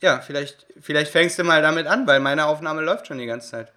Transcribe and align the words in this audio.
Ja, 0.00 0.20
vielleicht, 0.20 0.66
vielleicht 0.80 1.10
fängst 1.10 1.38
du 1.38 1.44
mal 1.44 1.60
damit 1.62 1.86
an, 1.86 2.06
weil 2.06 2.20
meine 2.20 2.46
Aufnahme 2.46 2.82
läuft 2.82 3.06
schon 3.08 3.18
die 3.18 3.26
ganze 3.26 3.50
Zeit. 3.50 3.72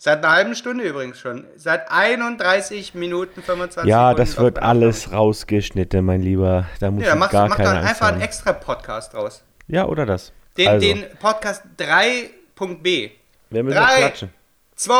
Seit 0.00 0.18
einer 0.18 0.32
halben 0.32 0.54
Stunde 0.54 0.84
übrigens 0.84 1.18
schon. 1.18 1.44
Seit 1.56 1.90
31 1.90 2.94
Minuten 2.94 3.42
25 3.42 3.90
Ja, 3.90 4.10
Sekunden 4.10 4.18
das 4.18 4.38
wird 4.38 4.58
alles 4.60 5.10
rausgeschnitten, 5.10 6.04
mein 6.04 6.22
Lieber. 6.22 6.66
Da 6.78 6.92
muss 6.92 7.04
Ja, 7.04 7.14
ich 7.14 7.18
mach, 7.18 7.30
gar 7.30 7.48
mach 7.48 7.56
keine 7.56 7.70
dann 7.70 7.84
einfach 7.84 8.08
einen 8.12 8.20
extra 8.20 8.52
Podcast 8.52 9.14
draus. 9.14 9.42
Ja, 9.66 9.86
oder 9.86 10.06
das. 10.06 10.32
Den, 10.56 10.68
also, 10.68 10.86
den 10.86 11.04
Podcast 11.18 11.64
3.b. 11.78 13.10
wir 13.50 13.62
müssen 13.64 13.76
drei. 13.76 13.96
klatschen. 13.96 14.32
2, 14.76 14.94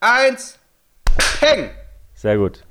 1, 0.00 0.58
peng! 1.40 1.70
Sehr 2.14 2.36
gut. 2.36 2.64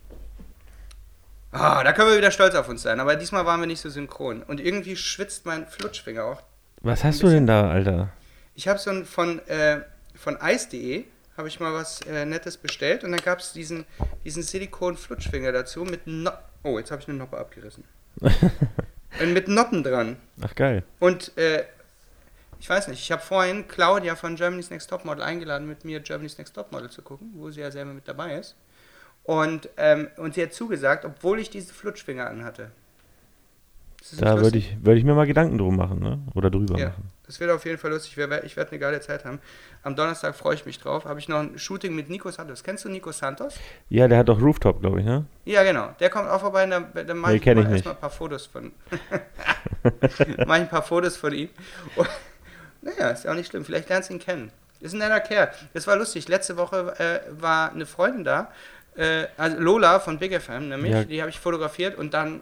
Ah, 1.51 1.83
da 1.83 1.93
können 1.93 2.11
wir 2.11 2.17
wieder 2.17 2.29
stolz 2.29 2.53
auf 2.53 2.69
uns 2.69 2.83
sein. 2.83 2.99
Aber 2.99 3.15
diesmal 3.15 3.47
waren 3.47 3.59
wir 3.59 3.65
nicht 3.65 3.81
so 3.81 3.89
synchron. 3.89 4.43
Und 4.43 4.59
irgendwie 4.59 4.95
schwitzt 4.95 5.47
mein 5.47 5.65
Flutschfinger 5.65 6.23
auch. 6.25 6.43
Was 6.81 7.03
hast 7.03 7.21
du 7.23 7.27
denn 7.27 7.45
da, 7.45 7.69
Alter? 7.69 8.09
Ich 8.55 8.67
habe 8.67 8.79
so 8.79 8.89
ein 8.89 9.05
von, 9.05 9.39
äh, 9.47 9.81
von 10.15 10.37
Eis.de 10.37 11.05
habe 11.37 11.47
ich 11.47 11.59
mal 11.59 11.73
was 11.73 12.01
äh, 12.01 12.25
Nettes 12.25 12.57
bestellt 12.57 13.03
und 13.03 13.11
dann 13.11 13.21
gab 13.21 13.39
es 13.39 13.53
diesen, 13.53 13.85
diesen 14.25 14.43
Silikon-Flutschfinger 14.43 15.51
dazu 15.51 15.83
mit 15.83 16.05
no 16.05 16.31
Oh, 16.63 16.77
jetzt 16.77 16.91
habe 16.91 17.01
ich 17.01 17.07
eine 17.07 17.17
Noppe 17.17 17.37
abgerissen. 17.37 17.85
und 18.19 19.33
mit 19.33 19.47
Noppen 19.47 19.81
dran. 19.81 20.17
Ach, 20.41 20.53
geil. 20.53 20.83
Und 20.99 21.37
äh, 21.37 21.63
ich 22.59 22.69
weiß 22.69 22.89
nicht, 22.89 22.99
ich 22.99 23.11
habe 23.13 23.21
vorhin 23.21 23.69
Claudia 23.69 24.17
von 24.17 24.35
Germany's 24.35 24.69
Next 24.69 24.89
Topmodel 24.89 25.23
eingeladen, 25.23 25.69
mit 25.69 25.85
mir 25.85 26.01
Germany's 26.01 26.37
Next 26.37 26.53
Topmodel 26.53 26.89
zu 26.89 27.01
gucken, 27.01 27.31
wo 27.35 27.49
sie 27.49 27.61
ja 27.61 27.71
selber 27.71 27.93
mit 27.93 28.07
dabei 28.09 28.35
ist. 28.35 28.55
Und, 29.23 29.69
ähm, 29.77 30.09
und 30.17 30.33
sie 30.33 30.43
hat 30.43 30.53
zugesagt, 30.53 31.05
obwohl 31.05 31.39
ich 31.39 31.49
diese 31.49 31.73
Flutschfinger 31.73 32.29
anhatte. 32.29 32.71
Da 34.17 34.41
würde 34.41 34.57
ich, 34.57 34.77
würd 34.81 34.97
ich 34.97 35.03
mir 35.03 35.13
mal 35.13 35.27
Gedanken 35.27 35.57
drum 35.57 35.75
machen, 35.75 35.99
ne? 35.99 36.19
Oder 36.33 36.49
drüber 36.49 36.79
Ja, 36.79 36.87
machen. 36.87 37.11
das 37.27 37.39
wird 37.39 37.51
auf 37.51 37.65
jeden 37.65 37.77
Fall 37.77 37.91
lustig. 37.91 38.13
Ich 38.13 38.17
werde 38.57 38.71
eine 38.71 38.79
geile 38.79 39.01
Zeit 39.01 39.25
haben. 39.25 39.39
Am 39.83 39.95
Donnerstag 39.95 40.35
freue 40.35 40.55
ich 40.55 40.65
mich 40.65 40.79
drauf. 40.79 41.05
Habe 41.05 41.19
ich 41.19 41.27
noch 41.27 41.39
ein 41.39 41.59
Shooting 41.59 41.93
mit 41.95 42.09
Nico 42.09 42.31
Santos. 42.31 42.63
Kennst 42.63 42.85
du 42.85 42.89
Nico 42.89 43.11
Santos? 43.11 43.55
Ja, 43.89 44.07
der 44.07 44.19
hat 44.19 44.29
doch 44.29 44.41
Rooftop, 44.41 44.81
glaube 44.81 44.99
ich, 44.99 45.05
ne? 45.05 45.25
Ja, 45.45 45.63
genau. 45.63 45.89
Der 45.99 46.09
kommt 46.09 46.29
auch 46.29 46.39
vorbei 46.39 46.63
und 46.63 46.71
dann, 46.71 46.87
dann 46.93 47.17
mache 47.17 47.33
Nee, 47.33 47.37
ich 47.37 47.45
mal 47.45 47.71
erstmal 47.71 47.93
ein 47.93 47.99
paar 47.99 48.09
Fotos 48.09 48.45
von. 48.47 48.71
mache 49.83 50.33
ich 50.37 50.49
ein 50.51 50.69
paar 50.69 50.83
Fotos 50.83 51.17
von 51.17 51.33
ihm. 51.33 51.49
Und, 51.95 52.09
naja, 52.81 53.09
ist 53.09 53.25
ja 53.25 53.31
auch 53.31 53.35
nicht 53.35 53.49
schlimm. 53.49 53.65
Vielleicht 53.65 53.89
lernst 53.89 54.09
du 54.09 54.13
ihn 54.13 54.19
kennen. 54.19 54.51
Ist 54.79 54.93
ein 54.93 54.99
netter 54.99 55.19
Kerl. 55.19 55.51
Das 55.73 55.87
war 55.87 55.97
lustig. 55.97 56.27
Letzte 56.29 56.57
Woche 56.57 56.95
äh, 56.99 57.19
war 57.41 57.71
eine 57.71 57.85
Freundin 57.85 58.23
da. 58.23 58.51
Äh, 58.95 59.25
also 59.37 59.57
Lola 59.59 59.99
von 59.99 60.17
Big 60.19 60.33
FM, 60.39 60.69
nämlich. 60.69 60.91
Ja. 60.93 61.03
Die 61.03 61.21
habe 61.21 61.29
ich 61.29 61.39
fotografiert 61.39 61.97
und 61.97 62.13
dann. 62.13 62.41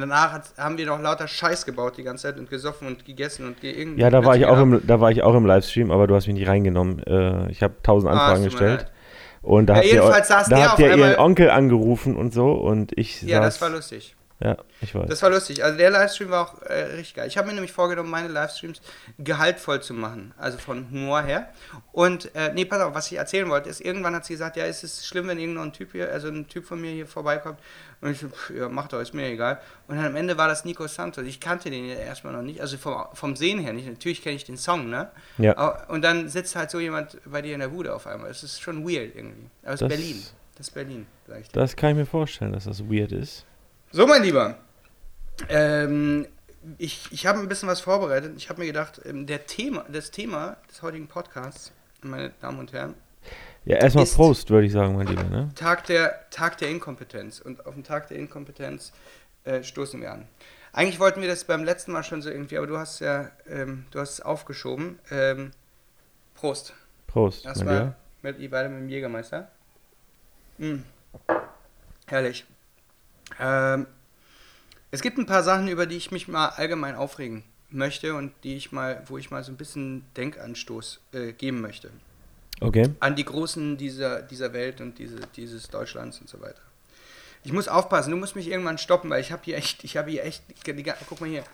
Danach 0.00 0.32
hat, 0.32 0.42
haben 0.58 0.78
wir 0.78 0.86
noch 0.86 1.00
lauter 1.00 1.28
Scheiß 1.28 1.64
gebaut 1.66 1.96
die 1.96 2.02
ganze 2.02 2.24
Zeit 2.24 2.38
und 2.38 2.48
gesoffen 2.50 2.86
und 2.86 3.04
gegessen 3.04 3.46
und 3.46 3.60
ge 3.60 3.72
irgendwie. 3.72 4.00
Ja, 4.00 4.10
da 4.10 4.24
war 4.24 4.36
ich 4.36 4.46
auch 4.46 4.58
im, 4.60 4.86
da 4.86 5.00
war 5.00 5.10
ich 5.10 5.22
auch 5.22 5.34
im 5.34 5.46
Livestream, 5.46 5.90
aber 5.90 6.06
du 6.06 6.14
hast 6.14 6.26
mich 6.26 6.34
nicht 6.34 6.48
reingenommen. 6.48 7.02
Äh, 7.04 7.50
ich 7.50 7.62
habe 7.62 7.74
tausend 7.82 8.10
Ah, 8.12 8.14
Anfragen 8.14 8.42
mir 8.42 8.50
gestellt. 8.50 8.86
Und 9.42 9.66
da 9.66 9.74
Ja, 9.74 9.78
habt 9.78 9.86
ihr, 9.86 10.00
da 10.48 10.62
habt 10.70 10.78
ihr 10.80 10.96
ihren 10.96 11.16
Onkel 11.18 11.50
angerufen 11.50 12.16
und 12.16 12.34
so 12.34 12.52
und 12.52 12.96
ich 12.98 13.22
Ja, 13.22 13.38
saß, 13.42 13.54
das 13.54 13.62
war 13.62 13.70
lustig. 13.70 14.16
Ja, 14.38 14.58
ich 14.82 14.94
weiß. 14.94 15.08
Das 15.08 15.22
war 15.22 15.30
lustig. 15.30 15.64
Also 15.64 15.78
der 15.78 15.90
Livestream 15.90 16.28
war 16.28 16.46
auch 16.46 16.62
äh, 16.62 16.74
richtig 16.96 17.14
geil. 17.14 17.26
Ich 17.26 17.38
habe 17.38 17.48
mir 17.48 17.54
nämlich 17.54 17.72
vorgenommen, 17.72 18.10
meine 18.10 18.28
Livestreams 18.28 18.82
gehaltvoll 19.18 19.80
zu 19.82 19.94
machen. 19.94 20.34
Also 20.36 20.58
von 20.58 20.90
Humor 20.90 21.22
her. 21.22 21.48
Und, 21.92 22.34
äh, 22.34 22.52
nee, 22.52 22.66
pass 22.66 22.82
auf, 22.82 22.94
was 22.94 23.10
ich 23.10 23.16
erzählen 23.16 23.48
wollte, 23.48 23.70
ist, 23.70 23.80
irgendwann 23.80 24.14
hat 24.14 24.26
sie 24.26 24.34
gesagt, 24.34 24.56
ja, 24.56 24.64
ist 24.66 24.84
es 24.84 25.06
schlimm, 25.06 25.28
wenn 25.28 25.38
irgendein 25.38 25.72
Typ 25.72 25.92
hier, 25.92 26.12
also 26.12 26.28
ein 26.28 26.46
Typ 26.48 26.66
von 26.66 26.78
mir 26.80 26.90
hier 26.90 27.06
vorbeikommt. 27.06 27.58
Und 28.02 28.10
ich 28.10 28.18
so, 28.20 28.28
pff, 28.28 28.50
ja, 28.50 28.68
mach 28.68 28.88
doch, 28.88 29.00
ist 29.00 29.14
mir 29.14 29.26
egal. 29.26 29.58
Und 29.88 29.96
dann 29.96 30.04
am 30.04 30.16
Ende 30.16 30.36
war 30.36 30.48
das 30.48 30.66
Nico 30.66 30.86
Santos. 30.86 31.24
Ich 31.24 31.40
kannte 31.40 31.70
den 31.70 31.86
ja 31.88 31.94
erstmal 31.94 32.34
noch 32.34 32.42
nicht, 32.42 32.60
also 32.60 32.76
vom, 32.76 33.06
vom 33.14 33.36
Sehen 33.36 33.58
her 33.58 33.72
nicht. 33.72 33.88
Natürlich 33.88 34.22
kenne 34.22 34.36
ich 34.36 34.44
den 34.44 34.58
Song, 34.58 34.90
ne? 34.90 35.10
Ja. 35.38 35.56
Aber- 35.56 35.88
Und 35.88 36.02
dann 36.02 36.28
sitzt 36.28 36.56
halt 36.56 36.70
so 36.70 36.78
jemand 36.78 37.16
bei 37.24 37.40
dir 37.40 37.54
in 37.54 37.60
der 37.60 37.68
Bude 37.68 37.94
auf 37.94 38.06
einmal. 38.06 38.28
Das 38.28 38.42
ist 38.42 38.60
schon 38.60 38.84
weird 38.86 39.16
irgendwie. 39.16 39.48
Aber 39.62 39.72
es 39.72 39.80
ist 39.80 39.88
Berlin. 39.88 40.22
Das 40.56 40.68
ist 40.68 40.74
Berlin, 40.74 41.06
vielleicht. 41.24 41.56
Das 41.56 41.74
kann 41.74 41.90
ich 41.92 41.96
mir 41.96 42.06
vorstellen, 42.06 42.52
dass 42.52 42.64
das 42.64 42.80
weird 42.84 43.12
ist. 43.12 43.46
So, 43.92 44.06
mein 44.06 44.22
Lieber. 44.22 44.56
Ähm, 45.48 46.26
ich 46.78 47.08
ich 47.12 47.26
habe 47.26 47.38
ein 47.38 47.48
bisschen 47.48 47.68
was 47.68 47.80
vorbereitet. 47.80 48.34
Ich 48.36 48.48
habe 48.48 48.60
mir 48.60 48.66
gedacht, 48.66 49.00
ähm, 49.04 49.26
der 49.26 49.46
Thema, 49.46 49.84
das 49.90 50.10
Thema 50.10 50.56
des 50.68 50.82
heutigen 50.82 51.06
Podcasts, 51.06 51.72
meine 52.02 52.30
Damen 52.40 52.58
und 52.58 52.72
Herren, 52.72 52.94
Ja, 53.64 53.76
erstmal 53.76 54.06
Prost, 54.06 54.50
würde 54.50 54.66
ich 54.66 54.72
sagen, 54.72 54.96
mein 54.96 55.06
Lieber, 55.06 55.24
ne? 55.24 55.50
Tag 55.54 55.86
der, 55.86 56.28
Tag 56.30 56.58
der 56.58 56.68
Inkompetenz. 56.70 57.40
Und 57.40 57.66
auf 57.66 57.74
den 57.74 57.84
Tag 57.84 58.08
der 58.08 58.16
Inkompetenz 58.18 58.92
äh, 59.44 59.62
stoßen 59.62 60.00
wir 60.00 60.12
an. 60.12 60.26
Eigentlich 60.72 61.00
wollten 61.00 61.20
wir 61.22 61.28
das 61.28 61.44
beim 61.44 61.64
letzten 61.64 61.92
Mal 61.92 62.02
schon 62.02 62.22
so 62.22 62.28
irgendwie, 62.28 62.58
aber 62.58 62.66
du 62.66 62.76
hast 62.76 63.00
ja, 63.00 63.30
ähm, 63.48 63.86
du 63.92 64.00
hast 64.00 64.10
es 64.10 64.20
aufgeschoben. 64.20 64.98
Ähm, 65.10 65.52
Prost. 66.34 66.74
Prost, 67.06 67.46
Erstmal 67.46 67.94
mit 68.22 68.38
ihr 68.38 68.50
beide 68.50 68.68
mit 68.68 68.80
dem 68.80 68.88
Jägermeister. 68.88 69.48
Mm. 70.58 70.80
Herrlich. 72.06 72.44
Ähm, 73.40 73.86
es 74.90 75.02
gibt 75.02 75.18
ein 75.18 75.26
paar 75.26 75.42
Sachen, 75.42 75.68
über 75.68 75.86
die 75.86 75.96
ich 75.96 76.10
mich 76.10 76.28
mal 76.28 76.48
allgemein 76.48 76.94
aufregen 76.94 77.44
möchte 77.70 78.14
und 78.14 78.32
die 78.44 78.56
ich 78.56 78.72
mal, 78.72 79.02
wo 79.06 79.18
ich 79.18 79.30
mal 79.30 79.42
so 79.44 79.52
ein 79.52 79.56
bisschen 79.56 80.04
Denkanstoß 80.16 81.00
äh, 81.12 81.32
geben 81.32 81.60
möchte. 81.60 81.90
Okay. 82.60 82.88
An 83.00 83.16
die 83.16 83.24
Großen 83.24 83.76
dieser, 83.76 84.22
dieser 84.22 84.52
Welt 84.52 84.80
und 84.80 84.98
diese, 84.98 85.20
dieses 85.36 85.68
Deutschlands 85.68 86.20
und 86.20 86.28
so 86.28 86.40
weiter. 86.40 86.60
Ich 87.44 87.52
muss 87.52 87.68
aufpassen, 87.68 88.10
du 88.10 88.16
musst 88.16 88.34
mich 88.34 88.48
irgendwann 88.48 88.78
stoppen, 88.78 89.10
weil 89.10 89.20
ich 89.20 89.30
habe 89.30 89.42
hier 89.44 89.56
echt, 89.56 89.84
ich 89.84 89.96
habe 89.96 90.10
hier 90.10 90.24
echt, 90.24 90.42
die, 90.66 90.72
die, 90.72 90.92
guck 91.08 91.20
mal 91.20 91.28
hier, 91.28 91.44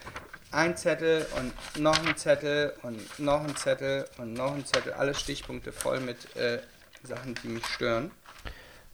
ein 0.51 0.77
Zettel 0.77 1.27
und 1.39 1.83
noch 1.83 2.07
ein 2.07 2.17
Zettel 2.17 2.75
und 2.83 3.19
noch 3.19 3.43
ein 3.43 3.57
Zettel 3.57 4.07
und 4.19 4.35
noch 4.35 4.55
ein 4.55 4.65
Zettel, 4.65 4.93
alle 4.93 5.15
Stichpunkte 5.15 5.73
voll 5.73 6.01
mit 6.01 6.35
äh, 6.37 6.61
Sachen, 7.03 7.35
die 7.43 7.49
mich 7.49 7.67
stören. 7.67 8.11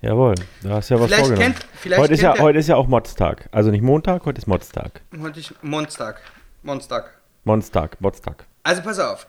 Jawohl, 0.00 0.34
du 0.62 0.70
hast 0.70 0.88
ja 0.90 1.00
was 1.00 1.06
Vielleicht 1.06 1.26
vorgenommen. 1.26 1.54
kennt- 1.54 1.66
vielleicht 1.74 2.00
heute, 2.00 2.14
ist 2.14 2.20
ja, 2.22 2.38
heute 2.38 2.58
ist 2.58 2.68
ja 2.68 2.76
auch 2.76 2.86
Modstag. 2.86 3.48
Also 3.50 3.70
nicht 3.70 3.82
Montag, 3.82 4.24
heute 4.26 4.38
ist 4.38 4.46
Modstag. 4.46 5.00
Heute 5.20 5.40
ich 5.40 5.52
Monstag. 5.62 6.20
Monstag. 6.62 7.18
Monstag, 7.44 8.00
Modstag. 8.00 8.46
Also 8.62 8.82
pass 8.82 8.98
auf. 9.00 9.26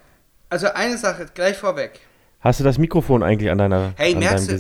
Also 0.50 0.68
eine 0.74 0.98
Sache 0.98 1.26
gleich 1.34 1.58
vorweg. 1.58 2.00
Hast 2.42 2.60
du 2.60 2.64
das 2.64 2.78
Mikrofon 2.78 3.24
eigentlich 3.24 3.50
an 3.50 3.58
deiner 3.58 3.94
Hey, 3.98 4.14
an 4.14 4.20
merkst 4.20 4.50
du? 4.50 4.56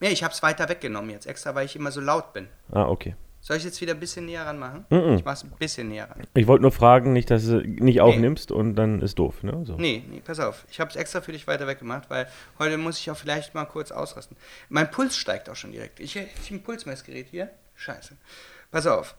Nee, 0.00 0.08
ich 0.08 0.24
habe 0.24 0.32
es 0.34 0.42
weiter 0.42 0.68
weggenommen 0.68 1.10
jetzt, 1.10 1.26
extra 1.26 1.54
weil 1.54 1.66
ich 1.66 1.76
immer 1.76 1.92
so 1.92 2.00
laut 2.00 2.32
bin. 2.32 2.48
Ah, 2.72 2.86
okay. 2.88 3.14
Soll 3.44 3.56
ich 3.56 3.64
jetzt 3.64 3.80
wieder 3.80 3.92
ein 3.92 3.98
bisschen 3.98 4.26
näher 4.26 4.46
ranmachen? 4.46 4.86
Mhm. 4.88 5.16
Ich 5.16 5.24
mach's 5.24 5.42
ein 5.42 5.50
bisschen 5.50 5.88
näher 5.88 6.08
ran. 6.08 6.22
Ich 6.32 6.46
wollte 6.46 6.62
nur 6.62 6.70
fragen, 6.70 7.12
nicht, 7.12 7.28
dass 7.28 7.44
du 7.44 7.58
nicht 7.58 8.00
aufnimmst 8.00 8.52
und 8.52 8.76
dann 8.76 9.02
ist 9.02 9.18
doof, 9.18 9.42
ne? 9.42 9.64
So. 9.66 9.74
Nee, 9.74 10.04
nee, 10.08 10.22
pass 10.24 10.38
auf. 10.38 10.64
Ich 10.70 10.78
habe 10.78 10.90
es 10.90 10.96
extra 10.96 11.20
für 11.20 11.32
dich 11.32 11.48
weiter 11.48 11.66
weggemacht, 11.66 12.08
weil 12.08 12.28
heute 12.60 12.78
muss 12.78 13.00
ich 13.00 13.10
auch 13.10 13.16
vielleicht 13.16 13.52
mal 13.52 13.64
kurz 13.64 13.90
ausrasten. 13.90 14.36
Mein 14.68 14.88
Puls 14.92 15.16
steigt 15.16 15.50
auch 15.50 15.56
schon 15.56 15.72
direkt. 15.72 15.98
Ich 15.98 16.16
habe 16.16 16.28
ein 16.52 16.62
Pulsmessgerät 16.62 17.26
hier. 17.32 17.50
Scheiße. 17.74 18.16
Pass 18.70 18.86
auf. 18.86 19.16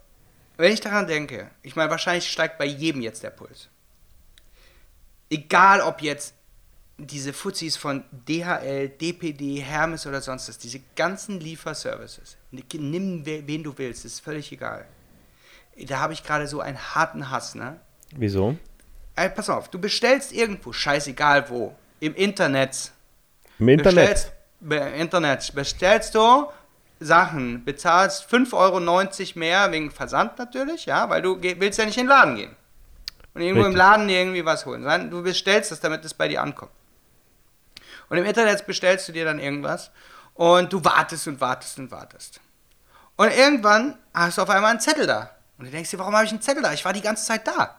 Wenn 0.55 0.71
ich 0.71 0.79
daran 0.79 1.05
denke, 1.05 1.51
ich 1.61 1.75
meine, 1.75 1.91
wahrscheinlich 1.91 2.31
steigt 2.31 2.57
bei 2.57 2.65
jedem 2.65 3.01
jetzt 3.01 3.23
der 3.23 3.31
Puls. 3.31 3.67
Egal 5.29 5.81
ob 5.81 6.01
jetzt 6.01 6.33
diese 6.97 7.33
Fuzis 7.33 7.75
von 7.75 8.03
DHL, 8.11 8.89
DPD, 8.89 9.59
Hermes 9.61 10.05
oder 10.05 10.21
sonst 10.21 10.47
was, 10.47 10.57
diese 10.57 10.79
ganzen 10.95 11.39
Lieferservices, 11.39 12.37
nimm 12.51 13.25
we- 13.25 13.43
wen 13.45 13.63
du 13.63 13.75
willst, 13.77 14.05
ist 14.05 14.19
völlig 14.19 14.51
egal. 14.51 14.85
Da 15.87 15.99
habe 15.99 16.13
ich 16.13 16.23
gerade 16.23 16.47
so 16.47 16.61
einen 16.61 16.77
harten 16.77 17.31
Hass, 17.31 17.55
ne? 17.55 17.79
Wieso? 18.15 18.55
Ey, 19.15 19.29
pass 19.29 19.49
auf, 19.49 19.69
du 19.69 19.79
bestellst 19.79 20.31
irgendwo, 20.31 20.71
scheißegal 20.71 21.49
wo, 21.49 21.75
im 21.99 22.13
Internet. 22.15 22.91
Im 23.59 23.69
Internet. 23.69 23.95
Bestellst, 23.95 24.31
be, 24.59 24.75
Internet 24.75 25.53
bestellst 25.55 26.13
du 26.15 26.47
Sachen, 26.99 27.65
bezahlst 27.65 28.31
5,90 28.31 28.53
Euro 28.53 29.39
mehr 29.39 29.71
wegen 29.71 29.89
Versand 29.91 30.37
natürlich, 30.37 30.85
ja, 30.85 31.09
weil 31.09 31.21
du 31.23 31.41
willst 31.41 31.79
ja 31.79 31.85
nicht 31.85 31.97
in 31.97 32.03
den 32.03 32.09
Laden 32.09 32.35
gehen. 32.35 32.55
Und 33.33 33.41
irgendwo 33.41 33.61
im 33.61 33.67
Richtig. 33.73 33.77
Laden 33.79 34.07
dir 34.07 34.19
irgendwie 34.19 34.45
was 34.45 34.65
holen, 34.67 35.09
du 35.09 35.23
bestellst 35.23 35.71
es, 35.71 35.79
damit 35.79 36.05
es 36.05 36.13
bei 36.13 36.27
dir 36.27 36.41
ankommt. 36.41 36.71
Und 38.09 38.17
im 38.17 38.25
Internet 38.25 38.65
bestellst 38.65 39.07
du 39.07 39.11
dir 39.11 39.25
dann 39.25 39.39
irgendwas 39.39 39.91
und 40.33 40.71
du 40.73 40.83
wartest 40.83 41.27
und 41.27 41.39
wartest 41.41 41.77
und 41.79 41.91
wartest. 41.91 42.39
Und 43.15 43.29
irgendwann 43.35 43.97
hast 44.13 44.37
du 44.37 44.41
auf 44.41 44.49
einmal 44.49 44.71
einen 44.71 44.79
Zettel 44.79 45.05
da. 45.07 45.29
Und 45.57 45.65
du 45.65 45.71
denkst 45.71 45.91
dir, 45.91 45.99
warum 45.99 46.13
habe 46.15 46.25
ich 46.25 46.31
einen 46.31 46.41
Zettel 46.41 46.63
da? 46.63 46.73
Ich 46.73 46.83
war 46.83 46.93
die 46.93 47.01
ganze 47.01 47.25
Zeit 47.25 47.47
da. 47.47 47.77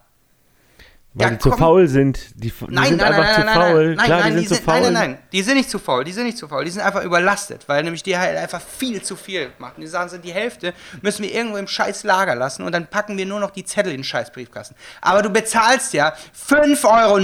Weil 1.17 1.26
Ja, 1.26 1.31
die 1.31 1.38
zu 1.38 1.50
komm. 1.50 1.59
faul 1.59 1.87
sind. 1.88 2.19
Die, 2.35 2.50
die 2.50 2.53
Nein, 2.69 2.88
sind 2.88 2.97
nein, 2.99 3.12
einfach 3.12 3.23
nein, 3.23 3.35
zu 3.35 3.41
nein, 3.41 3.47
nein, 3.47 3.55
faul. 3.55 3.87
nein, 3.87 3.97
nein, 3.97 4.06
Klar, 4.06 4.21
nein, 4.21 4.26
die 4.32 4.32
sind 4.38 4.43
die 4.43 4.49
zu 4.49 4.55
sind, 4.55 4.65
faul. 4.65 4.81
nein, 4.81 4.93
nein, 4.93 5.11
nein, 5.12 5.19
die 5.32 5.43
sind 5.43 5.55
nicht 5.56 5.71
zu 5.71 5.79
faul, 5.79 6.05
die 6.05 6.12
sind 6.12 6.25
nicht 6.25 6.38
zu 6.38 6.49
faul, 6.49 6.65
die 6.65 6.71
sind 6.73 6.82
einfach 6.82 7.05
überlastet, 7.05 7.69
weil 7.69 7.82
nämlich 7.85 8.03
DHL 8.03 8.37
einfach 8.37 8.61
viel 8.61 9.00
zu 9.03 9.15
viel 9.17 9.53
macht. 9.59 9.76
Und 9.76 9.82
die 9.82 9.87
sagen, 9.87 10.09
so, 10.09 10.19
die 10.19 10.32
Hälfte 10.32 10.73
müssen 11.03 11.23
wir 11.25 11.32
irgendwo 11.32 11.56
im 11.56 11.69
scheiß 11.69 12.03
Lager 12.05 12.35
lassen 12.35 12.62
und 12.65 12.73
dann 12.73 12.88
packen 12.88 13.17
wir 13.17 13.26
nur 13.26 13.38
noch 13.38 13.50
die 13.53 13.65
Zettel 13.65 13.93
in 13.93 13.99
den 13.99 14.05
scheiß 14.05 14.32
Briefkasten. 14.32 14.75
Aber 15.00 15.23
du 15.23 15.31
bezahlst 15.31 15.93
ja 15.93 16.15
5,90 16.49 16.85
Euro 16.85 17.19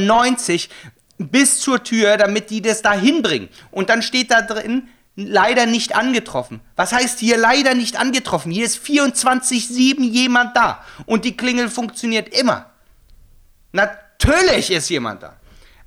bis 1.29 1.61
zur 1.61 1.83
Tür, 1.83 2.17
damit 2.17 2.51
die 2.51 2.63
das 2.63 2.83
da 2.83 2.93
hinbringen. 2.93 3.49
Und 3.71 3.91
dann 3.91 4.03
steht 4.03 4.31
da 4.31 4.43
drin, 4.43 4.89
leider 5.17 5.67
nicht 5.67 5.95
angetroffen. 5.95 6.61
Was 6.77 6.93
heißt 6.93 7.19
hier 7.19 7.37
leider 7.37 7.75
nicht 7.75 7.99
angetroffen? 7.99 8.51
Hier 8.51 8.65
ist 8.65 8.85
24-7 8.85 10.03
jemand 10.03 10.57
da 10.57 10.85
und 11.07 11.25
die 11.25 11.37
Klingel 11.37 11.69
funktioniert 11.69 12.29
immer. 12.29 12.67
Na, 13.73 13.91
Natürlich 14.21 14.71
ist 14.71 14.89
jemand 14.91 15.23
da. 15.23 15.35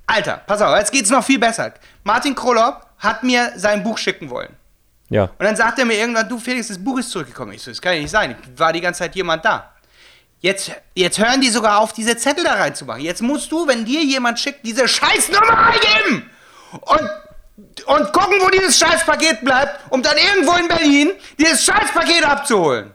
Alter, 0.06 0.42
pass 0.46 0.60
auf, 0.60 0.76
jetzt 0.76 0.92
geht's 0.92 1.10
noch 1.10 1.24
viel 1.24 1.38
besser. 1.38 1.72
Martin 2.02 2.34
Krolop 2.34 2.86
hat 2.98 3.22
mir 3.22 3.52
sein 3.56 3.82
Buch 3.82 3.96
schicken 3.96 4.28
wollen. 4.28 4.54
Ja. 5.08 5.24
Und 5.24 5.40
dann 5.40 5.56
sagt 5.56 5.78
er 5.78 5.84
mir 5.84 5.94
irgendwann, 5.94 6.28
du 6.28 6.38
Felix, 6.38 6.68
das 6.68 6.82
Buch 6.82 6.98
ist 6.98 7.10
zurückgekommen. 7.10 7.52
Ich 7.52 7.62
so, 7.62 7.70
das 7.70 7.80
kann 7.80 7.94
ja 7.94 8.00
nicht 8.00 8.10
sein. 8.10 8.34
War 8.56 8.72
die 8.72 8.80
ganze 8.80 8.98
Zeit 8.98 9.14
jemand 9.14 9.44
da. 9.44 9.73
Jetzt, 10.44 10.72
jetzt 10.94 11.18
hören 11.18 11.40
die 11.40 11.48
sogar 11.48 11.78
auf, 11.78 11.94
diese 11.94 12.18
Zettel 12.18 12.44
da 12.44 12.52
reinzumachen. 12.52 13.00
Jetzt 13.00 13.22
musst 13.22 13.50
du, 13.50 13.66
wenn 13.66 13.86
dir 13.86 14.04
jemand 14.04 14.38
schickt, 14.38 14.66
diese 14.66 14.86
Scheißnummer 14.86 15.68
eingeben. 15.68 16.30
Und, 16.82 17.10
und 17.86 18.12
gucken, 18.12 18.36
wo 18.42 18.50
dieses 18.50 18.78
Scheißpaket 18.78 19.40
bleibt, 19.42 19.90
um 19.90 20.02
dann 20.02 20.18
irgendwo 20.18 20.52
in 20.58 20.68
Berlin 20.68 21.12
dieses 21.38 21.64
Scheißpaket 21.64 22.26
abzuholen. 22.26 22.92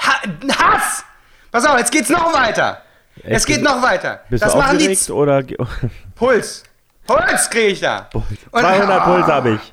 Ha 0.00 0.22
Hass! 0.58 1.04
Pass 1.52 1.66
auf, 1.66 1.76
jetzt 1.76 1.92
geht's 1.92 2.08
noch 2.08 2.32
weiter. 2.32 2.80
Echt? 3.16 3.26
Es 3.36 3.44
geht 3.44 3.60
noch 3.60 3.82
weiter. 3.82 4.22
Bist 4.30 4.42
das 4.42 4.52
du 4.52 4.58
machen 4.58 4.78
die 4.78 4.96
Z- 4.96 5.10
oder... 5.10 5.42
Puls. 6.14 6.62
Puls 7.06 7.50
kriege 7.50 7.66
ich 7.66 7.80
da. 7.80 8.08
Und- 8.14 8.24
200 8.52 9.04
Puls 9.04 9.26
habe 9.26 9.50
ich. 9.56 9.72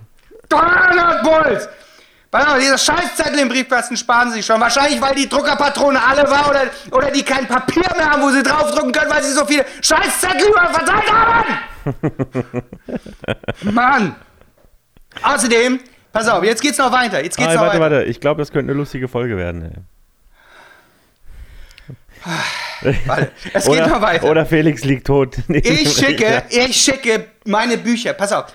300 0.50 1.24
Puls! 1.24 1.70
Pass 2.36 2.48
auf, 2.48 2.60
dieser 2.60 2.78
Scheißzettel 2.78 3.40
im 3.40 3.48
Briefkasten 3.48 3.96
sparen 3.96 4.30
sie 4.30 4.38
sich 4.38 4.46
schon. 4.46 4.60
Wahrscheinlich, 4.60 5.00
weil 5.00 5.16
die 5.16 5.30
Druckerpatrone 5.30 5.98
alle 6.04 6.30
war 6.30 6.50
oder, 6.50 6.64
oder 6.92 7.10
die 7.10 7.24
kein 7.24 7.48
Papier 7.48 7.90
mehr 7.96 8.12
haben, 8.12 8.22
wo 8.24 8.30
sie 8.30 8.44
draufdrucken 8.44 8.92
können, 8.92 9.10
weil 9.10 9.24
sie 9.24 9.32
so 9.32 9.46
viele 9.46 9.66
Scheißzettel 9.82 10.50
überall 10.50 10.74
verteilt 10.74 11.14
haben! 11.14 11.46
Mann! 13.74 14.16
Außerdem, 15.24 15.80
pass 16.12 16.28
auf, 16.28 16.44
jetzt 16.44 16.62
geht's 16.62 16.78
noch 16.78 16.92
weiter. 16.92 17.24
Jetzt 17.24 17.38
geht's 17.38 17.52
Ah, 17.52 17.54
noch 17.54 17.62
warte, 17.62 17.80
weiter. 17.80 17.96
warte. 17.96 18.06
Ich 18.10 18.20
glaube, 18.20 18.42
das 18.42 18.52
könnte 18.52 18.70
eine 18.72 18.78
lustige 18.80 19.08
Folge 19.08 19.38
werden. 19.38 19.88
Warte, 23.06 23.32
es 23.54 23.68
Oder, 23.70 23.84
geht 23.84 23.90
noch 23.94 24.02
weiter. 24.02 24.30
oder 24.30 24.46
Felix 24.46 24.84
liegt 24.84 25.08
tot. 25.08 25.38
Ich 25.48 25.94
schicke, 25.98 26.44
ich 26.50 26.76
schicke 26.76 27.28
meine 27.46 27.78
Bücher. 27.78 28.12
Pass 28.14 28.34
auf. 28.34 28.46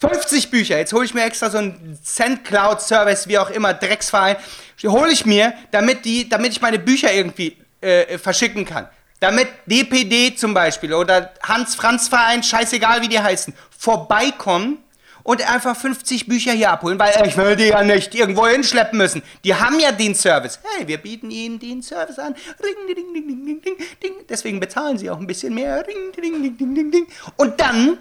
50 0.00 0.50
Bücher. 0.50 0.78
Jetzt 0.78 0.92
hole 0.92 1.04
ich 1.04 1.14
mir 1.14 1.24
extra 1.24 1.50
so 1.50 1.58
einen 1.58 1.98
Sendcloud-Service, 2.02 3.26
wie 3.28 3.38
auch 3.38 3.50
immer, 3.50 3.74
Drecksverein. 3.74 4.36
Hole 4.84 5.10
ich 5.10 5.26
mir, 5.26 5.54
damit, 5.72 6.04
die, 6.04 6.28
damit 6.28 6.52
ich 6.52 6.60
meine 6.60 6.78
Bücher 6.78 7.12
irgendwie 7.12 7.56
äh, 7.80 8.16
verschicken 8.18 8.64
kann. 8.64 8.88
Damit 9.20 9.48
DPD 9.66 10.36
zum 10.36 10.54
Beispiel 10.54 10.94
oder 10.94 11.32
Hans-Franz-Verein, 11.42 12.44
scheißegal 12.44 13.02
wie 13.02 13.08
die 13.08 13.18
heißen, 13.18 13.52
vorbeikommen 13.76 14.78
und 15.24 15.46
einfach 15.46 15.76
50 15.76 16.26
Bücher 16.26 16.52
hier 16.52 16.70
abholen, 16.70 16.98
weil 17.00 17.26
ich 17.26 17.36
will 17.36 17.56
die 17.56 17.66
ja 17.66 17.82
nicht 17.82 18.14
irgendwo 18.14 18.46
hinschleppen 18.46 18.96
müssen. 18.96 19.22
Die 19.44 19.54
haben 19.54 19.80
ja 19.80 19.90
den 19.90 20.14
Service. 20.14 20.60
Hey, 20.76 20.86
wir 20.86 20.98
bieten 20.98 21.32
ihnen 21.32 21.58
den 21.58 21.82
Service 21.82 22.18
an. 22.20 22.34
Ring, 22.62 22.94
ding, 22.96 23.12
ding, 23.12 23.26
ding, 23.26 23.62
ding, 23.62 23.76
ding. 24.02 24.12
Deswegen 24.28 24.60
bezahlen 24.60 24.96
sie 24.96 25.10
auch 25.10 25.18
ein 25.18 25.26
bisschen 25.26 25.52
mehr. 25.52 25.84
Ring, 25.86 26.12
ding, 26.16 26.40
ding, 26.42 26.56
ding, 26.56 26.74
ding, 26.74 26.90
ding. 26.92 27.06
Und 27.36 27.60
dann 27.60 27.98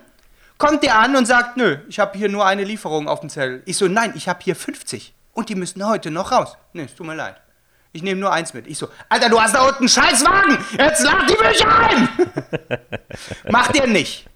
kommt 0.57 0.83
der 0.83 0.99
an 0.99 1.15
und 1.15 1.25
sagt, 1.25 1.57
nö, 1.57 1.77
ich 1.87 1.99
habe 1.99 2.17
hier 2.17 2.29
nur 2.29 2.45
eine 2.45 2.63
Lieferung 2.63 3.07
auf 3.07 3.19
dem 3.19 3.29
Zettel. 3.29 3.61
Ich 3.65 3.77
so, 3.77 3.87
nein, 3.87 4.13
ich 4.15 4.27
habe 4.27 4.39
hier 4.43 4.55
50. 4.55 5.13
Und 5.33 5.49
die 5.49 5.55
müssen 5.55 5.85
heute 5.85 6.09
noch 6.09 6.31
raus. 6.31 6.57
Nee, 6.73 6.83
es 6.83 6.95
tut 6.95 7.05
mir 7.05 7.15
leid. 7.15 7.35
Ich 7.91 8.03
nehme 8.03 8.19
nur 8.19 8.31
eins 8.31 8.53
mit. 8.53 8.67
Ich 8.67 8.77
so, 8.77 8.89
Alter, 9.09 9.29
du 9.29 9.39
hast 9.39 9.55
da 9.55 9.63
unten 9.63 9.79
einen 9.79 9.89
Scheißwagen. 9.89 10.57
Jetzt 10.77 11.03
lad 11.03 11.29
die 11.29 11.35
Bücher 11.35 11.79
ein. 11.79 12.09
Macht 13.51 13.75
der 13.75 13.87
nicht. 13.87 14.27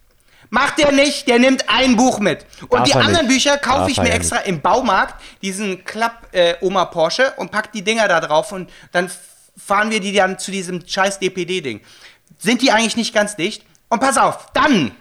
Macht 0.50 0.80
der 0.80 0.92
nicht, 0.92 1.28
der 1.28 1.40
nimmt 1.40 1.70
ein 1.70 1.96
Buch 1.96 2.20
mit. 2.20 2.46
Und 2.64 2.74
Darf 2.74 2.84
die 2.84 2.92
er 2.92 3.06
anderen 3.06 3.28
nicht. 3.28 3.36
Bücher 3.46 3.58
kaufe 3.58 3.80
Darf 3.80 3.90
ich 3.90 3.98
mir 3.98 4.12
extra 4.12 4.38
im 4.38 4.62
Baumarkt, 4.62 5.22
diesen 5.42 5.86
Klapp-Oma 5.86 6.86
Porsche 6.86 7.34
und 7.38 7.52
pack 7.52 7.72
die 7.72 7.84
Dinger 7.84 8.08
da 8.08 8.20
drauf 8.20 8.52
und 8.52 8.70
dann 8.92 9.10
fahren 9.58 9.92
wir 9.92 10.00
die 10.02 10.12
dann 10.12 10.40
zu 10.40 10.52
diesem 10.52 10.86
scheiß 10.86 11.20
DPD-Ding. 11.20 11.82
Sind 12.38 12.62
die 12.62 12.72
eigentlich 12.72 12.98
nicht 12.98 13.14
ganz 13.14 13.36
dicht? 13.36 13.64
Und 13.90 14.00
pass 14.00 14.18
auf, 14.18 14.52
dann 14.54 14.92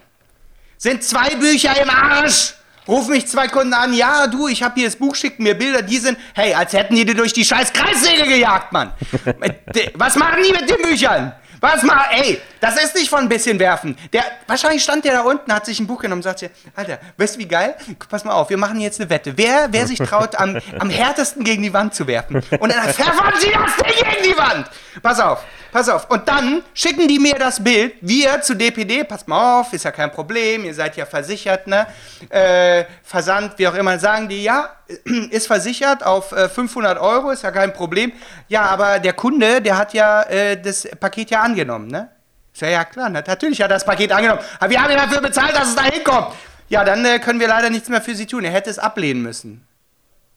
sind 0.80 1.04
zwei 1.04 1.36
Bücher 1.36 1.80
im 1.80 1.90
Arsch. 1.90 2.54
Rufen 2.88 3.12
mich 3.12 3.28
zwei 3.28 3.46
Kunden 3.46 3.74
an, 3.74 3.92
ja, 3.92 4.26
du, 4.26 4.48
ich 4.48 4.62
habe 4.62 4.74
hier 4.76 4.86
das 4.86 4.96
Buch, 4.96 5.14
schicken 5.14 5.44
mir 5.44 5.54
Bilder, 5.54 5.82
die 5.82 5.98
sind, 5.98 6.18
hey, 6.34 6.54
als 6.54 6.72
hätten 6.72 6.96
die 6.96 7.04
dir 7.04 7.14
durch 7.14 7.32
die 7.32 7.44
scheiß 7.44 7.72
Kreissäge 7.72 8.24
gejagt, 8.24 8.72
Mann. 8.72 8.92
Was 9.94 10.16
machen 10.16 10.42
die 10.42 10.50
mit 10.50 10.68
den 10.68 10.82
Büchern? 10.82 11.32
Was 11.60 11.82
mal, 11.82 12.06
ey, 12.10 12.40
das 12.58 12.82
ist 12.82 12.94
nicht 12.94 13.10
von 13.10 13.20
ein 13.20 13.28
bisschen 13.28 13.58
werfen. 13.58 13.94
Der, 14.14 14.24
wahrscheinlich 14.46 14.82
stand 14.82 15.04
der 15.04 15.12
da 15.12 15.20
unten, 15.20 15.52
hat 15.52 15.66
sich 15.66 15.78
ein 15.78 15.86
Buch 15.86 16.00
genommen 16.00 16.20
und 16.20 16.22
sagt 16.22 16.50
Alter, 16.74 16.98
weißt 17.18 17.36
du 17.36 17.40
wie 17.40 17.46
geil? 17.46 17.76
Pass 18.08 18.24
mal 18.24 18.32
auf, 18.32 18.48
wir 18.48 18.56
machen 18.56 18.80
jetzt 18.80 18.98
eine 18.98 19.10
Wette. 19.10 19.36
Wer, 19.36 19.68
wer 19.70 19.86
sich 19.86 19.98
traut, 19.98 20.34
am, 20.36 20.58
am 20.78 20.88
härtesten 20.88 21.44
gegen 21.44 21.62
die 21.62 21.72
Wand 21.74 21.94
zu 21.94 22.06
werfen? 22.06 22.36
Und 22.36 22.72
dann 22.72 22.88
pfeffern 22.88 23.34
sie 23.38 23.52
das 23.52 23.76
Ding 23.76 24.08
gegen 24.10 24.32
die 24.32 24.38
Wand. 24.38 24.70
Pass 25.02 25.20
auf, 25.20 25.44
pass 25.72 25.88
auf. 25.88 26.10
Und 26.10 26.28
dann 26.28 26.62
schicken 26.74 27.08
die 27.08 27.18
mir 27.18 27.34
das 27.34 27.62
Bild, 27.62 27.94
wir 28.00 28.42
zu 28.42 28.54
DPD, 28.54 29.04
pass 29.04 29.26
mal 29.26 29.60
auf, 29.60 29.72
ist 29.72 29.84
ja 29.84 29.90
kein 29.90 30.10
Problem, 30.10 30.64
ihr 30.64 30.74
seid 30.74 30.96
ja 30.96 31.06
versichert, 31.06 31.66
ne? 31.66 31.86
Äh, 32.28 32.84
Versand, 33.02 33.58
wie 33.58 33.68
auch 33.68 33.74
immer, 33.74 33.98
sagen 33.98 34.28
die, 34.28 34.42
ja, 34.42 34.70
ist 35.30 35.46
versichert 35.46 36.04
auf 36.04 36.32
äh, 36.32 36.48
500 36.48 36.98
Euro, 36.98 37.30
ist 37.30 37.42
ja 37.42 37.50
kein 37.50 37.72
Problem. 37.72 38.12
Ja, 38.48 38.62
aber 38.66 38.98
der 38.98 39.12
Kunde, 39.12 39.60
der 39.60 39.76
hat 39.78 39.94
ja 39.94 40.22
äh, 40.22 40.60
das 40.60 40.88
Paket 40.98 41.30
ja 41.30 41.42
angenommen, 41.42 41.88
ne? 41.88 42.08
Ist 42.52 42.62
ja, 42.62 42.68
ja 42.68 42.84
klar, 42.84 43.08
na, 43.08 43.22
natürlich 43.26 43.60
hat 43.62 43.70
er 43.70 43.74
das 43.74 43.84
Paket 43.84 44.12
angenommen. 44.12 44.40
Aber 44.58 44.70
wir 44.70 44.82
haben 44.82 44.90
ja 44.90 44.98
dafür 44.98 45.20
bezahlt, 45.20 45.54
dass 45.54 45.68
es 45.68 45.74
da 45.76 45.84
hinkommt. 45.84 46.34
Ja, 46.68 46.84
dann 46.84 47.04
äh, 47.04 47.18
können 47.18 47.40
wir 47.40 47.48
leider 47.48 47.70
nichts 47.70 47.88
mehr 47.88 48.00
für 48.00 48.14
sie 48.14 48.26
tun. 48.26 48.44
Er 48.44 48.50
hätte 48.52 48.70
es 48.70 48.78
ablehnen 48.78 49.22
müssen. 49.22 49.66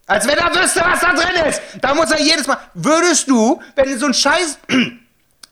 Als 0.06 0.28
wenn 0.28 0.38
er 0.38 0.54
wüsste, 0.54 0.82
was 0.84 1.00
da 1.00 1.14
drin 1.14 1.46
ist. 1.48 1.62
Da 1.80 1.94
muss 1.94 2.12
er 2.12 2.20
jedes 2.20 2.46
Mal. 2.46 2.58
Würdest 2.74 3.30
du, 3.30 3.62
wenn 3.76 3.98
so 3.98 4.08
ein 4.08 4.14
Scheiß. 4.14 4.60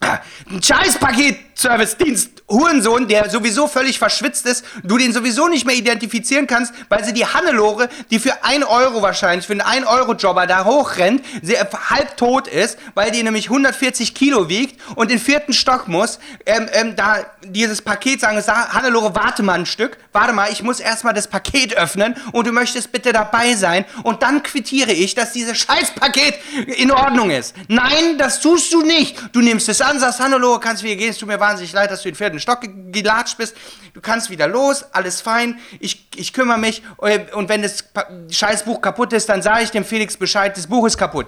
ein 0.01 0.62
Scheiß-Paket-Service-Dienst 0.62 2.31
Hurensohn, 2.51 3.07
der 3.07 3.30
sowieso 3.30 3.68
völlig 3.68 4.00
verschwitzt 4.00 4.45
ist, 4.45 4.65
du 4.83 4.98
den 4.98 5.13
sowieso 5.13 5.48
nicht 5.48 5.65
mehr 5.65 5.75
identifizieren 5.75 6.48
kannst, 6.48 6.74
weil 6.89 7.03
sie 7.03 7.13
die 7.13 7.25
Hannelore, 7.25 7.89
die 8.09 8.19
für 8.19 8.44
1 8.44 8.65
Euro 8.65 9.01
wahrscheinlich, 9.01 9.48
für 9.48 9.53
einen 9.53 9.86
1-Euro-Jobber 9.86 10.48
da 10.48 10.65
hochrennt, 10.65 11.24
sie 11.42 11.57
halb 11.57 12.18
tot 12.18 12.48
ist, 12.48 12.77
weil 12.94 13.12
die 13.12 13.24
nämlich 13.24 13.50
140 13.50 14.13
Kilo 14.13 14.50
wiegt 14.50 14.80
und 14.95 15.12
den 15.12 15.19
vierten 15.19 15.53
Stock 15.53 15.88
muss, 15.88 16.19
ähm, 16.45 16.68
ähm, 16.74 16.95
da 16.95 17.25
dieses 17.44 17.81
Paket 17.81 18.21
sagen, 18.21 18.42
sag, 18.42 18.74
Hannelore, 18.74 19.15
warte 19.15 19.44
mal 19.44 19.59
ein 19.59 19.65
Stück, 19.65 19.97
warte 20.12 20.33
mal, 20.33 20.51
ich 20.51 20.63
muss 20.63 20.80
erstmal 20.80 21.13
das 21.13 21.27
Paket 21.27 21.75
öffnen 21.75 22.15
und 22.31 22.47
du 22.47 22.51
möchtest 22.51 22.92
bitte 22.92 23.13
dabei 23.13 23.56
sein 23.56 23.86
und 24.04 24.24
dann 24.24 24.44
quittiere 24.44 24.92
ich, 24.92 25.15
dass 25.15 25.33
dieses 25.33 25.57
Scheißpaket 25.57 26.36
in 26.77 26.92
Ordnung 26.92 27.31
ist. 27.31 27.56
Nein, 27.68 28.18
das 28.18 28.42
tust 28.42 28.74
du 28.74 28.83
nicht. 28.83 29.18
Du 29.31 29.42
nimmst 29.42 29.69
es 29.69 29.81
an, 29.81 30.00
sagst, 30.00 30.19
Hannelore, 30.19 30.59
kannst 30.59 30.83
wieder 30.83 30.95
gehen, 30.95 31.12
es 31.12 31.18
tut 31.18 31.27
mir 31.27 31.39
wahnsinnig 31.39 31.71
leid, 31.74 31.92
dass 31.92 32.01
du 32.01 32.09
den 32.09 32.15
vierten 32.15 32.39
Stock 32.41 32.61
ge- 32.61 32.91
gelatscht 32.91 33.37
bist. 33.37 33.56
Du 33.94 34.01
kannst 34.01 34.30
wieder 34.30 34.47
los, 34.47 34.83
alles 34.94 35.21
fein, 35.21 35.59
ich, 35.80 36.07
ich 36.16 36.33
kümmere 36.33 36.57
mich 36.57 36.81
äh, 37.01 37.19
und 37.33 37.47
wenn 37.49 37.61
das 37.61 37.85
Scheißbuch 38.30 38.81
kaputt 38.81 39.13
ist, 39.13 39.30
dann 39.30 39.42
sage 39.42 39.63
ich 39.63 39.71
dem 39.71 39.85
Felix 39.85 40.18
Bescheid, 40.18 40.57
das 40.57 40.68
Buch 40.68 40.85
ist 40.85 40.97
kaputt. 40.97 41.27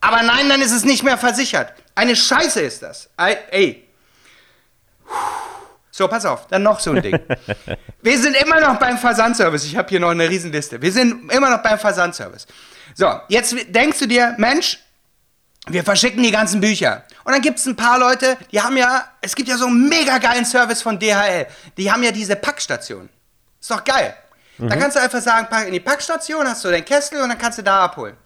Aber 0.00 0.22
nein, 0.22 0.48
dann 0.48 0.60
ist 0.60 0.72
es 0.72 0.84
nicht 0.84 1.02
mehr 1.02 1.16
versichert. 1.16 1.72
Eine 1.94 2.14
Scheiße 2.14 2.60
ist 2.60 2.82
das. 2.82 3.08
Ey. 3.16 3.88
So, 5.90 6.08
pass 6.08 6.26
auf, 6.26 6.48
dann 6.48 6.62
noch 6.64 6.80
so 6.80 6.90
ein 6.90 7.00
Ding. 7.02 7.18
Wir 8.02 8.18
sind 8.18 8.34
immer 8.36 8.60
noch 8.60 8.78
beim 8.80 8.98
Versandservice. 8.98 9.64
Ich 9.64 9.76
habe 9.76 9.88
hier 9.88 10.00
noch 10.00 10.10
eine 10.10 10.28
Riesenliste. 10.28 10.82
Wir 10.82 10.90
sind 10.92 11.32
immer 11.32 11.50
noch 11.50 11.62
beim 11.62 11.78
Versandservice. 11.78 12.46
So, 12.94 13.12
jetzt 13.28 13.54
denkst 13.68 14.00
du 14.00 14.06
dir, 14.06 14.34
Mensch, 14.36 14.78
wir 15.66 15.82
verschicken 15.84 16.22
die 16.22 16.30
ganzen 16.30 16.60
Bücher. 16.60 17.04
Und 17.24 17.32
dann 17.32 17.40
gibt 17.40 17.58
es 17.58 17.66
ein 17.66 17.76
paar 17.76 17.98
Leute, 17.98 18.36
die 18.52 18.60
haben 18.60 18.76
ja, 18.76 19.06
es 19.20 19.34
gibt 19.34 19.48
ja 19.48 19.56
so 19.56 19.66
einen 19.66 19.88
mega 19.88 20.18
geilen 20.18 20.44
Service 20.44 20.82
von 20.82 20.98
DHL. 20.98 21.46
Die 21.76 21.90
haben 21.90 22.02
ja 22.02 22.12
diese 22.12 22.36
Packstation. 22.36 23.08
Ist 23.60 23.70
doch 23.70 23.82
geil. 23.82 24.14
Da 24.58 24.76
kannst 24.76 24.96
du 24.96 25.00
einfach 25.00 25.20
sagen, 25.20 25.48
pack 25.50 25.66
in 25.66 25.72
die 25.72 25.80
Packstation, 25.80 26.46
hast 26.46 26.64
du 26.64 26.70
deinen 26.70 26.84
Kessel 26.84 27.20
und 27.22 27.28
dann 27.30 27.38
kannst 27.38 27.58
du 27.58 27.62
da 27.62 27.84
abholen. 27.84 28.16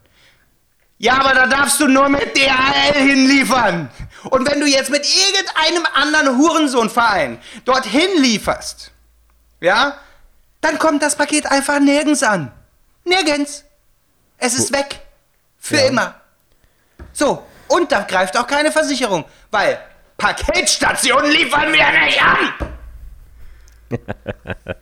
Ja, 0.99 1.13
aber 1.13 1.33
da 1.33 1.47
darfst 1.47 1.79
du 1.79 1.87
nur 1.87 2.09
mit 2.09 2.35
DHL 2.35 2.93
hinliefern. 2.93 3.89
Und 4.25 4.49
wenn 4.49 4.59
du 4.59 4.67
jetzt 4.67 4.89
mit 4.89 5.07
irgendeinem 5.07 5.85
anderen 5.93 6.37
Hurensohnverein 6.37 7.39
dorthin 7.63 8.21
lieferst, 8.21 8.91
ja, 9.61 9.97
dann 10.61 10.77
kommt 10.77 11.01
das 11.01 11.15
Paket 11.15 11.45
einfach 11.45 11.79
nirgends 11.79 12.21
an. 12.21 12.51
Nirgends. 13.05 13.63
Es 14.37 14.55
ist 14.55 14.73
weg. 14.73 14.99
Für 15.57 15.77
Ja. 15.77 15.87
immer. 15.87 16.18
So, 17.13 17.45
und 17.67 17.91
da 17.91 18.01
greift 18.01 18.37
auch 18.37 18.47
keine 18.47 18.71
Versicherung, 18.71 19.25
weil 19.51 19.79
Paketstationen 20.17 21.31
liefern 21.31 21.71
wir 21.73 22.05
nicht 22.05 22.21
an. 22.21 22.53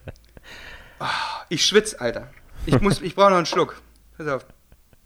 Ah, 0.99 1.43
ich 1.49 1.63
schwitz, 1.63 1.95
Alter. 1.99 2.27
Ich, 2.65 2.81
muss, 2.81 3.01
ich 3.01 3.13
brauche 3.13 3.29
noch 3.29 3.37
einen 3.37 3.45
Schluck. 3.45 3.79
Pass 4.17 4.27
auf. 4.27 4.45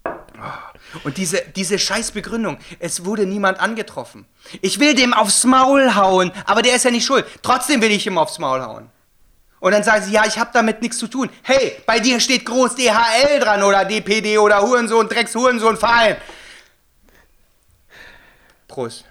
Ah, 0.04 0.72
Und 1.04 1.18
diese, 1.18 1.42
diese 1.54 1.78
Scheißbegründung, 1.78 2.56
es 2.78 3.04
wurde 3.04 3.26
niemand 3.26 3.60
angetroffen. 3.60 4.24
Ich 4.62 4.80
will 4.80 4.94
dem 4.94 5.12
aufs 5.12 5.44
Maul 5.44 5.94
hauen, 5.94 6.32
aber 6.46 6.62
der 6.62 6.76
ist 6.76 6.86
ja 6.86 6.90
nicht 6.90 7.04
schuld. 7.04 7.26
Trotzdem 7.42 7.82
will 7.82 7.90
ich 7.90 8.06
ihm 8.06 8.16
aufs 8.16 8.38
Maul 8.38 8.62
hauen. 8.62 8.88
Und 9.60 9.72
dann 9.72 9.84
sagen 9.84 10.02
sie, 10.02 10.12
ja, 10.12 10.24
ich 10.26 10.38
habe 10.38 10.48
damit 10.54 10.80
nichts 10.80 10.96
zu 10.96 11.08
tun. 11.08 11.28
Hey, 11.42 11.76
bei 11.86 12.00
dir 12.00 12.18
steht 12.20 12.46
groß 12.46 12.74
DHL 12.74 13.38
dran 13.40 13.62
oder 13.62 13.84
DPD 13.84 14.38
oder 14.38 14.62
Hurensohn, 14.62 15.08
Drecks 15.08 15.34
Hurensohn, 15.34 15.76
Verein. 15.76 16.16
Prost. 18.72 19.04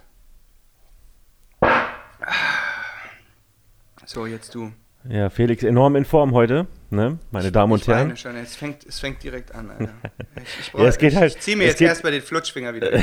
So, 4.07 4.25
jetzt 4.25 4.55
du. 4.55 4.71
Ja, 5.07 5.29
Felix 5.29 5.61
enorm 5.63 5.95
in 5.95 6.03
Form 6.05 6.33
heute, 6.33 6.65
ne? 6.89 7.19
Meine 7.29 7.51
Damen 7.51 7.71
und 7.73 7.81
ich 7.81 7.87
Herren. 7.87 8.17
Schon. 8.17 8.35
Es, 8.37 8.55
fängt, 8.55 8.83
es 8.85 8.99
fängt 8.99 9.21
direkt 9.23 9.53
an, 9.53 9.69
Alter. 9.69 9.93
Ich, 10.35 10.59
ich, 10.59 10.73
Ja, 10.73 10.85
es 10.87 10.97
geht 10.97 11.13
ich, 11.13 11.19
halt- 11.19 11.35
ich 11.35 11.41
zieh 11.41 11.55
mir 11.55 11.65
jetzt 11.65 11.77
geht- 11.77 11.89
erstmal 11.89 12.11
den 12.11 12.23
Flutschfinger 12.23 12.73
wieder. 12.73 12.91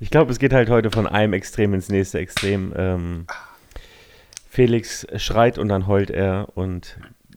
Ich 0.00 0.08
glaube, 0.10 0.32
es 0.32 0.38
geht 0.38 0.54
halt 0.54 0.70
heute 0.70 0.90
von 0.90 1.06
einem 1.06 1.34
Extrem 1.34 1.74
ins 1.74 1.90
nächste 1.90 2.18
Extrem. 2.18 2.72
Ähm, 2.74 3.26
Felix 4.48 5.06
schreit 5.16 5.58
und 5.58 5.68
dann 5.68 5.86
heult 5.86 6.08
er 6.08 6.48
und 6.56 6.96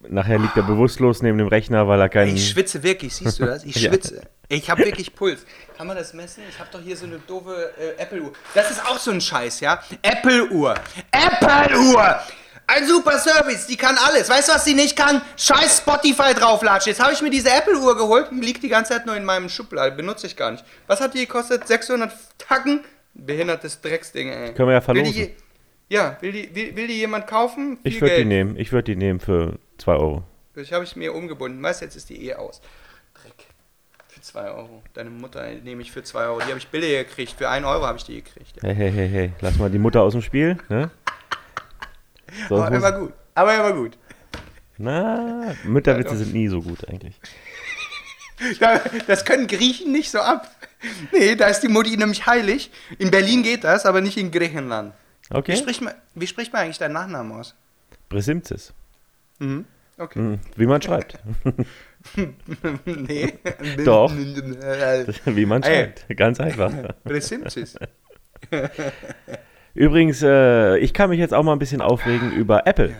nachher 0.10 0.39
liegt 0.39 0.55
er 0.58 0.63
bewusstlos 0.63 1.22
neben 1.22 1.38
dem 1.38 1.48
Rechner, 1.48 1.88
weil 1.88 2.00
er 2.00 2.10
keinen. 2.10 2.36
Ich 2.36 2.50
schwitze 2.50 2.84
wirklich, 2.84 3.13
siehst 3.15 3.39
du 3.39 3.46
das? 3.46 3.63
Ich 3.63 3.75
Ja. 3.81 3.89
schwitze. 3.89 4.22
Ich 4.50 4.70
habe 4.70 4.84
wirklich 4.84 5.15
Puls. 5.15 5.46
Kann 5.77 5.88
man 5.88 5.96
das 5.96 6.13
messen? 6.13 6.43
Ich 6.50 6.60
habe 6.60 6.70
doch 6.72 6.81
hier 6.81 6.98
so 6.98 7.05
eine 7.05 7.20
doofe 7.20 7.72
äh, 7.79 8.01
Apple-Uhr. 8.01 8.34
Das 8.53 8.70
ist 8.70 8.86
auch 8.86 8.98
so 9.00 9.12
ein 9.12 9.22
Scheiß, 9.22 9.62
ja? 9.62 9.81
Apple-Uhr. 10.01 10.75
Apple-Uhr! 11.12 12.20
Ein 12.67 12.88
super 12.88 13.17
Service, 13.20 13.67
die 13.67 13.75
kann 13.75 13.98
alles. 14.08 14.29
Weißt 14.29 14.48
du, 14.50 14.53
was 14.53 14.63
sie 14.63 14.74
nicht 14.74 14.96
kann? 14.96 15.22
Scheiß 15.38 15.79
Spotify 15.79 16.34
drauflatschen. 16.34 16.91
Jetzt 16.91 17.01
habe 17.01 17.12
ich 17.13 17.22
mir 17.22 17.29
diese 17.29 17.50
Apple-Uhr 17.50 17.98
geholt, 17.98 18.27
die 18.31 18.39
liegt 18.39 18.63
die 18.63 18.70
ganze 18.70 18.93
Zeit 18.93 19.05
nur 19.05 19.15
in 19.17 19.25
meinem 19.25 19.50
Schublade, 19.50 19.96
benutze 19.96 20.27
ich 20.27 20.36
gar 20.38 20.51
nicht. 20.51 20.63
Was 20.88 21.01
hat 21.01 21.13
die 21.13 21.20
gekostet? 21.20 21.67
600 21.67 22.12
Tacken? 22.38 22.81
Behindertes 23.13 23.81
Drecksding, 23.81 24.29
ey. 24.29 24.53
Können 24.53 24.70
wir 24.70 24.75
ja 24.75 24.88
Will 24.88 25.03
die, 25.03 25.12
verlosen. 25.12 25.36
ja, 25.89 26.17
will 26.22 26.31
die, 26.31 26.55
will, 26.55 26.75
will 26.77 26.88
die 26.88 26.98
jemand 27.00 27.27
kaufen? 27.27 27.77
Viel 27.84 27.91
Ich 27.91 28.00
würde 28.01 28.15
die 28.17 28.25
nehmen. 28.25 28.55
Ich 28.58 28.72
würde 28.72 28.86
die 28.86 28.96
nehmen 28.96 29.20
für 29.20 29.60
2 29.82 29.94
Euro. 29.94 30.24
Ich 30.56 30.74
habe 30.74 30.84
ich 30.84 30.96
mir 30.96 31.14
umgebunden. 31.14 31.62
Weißt 31.64 31.82
du, 31.82 31.86
jetzt 31.86 31.96
ist 31.96 32.10
die 32.10 32.28
eh 32.28 32.36
aus. 32.36 32.62
Dreck. 33.22 33.48
Für 34.08 34.22
2 34.22 34.52
Euro. 34.52 34.84
Deine 34.94 35.10
Mutter 35.10 35.48
nehme 35.64 35.82
ich 35.82 35.92
für 35.92 36.04
2 36.04 36.26
Euro. 36.26 36.40
Die 36.40 36.46
habe 36.48 36.58
ich 36.58 36.68
billiger 36.68 37.04
gekriegt. 37.04 37.34
Für 37.38 37.50
1 37.50 37.66
Euro 37.66 37.86
habe 37.86 37.98
ich 37.98 38.04
die 38.04 38.22
gekriegt. 38.22 38.62
Hey, 38.62 38.76
hey, 38.76 38.92
hey, 38.92 39.10
hey. 39.10 39.32
Lass 39.42 39.58
mal 39.58 39.70
die 39.70 39.80
Mutter 39.80 40.02
aus 40.02 40.14
dem 40.14 40.22
Spiel. 40.22 40.58
Ne? 40.70 40.92
So, 42.50 42.56
Aber 42.62 42.72
er 42.76 42.82
war 42.82 42.92
gut. 43.00 43.14
Aber 43.34 43.54
er 43.54 43.64
war 43.64 43.74
gut. 43.74 43.98
na, 44.78 45.56
Mütterwitze 45.64 46.12
Ja, 46.12 46.16
sind 46.18 46.34
nie 46.34 46.48
so 46.48 46.62
gut 46.62 46.88
eigentlich. 46.88 47.16
Da- 48.60 48.82
Das 49.08 49.24
können 49.24 49.46
Griechen 49.48 49.92
nicht 49.92 50.10
so 50.12 50.20
ab. 50.20 50.50
Nee, 51.12 51.36
da 51.36 51.46
ist 51.48 51.60
die 51.62 51.68
Mutti 51.68 51.96
nämlich 51.96 52.26
heilig. 52.26 52.72
In 52.98 53.12
Berlin 53.12 53.44
geht 53.44 53.64
das, 53.64 53.86
aber 53.86 54.02
nicht 54.02 54.18
in 54.18 54.32
Griechenland. 54.32 54.94
Wie, 55.30 55.38
Okay. 55.38 55.56
spricht 55.56 55.82
man, 55.82 55.94
wie 56.16 56.26
spricht 56.28 56.52
man 56.52 56.64
eigentlich 56.64 56.80
deinen 56.80 56.94
Nachnamen 56.94 57.40
aus? 57.40 57.54
Bresimzis. 58.10 58.74
Mhm. 59.42 59.66
Okay. 59.98 60.20
Hm, 60.20 60.40
Wie 60.56 60.66
man 60.66 60.82
schreibt. 60.82 61.20
nee. 62.86 63.34
Doch. 63.84 64.12
Äh, 64.12 65.06
Wie 65.26 65.46
man 65.46 65.62
Ey. 65.64 65.76
schreibt. 65.76 66.18
Ganz 66.18 66.40
einfach. 66.40 66.72
Übrigens, 69.74 70.22
äh, 70.24 70.78
ich 70.78 70.94
kann 70.94 71.10
mich 71.10 71.20
jetzt 71.20 71.34
auch 71.34 71.44
mal 71.44 71.54
ein 71.54 71.60
bisschen 71.60 71.82
aufregen 71.82 72.32
über 72.32 72.66
Apple. 72.68 72.96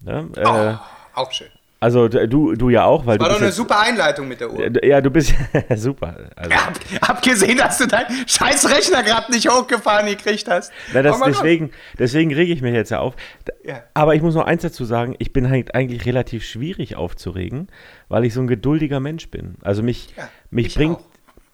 Ne? 0.00 0.28
Äh, 0.36 0.44
Oh, 0.46 0.78
auch 1.14 1.32
schön. 1.32 1.48
Also 1.78 2.08
du, 2.08 2.54
du 2.54 2.70
ja 2.70 2.84
auch, 2.84 3.04
weil 3.04 3.18
War 3.20 3.28
du 3.28 3.34
doch 3.34 3.40
bist 3.40 3.40
eine 3.40 3.46
jetzt, 3.48 3.56
super 3.56 3.80
Einleitung 3.80 4.26
mit 4.28 4.40
der 4.40 4.50
Uhr. 4.50 4.84
Ja, 4.84 5.00
du 5.02 5.10
bist 5.10 5.34
super. 5.76 6.30
Also, 6.34 6.50
Hab, 6.52 6.74
hab 7.02 7.22
gesehen, 7.22 7.58
dass 7.58 7.76
du 7.76 7.86
deinen 7.86 8.26
scheiß 8.26 8.70
Rechner 8.70 9.02
gerade 9.02 9.30
nicht 9.30 9.48
hochgefahren 9.50 10.06
gekriegt 10.06 10.48
hast. 10.48 10.72
na, 10.94 11.02
das, 11.02 11.20
Oh 11.20 11.24
deswegen, 11.26 11.70
deswegen 11.98 12.32
rege 12.34 12.52
ich 12.54 12.62
mich 12.62 12.72
jetzt 12.72 12.90
ja 12.90 13.00
auf. 13.00 13.14
Ja. 13.62 13.82
Aber 13.92 14.14
ich 14.14 14.22
muss 14.22 14.34
noch 14.34 14.46
eins 14.46 14.62
dazu 14.62 14.86
sagen, 14.86 15.16
ich 15.18 15.34
bin 15.34 15.50
halt 15.50 15.74
eigentlich 15.74 16.06
relativ 16.06 16.44
schwierig 16.44 16.96
aufzuregen, 16.96 17.68
weil 18.08 18.24
ich 18.24 18.32
so 18.32 18.40
ein 18.40 18.46
geduldiger 18.46 18.98
Mensch 19.00 19.30
bin. 19.30 19.56
Also 19.62 19.82
mich, 19.82 20.14
Ja, 20.16 20.28
mich 20.50 20.68
ich 20.68 20.74
bringt 20.76 20.96
auch. 20.98 21.04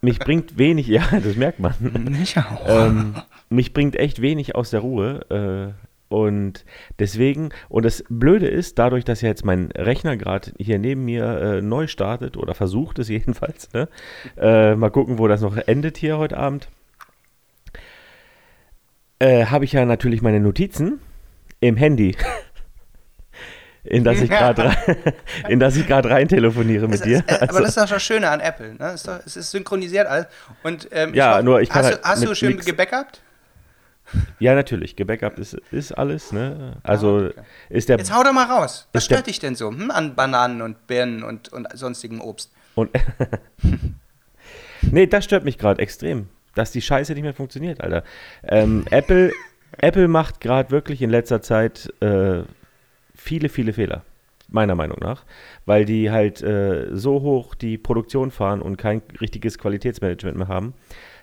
mich 0.02 0.20
bringt 0.20 0.56
wenig, 0.56 0.86
ja, 0.88 1.02
das 1.10 1.34
merkt 1.34 1.58
man. 1.58 1.74
Ich 2.22 2.36
auch. 2.38 2.68
ähm, 2.68 3.16
mich 3.50 3.72
bringt 3.72 3.96
echt 3.96 4.22
wenig 4.22 4.54
aus 4.54 4.70
der 4.70 4.80
Ruhe. 4.80 5.74
Äh, 5.76 5.91
und 6.12 6.64
deswegen, 6.98 7.50
und 7.68 7.84
das 7.84 8.04
Blöde 8.08 8.46
ist, 8.46 8.78
dadurch, 8.78 9.04
dass 9.04 9.20
ja 9.22 9.28
jetzt 9.28 9.44
mein 9.44 9.70
Rechner 9.72 10.16
gerade 10.16 10.52
hier 10.58 10.78
neben 10.78 11.04
mir 11.04 11.24
äh, 11.24 11.62
neu 11.62 11.86
startet, 11.86 12.36
oder 12.36 12.54
versucht 12.54 12.98
es 12.98 13.08
jedenfalls, 13.08 13.72
ne? 13.72 13.88
äh, 14.36 14.74
mal 14.76 14.90
gucken, 14.90 15.18
wo 15.18 15.26
das 15.28 15.40
noch 15.40 15.56
endet 15.56 15.96
hier 15.96 16.18
heute 16.18 16.36
Abend, 16.36 16.68
äh, 19.18 19.46
habe 19.46 19.64
ich 19.64 19.72
ja 19.72 19.84
natürlich 19.84 20.22
meine 20.22 20.40
Notizen 20.40 21.00
im 21.60 21.76
Handy. 21.76 22.16
In 23.84 24.04
das 24.04 24.20
ich 24.20 24.30
gerade 24.30 24.66
rein, 24.66 24.76
in 25.48 25.58
das 25.58 25.74
ich 25.74 25.88
gerade 25.88 26.08
rein 26.08 26.28
telefoniere 26.28 26.86
mit 26.86 26.94
Es 26.94 27.00
dir. 27.02 27.16
ist, 27.18 27.28
äh, 27.28 27.34
aber 27.34 27.42
Also- 27.48 27.58
das 27.62 27.68
ist 27.70 27.76
doch 27.78 27.88
das 27.88 28.02
Schöne 28.04 28.30
an 28.30 28.38
Apple. 28.38 28.74
Ne? 28.74 28.84
Es, 28.86 28.94
ist 28.94 29.08
doch, 29.08 29.18
es 29.26 29.36
ist 29.36 29.50
synchronisiert 29.50 30.06
alles. 30.06 30.26
Und, 30.62 30.88
ähm, 30.92 31.12
Ja, 31.14 31.32
hoffe- 31.34 31.42
nur 31.42 31.60
ich 31.60 31.68
kann 31.68 31.80
hast, 31.82 31.86
halt 31.86 31.98
du, 32.04 32.08
hast 32.08 32.24
du 32.24 32.34
schön 32.36 32.52
nix- 32.52 32.64
gebackupt? 32.64 33.20
Ja, 34.38 34.54
natürlich. 34.54 34.96
Gebackupt 34.96 35.38
ist, 35.38 35.54
ist 35.70 35.92
alles, 35.92 36.32
ne? 36.32 36.76
Also 36.82 37.18
Ah, 37.18 37.26
okay. 37.28 37.40
ist 37.70 37.88
der 37.88 37.98
Jetzt 37.98 38.12
hau 38.14 38.22
doch 38.22 38.32
mal 38.32 38.46
raus. 38.46 38.88
Was 38.92 39.04
stört 39.04 39.26
dich 39.26 39.38
denn 39.38 39.54
so 39.54 39.70
hm, 39.70 39.90
an 39.90 40.14
Bananen 40.14 40.62
und 40.62 40.86
Birnen 40.86 41.22
und, 41.22 41.52
und 41.52 41.66
sonstigem 41.74 42.20
Obst? 42.20 42.52
und 42.74 42.90
Nee, 44.90 45.06
das 45.06 45.24
stört 45.24 45.44
mich 45.44 45.58
gerade 45.58 45.80
extrem, 45.80 46.28
dass 46.54 46.72
die 46.72 46.82
Scheiße 46.82 47.14
nicht 47.14 47.22
mehr 47.22 47.34
funktioniert, 47.34 47.80
Alter. 47.80 48.02
Ähm, 48.42 48.84
Apple, 48.90 49.32
Apple 49.78 50.08
macht 50.08 50.40
gerade 50.40 50.70
wirklich 50.70 51.02
in 51.02 51.10
letzter 51.10 51.40
Zeit 51.40 51.92
äh, 52.00 52.42
viele, 53.14 53.48
viele 53.48 53.72
Fehler, 53.72 54.02
meiner 54.48 54.74
Meinung 54.74 54.98
nach, 55.00 55.24
weil 55.66 55.84
die 55.84 56.10
halt 56.10 56.42
äh, 56.42 56.88
so 56.92 57.22
hoch 57.22 57.54
die 57.54 57.78
Produktion 57.78 58.30
fahren 58.32 58.60
und 58.60 58.76
kein 58.76 59.02
richtiges 59.20 59.58
Qualitätsmanagement 59.58 60.36
mehr 60.36 60.48
haben, 60.48 60.74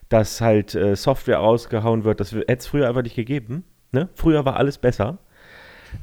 dass 0.09 0.41
halt 0.41 0.75
äh, 0.75 0.95
Software 0.95 1.37
rausgehauen 1.37 2.03
wird. 2.03 2.19
Das 2.19 2.31
hätte 2.31 2.45
es 2.47 2.67
früher 2.67 2.87
einfach 2.87 3.03
nicht 3.03 3.15
gegeben. 3.15 3.63
Ne? 3.91 4.09
Früher 4.15 4.45
war 4.45 4.57
alles 4.57 4.77
besser. 4.77 5.19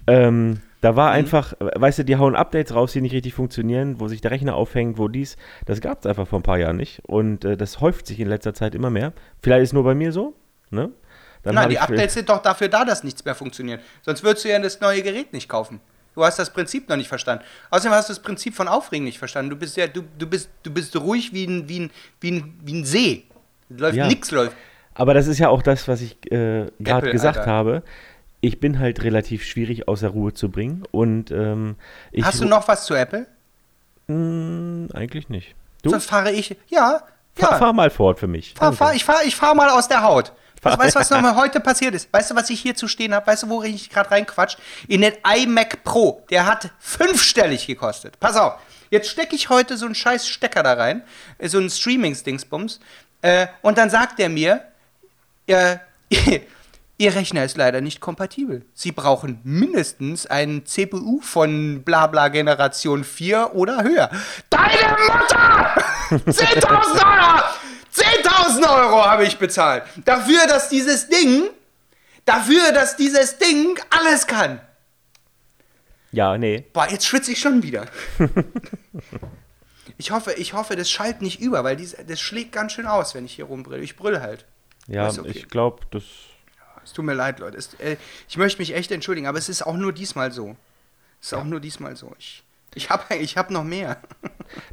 Ähm, 0.07 0.61
da 0.81 0.97
war 0.97 1.11
einfach, 1.11 1.53
äh, 1.55 1.71
weißt 1.75 2.01
du, 2.01 2.05
die 2.05 2.17
hauen 2.17 2.37
Updates 2.37 2.75
raus, 2.75 2.93
die 2.93 3.01
nicht 3.01 3.13
richtig 3.13 3.35
funktionieren, 3.35 4.01
wo 4.01 4.09
sich 4.09 4.21
der 4.21 4.31
Rechner 4.31 4.55
aufhängt, 4.55 4.99
wo 4.99 5.09
dies, 5.09 5.37
das 5.65 5.81
gab 5.81 6.01
es 6.01 6.07
einfach 6.07 6.27
vor 6.27 6.41
ein 6.41 6.45
paar 6.45 6.59
Jahren 6.59 6.77
nicht. 6.77 7.03
Und 7.07 7.45
äh, 7.45 7.57
das 7.57 7.81
häuft 7.81 8.07
sich 8.07 8.21
in 8.21 8.29
letzter 8.29 8.55
Zeit 8.55 8.75
immer 8.75 8.91
mehr. 8.91 9.13
Vielleicht 9.43 9.65
ist 9.65 9.73
nur 9.73 9.85
bei 9.85 9.95
mir 9.95 10.13
so, 10.13 10.35
ne? 10.71 10.91
Dann 11.43 11.55
Nein, 11.55 11.71
die 11.71 11.79
Updates 11.79 12.15
sind 12.15 12.29
doch 12.29 12.43
dafür 12.43 12.69
da, 12.69 12.85
dass 12.85 13.05
nichts 13.05 13.25
mehr 13.25 13.37
funktioniert. 13.37 13.81
Sonst 14.03 14.25
würdest 14.25 14.45
du 14.45 14.49
ja 14.49 14.59
das 14.59 14.81
neue 14.81 15.01
Gerät 15.03 15.33
nicht 15.33 15.49
kaufen. 15.49 15.81
Du 16.17 16.25
hast 16.25 16.39
das 16.39 16.53
Prinzip 16.53 16.89
noch 16.89 16.97
nicht 16.97 17.09
verstanden. 17.09 17.45
Außerdem 17.71 17.93
hast 17.93 18.09
du 18.09 18.15
das 18.15 18.23
Prinzip 18.23 18.55
von 18.55 18.67
Aufregen 18.67 19.05
nicht 19.05 19.19
verstanden. 19.19 19.51
Du 19.51 19.57
bist 19.57 19.77
ja, 19.77 19.87
du, 19.87 20.03
du 20.19 20.27
bist, 20.27 20.51
du 20.65 20.73
bist 20.73 20.97
ruhig 20.97 21.33
wie 21.33 21.47
ein, 21.47 21.69
wie 21.69 21.81
ein, 21.81 21.91
wie 22.21 22.31
ein, 22.33 22.59
wie 22.65 22.81
ein 22.81 22.85
See. 22.85 23.25
Läuft, 23.69 23.97
Ja. 23.97 24.07
nix 24.07 24.31
läuft. 24.31 24.57
Aber 24.95 25.13
das 25.15 25.27
ist 25.27 25.39
ja 25.39 25.49
auch 25.49 25.63
das, 25.63 25.89
was 25.89 26.01
ich 26.01 26.17
äh, 26.33 26.67
gerade 26.81 27.11
gesagt 27.11 27.39
Alter. 27.39 27.51
habe. 27.51 27.83
Ich 28.41 28.61
bin 28.61 28.79
halt 28.79 29.03
relativ 29.03 29.45
schwierig 29.45 29.89
aus 29.89 30.01
der 30.01 30.11
Ruhe 30.11 30.33
zu 30.33 30.51
bringen. 30.51 30.85
Und 30.91 31.31
ähm. 31.31 31.77
Hast 32.23 32.41
du 32.41 32.45
noch 32.45 32.67
was 32.69 32.85
zu 32.87 32.95
Apple? 32.95 33.27
Mh, 34.07 34.95
eigentlich 34.95 35.29
nicht. 35.29 35.55
Du? 35.83 35.91
Sonst 35.91 36.07
fahre 36.07 36.33
ich. 36.33 36.57
Ja, 36.69 37.03
Fahr, 37.35 37.53
ja. 37.53 37.59
fahr 37.59 37.73
mal 37.73 37.91
fort 37.91 38.19
für 38.19 38.27
mich. 38.27 38.55
Fahr, 38.57 38.73
fahr, 38.73 38.95
ich 38.95 39.05
fahre 39.05 39.25
ich 39.25 39.37
fahr 39.37 39.55
mal 39.55 39.69
aus 39.71 39.89
der 39.89 40.03
Haut. 40.03 40.33
Was, 40.63 40.79
weißt 40.79 40.97
du, 40.97 41.01
was 41.01 41.11
nochmal 41.11 41.37
heute 41.37 41.61
passiert 41.61 41.95
ist? 41.95 42.13
Weißt 42.13 42.31
du, 42.31 42.35
was 42.35 42.49
ich 42.51 42.61
hier 42.61 42.75
zu 42.75 42.89
stehen 42.89 43.15
habe? 43.15 43.27
Weißt 43.27 43.43
du, 43.43 43.49
wo 43.49 43.63
ich 43.63 43.91
gerade 43.91 44.11
reinquatsch? 44.11 44.57
In 44.89 45.03
den 45.03 45.13
iMac 45.37 45.85
Pro. 45.85 46.25
Der 46.31 46.47
hat 46.47 46.71
fünfstellig 46.79 47.67
gekostet. 47.67 48.19
Pass 48.19 48.37
auf. 48.37 48.55
Jetzt 48.91 49.09
stecke 49.11 49.35
ich 49.37 49.49
heute 49.51 49.77
so 49.77 49.85
einen 49.87 49.95
scheiß 49.95 50.27
Stecker 50.29 50.63
da 50.63 50.75
rein. 50.75 51.03
äh, 51.39 51.49
So 51.49 51.59
einen 51.59 51.69
Streamings-Dingsbums. 51.71 52.81
Äh, 53.27 53.49
und 53.61 53.77
dann 53.77 53.91
sagt 53.91 54.21
er 54.21 54.29
mir, 54.29 54.63
äh, 55.49 55.79
Ihr 56.99 57.15
Rechner 57.15 57.45
ist 57.45 57.57
leider 57.57 57.81
nicht 57.81 58.01
kompatibel. 58.01 58.65
Sie 58.73 58.93
brauchen 58.93 59.41
mindestens 59.43 60.27
einen 60.27 60.65
CPU 60.65 61.21
von 61.21 61.83
Blabla 61.83 62.29
Generation 62.29 63.03
4 63.03 63.55
oder 63.55 63.83
höher. 63.83 64.11
Deine 64.49 64.97
Mutter! 65.09 65.75
10.000 66.09 66.71
Euro! 66.71 67.43
10.000 67.95 68.83
Euro 68.83 69.05
habe 69.05 69.25
ich 69.25 69.37
bezahlt. 69.37 69.83
Dafür, 70.05 70.47
dass 70.47 70.69
dieses 70.69 71.09
Ding, 71.09 71.51
dafür, 72.25 72.73
dass 72.73 72.97
dieses 72.97 73.37
Ding 73.39 73.79
alles 73.91 74.27
kann. 74.27 74.61
Ja, 76.13 76.39
nee. 76.39 76.65
Boah, 76.73 76.89
jetzt 76.89 77.05
schwitze 77.07 77.33
ich 77.33 77.41
schon 77.41 77.63
wieder. 77.63 77.87
ich 79.99 80.11
hoffe, 80.11 80.33
ich 80.35 80.53
hoffe, 80.53 80.77
das 80.77 80.91
schallt 80.91 81.23
nicht 81.23 81.41
über, 81.41 81.65
weil 81.65 81.77
dies, 81.77 81.97
das 82.07 82.21
schlägt 82.21 82.53
ganz 82.53 82.73
schön 82.73 82.87
aus, 82.87 83.15
wenn 83.15 83.25
ich 83.25 83.33
hier 83.33 83.47
rumbrülle. 83.47 83.83
Ich 83.83 83.97
brüll 83.97 84.21
halt. 84.21 84.45
Ja, 84.89 85.09
okay. 85.09 85.33
ich 85.35 85.49
glaube, 85.49 85.81
das. 85.91 86.05
Es 86.85 86.93
tut 86.93 87.05
mir 87.05 87.15
leid, 87.15 87.41
Leute. 87.41 87.57
Es, 87.57 87.75
äh, 87.75 87.97
ich 88.29 88.37
möchte 88.37 88.61
mich 88.61 88.75
echt 88.75 88.93
entschuldigen, 88.93 89.27
aber 89.27 89.39
es 89.39 89.49
ist 89.49 89.63
auch 89.63 89.77
nur 89.77 89.93
diesmal 89.93 90.31
so. 90.31 90.57
Es 91.21 91.29
ist 91.29 91.35
auch 91.35 91.45
nur 91.45 91.59
diesmal 91.59 91.97
so. 91.97 92.15
Ich, 92.19 92.45
ich 92.75 92.91
habe 92.91 93.17
ich 93.17 93.37
hab 93.37 93.51
noch 93.51 93.65
mehr. 93.65 93.97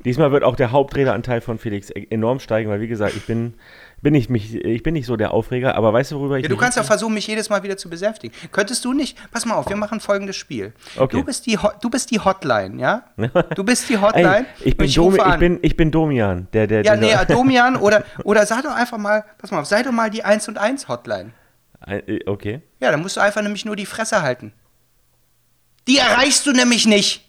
Diesmal 0.06 0.32
wird 0.32 0.44
auch 0.44 0.56
der 0.56 0.72
Hauptredeanteil 0.72 1.42
von 1.42 1.58
Felix 1.58 1.90
e- 1.90 2.08
enorm 2.12 2.40
steigen, 2.40 2.70
weil 2.70 2.82
wie 2.82 2.88
gesagt, 2.88 3.16
ich 3.16 3.26
bin, 3.26 3.56
bin 4.04 4.14
nicht 4.14 4.30
mich, 4.30 4.54
ich 4.54 4.84
bin 4.84 4.94
nicht 4.94 5.06
so 5.06 5.16
der 5.16 5.32
Aufreger, 5.32 5.76
aber 5.76 5.94
weißt 5.94 6.12
du, 6.12 6.20
worüber 6.20 6.38
ich 6.38 6.44
Ja, 6.44 6.50
du 6.50 6.58
kannst 6.58 6.78
ja 6.78 6.84
versuchen, 6.84 7.14
mich 7.14 7.26
jedes 7.26 7.50
Mal 7.50 7.64
wieder 7.64 7.78
zu 7.78 7.90
besänftigen. 7.90 8.36
Könntest 8.52 8.84
du 8.86 8.94
nicht? 8.94 9.18
Pass 9.32 9.46
mal 9.46 9.56
auf, 9.56 9.68
wir 9.70 9.78
machen 9.78 10.00
folgendes 10.00 10.36
Spiel. 10.36 10.74
Okay. 10.98 11.18
Du, 11.18 11.24
bist 11.24 11.46
die, 11.46 11.58
du 11.82 11.90
bist 11.90 12.12
die 12.12 12.20
Hotline, 12.20 12.80
ja? 12.80 13.04
Du 13.56 13.64
bist 13.64 13.90
die 13.90 13.98
Hotline. 13.98 14.46
Ey, 14.60 14.68
ich 14.68 14.78
bin, 14.78 14.88
ich 14.88 14.96
Domi, 14.96 15.18
ich, 15.18 15.36
bin, 15.38 15.60
ich 15.62 15.78
bin 15.78 15.90
Domian, 15.90 16.48
der, 16.54 16.68
der, 16.68 16.84
ja, 16.84 16.96
nee, 16.96 17.14
Domian 17.28 17.78
oder, 17.78 18.04
oder 18.24 18.46
sag 18.46 18.64
doch 18.64 18.76
einfach 18.76 18.98
mal, 18.98 19.24
pass 19.38 19.52
mal 19.52 19.62
auf, 19.62 19.66
sei 19.68 19.82
doch 19.82 19.92
mal 19.92 20.10
die 20.10 20.24
1 20.24 20.48
und 20.50 20.58
1 20.58 20.88
Hotline. 20.88 21.32
Äh, 21.88 22.20
Okay. 22.28 22.62
Ja, 22.80 22.92
dann 22.92 23.02
musst 23.02 23.18
du 23.18 23.22
einfach 23.22 23.42
nämlich 23.42 23.66
nur 23.66 23.76
die 23.76 23.86
Fresse 23.86 24.22
halten. 24.22 24.54
Die 25.88 25.98
erreichst 25.98 26.46
du 26.46 26.52
nämlich 26.52 26.86
nicht. 26.86 27.26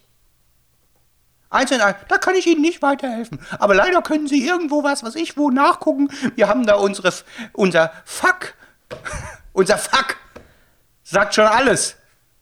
Eins 1.54 1.70
und 1.70 1.80
eins, 1.80 1.96
da 2.08 2.18
kann 2.18 2.34
ich 2.34 2.48
Ihnen 2.48 2.62
nicht 2.62 2.82
weiterhelfen. 2.82 3.38
Aber 3.60 3.76
leider 3.76 4.02
können 4.02 4.26
Sie 4.26 4.44
irgendwo 4.44 4.82
was, 4.82 5.04
was 5.04 5.14
ich 5.14 5.36
wo 5.36 5.50
nachgucken. 5.50 6.08
Wir 6.34 6.48
haben 6.48 6.66
da 6.66 6.74
unsere, 6.74 7.12
unser 7.52 7.92
Fuck. 8.04 8.54
unser 9.52 9.78
Fuck. 9.78 10.16
Sagt 11.04 11.36
schon 11.36 11.46
alles. 11.46 11.94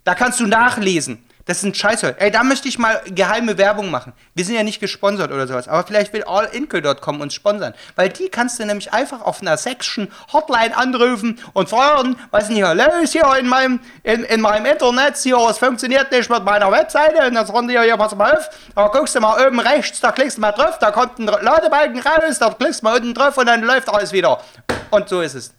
Da 0.05 0.15
kannst 0.15 0.41
du 0.41 0.47
nachlesen. 0.47 1.23
Das 1.45 1.59
ist 1.59 1.65
ein 1.65 1.75
Scheiße. 1.75 2.21
Ey, 2.21 2.31
da 2.31 2.45
möchte 2.45 2.69
ich 2.69 2.79
mal 2.79 3.03
geheime 3.07 3.59
Werbung 3.59 3.91
machen. 3.91 4.13
Wir 4.35 4.45
sind 4.45 4.55
ja 4.55 4.63
nicht 4.63 4.81
gesponsert 4.81 5.33
oder 5.33 5.49
sowas, 5.49 5.67
aber 5.67 5.85
vielleicht 5.85 6.13
will 6.13 6.23
allinkle.com 6.23 7.21
uns 7.21 7.35
sponsern. 7.35 7.75
Weil 7.97 8.11
die 8.11 8.29
kannst 8.29 8.61
du 8.61 8.65
nämlich 8.65 8.93
einfach 8.93 9.23
auf 9.23 9.41
einer 9.41 9.57
Section 9.57 10.09
Hotline 10.33 10.77
anrufen 10.77 11.41
und 11.53 11.69
fragen, 11.69 12.17
was 12.31 12.45
ist 12.45 12.49
denn 12.51 12.57
hier 12.57 12.75
los 12.75 13.11
hier 13.11 13.37
in 13.39 13.49
meinem, 13.49 13.81
in, 14.05 14.23
in 14.25 14.41
meinem 14.41 14.67
Internet? 14.67 15.17
Hier, 15.17 15.37
es 15.51 15.59
funktioniert 15.59 16.13
nicht 16.13 16.31
mit 16.31 16.45
meiner 16.45 16.71
Webseite. 16.71 17.27
Und 17.27 17.35
dann 17.35 17.47
sagen 17.47 17.67
die 17.67 17.79
hier, 17.79 17.97
pass 17.97 18.15
mal 18.15 18.37
auf, 18.37 18.49
da 18.75 18.87
guckst 18.89 19.15
du 19.17 19.21
mal 19.21 19.45
oben 19.45 19.59
rechts, 19.59 20.01
da 20.01 20.13
klickst 20.13 20.37
du 20.37 20.41
mal 20.43 20.53
drauf, 20.53 20.79
da 20.79 20.93
kommt 20.93 21.19
ein 21.19 21.27
Ladebalken 21.27 22.01
raus, 22.01 22.39
da 22.39 22.51
klickst 22.51 22.83
du 22.83 22.85
mal 22.85 22.97
unten 22.97 23.15
drauf 23.15 23.37
und 23.37 23.47
dann 23.47 23.63
läuft 23.63 23.89
alles 23.89 24.13
wieder. 24.13 24.41
Und 24.91 25.09
so 25.09 25.21
ist 25.21 25.35
es. 25.35 25.53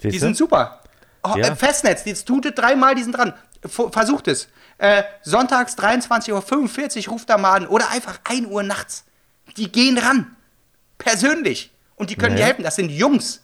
Siehst 0.00 0.14
Die 0.14 0.18
sind 0.18 0.36
super. 0.36 0.80
Oh, 1.24 1.34
Ja. 1.36 1.54
Festnetz, 1.54 2.04
jetzt 2.04 2.26
tut 2.26 2.44
es 2.46 2.54
dreimal, 2.54 2.94
die 2.94 3.02
sind 3.02 3.12
dran. 3.16 3.32
Versucht 3.66 4.28
es. 4.28 4.48
Äh, 4.78 5.02
sonntags 5.22 5.76
23.45 5.76 7.06
Uhr 7.08 7.12
ruft 7.12 7.28
er 7.30 7.38
mal 7.38 7.54
an 7.54 7.66
oder 7.66 7.90
einfach 7.90 8.20
1 8.24 8.46
Uhr 8.46 8.62
nachts. 8.62 9.04
Die 9.56 9.70
gehen 9.70 9.98
ran. 9.98 10.36
Persönlich. 10.98 11.70
Und 11.96 12.10
die 12.10 12.14
können 12.16 12.34
dir 12.36 12.40
Naja. 12.42 12.46
helfen. 12.46 12.62
Das 12.62 12.76
sind 12.76 12.90
Jungs. 12.90 13.42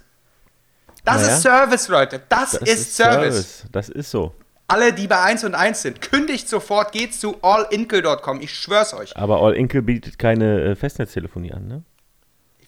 Das 1.05 1.23
Naja. 1.23 1.35
ist 1.37 1.43
Service, 1.43 1.89
Leute. 1.89 2.23
Das, 2.29 2.53
Das 2.53 2.63
ist, 2.63 2.97
Service. 2.97 3.65
Das 3.73 3.89
ist 3.89 4.11
so. 4.11 4.35
Alle, 4.69 4.93
die 4.93 5.07
bei 5.07 5.21
1 5.21 5.45
und 5.45 5.55
1 5.55 5.83
sind, 5.83 6.01
kündigt 6.01 6.49
sofort, 6.49 6.93
geht 6.93 7.15
zu 7.15 7.37
allinkle.com. 7.43 8.41
Ich 8.41 8.55
schwör's 8.55 8.95
euch. 8.95 9.15
Aber 9.17 9.43
All 9.43 9.55
Inkle 9.55 9.83
bietet 9.83 10.19
keine 10.19 10.63
äh, 10.63 10.75
Festnetztelefonie 10.77 11.53
an, 11.53 11.67
ne? 11.69 11.83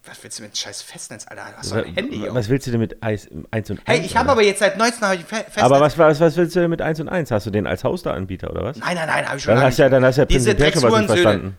Was 0.06 0.22
willst 0.22 0.38
du 0.38 0.44
mit 0.44 0.56
scheiß 0.56 0.82
Festnetz, 0.82 1.26
Alter? 1.26 1.46
Du 1.50 1.56
hast 1.56 1.72
doch 1.72 1.76
ein 1.78 1.94
Handy 1.94 2.18
hier. 2.18 2.34
Was 2.34 2.48
willst 2.48 2.66
du 2.66 2.70
denn 2.70 2.80
mit 2.80 3.02
1 3.02 3.28
und 3.28 3.46
1? 3.50 3.72
Hey, 3.84 4.00
ich 4.00 4.16
habe 4.16 4.30
aber 4.30 4.42
jetzt 4.42 4.60
seit 4.60 4.76
19 4.78 5.00
habe 5.02 5.16
ich 5.16 5.24
Fe 5.24 5.36
Festnetz. 5.36 5.64
Aber 5.64 5.80
was, 5.80 5.98
was, 5.98 6.20
was 6.20 6.36
willst 6.36 6.54
du 6.54 6.60
denn 6.60 6.70
mit 6.70 6.80
1 6.80 7.00
und 7.00 7.08
1? 7.08 7.30
Hast 7.30 7.46
du 7.46 7.50
den 7.50 7.66
als 7.66 7.82
Hoster-Anbieter 7.82 8.50
oder 8.50 8.62
was? 8.64 8.76
Nein, 8.76 8.94
nein, 8.94 9.08
nein, 9.08 9.26
habe 9.26 9.36
ich 9.38 9.42
schon 9.42 9.54
Dann 9.54 9.64
hast, 9.64 9.78
du 9.78 9.82
ja, 9.82 9.88
dann 9.88 10.04
hast 10.04 10.16
du 10.16 10.22
ja 10.22 10.26
prinzipiell 10.26 10.72
schon 10.72 10.82
was 10.84 11.00
nicht 11.00 11.06
verstanden. 11.06 11.56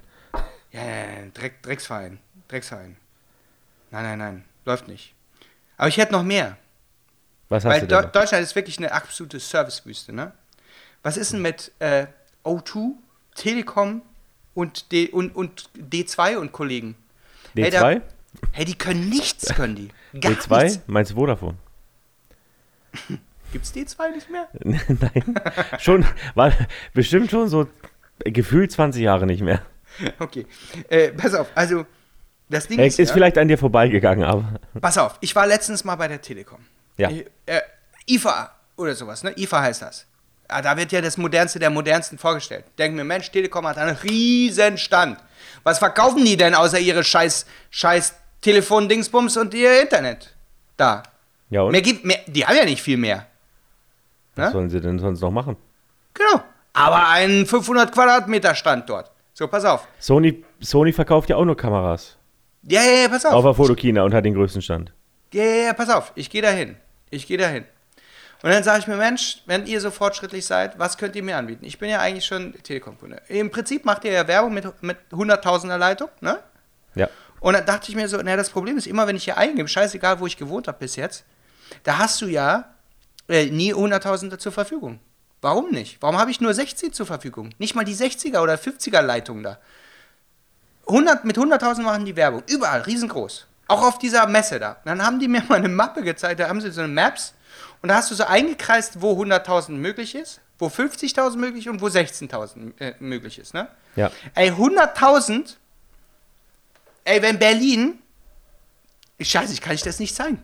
Ja, 0.71 0.79
ja, 0.81 0.85
ja, 0.85 0.95
Dreck, 1.33 1.61
Drecksverein. 1.63 2.19
Drecksverein. 2.47 2.95
Nein, 3.91 4.03
nein, 4.03 4.17
nein. 4.17 4.45
Läuft 4.65 4.87
nicht. 4.87 5.13
Aber 5.77 5.89
ich 5.89 5.97
hätte 5.97 6.13
noch 6.13 6.23
mehr. 6.23 6.57
Was 7.49 7.65
hast 7.65 7.73
Weil 7.73 7.81
du 7.81 7.87
denn 7.87 8.01
noch? 8.01 8.11
Deutschland 8.11 8.43
ist 8.43 8.55
wirklich 8.55 8.77
eine 8.77 8.91
absolute 8.91 9.39
Servicewüste, 9.39 10.13
ne? 10.13 10.31
Was 11.03 11.17
ist 11.17 11.33
denn 11.33 11.41
mit 11.41 11.71
äh, 11.79 12.07
O2, 12.43 12.91
Telekom 13.35 14.01
und, 14.53 14.91
D 14.91 15.09
und, 15.09 15.35
und 15.35 15.69
D2 15.77 16.37
und 16.37 16.51
Kollegen? 16.51 16.95
Hey, 17.55 17.69
da- 17.69 17.81
D2? 17.85 18.01
Hey, 18.51 18.65
die 18.65 18.75
können 18.77 19.09
nichts, 19.09 19.53
können 19.55 19.75
die. 19.75 20.19
Gar 20.19 20.33
D2? 20.33 20.63
nichts. 20.63 20.79
Meinst 20.87 21.11
du 21.11 21.15
Vodafone? 21.15 21.57
Gibt's 23.51 23.73
D2 23.73 24.11
nicht 24.11 24.29
mehr? 24.29 24.47
Nein. 24.63 25.39
schon, 25.79 26.05
war 26.35 26.51
bestimmt 26.93 27.31
schon 27.31 27.47
so 27.47 27.67
äh, 28.23 28.31
gefühlt 28.31 28.71
20 28.71 29.01
Jahre 29.01 29.25
nicht 29.25 29.41
mehr. 29.41 29.61
Okay. 30.19 30.45
Äh, 30.89 31.09
pass 31.09 31.33
auf, 31.33 31.47
also 31.55 31.85
das 32.49 32.67
Ding 32.67 32.79
Er 32.79 32.85
ist, 32.85 32.99
ist 32.99 33.09
ja, 33.09 33.13
vielleicht 33.13 33.37
an 33.37 33.47
dir 33.47 33.57
vorbeigegangen, 33.57 34.23
aber. 34.23 34.59
pass 34.79 34.97
auf, 34.97 35.17
ich 35.21 35.35
war 35.35 35.47
letztens 35.47 35.83
mal 35.83 35.95
bei 35.95 36.07
der 36.07 36.21
Telekom. 36.21 36.59
Ja. 36.97 37.09
Äh, 37.09 37.25
äh, 37.45 37.61
IFA 38.09 38.51
oder 38.75 38.95
sowas, 38.95 39.23
ne? 39.23 39.33
IFA 39.35 39.61
heißt 39.61 39.81
das. 39.81 40.05
Ja, 40.49 40.61
da 40.61 40.77
wird 40.77 40.91
ja 40.91 41.01
das 41.01 41.17
Modernste 41.17 41.59
der 41.59 41.69
Modernsten 41.69 42.17
vorgestellt. 42.17 42.65
Denk 42.77 42.95
mir, 42.95 43.03
Mensch, 43.03 43.29
Telekom 43.31 43.67
hat 43.67 43.77
einen 43.77 43.97
riesen 43.97 44.77
Stand. 44.77 45.19
Was 45.63 45.79
verkaufen 45.79 46.23
die 46.23 46.37
denn 46.37 46.55
außer 46.55 46.79
ihre 46.79 47.03
scheiß, 47.03 47.45
scheiß 47.69 48.13
Telefon-Dingsbums 48.41 49.37
und 49.37 49.53
ihr 49.53 49.81
Internet? 49.81 50.35
Da. 50.75 51.03
Ja, 51.49 51.61
und? 51.61 51.71
Mehr 51.71 51.81
gibt, 51.81 52.05
mehr, 52.05 52.19
die 52.27 52.45
haben 52.45 52.55
ja 52.55 52.65
nicht 52.65 52.81
viel 52.81 52.97
mehr. 52.97 53.25
Was 54.35 54.47
ne? 54.47 54.51
sollen 54.51 54.69
sie 54.69 54.81
denn 54.81 54.99
sonst 54.99 55.21
noch 55.21 55.31
machen? 55.31 55.57
Genau. 56.13 56.43
Aber 56.73 57.07
einen 57.07 57.45
500 57.45 57.91
Quadratmeter 57.91 58.53
Stand 58.53 58.89
dort. 58.89 59.11
So, 59.33 59.47
pass 59.47 59.65
auf. 59.65 59.87
Sony, 59.99 60.43
Sony 60.59 60.93
verkauft 60.93 61.29
ja 61.29 61.35
auch 61.35 61.45
nur 61.45 61.57
Kameras. 61.57 62.17
Ja, 62.63 62.81
ja, 62.81 63.03
ja, 63.03 63.07
pass 63.07 63.25
auf. 63.25 63.33
Auf 63.33 63.43
der 63.43 63.53
Fotokina 63.53 64.03
und 64.03 64.13
hat 64.13 64.25
den 64.25 64.33
größten 64.33 64.61
Stand. 64.61 64.93
Ja, 65.33 65.43
ja, 65.43 65.55
ja, 65.65 65.73
pass 65.73 65.89
auf, 65.89 66.11
ich 66.15 66.29
gehe 66.29 66.41
dahin. 66.41 66.77
Ich 67.09 67.27
gehe 67.27 67.37
dahin. 67.37 67.63
Und 68.43 68.51
dann 68.51 68.63
sage 68.63 68.79
ich 68.79 68.87
mir, 68.87 68.97
Mensch, 68.97 69.41
wenn 69.45 69.65
ihr 69.65 69.81
so 69.81 69.89
fortschrittlich 69.89 70.45
seid, 70.45 70.77
was 70.77 70.97
könnt 70.97 71.15
ihr 71.15 71.23
mir 71.23 71.37
anbieten? 71.37 71.65
Ich 71.65 71.79
bin 71.79 71.89
ja 71.89 71.99
eigentlich 71.99 72.25
schon 72.25 72.53
Telekom-Kunde. 72.61 73.21
Im 73.29 73.49
Prinzip 73.49 73.83
macht 73.83 74.05
ihr 74.05 74.11
ja 74.11 74.27
Werbung 74.27 74.53
mit, 74.53 74.83
mit 74.83 74.97
100.000er 75.11 75.77
Leitung, 75.77 76.09
ne? 76.21 76.39
Ja. 76.95 77.09
Und 77.39 77.53
dann 77.53 77.65
dachte 77.65 77.89
ich 77.89 77.95
mir 77.95 78.07
so, 78.07 78.17
naja, 78.17 78.37
das 78.37 78.49
Problem 78.49 78.77
ist 78.77 78.87
immer, 78.87 79.07
wenn 79.07 79.15
ich 79.15 79.25
hier 79.25 79.37
eingebe, 79.37 79.67
scheißegal, 79.67 80.19
wo 80.19 80.27
ich 80.27 80.37
gewohnt 80.37 80.67
habe 80.67 80.79
bis 80.79 80.95
jetzt, 80.95 81.25
da 81.83 81.97
hast 81.97 82.21
du 82.21 82.27
ja 82.27 82.73
äh, 83.27 83.45
nie 83.47 83.73
100.000er 83.73 84.37
zur 84.37 84.51
Verfügung. 84.51 84.99
Warum 85.41 85.69
nicht? 85.69 86.01
Warum 86.01 86.17
habe 86.17 86.31
ich 86.31 86.41
nur 86.41 86.53
60 86.53 86.93
zur 86.93 87.05
Verfügung? 87.05 87.51
Nicht 87.59 87.75
mal 87.75 87.85
die 87.85 87.95
60er 87.95 88.39
oder 88.39 88.55
50er 88.55 89.01
Leitung 89.01 89.43
da. 89.43 89.59
100, 90.87 91.25
mit 91.25 91.37
100.000 91.37 91.81
machen 91.81 92.05
die 92.05 92.15
Werbung. 92.15 92.43
Überall, 92.47 92.81
riesengroß. 92.81 93.45
Auch 93.67 93.83
auf 93.83 93.99
dieser 93.99 94.25
Messe 94.27 94.59
da. 94.59 94.77
Dann 94.85 95.05
haben 95.05 95.19
die 95.19 95.27
mir 95.27 95.43
mal 95.49 95.55
eine 95.55 95.69
Mappe 95.69 96.01
gezeigt, 96.01 96.39
da 96.39 96.47
haben 96.47 96.61
sie 96.61 96.71
so 96.71 96.81
eine 96.81 96.91
Maps 96.91 97.33
und 97.81 97.89
da 97.89 97.95
hast 97.95 98.09
du 98.09 98.15
so 98.15 98.23
eingekreist, 98.23 99.01
wo 99.01 99.21
100.000 99.21 99.71
möglich 99.71 100.15
ist, 100.15 100.41
wo 100.57 100.67
50.000 100.67 101.37
möglich 101.37 101.69
und 101.69 101.81
wo 101.81 101.87
16.000 101.87 102.79
äh, 102.79 102.93
möglich 102.99 103.37
ist, 103.37 103.53
ne? 103.53 103.67
Ja. 103.95 104.11
Ey, 104.33 104.51
100.000, 104.51 105.55
ey, 107.07 107.21
wenn 107.21 107.39
Berlin, 107.39 107.99
scheiße, 109.19 109.53
ich 109.53 109.61
kann 109.61 109.73
ich 109.73 109.81
das 109.81 109.99
nicht 109.99 110.15
zeigen. 110.15 110.41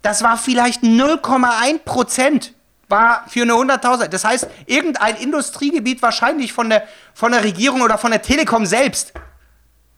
Das 0.00 0.22
war 0.22 0.36
vielleicht 0.36 0.82
0,1 0.82 1.78
Prozent 1.84 2.54
war 2.88 3.24
für 3.28 3.42
eine 3.42 3.52
100.000. 3.52 4.08
Das 4.08 4.24
heißt, 4.24 4.48
irgendein 4.66 5.16
Industriegebiet 5.16 6.02
wahrscheinlich 6.02 6.52
von 6.52 6.68
der, 6.68 6.86
von 7.14 7.32
der 7.32 7.44
Regierung 7.44 7.80
oder 7.80 7.96
von 7.98 8.10
der 8.10 8.20
Telekom 8.20 8.66
selbst. 8.66 9.12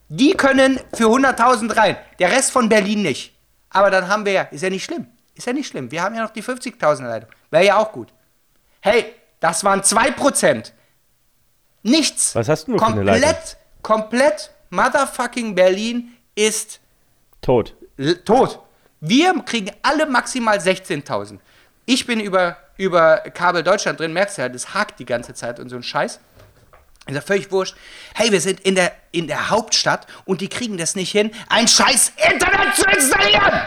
Die 0.08 0.34
können 0.34 0.78
für 0.92 1.06
100.000 1.06 1.76
rein. 1.76 1.96
Der 2.18 2.30
Rest 2.30 2.52
von 2.52 2.68
Berlin 2.68 3.02
nicht. 3.02 3.34
Aber 3.70 3.90
dann 3.90 4.08
haben 4.08 4.24
wir 4.24 4.32
ja, 4.32 4.42
ist 4.42 4.62
ja 4.62 4.70
nicht 4.70 4.84
schlimm. 4.84 5.06
Ist 5.34 5.46
ja 5.46 5.52
nicht 5.52 5.66
schlimm. 5.66 5.90
Wir 5.90 6.02
haben 6.02 6.14
ja 6.14 6.22
noch 6.22 6.30
die 6.30 6.42
50.000 6.42 7.02
Leitung. 7.02 7.30
Wäre 7.50 7.64
ja 7.64 7.76
auch 7.78 7.90
gut. 7.90 8.12
Hey, 8.80 9.14
das 9.40 9.64
waren 9.64 9.80
2%. 9.80 10.70
Nichts. 11.82 12.34
Was 12.34 12.48
hast 12.48 12.66
du 12.66 12.72
nur 12.72 12.80
für 12.80 12.86
eine 12.86 12.94
komplett, 12.96 13.22
Leitung? 13.22 13.58
komplett 13.82 14.53
motherfucking 14.74 15.54
Berlin 15.54 16.16
ist 16.34 16.80
Tot. 17.40 17.74
tot. 18.24 18.60
Wir 19.00 19.34
kriegen 19.44 19.70
alle 19.82 20.06
maximal 20.06 20.58
16.000. 20.58 21.38
Ich 21.84 22.06
bin 22.06 22.20
über, 22.20 22.56
über 22.78 23.18
Kabel 23.18 23.62
Deutschland 23.62 24.00
drin, 24.00 24.12
merkst 24.12 24.38
du 24.38 24.42
ja, 24.42 24.48
das 24.48 24.72
hakt 24.72 24.98
die 24.98 25.04
ganze 25.04 25.34
Zeit 25.34 25.60
und 25.60 25.68
so 25.68 25.76
ein 25.76 25.82
Scheiß. 25.82 26.20
Ist 27.06 27.14
ja 27.14 27.20
völlig 27.20 27.52
wurscht. 27.52 27.76
Hey, 28.14 28.32
wir 28.32 28.40
sind 28.40 28.60
in 28.60 28.74
der, 28.74 28.92
in 29.12 29.26
der 29.26 29.50
Hauptstadt 29.50 30.06
und 30.24 30.40
die 30.40 30.48
kriegen 30.48 30.78
das 30.78 30.96
nicht 30.96 31.12
hin, 31.12 31.30
ein 31.50 31.68
scheiß 31.68 32.12
Internet 32.16 32.74
zu 32.74 32.86
installieren! 32.88 33.60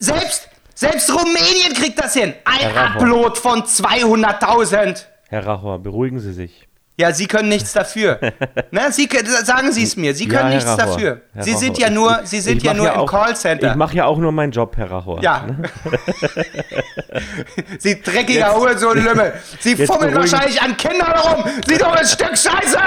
Selbst, 0.00 0.48
selbst 0.74 1.08
Rumänien 1.14 1.72
kriegt 1.74 2.00
das 2.02 2.14
hin. 2.14 2.34
Ein. 2.44 2.76
Upload 2.76 3.38
von 3.38 3.62
200.000. 3.62 5.04
Herr 5.28 5.46
Rachor, 5.46 5.78
beruhigen 5.78 6.18
Sie 6.18 6.32
sich. 6.32 6.66
Ja, 6.98 7.10
Sie 7.12 7.26
können 7.26 7.48
nichts 7.48 7.72
dafür. 7.72 8.20
Na, 8.70 8.90
Sie, 8.92 9.08
können- 9.08 9.26
sagen 9.44 9.72
Sie 9.72 9.82
es 9.82 9.96
mir. 9.96 10.14
Sie 10.14 10.24
Ja, 10.28 10.30
können 10.30 10.50
Herr 10.50 10.54
nichts 10.56 10.70
Rachor. 10.70 10.86
dafür. 10.94 11.20
Herr 11.32 11.42
Sie 11.42 11.54
sind 11.54 11.70
Rachor, 11.70 11.80
ja 11.80 11.90
nur, 11.90 12.20
Sie 12.24 12.40
sind 12.40 12.58
ich 12.58 12.62
ja 12.64 12.74
nur 12.74 12.92
im 12.92 13.00
auch- 13.00 13.10
Callcenter. 13.10 13.70
Ich 13.70 13.76
mache 13.76 13.96
ja 13.96 14.04
auch 14.04 14.18
nur 14.18 14.30
meinen 14.30 14.52
Job, 14.52 14.76
Herr 14.76 14.90
Rachor. 14.90 15.22
Ja. 15.22 15.46
Ne? 15.46 15.62
Sie 17.78 18.00
dreckiger 18.02 18.40
Jetzt- 18.48 18.56
Hurensohn-Lümmel. 18.56 19.32
Sie 19.60 19.86
fummeln 19.86 20.14
wahrscheinlich 20.14 20.60
an 20.60 20.76
Kindern 20.76 21.12
rum. 21.18 21.44
Sie 21.66 21.78
dummes 21.78 22.12
Stück 22.12 22.36
Scheiße. 22.36 22.78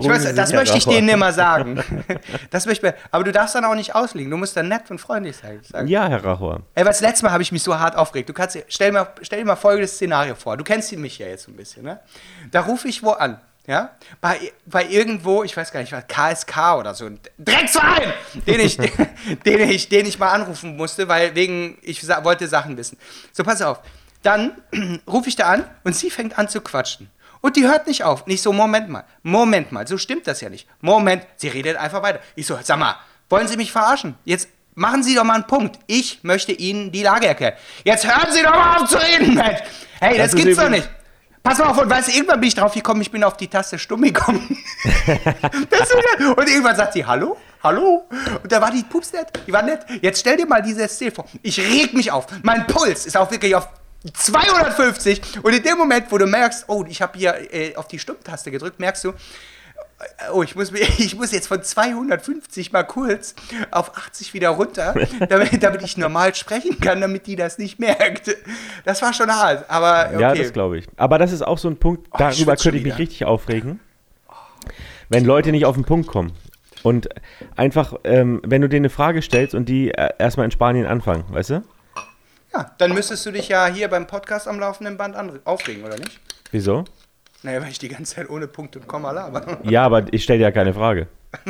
Ich 0.00 0.08
weiß, 0.08 0.34
das 0.34 0.52
möchte 0.52 0.76
ich 0.78 0.84
denen 0.86 1.08
immer 1.08 1.32
sagen. 1.32 1.82
Das 2.50 2.66
möchte 2.66 2.88
ich, 2.88 2.94
aber 3.10 3.24
du 3.24 3.32
darfst 3.32 3.54
dann 3.54 3.64
auch 3.64 3.74
nicht 3.74 3.94
auslegen. 3.94 4.30
Du 4.30 4.36
musst 4.36 4.56
dann 4.56 4.68
nett 4.68 4.90
und 4.90 4.98
freundlich 5.00 5.36
sein. 5.36 5.60
sagen. 5.62 5.88
Ja, 5.88 6.06
Herr 6.08 6.24
Rachor. 6.24 6.60
Ey, 6.74 6.84
was 6.84 7.00
letztes 7.00 7.22
Mal 7.22 7.32
habe 7.32 7.42
ich 7.42 7.52
mich 7.52 7.62
so 7.62 7.78
hart 7.78 7.96
aufgeregt. 7.96 8.28
Du 8.28 8.32
kannst, 8.32 8.54
dir- 8.54 8.64
stell, 8.68 8.92
mir, 8.92 9.08
stell 9.22 9.38
dir 9.40 9.44
mal 9.44 9.56
folgendes 9.56 9.92
Szenario 9.94 10.34
vor. 10.34 10.56
Du 10.56 10.64
kennst 10.64 10.92
mich 10.96 11.18
ja 11.18 11.26
jetzt 11.26 11.48
ein 11.48 11.56
bisschen, 11.56 11.84
ne? 11.84 12.00
Da 12.50 12.60
rufe 12.62 12.88
ich 12.88 13.02
wo 13.02 13.10
an, 13.10 13.40
ja? 13.66 13.90
Bei, 14.20 14.38
bei 14.66 14.84
irgendwo, 14.86 15.42
ich 15.42 15.56
weiß 15.56 15.72
gar 15.72 15.80
nicht, 15.80 15.92
was, 15.92 16.04
KSK 16.06 16.76
oder 16.78 16.94
so, 16.94 17.06
ein 17.06 17.18
Drecksverein, 17.38 18.12
den 18.46 18.60
ich, 18.60 18.76
den 19.46 19.60
ich, 19.70 19.88
den 19.88 20.06
ich 20.06 20.18
mal 20.18 20.30
anrufen 20.30 20.76
musste, 20.76 21.08
weil 21.08 21.34
wegen, 21.34 21.78
ich 21.82 22.00
sa 22.02 22.22
wollte 22.24 22.46
Sachen 22.48 22.76
wissen. 22.76 22.98
So, 23.32 23.42
pass 23.44 23.62
auf. 23.62 23.80
Dann 24.22 24.52
rufe 25.06 25.28
ich 25.28 25.36
da 25.36 25.46
an 25.48 25.64
und 25.84 25.94
sie 25.94 26.10
fängt 26.10 26.38
an 26.38 26.48
zu 26.48 26.60
quatschen. 26.60 27.10
Und 27.44 27.56
die 27.56 27.68
hört 27.68 27.86
nicht 27.86 28.04
auf. 28.04 28.26
Nicht 28.26 28.40
so, 28.40 28.54
Moment 28.54 28.88
mal, 28.88 29.04
Moment 29.22 29.70
mal, 29.70 29.86
so 29.86 29.98
stimmt 29.98 30.26
das 30.26 30.40
ja 30.40 30.48
nicht. 30.48 30.66
Moment, 30.80 31.26
sie 31.36 31.48
redet 31.48 31.76
einfach 31.76 32.02
weiter. 32.02 32.20
Ich 32.36 32.46
so, 32.46 32.58
sag 32.62 32.78
mal, 32.78 32.96
wollen 33.28 33.46
Sie 33.48 33.58
mich 33.58 33.70
verarschen? 33.70 34.14
Jetzt 34.24 34.48
machen 34.74 35.02
Sie 35.02 35.14
doch 35.14 35.24
mal 35.24 35.34
einen 35.34 35.46
Punkt. 35.46 35.78
Ich 35.86 36.20
möchte 36.22 36.52
Ihnen 36.52 36.90
die 36.90 37.02
Lage 37.02 37.26
erklären. 37.26 37.52
Jetzt 37.84 38.06
hören 38.06 38.32
Sie 38.32 38.42
doch 38.42 38.54
mal 38.54 38.78
auf 38.78 38.88
zu 38.88 38.96
reden, 38.96 39.34
Mensch. 39.34 39.58
Hey, 40.00 40.16
das, 40.16 40.30
Das 40.30 40.40
gibt's 40.40 40.56
doch 40.56 40.70
nicht. 40.70 40.88
Pass 41.42 41.58
mal 41.58 41.66
auf, 41.66 41.76
und 41.82 41.90
weißt 41.90 42.08
du, 42.08 42.12
irgendwann 42.12 42.40
bin 42.40 42.48
ich 42.48 42.54
drauf 42.54 42.72
gekommen, 42.72 43.02
ich 43.02 43.10
bin 43.10 43.22
auf 43.22 43.36
die 43.36 43.48
Taste 43.48 43.78
stumm 43.78 44.00
gekommen. 44.00 44.48
Wieder- 44.84 46.38
und 46.38 46.48
irgendwann 46.48 46.76
sagt 46.76 46.94
sie, 46.94 47.04
hallo? 47.04 47.36
Hallo? 47.62 48.08
Und 48.42 48.50
da 48.50 48.58
war 48.62 48.70
die 48.70 48.84
Pups 48.84 49.12
nett, 49.12 49.28
die 49.46 49.52
war 49.52 49.62
nett. 49.62 49.80
Jetzt 50.00 50.20
stell 50.20 50.38
dir 50.38 50.46
mal 50.46 50.62
diese 50.62 50.88
Szene 50.88 51.10
vor. 51.10 51.26
Ich 51.42 51.60
reg 51.60 51.92
mich 51.92 52.10
auf. 52.10 52.26
Mein 52.42 52.66
Puls 52.66 53.04
ist 53.04 53.18
auch 53.18 53.30
wirklich 53.30 53.54
auf 53.54 53.68
250. 54.12 55.42
Und 55.42 55.54
in 55.54 55.62
dem 55.62 55.78
Moment, 55.78 56.10
wo 56.10 56.18
du 56.18 56.26
merkst, 56.26 56.64
oh, 56.68 56.84
ich 56.88 57.00
habe 57.00 57.18
hier 57.18 57.52
äh, 57.52 57.74
auf 57.76 57.88
die 57.88 57.98
Stummtaste 57.98 58.50
gedrückt, 58.50 58.78
merkst 58.78 59.04
du, 59.04 59.12
oh, 60.32 60.42
ich 60.42 60.54
muss, 60.54 60.72
ich 60.98 61.16
muss 61.16 61.32
jetzt 61.32 61.46
von 61.46 61.62
250 61.62 62.72
mal 62.72 62.84
kurz 62.84 63.34
auf 63.70 63.96
80 63.96 64.34
wieder 64.34 64.50
runter, 64.50 64.94
damit, 65.28 65.62
damit 65.62 65.82
ich 65.82 65.96
normal 65.96 66.34
sprechen 66.34 66.80
kann, 66.80 67.00
damit 67.00 67.26
die 67.26 67.36
das 67.36 67.58
nicht 67.58 67.78
merkt. 67.78 68.36
Das 68.84 69.02
war 69.02 69.12
schon 69.12 69.30
hart, 69.30 69.68
aber 69.68 70.10
okay. 70.12 70.20
Ja, 70.20 70.34
das 70.34 70.52
glaube 70.52 70.78
ich. 70.78 70.86
Aber 70.96 71.18
das 71.18 71.32
ist 71.32 71.42
auch 71.42 71.58
so 71.58 71.68
ein 71.68 71.76
Punkt, 71.76 72.08
ich 72.08 72.18
darüber 72.18 72.56
könnte 72.56 72.78
ich 72.78 72.84
mich 72.84 72.98
richtig 72.98 73.24
aufregen, 73.24 73.80
wenn 75.08 75.24
Leute 75.24 75.52
nicht 75.52 75.66
auf 75.66 75.74
den 75.74 75.84
Punkt 75.84 76.08
kommen. 76.08 76.32
Und 76.82 77.08
einfach, 77.56 77.94
ähm, 78.04 78.42
wenn 78.44 78.60
du 78.60 78.68
denen 78.68 78.84
eine 78.84 78.90
Frage 78.90 79.22
stellst 79.22 79.54
und 79.54 79.70
die 79.70 79.90
äh, 79.90 80.10
erstmal 80.18 80.44
in 80.44 80.50
Spanien 80.50 80.84
anfangen, 80.84 81.24
weißt 81.30 81.50
du? 81.50 81.64
Ja, 82.54 82.70
dann 82.78 82.92
müsstest 82.94 83.26
du 83.26 83.32
dich 83.32 83.48
ja 83.48 83.66
hier 83.66 83.88
beim 83.88 84.06
Podcast 84.06 84.46
am 84.48 84.60
laufenden 84.60 84.96
Band 84.96 85.16
aufregen, 85.44 85.84
oder 85.84 85.96
nicht? 85.98 86.20
Wieso? 86.52 86.84
Naja, 87.42 87.60
weil 87.60 87.70
ich 87.70 87.78
die 87.78 87.88
ganze 87.88 88.14
Zeit 88.14 88.30
ohne 88.30 88.46
Punkt 88.46 88.76
und 88.76 88.86
Komma 88.86 89.10
laber. 89.10 89.58
Ja, 89.64 89.84
aber 89.84 90.04
ich 90.12 90.22
stelle 90.22 90.38
dir 90.38 90.44
ja 90.44 90.50
keine 90.52 90.72
Frage. 90.72 91.08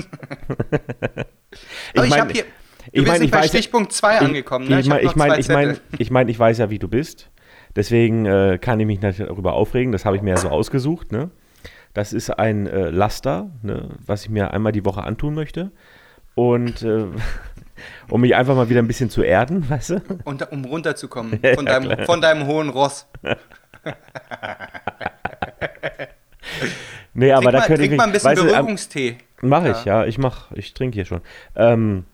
Aber 1.94 2.04
ich, 2.04 2.10
mein- 2.10 2.20
habe 2.20 2.32
hier. 2.32 2.44
ich 2.90 3.04
wir 3.04 3.06
mein, 3.12 3.22
ich 3.22 3.30
bei 3.30 3.42
weiß- 3.42 3.48
Stichpunkt 3.48 3.92
2 3.92 4.18
angekommen, 4.18 4.68
ne? 4.68 4.80
Ich 4.80 4.88
meine, 4.88 5.02
ich 5.02 5.12
zwei 5.12 5.38
ich 5.38 5.46
Zettel. 5.46 5.80
ich, 5.98 6.10
mein, 6.10 6.28
ich 6.28 6.38
weiß 6.38 6.58
ja, 6.58 6.70
wie 6.70 6.78
du 6.78 6.88
bist. 6.88 7.30
Deswegen 7.76 8.24
äh, 8.26 8.58
kann 8.60 8.80
ich 8.80 8.86
mich 8.86 9.00
natürlich 9.00 9.28
darüber 9.30 9.52
aufregen. 9.54 9.92
Das 9.92 10.04
habe 10.04 10.16
ich 10.16 10.22
mir 10.22 10.30
ja 10.30 10.36
so 10.36 10.48
ausgesucht. 10.48 11.12
Ne? 11.12 11.30
Das 11.92 12.12
ist 12.12 12.30
ein 12.30 12.66
äh, 12.66 12.90
Laster, 12.90 13.50
ne? 13.62 13.90
was 14.04 14.22
ich 14.24 14.30
mir 14.30 14.52
einmal 14.52 14.72
die 14.72 14.84
Woche 14.84 15.02
antun 15.02 15.34
möchte. 15.34 15.70
Und 16.34 16.82
äh, 16.82 17.04
um 18.08 18.20
mich 18.20 18.34
einfach 18.34 18.54
mal 18.54 18.68
wieder 18.68 18.80
ein 18.80 18.86
bisschen 18.86 19.10
zu 19.10 19.22
erden, 19.22 19.68
weißt 19.68 19.90
du? 19.90 20.02
Und, 20.24 20.50
um 20.52 20.64
runterzukommen 20.64 21.38
Ja, 21.42 21.54
von, 21.54 21.66
deinem, 21.66 21.90
klar. 21.90 22.06
von 22.06 22.20
deinem 22.20 22.46
hohen 22.46 22.68
Ross. 22.70 23.06
Nee, 27.16 27.30
aber 27.32 27.42
trink 27.42 27.52
da 27.52 27.58
mal, 27.60 27.66
könnte 27.66 27.84
ich 27.84 27.90
mich. 27.90 27.96
mal 27.96 28.04
ein 28.04 28.12
bisschen 28.12 28.30
weißt 28.30 28.42
Beruhigungstee. 28.42 29.16
Mache 29.40 29.70
ich, 29.70 29.84
ja. 29.84 30.04
Ich 30.04 30.18
mach, 30.18 30.50
ich 30.52 30.74
trinke 30.74 30.96
hier 30.96 31.04
schon. 31.04 31.20
Ähm, 31.54 32.04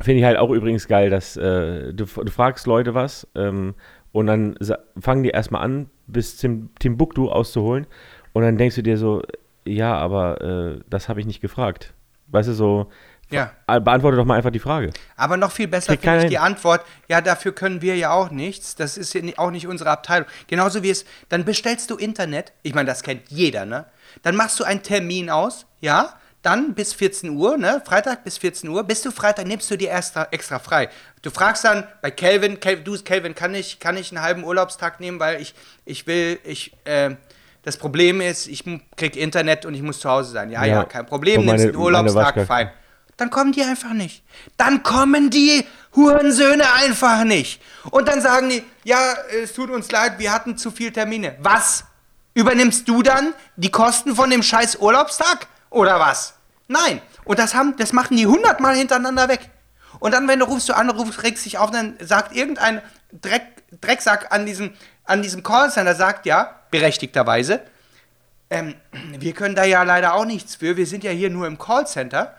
Finde 0.00 0.18
ich 0.18 0.24
halt 0.24 0.38
auch 0.38 0.50
übrigens 0.50 0.88
geil, 0.88 1.08
dass 1.08 1.36
äh, 1.36 1.92
du, 1.92 2.04
du 2.04 2.30
fragst 2.32 2.66
Leute 2.66 2.94
was 2.94 3.28
ähm, 3.36 3.74
und 4.10 4.26
dann 4.26 4.56
fangen 4.98 5.22
die 5.22 5.30
erstmal 5.30 5.62
an, 5.62 5.88
bis 6.08 6.36
Tim, 6.36 6.70
Timbuktu 6.80 7.28
auszuholen 7.28 7.86
und 8.32 8.42
dann 8.42 8.58
denkst 8.58 8.74
du 8.74 8.82
dir 8.82 8.98
so, 8.98 9.22
ja, 9.64 9.94
aber 9.96 10.40
äh, 10.40 10.80
das 10.90 11.08
habe 11.08 11.20
ich 11.20 11.26
nicht 11.26 11.40
gefragt. 11.40 11.94
Weißt 12.26 12.48
du, 12.48 12.54
so, 12.54 12.88
Ja. 13.30 13.50
äh, 13.66 13.80
beantworte 13.80 14.16
doch 14.16 14.24
mal 14.24 14.36
einfach 14.36 14.50
die 14.50 14.58
Frage. 14.58 14.92
Aber 15.16 15.36
noch 15.36 15.50
viel 15.50 15.66
besser 15.68 15.96
finde 15.98 16.24
ich 16.24 16.30
die. 16.30 16.38
Antwort, 16.38 16.84
ja, 17.08 17.20
dafür 17.20 17.52
können 17.52 17.80
wir 17.82 17.96
ja 17.96 18.12
auch 18.12 18.30
nichts. 18.30 18.74
Das 18.76 18.96
ist 18.96 19.12
ja 19.14 19.22
auch 19.36 19.50
nicht 19.50 19.66
unsere 19.66 19.90
Abteilung. 19.90 20.26
Genauso 20.46 20.82
wie 20.82 20.90
es, 20.90 21.04
dann 21.28 21.44
bestellst 21.44 21.90
du 21.90 21.96
Internet, 21.96 22.52
ich 22.62 22.74
meine, 22.74 22.88
das 22.88 23.02
kennt 23.02 23.22
jeder, 23.30 23.64
ne? 23.64 23.86
Dann 24.22 24.36
machst 24.36 24.60
du 24.60 24.64
einen 24.64 24.82
Termin 24.82 25.30
aus, 25.30 25.66
ja? 25.80 26.14
Dann 26.42 26.74
bis 26.74 26.92
14 26.92 27.30
Uhr, 27.30 27.56
ne? 27.56 27.82
Freitag 27.86 28.22
bis 28.22 28.36
14 28.36 28.68
Uhr. 28.68 28.84
Bis 28.84 29.00
du 29.00 29.10
Freitag 29.10 29.46
nimmst 29.46 29.70
du 29.70 29.76
dir 29.78 29.90
extra, 29.92 30.28
extra 30.30 30.58
frei. 30.58 30.90
Du 31.22 31.30
fragst 31.30 31.64
dann 31.64 31.84
bei 32.02 32.10
Kelvin, 32.10 32.60
Kel, 32.60 32.80
du, 32.84 32.96
Kelvin, 33.02 33.34
kann 33.34 33.54
ich, 33.54 33.80
kann 33.80 33.96
ich 33.96 34.12
einen 34.12 34.22
halben 34.22 34.44
Urlaubstag 34.44 35.00
nehmen, 35.00 35.18
weil 35.18 35.40
ich, 35.40 35.54
ich 35.86 36.06
will, 36.06 36.38
ich, 36.44 36.72
äh, 36.84 37.16
das 37.62 37.78
Problem 37.78 38.20
ist, 38.20 38.46
ich 38.46 38.62
krieg 38.94 39.16
Internet 39.16 39.64
und 39.64 39.72
ich 39.74 39.80
muss 39.80 40.00
zu 40.00 40.10
Hause 40.10 40.32
sein. 40.32 40.50
Ja, 40.50 40.64
ja, 40.66 40.74
Ja. 40.74 40.84
kein 40.84 41.06
Problem, 41.06 41.46
meine- 41.46 41.52
nimmst 41.52 41.64
einen 41.74 41.76
Urlaubstag, 41.76 42.46
fein. 42.46 42.70
Dann 43.16 43.30
kommen 43.30 43.52
die 43.52 43.62
einfach 43.62 43.92
nicht. 43.92 44.22
Dann 44.56 44.82
kommen 44.82 45.30
die 45.30 45.66
Hurensöhne 45.94 46.72
einfach 46.74 47.24
nicht. 47.24 47.60
Und 47.90 48.08
dann 48.08 48.20
sagen 48.20 48.48
die, 48.48 48.64
ja, 48.82 49.14
es 49.42 49.52
tut 49.52 49.70
uns 49.70 49.90
leid, 49.90 50.18
wir 50.18 50.32
hatten 50.32 50.56
zu 50.56 50.70
viele 50.70 50.92
Termine. 50.92 51.36
Was? 51.40 51.84
Übernimmst 52.34 52.88
du 52.88 53.02
dann 53.02 53.32
die 53.56 53.70
Kosten 53.70 54.16
von 54.16 54.30
dem 54.30 54.42
scheiß 54.42 54.76
Urlaubstag? 54.76 55.46
Oder 55.70 56.00
was? 56.00 56.34
Nein. 56.66 57.00
Und 57.24 57.38
das, 57.38 57.54
haben, 57.54 57.76
das 57.76 57.92
machen 57.92 58.16
die 58.16 58.26
hundertmal 58.26 58.74
hintereinander 58.74 59.28
weg. 59.28 59.50
Und 60.00 60.12
dann, 60.12 60.26
wenn 60.26 60.40
du 60.40 60.46
rufst 60.46 60.68
du 60.68 60.76
an, 60.76 60.90
rufst, 60.90 61.22
regst 61.22 61.44
dich 61.44 61.58
auf, 61.58 61.70
dann 61.70 61.96
sagt 62.00 62.34
irgendein 62.34 62.82
Dreck, 63.12 63.42
Drecksack 63.80 64.32
an 64.32 64.44
diesem, 64.44 64.72
an 65.04 65.22
diesem 65.22 65.42
Callcenter, 65.42 65.94
sagt 65.94 66.26
ja, 66.26 66.60
berechtigterweise, 66.70 67.60
ähm, 68.50 68.74
wir 69.18 69.32
können 69.32 69.54
da 69.54 69.64
ja 69.64 69.82
leider 69.82 70.14
auch 70.14 70.24
nichts 70.24 70.56
für. 70.56 70.76
Wir 70.76 70.86
sind 70.86 71.04
ja 71.04 71.10
hier 71.10 71.30
nur 71.30 71.46
im 71.46 71.58
Callcenter. 71.58 72.36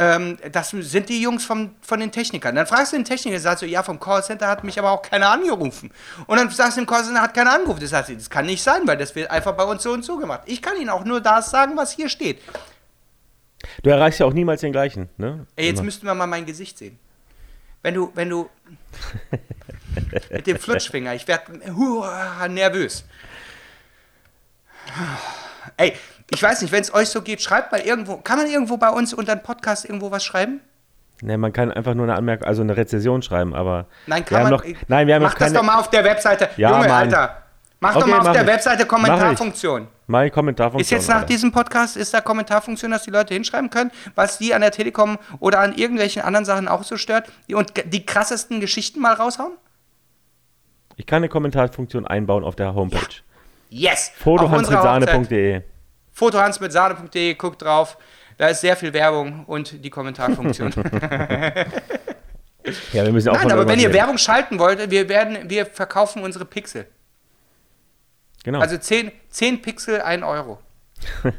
Ähm, 0.00 0.38
das 0.52 0.70
sind 0.70 1.08
die 1.08 1.20
Jungs 1.20 1.44
vom, 1.44 1.74
von 1.80 1.98
den 1.98 2.12
Technikern. 2.12 2.54
Dann 2.54 2.68
fragst 2.68 2.92
du 2.92 2.96
den 2.96 3.04
Techniker, 3.04 3.40
sagst 3.40 3.62
du, 3.62 3.66
ja, 3.66 3.82
vom 3.82 3.98
Callcenter 3.98 4.46
hat 4.46 4.62
mich 4.62 4.78
aber 4.78 4.92
auch 4.92 5.02
keiner 5.02 5.28
angerufen. 5.28 5.90
Und 6.28 6.38
dann 6.38 6.48
sagst 6.50 6.76
du, 6.76 6.82
im 6.82 6.86
Callcenter 6.86 7.20
hat 7.20 7.34
keiner 7.34 7.52
angerufen. 7.52 7.80
Das 7.80 7.92
heißt, 7.92 8.10
das 8.10 8.30
kann 8.30 8.46
nicht 8.46 8.62
sein, 8.62 8.82
weil 8.86 8.96
das 8.96 9.16
wird 9.16 9.28
einfach 9.28 9.56
bei 9.56 9.64
uns 9.64 9.82
so 9.82 9.90
und 9.90 10.04
so 10.04 10.16
gemacht. 10.16 10.42
Ich 10.46 10.62
kann 10.62 10.76
Ihnen 10.76 10.88
auch 10.88 11.04
nur 11.04 11.20
das 11.20 11.50
sagen, 11.50 11.76
was 11.76 11.90
hier 11.90 12.08
steht. 12.08 12.38
Du 13.82 13.90
erreichst 13.90 14.20
ja 14.20 14.26
auch 14.26 14.32
niemals 14.32 14.60
den 14.60 14.70
gleichen, 14.70 15.08
ne? 15.16 15.48
Ey, 15.56 15.66
jetzt 15.66 15.78
Immer. 15.78 15.86
müssten 15.86 16.06
wir 16.06 16.14
mal 16.14 16.28
mein 16.28 16.46
Gesicht 16.46 16.78
sehen. 16.78 16.96
Wenn 17.82 17.94
du, 17.94 18.12
wenn 18.14 18.30
du 18.30 18.48
mit 20.30 20.46
dem 20.46 20.60
Flutschfinger, 20.60 21.12
ich 21.16 21.26
werde 21.26 21.58
nervös. 22.52 23.04
Ey, 25.76 25.94
ich 26.30 26.42
weiß 26.42 26.62
nicht, 26.62 26.72
wenn 26.72 26.80
es 26.82 26.92
euch 26.92 27.08
so 27.08 27.22
geht, 27.22 27.40
schreibt 27.42 27.72
mal 27.72 27.80
irgendwo, 27.80 28.16
kann 28.18 28.38
man 28.38 28.46
irgendwo 28.48 28.76
bei 28.76 28.90
uns 28.90 29.14
unter 29.14 29.34
den 29.36 29.42
Podcast 29.42 29.84
irgendwo 29.84 30.10
was 30.10 30.24
schreiben? 30.24 30.60
Ne, 31.20 31.36
man 31.36 31.52
kann 31.52 31.72
einfach 31.72 31.94
nur 31.94 32.04
eine 32.04 32.14
Anmerkung, 32.14 32.46
also 32.46 32.62
eine 32.62 32.76
Rezension 32.76 33.22
schreiben, 33.22 33.54
aber 33.54 33.86
Nein, 34.06 34.24
kann 34.24 34.42
man. 34.44 34.52
noch, 34.52 34.64
nein, 34.86 35.06
wir 35.08 35.14
haben 35.16 35.22
mach 35.22 35.30
noch 35.32 35.38
das 35.38 35.46
keine, 35.48 35.58
doch 35.58 35.64
mal 35.64 35.78
auf 35.80 35.90
der 35.90 36.04
Webseite. 36.04 36.48
Ja, 36.56 36.70
Junge, 36.70 36.88
Mann. 36.88 37.12
Alter. 37.12 37.42
Mach 37.80 37.94
doch 37.94 38.02
Okay, 38.02 38.10
mal 38.10 38.20
auf 38.20 38.32
der 38.32 38.42
ich. 38.42 38.48
Webseite 38.48 38.76
Mach 38.78 38.82
ich. 38.84 38.88
Kommentarfunktion. 38.88 39.88
Meine 40.06 40.30
Kommentarfunktion. 40.30 40.80
Ist 40.80 40.90
jetzt 40.90 41.08
nach 41.08 41.16
Alter. 41.16 41.26
diesem 41.26 41.52
Podcast, 41.52 41.96
ist 41.96 42.12
da 42.14 42.20
Kommentarfunktion, 42.20 42.90
dass 42.90 43.02
die 43.02 43.10
Leute 43.10 43.34
hinschreiben 43.34 43.70
können, 43.70 43.90
was 44.14 44.38
die 44.38 44.54
an 44.54 44.60
der 44.62 44.70
Telekom 44.70 45.18
oder 45.38 45.60
an 45.60 45.74
irgendwelchen 45.74 46.22
anderen 46.22 46.44
Sachen 46.44 46.66
auch 46.68 46.82
so 46.84 46.96
stört 46.96 47.30
und 47.52 47.72
die 47.92 48.04
krassesten 48.06 48.60
Geschichten 48.60 49.00
mal 49.00 49.14
raushauen? 49.14 49.52
Ich 50.96 51.06
kann 51.06 51.18
eine 51.18 51.28
Kommentarfunktion 51.28 52.06
einbauen 52.06 52.42
auf 52.44 52.56
der 52.56 52.74
Homepage. 52.74 53.00
Yes! 53.70 54.12
Auf 54.24 54.52
unserer 54.52 54.94
Hochzeit. 54.98 55.64
Fotohansmitsahne.de. 56.18 57.34
Guckt 57.34 57.62
drauf. 57.62 57.96
Da 58.36 58.48
ist 58.48 58.60
sehr 58.60 58.76
viel 58.76 58.92
Werbung 58.92 59.44
und 59.46 59.84
die 59.84 59.90
Kommentarfunktion. 59.90 60.72
Ja, 62.92 63.04
wir 63.04 63.12
müssen 63.12 63.28
auch 63.28 63.34
Nein, 63.34 63.52
aber 63.52 63.68
wenn 63.68 63.78
ihr. 63.78 63.92
Werbung 63.92 64.18
schalten 64.18 64.58
wollt, 64.58 64.90
wir, 64.90 65.08
werden, 65.08 65.48
wir 65.48 65.66
verkaufen 65.66 66.22
unsere 66.22 66.44
Pixel. 66.44 66.86
Genau. 68.44 68.60
Also 68.60 68.76
10, 68.76 69.10
10 69.30 69.62
Pixel, 69.62 70.00
1 70.00 70.22
Euro. 70.22 70.58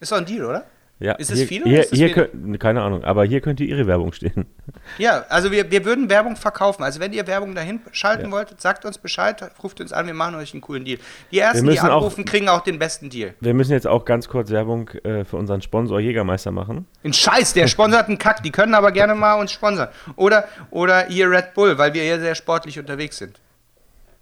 ist 0.00 0.12
doch 0.12 0.18
ein 0.18 0.26
Deal, 0.26 0.44
oder? 0.44 0.66
Ja, 1.02 1.12
ist 1.14 1.30
es 1.30 1.38
hier, 1.40 1.46
viel 1.48 1.62
oder 1.62 1.70
Hier, 1.70 1.80
ist 1.80 1.92
es 1.92 1.98
hier 1.98 2.12
könnt, 2.12 2.60
keine 2.60 2.82
Ahnung, 2.82 3.04
aber 3.04 3.24
hier 3.24 3.40
könnte 3.40 3.64
Ihre 3.64 3.86
Werbung 3.86 4.12
stehen. 4.12 4.46
Ja, 4.98 5.24
also 5.28 5.50
wir, 5.52 5.70
wir 5.70 5.84
würden 5.84 6.10
Werbung 6.10 6.34
verkaufen. 6.36 6.82
Also 6.82 6.98
wenn 7.00 7.12
ihr 7.12 7.26
Werbung 7.26 7.54
dahin 7.54 7.80
schalten 7.92 8.26
Ja. 8.26 8.30
wolltet, 8.32 8.60
sagt 8.60 8.84
uns 8.84 8.98
Bescheid, 8.98 9.42
ruft 9.62 9.80
uns 9.80 9.92
an, 9.92 10.06
wir 10.06 10.14
machen 10.14 10.34
euch 10.34 10.52
einen 10.54 10.60
coolen 10.60 10.84
Deal. 10.84 10.98
Die 11.30 11.38
ersten, 11.38 11.64
die 11.64 11.70
müssen 11.70 11.86
auch- 11.88 11.98
anrufen, 11.98 12.24
kriegen 12.24 12.48
auch 12.48 12.62
den 12.62 12.78
besten 12.78 13.08
Deal. 13.08 13.34
Wir 13.40 13.54
müssen 13.54 13.72
jetzt 13.72 13.86
auch 13.86 14.04
ganz 14.04 14.28
kurz 14.28 14.50
Werbung 14.50 14.88
äh, 15.04 15.24
für 15.24 15.36
unseren 15.36 15.62
Sponsor 15.62 16.00
Jägermeister 16.00 16.50
machen. 16.50 16.86
Ein 17.04 17.12
Scheiß, 17.12 17.52
der 17.54 17.68
sponsert 17.68 18.08
einen 18.08 18.18
Kack. 18.18 18.42
Die 18.42 18.50
können 18.50 18.74
aber 18.74 18.90
gerne 18.92 19.14
mal 19.14 19.34
uns 19.34 19.52
sponsern. 19.52 19.88
Oder, 20.16 20.46
oder 20.70 21.08
ihr 21.08 21.30
Red 21.30 21.54
Bull, 21.54 21.78
weil 21.78 21.94
wir 21.94 22.02
hier 22.02 22.18
sehr 22.20 22.34
sportlich 22.34 22.78
unterwegs 22.78 23.18
sind. 23.18 23.40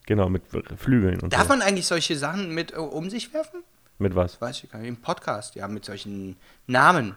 Genau, 0.06 0.28
mit 0.28 0.42
Flügeln 0.76 1.20
und 1.20 1.32
Darf 1.32 1.42
so. 1.44 1.48
man 1.48 1.62
eigentlich 1.62 1.86
solche 1.86 2.16
Sachen 2.16 2.54
mit 2.54 2.72
äh, 2.72 2.76
um 2.76 3.08
sich 3.10 3.32
werfen? 3.32 3.62
Mit 4.00 4.14
was? 4.16 4.40
Weiß 4.40 4.64
ich 4.64 4.70
gar 4.70 4.78
nicht. 4.80 4.88
Im 4.88 4.96
Podcast, 4.96 5.54
ja, 5.54 5.68
mit 5.68 5.84
solchen 5.84 6.36
Namen. 6.66 7.14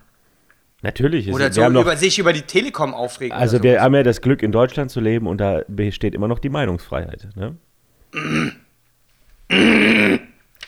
Natürlich. 0.82 1.28
Ist, 1.30 1.34
Oder 1.34 1.52
so 1.54 1.64
haben 1.64 1.72
noch, 1.74 1.82
über 1.84 1.96
sich 1.96 2.20
über 2.20 2.34
die 2.34 2.42
Telekom 2.42 2.94
aufregen. 2.94 3.36
also 3.38 3.64
wir 3.64 3.82
haben 3.82 3.96
ja 3.96 4.04
das 4.04 4.20
Glück, 4.20 4.44
in 4.44 4.52
Deutschland 4.52 4.92
zu 4.92 5.00
leben 5.00 5.28
und 5.28 5.38
da 5.40 5.62
besteht 5.70 6.14
immer 6.14 6.28
noch 6.28 6.40
die 6.40 6.50
Meinungsfreiheit. 6.50 7.30
Ne? 7.36 7.56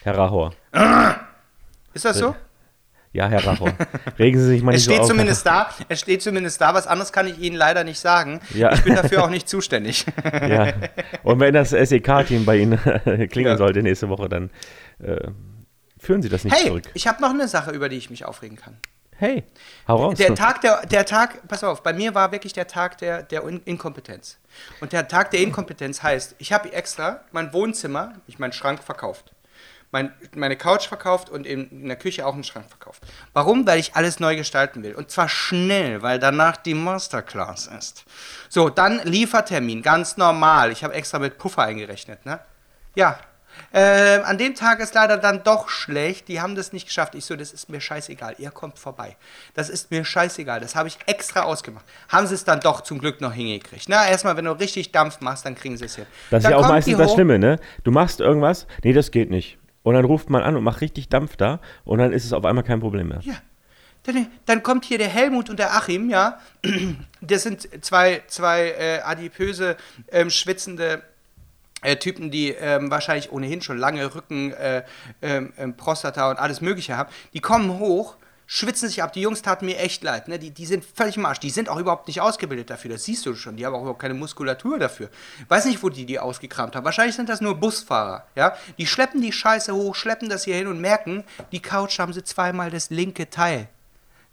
Herr 0.04 0.18
Rachor. 0.18 0.54
Ist 1.94 2.06
das 2.06 2.18
so? 2.18 2.36
Ja, 3.12 3.28
Herr 3.30 3.46
Rachor. 3.46 3.74
Regen 4.20 4.38
Sie 4.40 4.46
sich 4.46 4.62
mal 4.64 4.72
nicht 4.72 4.80
Es 4.80 4.86
steht 4.86 4.98
so 4.98 5.02
auf. 5.04 5.08
zumindest 5.10 5.46
da. 5.46 5.70
Es 5.88 6.02
steht 6.02 6.22
zumindest 6.22 6.60
da. 6.60 6.74
Was 6.74 6.86
anderes 6.86 7.14
kann 7.14 7.28
ich 7.28 7.40
Ihnen 7.40 7.56
leider 7.56 7.84
nicht 7.86 8.00
sagen. 8.00 8.42
Ja. 8.54 8.74
Ich 8.74 8.84
bin 8.84 8.96
dafür 8.96 9.24
auch 9.24 9.30
nicht 9.30 9.48
zuständig. 9.48 10.06
Ja. 10.34 10.74
Und 11.24 11.40
wenn 11.40 11.54
das 11.54 11.70
SEK-Team 11.72 12.46
bei 12.46 12.58
Ihnen 12.58 12.78
klingeln 13.30 13.54
Ja. 13.54 13.58
sollte 13.58 13.82
nächste 13.84 14.10
Woche, 14.10 14.28
dann 14.28 14.50
äh, 15.02 15.28
führen 16.06 16.22
Sie 16.22 16.30
das 16.30 16.44
nicht 16.44 16.56
Hey, 16.56 16.68
zurück. 16.68 16.84
ich 16.94 17.08
habe 17.08 17.22
noch 17.22 17.32
eine 17.32 17.48
Sache, 17.48 17.72
über 17.72 17.90
die 17.90 17.98
ich 17.98 18.10
mich 18.10 18.26
aufregen 18.26 18.58
kann. 18.58 18.78
Hey, 19.18 19.44
hau 19.88 19.96
raus. 19.98 20.18
Der 20.18 20.36
Tag, 20.36 20.60
der, 20.62 20.86
der 20.86 21.06
Tag, 21.06 21.48
pass 21.48 21.64
auf, 21.64 21.82
bei 21.84 21.94
mir 21.94 22.14
war 22.16 22.32
wirklich 22.34 22.52
der 22.52 22.68
Tag 22.68 22.98
der, 22.98 23.24
der 23.24 23.44
In- 23.44 23.62
Inkompetenz. 23.64 24.38
Und 24.82 24.92
der 24.92 25.08
Tag 25.08 25.32
der 25.32 25.40
Inkompetenz 25.40 26.04
heißt, 26.04 26.36
ich 26.38 26.52
habe 26.52 26.74
extra 26.74 27.22
mein 27.32 27.54
Wohnzimmer, 27.54 28.14
ich 28.28 28.40
meinen 28.40 28.52
Schrank 28.52 28.84
verkauft. 28.84 29.32
Mein, 29.92 30.12
meine 30.36 30.58
Couch 30.58 30.88
verkauft 30.88 31.30
und 31.30 31.48
in, 31.48 31.70
in 31.70 31.88
der 31.88 31.96
Küche 31.96 32.26
auch 32.26 32.34
einen 32.34 32.44
Schrank 32.44 32.66
verkauft. 32.68 33.04
Warum? 33.32 33.66
Weil 33.66 33.80
ich 33.80 33.96
alles 33.96 34.20
neu 34.20 34.36
gestalten 34.36 34.84
will. 34.84 34.94
Und 34.96 35.10
zwar 35.12 35.30
schnell, 35.30 36.02
weil 36.02 36.20
danach 36.20 36.58
die 36.58 36.74
Masterclass 36.74 37.68
ist. 37.68 38.04
So, 38.50 38.70
dann 38.70 39.00
Liefertermin, 39.06 39.82
ganz 39.82 40.18
normal. 40.18 40.74
Ich 40.74 40.84
habe 40.84 40.94
extra 40.94 41.20
mit 41.20 41.38
Puffer 41.38 41.62
eingerechnet, 41.64 42.26
ne? 42.26 42.42
Ja, 42.96 43.18
äh, 43.72 44.20
an 44.24 44.38
dem 44.38 44.56
Tag 44.56 44.80
ist 44.80 44.94
leider 44.94 45.18
dann 45.18 45.44
doch 45.44 45.70
schlecht. 45.70 46.28
Die 46.28 46.42
haben 46.42 46.56
das 46.56 46.74
nicht 46.74 46.88
geschafft. 46.88 47.16
Ich 47.16 47.26
so, 47.26 47.36
das 47.36 47.52
ist 47.52 47.70
mir 47.70 47.82
scheißegal. 47.82 48.36
Ihr 48.38 48.52
kommt 48.52 48.80
vorbei. 48.80 49.18
Das 49.54 49.70
ist 49.70 49.92
mir 49.92 50.06
scheißegal. 50.06 50.60
Das 50.60 50.76
habe 50.76 50.88
ich 50.88 50.98
extra 51.06 51.42
ausgemacht. 51.42 51.86
Haben 52.10 52.28
sie 52.28 52.36
es 52.36 52.44
dann 52.44 52.60
doch 52.60 52.82
zum 52.82 53.00
Glück 53.00 53.22
noch 53.22 53.34
hingekriegt. 53.34 53.86
Na, 53.88 54.08
erstmal, 54.08 54.38
wenn 54.38 54.46
du 54.46 54.52
richtig 54.52 54.92
Dampf 54.92 55.22
machst, 55.22 55.46
dann 55.46 55.56
kriegen 55.56 55.78
sie 55.78 55.86
es 55.86 55.96
hin. 55.96 56.06
Das 56.30 56.44
dann 56.44 56.52
ist 56.52 56.58
ja 56.58 56.66
auch 56.66 56.70
meistens 56.70 56.98
das. 56.98 57.14
Schlimme, 57.14 57.40
ne? 57.40 57.60
Du 57.84 57.92
machst 57.92 58.20
irgendwas, 58.20 58.68
nee, 58.84 58.94
das 58.94 59.12
geht 59.12 59.30
nicht. 59.30 59.58
Und 59.84 59.94
dann 59.94 60.06
ruft 60.06 60.30
man 60.30 60.42
an 60.42 60.56
und 60.56 60.64
macht 60.64 60.82
richtig 60.82 61.10
Dampf 61.10 61.36
da 61.36 61.60
und 61.84 62.00
dann 62.00 62.12
ist 62.12 62.26
es 62.26 62.34
auf 62.34 62.44
einmal 62.44 62.64
kein 62.64 62.80
Problem 62.80 63.10
mehr. 63.10 63.20
Ja. 63.22 63.36
Dann, 64.04 64.28
dann 64.46 64.64
kommt 64.64 64.86
hier 64.86 64.98
der 64.98 65.08
Helmut 65.08 65.50
und 65.50 65.60
der 65.60 65.76
Achim, 65.76 66.10
ja. 66.10 66.40
Das 67.22 67.42
sind 67.42 67.68
zwei, 67.84 68.22
zwei 68.28 68.70
äh, 68.70 69.00
adipöse, 69.00 69.78
ähm, 70.12 70.30
schwitzende 70.30 71.02
äh, 71.86 71.98
Typen, 71.98 72.32
die 72.32 72.50
ähm, 72.50 72.92
wahrscheinlich 72.92 73.32
ohnehin 73.32 73.62
schon 73.62 73.78
lange 73.78 74.14
Rücken, 74.16 74.52
äh, 74.54 74.84
ähm, 75.22 75.54
ähm, 75.58 75.78
Prostata 75.78 76.30
und 76.30 76.40
alles 76.40 76.62
Mögliche 76.62 76.98
haben. 76.98 77.10
Die 77.34 77.40
kommen 77.40 77.80
hoch, 77.80 78.16
schwitzen 78.48 78.90
sich 78.90 79.02
ab. 79.02 79.14
Die 79.14 79.22
Jungs 79.22 79.42
taten 79.42 79.66
mir 79.66 79.78
echt 79.78 80.04
leid. 80.04 80.28
Ne? 80.28 80.40
Die, 80.40 80.52
die 80.52 80.66
sind 80.66 80.84
völlig 80.84 81.18
im 81.18 81.26
Arsch. 81.26 81.40
Die 81.40 81.50
sind 81.50 81.70
auch 81.70 81.78
überhaupt 81.78 82.08
nicht 82.08 82.22
ausgebildet 82.22 82.70
dafür. 82.70 82.92
Das 82.92 83.04
siehst 83.04 83.26
du 83.26 83.36
schon. 83.36 83.56
Die 83.56 83.66
haben 83.66 83.74
auch 83.74 83.82
überhaupt 83.82 84.02
keine 84.02 84.14
Muskulatur 84.14 84.80
dafür. 84.80 85.10
Weiß 85.48 85.66
nicht, 85.66 85.82
wo 85.82 85.90
die 85.90 86.06
die 86.06 86.20
ausgekramt 86.20 86.76
haben. 86.76 86.86
Wahrscheinlich 86.86 87.16
sind 87.16 87.30
das 87.30 87.42
nur 87.42 87.56
Busfahrer. 87.56 88.26
Ja? 88.36 88.56
Die 88.78 88.88
schleppen 88.88 89.22
die 89.22 89.32
Scheiße 89.32 89.74
hoch, 89.74 89.96
schleppen 89.96 90.30
das 90.30 90.44
hier 90.44 90.56
hin 90.56 90.68
und 90.68 90.80
merken, 90.80 91.24
die 91.52 91.62
Couch 91.62 92.00
haben 92.00 92.14
sie 92.14 92.24
zweimal 92.24 92.70
das 92.70 92.90
linke 92.90 93.30
Teil. 93.30 93.68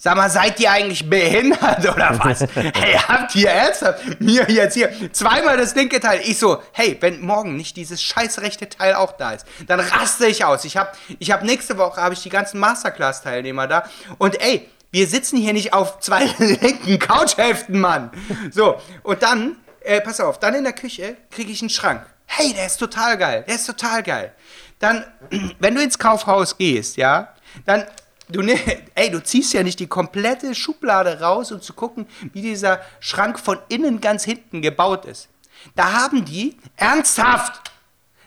Sag 0.05 0.17
mal, 0.17 0.29
seid 0.29 0.59
ihr 0.59 0.69
eigentlich 0.69 1.09
behindert 1.09 1.89
oder 1.89 2.19
was? 2.19 2.41
hey, 2.55 2.99
habt 3.07 3.37
ihr 3.37 3.49
ernsthaft 3.49 4.21
mir 4.21 4.51
jetzt 4.51 4.75
hier 4.75 4.91
zweimal 5.13 5.57
das 5.57 5.77
linke 5.77 6.01
Teil? 6.01 6.21
Ich 6.25 6.41
so, 6.41 6.61
hey, 6.73 6.97
wenn 6.99 7.21
morgen 7.21 7.55
nicht 7.55 7.77
dieses 7.77 8.03
scheiß 8.03 8.41
rechte 8.41 8.69
Teil 8.69 8.95
auch 8.95 9.13
da 9.13 9.31
ist, 9.31 9.47
dann 9.69 9.79
raste 9.79 10.27
ich 10.27 10.45
aus. 10.45 10.65
Ich 10.65 10.77
hab, 10.77 10.99
ich 11.21 11.31
hab 11.31 11.45
nächste 11.45 11.79
Woche 11.79 12.01
habe 12.01 12.15
ich 12.15 12.23
die 12.25 12.31
ganzen 12.31 12.59
Masterclass-Teilnehmer 12.59 13.69
da 13.69 13.89
und 14.19 14.43
ey, 14.43 14.69
wir 14.91 15.07
sitzen 15.07 15.37
hier 15.37 15.53
nicht 15.53 15.73
auf 15.73 16.01
zwei 16.01 16.25
linken 16.39 16.99
Couchhälften, 16.99 17.79
Mann. 17.79 18.11
So, 18.51 18.81
und 19.05 19.23
dann, 19.23 19.55
äh, 19.83 20.01
pass 20.01 20.19
auf, 20.19 20.41
dann 20.41 20.57
in 20.57 20.65
der 20.65 20.73
Küche 20.73 21.17
kriege 21.31 21.53
ich 21.53 21.63
einen 21.63 21.71
Schrank. 21.71 22.05
Hey, 22.27 22.53
der 22.53 22.67
ist 22.67 22.79
total 22.79 23.17
geil, 23.19 23.45
der 23.47 23.55
ist 23.55 23.67
total 23.67 24.03
geil. 24.03 24.33
Dann, 24.81 25.05
wenn 25.61 25.77
du 25.77 25.81
ins 25.81 25.97
Kaufhaus 25.97 26.59
gehst, 26.59 26.97
ja, 26.97 27.29
dann 27.67 27.85
Du, 28.33 28.43
ne, 28.43 28.59
ey, 28.95 29.11
du 29.11 29.23
ziehst 29.23 29.53
ja 29.53 29.63
nicht 29.63 29.79
die 29.79 29.87
komplette 29.87 30.55
Schublade 30.55 31.21
raus, 31.21 31.53
um 31.53 31.61
zu 31.61 31.73
gucken, 31.75 32.07
wie 32.33 32.43
dieser 32.43 32.81
Schrank 33.01 33.39
von 33.39 33.59
innen 33.69 34.01
ganz 34.01 34.25
hinten 34.25 34.63
gebaut 34.63 35.05
ist. 35.05 35.29
Da 35.77 35.93
haben 35.93 36.25
die 36.25 36.57
ernsthaft 36.77 37.61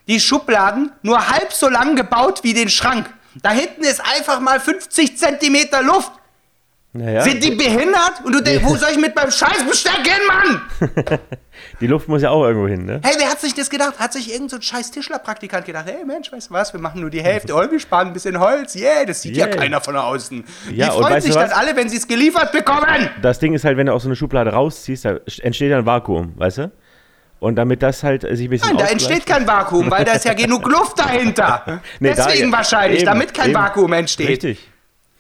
die 0.08 0.20
Schubladen 0.20 0.92
nur 1.02 1.30
halb 1.30 1.52
so 1.52 1.68
lang 1.68 1.96
gebaut 1.96 2.44
wie 2.44 2.54
den 2.54 2.70
Schrank. 2.70 3.12
Da 3.42 3.52
hinten 3.52 3.84
ist 3.84 4.02
einfach 4.02 4.40
mal 4.40 4.60
50 4.60 5.18
Zentimeter 5.18 5.82
Luft. 5.82 6.12
Naja, 6.98 7.22
Sind 7.24 7.44
die 7.44 7.52
behindert? 7.52 8.22
Und 8.24 8.32
du 8.34 8.42
denkst, 8.42 8.64
wo 8.66 8.76
soll 8.78 8.90
ich 8.92 8.98
mit 8.98 9.14
meinem 9.16 9.30
Scheißbesteck 9.30 10.08
hin, 10.08 10.22
Mann? 10.28 11.20
die 11.82 11.88
Luft 11.88 12.08
muss 12.08 12.22
ja 12.22 12.30
auch 12.30 12.46
irgendwo 12.46 12.68
hin, 12.70 12.86
ne? 12.86 13.02
Hey, 13.04 13.16
wer 13.18 13.30
hat 13.30 13.42
sich 13.42 13.54
das 13.54 13.70
gedacht? 13.70 14.00
Hat 14.00 14.14
sich 14.14 14.32
irgend 14.34 14.50
so 14.50 14.56
ein 14.56 14.62
scheiß 14.62 14.92
Tischlerpraktikant 14.92 15.66
gedacht, 15.66 15.86
hey 15.88 16.06
Mensch, 16.06 16.32
weißt 16.32 16.50
du 16.50 16.54
was, 16.54 16.72
wir 16.72 16.80
machen 16.80 17.02
nur 17.02 17.10
die 17.10 17.22
Hälfte, 17.22 17.54
oh, 17.56 17.70
wir 17.70 17.80
sparen 17.82 18.08
ein 18.08 18.14
bisschen 18.14 18.40
Holz, 18.40 18.76
yeah, 18.76 19.04
das 19.06 19.22
sieht 19.22 19.36
ja 19.36 19.46
Yeah. 19.48 19.56
keiner 19.58 19.82
von 19.82 19.96
außen. 19.98 20.44
Ja, 20.74 20.86
die 20.90 20.92
freuen 21.02 21.22
sich 21.22 21.34
dann 21.34 21.52
alle, 21.52 21.76
wenn 21.76 21.90
sie 21.90 21.98
es 21.98 22.08
geliefert 22.08 22.52
bekommen. 22.54 23.10
Das 23.22 23.40
Ding 23.40 23.54
ist 23.54 23.66
halt, 23.66 23.76
wenn 23.78 23.88
du 23.88 23.94
aus 23.94 24.04
so 24.04 24.08
einer 24.10 24.16
Schublade 24.16 24.52
rausziehst, 24.54 25.04
da 25.06 25.18
entsteht 25.42 25.70
ja 25.72 25.78
ein 25.80 25.86
Vakuum, 25.86 26.32
weißt 26.38 26.60
du? 26.60 26.72
Und 27.40 27.58
damit 27.58 27.84
das 27.84 28.02
halt 28.04 28.22
sich 28.22 28.48
ein 28.48 28.50
bisschen 28.50 28.70
Nein, 28.70 28.78
da 28.78 28.86
entsteht 28.86 29.26
kein 29.26 29.46
Vakuum, 29.46 29.92
weil 29.92 30.06
da 30.06 30.14
ist 30.14 30.24
ja 30.26 30.34
genug 30.34 30.66
Luft 30.72 30.98
dahinter. 30.98 31.82
Nee, 32.00 32.14
da- 32.14 32.26
Deswegen 32.28 32.52
wahrscheinlich, 32.52 33.00
eben, 33.02 33.08
damit 33.08 33.34
kein 33.34 33.50
eben. 33.50 33.60
Vakuum 33.60 33.92
entsteht. 33.94 34.30
Richtig. 34.30 34.72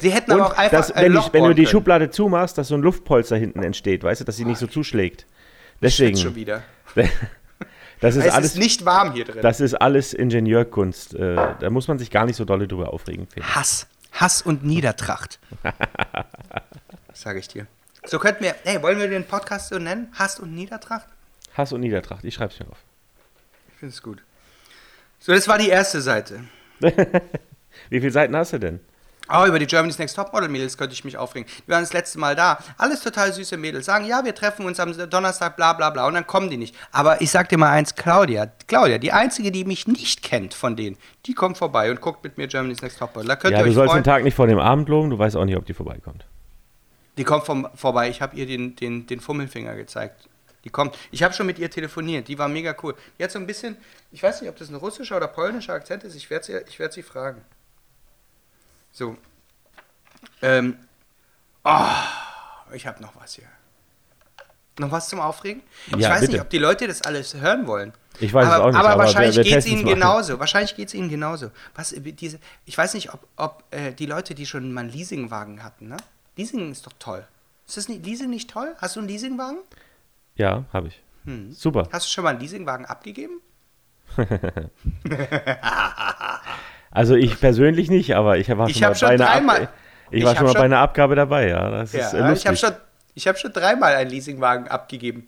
Sie 0.05 0.13
hätten 0.13 0.33
Und 0.33 0.41
aber 0.41 0.51
auch 0.51 0.57
einfach 0.57 0.77
dass, 0.77 0.91
ein 0.91 1.05
wenn, 1.05 1.13
Loch 1.13 1.29
die, 1.29 1.33
wenn 1.33 1.43
du 1.45 1.55
die 1.55 1.63
können. 1.63 1.71
Schublade 1.71 2.11
zumachst, 2.11 2.59
dass 2.59 2.67
so 2.67 2.75
ein 2.75 2.81
Luftpolster 2.81 3.37
hinten 3.37 3.63
entsteht, 3.63 4.03
weißt 4.03 4.21
du, 4.21 4.25
dass 4.25 4.37
sie 4.37 4.45
nicht 4.45 4.59
so 4.59 4.67
zuschlägt. 4.67 5.25
Deswegen. 5.81 6.15
Schon 6.15 6.35
wieder. 6.35 6.61
Das 8.01 8.17
ist 8.17 8.25
Es 8.25 8.33
alles, 8.33 8.51
ist 8.51 8.57
nicht 8.59 8.85
warm 8.85 9.13
hier 9.13 9.23
drin. 9.23 9.41
das 9.41 9.61
ist 9.61 9.73
alles 9.73 10.13
Ingenieurkunst. 10.13 11.15
Äh, 11.15 11.55
da 11.59 11.69
muss 11.69 11.87
man 11.87 11.97
sich 11.97 12.11
gar 12.11 12.25
nicht 12.25 12.35
so 12.35 12.43
dolle 12.43 12.67
drüber 12.67 12.93
aufregen, 12.93 13.25
ich. 13.33 13.43
Hass. 13.55 13.87
Hass 14.11 14.41
und 14.41 14.63
Niedertracht. 14.65 15.39
Sage 17.13 17.39
ich 17.39 17.47
dir. 17.47 17.65
So 18.05 18.19
könnten 18.19 18.43
wir, 18.43 18.53
hey, 18.63 18.83
wollen 18.83 18.99
wir 18.99 19.07
den 19.07 19.25
Podcast 19.25 19.69
so 19.69 19.79
nennen? 19.79 20.09
Hass 20.13 20.39
und 20.39 20.53
Niedertracht? 20.53 21.07
Hass 21.55 21.71
und 21.71 21.79
Niedertracht, 21.79 22.23
ich 22.25 22.33
schreib's 22.35 22.59
mir 22.59 22.67
auf. 22.69 22.77
Ich 23.69 23.79
finde 23.79 23.93
es 23.93 24.03
gut. 24.03 24.21
So, 25.19 25.31
das 25.31 25.47
war 25.47 25.57
die 25.57 25.69
erste 25.69 26.01
Seite. 26.01 26.41
Wie 27.89 27.99
viele 28.01 28.11
Seiten 28.11 28.35
hast 28.35 28.51
du 28.53 28.59
denn? 28.59 28.81
Oh, 29.31 29.45
über 29.45 29.57
die 29.59 29.65
Germany's 29.65 29.97
Next 29.97 30.15
Topmodel 30.15 30.49
Mädels 30.49 30.77
könnte 30.77 30.93
ich 30.93 31.03
mich 31.03 31.17
aufregen. 31.17 31.49
Die 31.65 31.71
waren 31.71 31.81
das 31.81 31.93
letzte 31.93 32.19
Mal 32.19 32.35
da. 32.35 32.59
Alles 32.77 33.01
total 33.01 33.33
süße 33.33 33.57
Mädels. 33.57 33.85
Sagen, 33.85 34.05
ja, 34.05 34.23
wir 34.23 34.35
treffen 34.35 34.65
uns 34.65 34.79
am 34.79 34.95
Donnerstag, 35.09 35.55
bla 35.55 35.73
bla 35.73 35.89
bla. 35.89 36.05
Und 36.07 36.13
dann 36.13 36.27
kommen 36.27 36.49
die 36.49 36.57
nicht. 36.57 36.75
Aber 36.91 37.21
ich 37.21 37.31
sag 37.31 37.49
dir 37.49 37.57
mal 37.57 37.71
eins, 37.71 37.95
Claudia. 37.95 38.51
Claudia, 38.67 38.97
die 38.99 39.11
einzige, 39.11 39.51
die 39.51 39.65
mich 39.65 39.87
nicht 39.87 40.21
kennt 40.21 40.53
von 40.53 40.75
denen, 40.75 40.97
die 41.25 41.33
kommt 41.33 41.57
vorbei 41.57 41.89
und 41.89 42.01
guckt 42.01 42.23
mit 42.23 42.37
mir 42.37 42.47
Germany's 42.47 42.81
Next 42.81 42.99
Topmodel. 42.99 43.27
Da 43.27 43.35
könnt 43.35 43.53
Ja, 43.53 43.59
ihr 43.59 43.63
du 43.65 43.69
euch 43.69 43.75
sollst 43.75 43.91
freuen. 43.91 44.03
den 44.03 44.09
Tag 44.11 44.23
nicht 44.23 44.35
vor 44.35 44.47
dem 44.47 44.59
Abend 44.59 44.89
loben, 44.89 45.09
du 45.09 45.17
weißt 45.17 45.35
auch 45.37 45.45
nicht, 45.45 45.57
ob 45.57 45.65
die 45.65 45.73
vorbeikommt. 45.73 46.25
Die 47.17 47.23
kommt 47.23 47.45
vom, 47.45 47.67
vorbei. 47.75 48.09
Ich 48.09 48.21
habe 48.21 48.35
ihr 48.35 48.45
den, 48.45 48.75
den, 48.75 49.07
den 49.07 49.19
Fummelfinger 49.19 49.75
gezeigt. 49.75 50.27
Die 50.65 50.69
kommt. 50.69 50.97
Ich 51.11 51.23
habe 51.23 51.33
schon 51.33 51.45
mit 51.45 51.59
ihr 51.59 51.69
telefoniert. 51.69 52.27
Die 52.27 52.37
war 52.39 52.47
mega 52.47 52.75
cool. 52.83 52.95
Die 53.17 53.23
hat 53.23 53.31
so 53.31 53.39
ein 53.39 53.47
bisschen, 53.47 53.77
ich 54.11 54.21
weiß 54.21 54.41
nicht, 54.41 54.49
ob 54.49 54.57
das 54.57 54.69
ein 54.69 54.75
russischer 54.75 55.15
oder 55.17 55.27
polnischer 55.27 55.73
Akzent 55.73 56.03
ist. 56.03 56.15
Ich 56.15 56.29
werde 56.29 56.45
sie, 56.45 56.57
ich 56.67 56.79
werd 56.79 56.91
sie 56.91 57.03
fragen. 57.03 57.41
So. 58.95 59.17
Ähm. 60.41 60.77
Oh, 61.65 61.85
ich 62.73 62.87
habe 62.87 63.01
noch 63.01 63.13
was 63.17 63.33
hier. 63.33 63.43
Noch 64.79 64.89
was 64.89 65.09
zum 65.09 65.19
Aufregen? 65.19 65.63
Ich 65.87 65.97
Ja, 65.97 66.11
weiß 66.11 66.21
bitte. 66.21 66.31
nicht, 66.33 66.41
ob 66.41 66.49
die 66.49 66.59
Leute 66.59 66.87
das 66.87 67.01
alles 67.01 67.33
hören 67.33 67.67
wollen. 67.67 67.91
Ich 68.21 68.33
weiß 68.33 68.47
es 68.47 68.53
aber, 68.53 68.63
auch 68.63 68.69
nicht, 68.69 68.79
Aber, 68.79 68.89
aber 68.91 69.03
wahrscheinlich 69.03 69.35
geht 69.35 69.53
es 69.53 69.65
ihnen 69.65 69.85
genauso. 69.85 70.39
Wahrscheinlich 70.39 70.77
geht 70.77 70.87
es 70.87 70.93
ihnen 70.93 71.09
genauso. 71.09 71.51
Was, 71.75 71.93
diese, 71.97 72.39
ich 72.63 72.77
weiß 72.77 72.93
nicht, 72.93 73.13
ob, 73.13 73.27
ob 73.35 73.65
äh, 73.71 73.91
die 73.91 74.05
Leute, 74.05 74.33
die 74.33 74.45
schon 74.45 74.71
mal 74.71 74.81
einen 74.81 74.91
Leasingwagen 74.91 75.61
hatten, 75.61 75.89
ne? 75.89 75.97
Leasing 76.37 76.71
ist 76.71 76.85
doch 76.85 76.93
toll. 76.97 77.27
Ist 77.67 77.75
das 77.75 77.89
nicht, 77.89 78.05
Leasing 78.05 78.29
nicht 78.29 78.49
toll? 78.49 78.75
Hast 78.77 78.95
du 78.95 79.01
einen 79.01 79.09
Leasingwagen? 79.09 79.59
Ja, 80.35 80.63
habe 80.71 80.87
ich. 80.87 81.03
Hm. 81.25 81.51
Super. 81.51 81.89
Hast 81.91 82.05
du 82.05 82.11
schon 82.11 82.23
mal 82.23 82.29
einen 82.29 82.39
Leasingwagen 82.39 82.85
abgegeben? 82.85 83.41
Also 86.95 87.15
ich 87.15 87.39
persönlich 87.39 87.89
nicht, 87.89 88.15
aber 88.15 88.37
ich 88.37 88.49
war 88.57 88.67
Ich 88.69 88.73
schon 88.77 88.81
mal 88.81 88.87
hab 88.89 88.97
schon 88.97 89.07
bei 89.09 89.13
einer, 89.15 89.25
dreimal- 89.25 89.61
Ab 89.63 89.69
ich 90.11 90.19
ich 90.19 90.25
war 90.25 90.35
schon 90.35 90.45
mal 90.45 90.51
schon- 90.51 90.59
bei 90.59 90.65
einer 90.65 90.79
Abgabe 90.79 91.15
dabei, 91.15 91.49
ja. 91.49 91.69
Das 91.69 91.91
Ja, 91.93 91.99
ist 92.07 92.13
äh, 92.13 92.33
ich 92.33 92.47
habe 92.47 92.57
schon, 92.57 92.71
ich 93.15 93.27
hab 93.27 93.37
schon 93.37 93.51
dreimal 93.53 93.95
einen 93.95 94.09
Leasingwagen 94.09 94.67
abgegeben. 94.67 95.27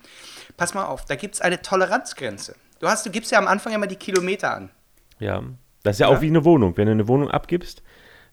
Pass 0.56 0.74
mal 0.74 0.86
auf, 0.86 1.06
da 1.06 1.16
gibt 1.16 1.36
es 1.36 1.42
eine 1.42 1.62
Toleranzgrenze. 1.62 2.56
Du, 2.80 2.88
hast, 2.88 3.06
du 3.06 3.10
gibst 3.10 3.32
ja 3.32 3.38
am 3.40 3.48
Anfang 3.48 3.74
immer 3.74 3.88
die 3.88 3.96
Kilometer 3.96 4.54
an. 4.56 4.70
ja. 5.20 5.42
Das 5.84 5.96
ist 5.96 6.00
ja, 6.00 6.10
Ja. 6.10 6.18
auch 6.18 6.22
wie 6.22 6.28
eine 6.28 6.44
Wohnung. 6.44 6.76
Wenn 6.76 6.88
du 6.88 6.92
eine 6.92 7.08
Wohnung 7.08 7.32
abgibst, 7.32 7.82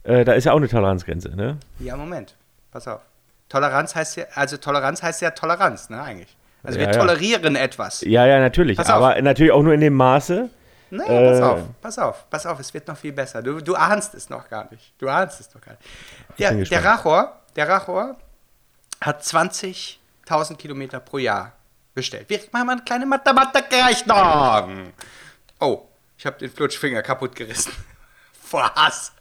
äh, 0.03 0.25
da 0.25 0.33
ist 0.33 0.45
ja 0.45 0.53
auch 0.53 0.57
eine 0.57 0.67
Toleranzgrenze, 0.67 1.37
ne? 1.37 1.59
Ja, 1.79 1.97
Moment. 1.97 2.35
Pass 2.73 2.89
auf. 2.89 3.01
Toleranz 3.49 3.95
heißt 3.95 4.17
ja, 4.17 4.25
also 4.35 4.57
Toleranz 4.57 5.03
heißt 5.03 5.23
ja 5.23 5.31
Toleranz, 5.31 5.89
ne, 5.89 6.03
eigentlich. 6.03 6.37
Also 6.65 6.81
wir 6.81 6.87
Ja, 6.87 6.93
ja. 6.93 6.99
tolerieren 6.99 7.55
etwas. 7.55 8.01
Ja, 8.01 8.27
ja, 8.27 8.41
natürlich. 8.41 8.77
Pass 8.77 8.89
auf. 8.91 8.97
aber 8.97 9.21
natürlich 9.23 9.53
auch 9.53 9.63
nur 9.63 9.73
in 9.75 9.81
dem 9.83 9.95
Maße. 9.95 10.49
Naja, 10.91 11.13
Äh. 11.13 11.31
pass 11.31 11.43
auf, 11.43 11.61
pass 11.81 11.99
auf, 11.99 12.31
pass 12.31 12.47
auf, 12.47 12.61
es 12.61 12.73
wird 12.75 12.87
noch 12.89 12.97
viel 12.97 13.13
besser. 13.13 13.43
Du, 13.43 13.61
du 13.61 13.75
ahnst 13.75 14.15
es 14.15 14.29
noch 14.31 14.49
gar 14.49 14.71
nicht. 14.71 14.93
Du 14.99 15.09
ahnst 15.09 15.41
es 15.41 15.53
noch 15.55 15.61
gar 15.61 15.73
nicht. 15.73 15.85
Der, 16.39 16.53
der. 16.53 16.85
Rachor, 16.85 17.41
der 17.57 17.69
Rachor 17.69 18.17
hat 19.01 19.23
20.000 19.23 20.57
Kilometer 20.57 21.01
pro 21.01 21.19
Jahr 21.19 21.53
bestellt. 21.95 22.29
Wir 22.29 22.41
machen 22.53 22.67
mal 22.67 22.73
eine 22.75 22.83
kleine 22.83 23.07
Mathematikrechnung. 23.07 24.93
Oh, 25.61 25.83
ich 26.19 26.27
habe 26.27 26.39
den 26.39 26.51
Flutschfinger 26.51 27.03
kaputt 27.03 27.35
gerissen. 27.37 27.73
Vor 28.41 28.73
Hass. 28.75 29.13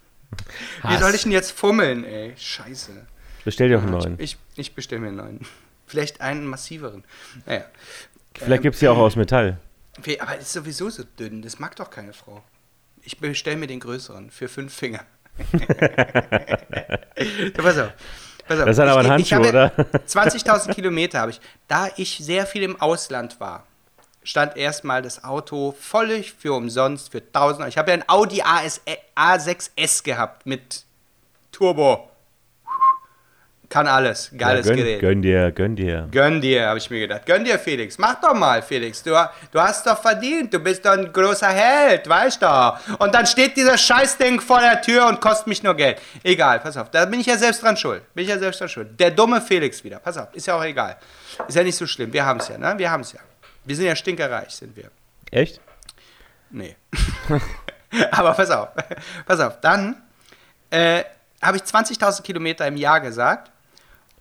Wie 0.84 0.88
Hass. 0.90 1.00
soll 1.00 1.14
ich 1.16 1.24
denn 1.24 1.32
jetzt 1.32 1.52
fummeln, 1.52 2.04
ey? 2.06 2.34
Scheiße. 2.38 2.92
Bestell 3.46 3.70
dir 3.70 3.78
auch 3.80 3.84
einen 3.84 3.92
neuen. 3.92 4.20
Ich, 4.20 4.38
ich 4.56 4.74
bestelle 4.76 5.02
mir 5.02 5.08
einen 5.10 5.18
neuen. 5.18 5.40
Vielleicht 5.88 6.22
einen 6.22 6.46
massiveren. 6.48 7.04
Naja. 7.46 7.66
Vielleicht 8.36 8.64
gibt 8.64 8.76
es 8.76 8.82
ja 8.82 8.92
auch 8.92 8.98
aus 8.98 9.16
Metall. 9.16 9.58
Aber 10.20 10.38
ist 10.38 10.54
sowieso 10.54 10.90
so 10.90 11.04
dünn. 11.04 11.42
Das 11.42 11.60
mag 11.60 11.76
doch 11.76 11.90
keine 11.90 12.14
Frau. 12.14 12.44
Ich 13.02 13.20
bestelle 13.20 13.58
mir 13.58 13.68
den 13.68 13.80
größeren 13.80 14.32
für 14.32 14.48
fünf 14.48 14.74
Finger. 14.74 15.06
so, 15.52 15.64
pass 17.62 17.78
auf. 17.78 17.94
Pass 18.48 18.60
auf. 18.60 18.66
Das 18.66 18.70
ist 18.70 18.78
dann 18.78 18.90
aber 18.90 19.02
ein 19.02 19.10
Handschuh, 19.10 19.38
oder? 19.38 19.72
20.000 20.08 20.74
Kilometer 20.74 21.20
habe 21.20 21.32
ich. 21.32 21.42
Da 21.68 21.90
ich 21.98 22.18
sehr 22.18 22.46
viel 22.46 22.64
im 22.64 22.80
Ausland 22.80 23.40
war, 23.40 23.66
stand 24.24 24.58
erstmal 24.58 25.02
das 25.02 25.24
Auto 25.24 25.76
völlig 25.80 26.34
für 26.34 26.54
umsonst 26.54 27.12
für 27.12 27.20
1000 27.20 27.60
Euro. 27.62 27.70
Ich 27.70 27.78
habe 27.78 27.92
ja 27.92 27.98
ein 27.98 28.08
Audi 28.08 28.42
AS, 28.42 28.82
A6S 29.16 30.04
gehabt 30.04 30.46
mit 30.46 30.86
Turbo. 31.52 32.10
Kann 33.74 33.88
alles. 33.88 34.30
Geiles 34.38 34.68
gönn, 34.68 34.78
Gerät. 34.78 35.00
Gönn 35.00 35.22
dir, 35.24 35.52
gönn 35.52 35.76
dir. 35.76 36.08
Gönn 36.12 36.42
dir, 36.42 36.68
habe 36.68 36.78
ich 36.78 36.92
mir 36.92 37.00
gedacht. 37.00 37.26
Gönn 37.26 37.44
dir, 37.44 37.58
Felix. 37.58 37.98
Mach 37.98 38.22
doch 38.22 38.36
mal, 38.36 38.62
Felix. 38.62 39.02
Du, 39.02 39.10
du 39.52 39.60
hast 39.60 39.88
doch 39.88 40.00
verdient. 40.00 40.54
Du 40.54 40.60
bist 40.60 40.86
doch 40.86 40.92
ein 40.92 41.12
großer 41.12 41.50
Held, 41.50 42.08
weißt 42.08 42.40
du. 42.40 42.78
Und 43.00 43.16
dann 43.16 43.26
steht 43.26 43.58
dieser 43.58 43.76
Scheißding 43.76 44.42
vor 44.42 44.60
der 44.60 44.80
Tür 44.80 45.08
und 45.08 45.20
kostet 45.20 45.48
mich 45.48 45.64
nur 45.64 45.74
Geld. 45.74 46.00
Egal, 46.22 46.60
pass 46.60 46.78
auf. 46.78 46.92
Da 46.92 47.06
bin 47.06 47.20
ich 47.20 47.26
ja 47.26 47.36
selbst 47.36 47.64
dran 47.64 47.76
schuld. 47.76 48.04
Bin 48.14 48.26
ich 48.26 48.30
ja 48.30 48.38
selbst 48.38 48.62
dran 48.62 48.70
schuld. 48.70 49.00
Der 49.00 49.10
dumme 49.10 49.42
Felix 49.42 49.84
wieder. 49.84 49.98
Pass 49.98 50.20
auf, 50.20 50.28
ist 50.34 50.46
ja 50.46 50.54
auch 50.54 50.64
egal. 50.64 50.98
Ist 51.48 51.56
ja 51.56 51.64
nicht 51.64 51.76
so 51.76 51.88
schlimm. 51.88 52.14
Wir 52.14 52.24
haben 52.24 52.42
es 52.42 52.50
ja, 52.50 52.60
ne? 52.60 52.76
Wir 52.78 52.92
haben 52.92 53.02
es 53.02 53.14
ja. 53.14 53.22
Wir 53.66 53.76
sind 53.76 53.86
ja 53.88 53.96
stinkerreich, 53.96 54.52
sind 54.52 54.78
wir. 54.78 54.92
Echt? 55.32 55.60
Nee. 56.52 56.76
Aber 58.12 58.34
pass 58.34 58.52
auf. 58.52 58.70
Pass 59.26 59.40
auf. 59.40 59.60
Dann 59.62 59.96
äh, 60.70 61.04
habe 61.42 61.58
ich 61.58 61.64
20.000 61.64 62.22
Kilometer 62.22 62.68
im 62.68 62.78
Jahr 62.78 63.02
gesagt. 63.02 63.50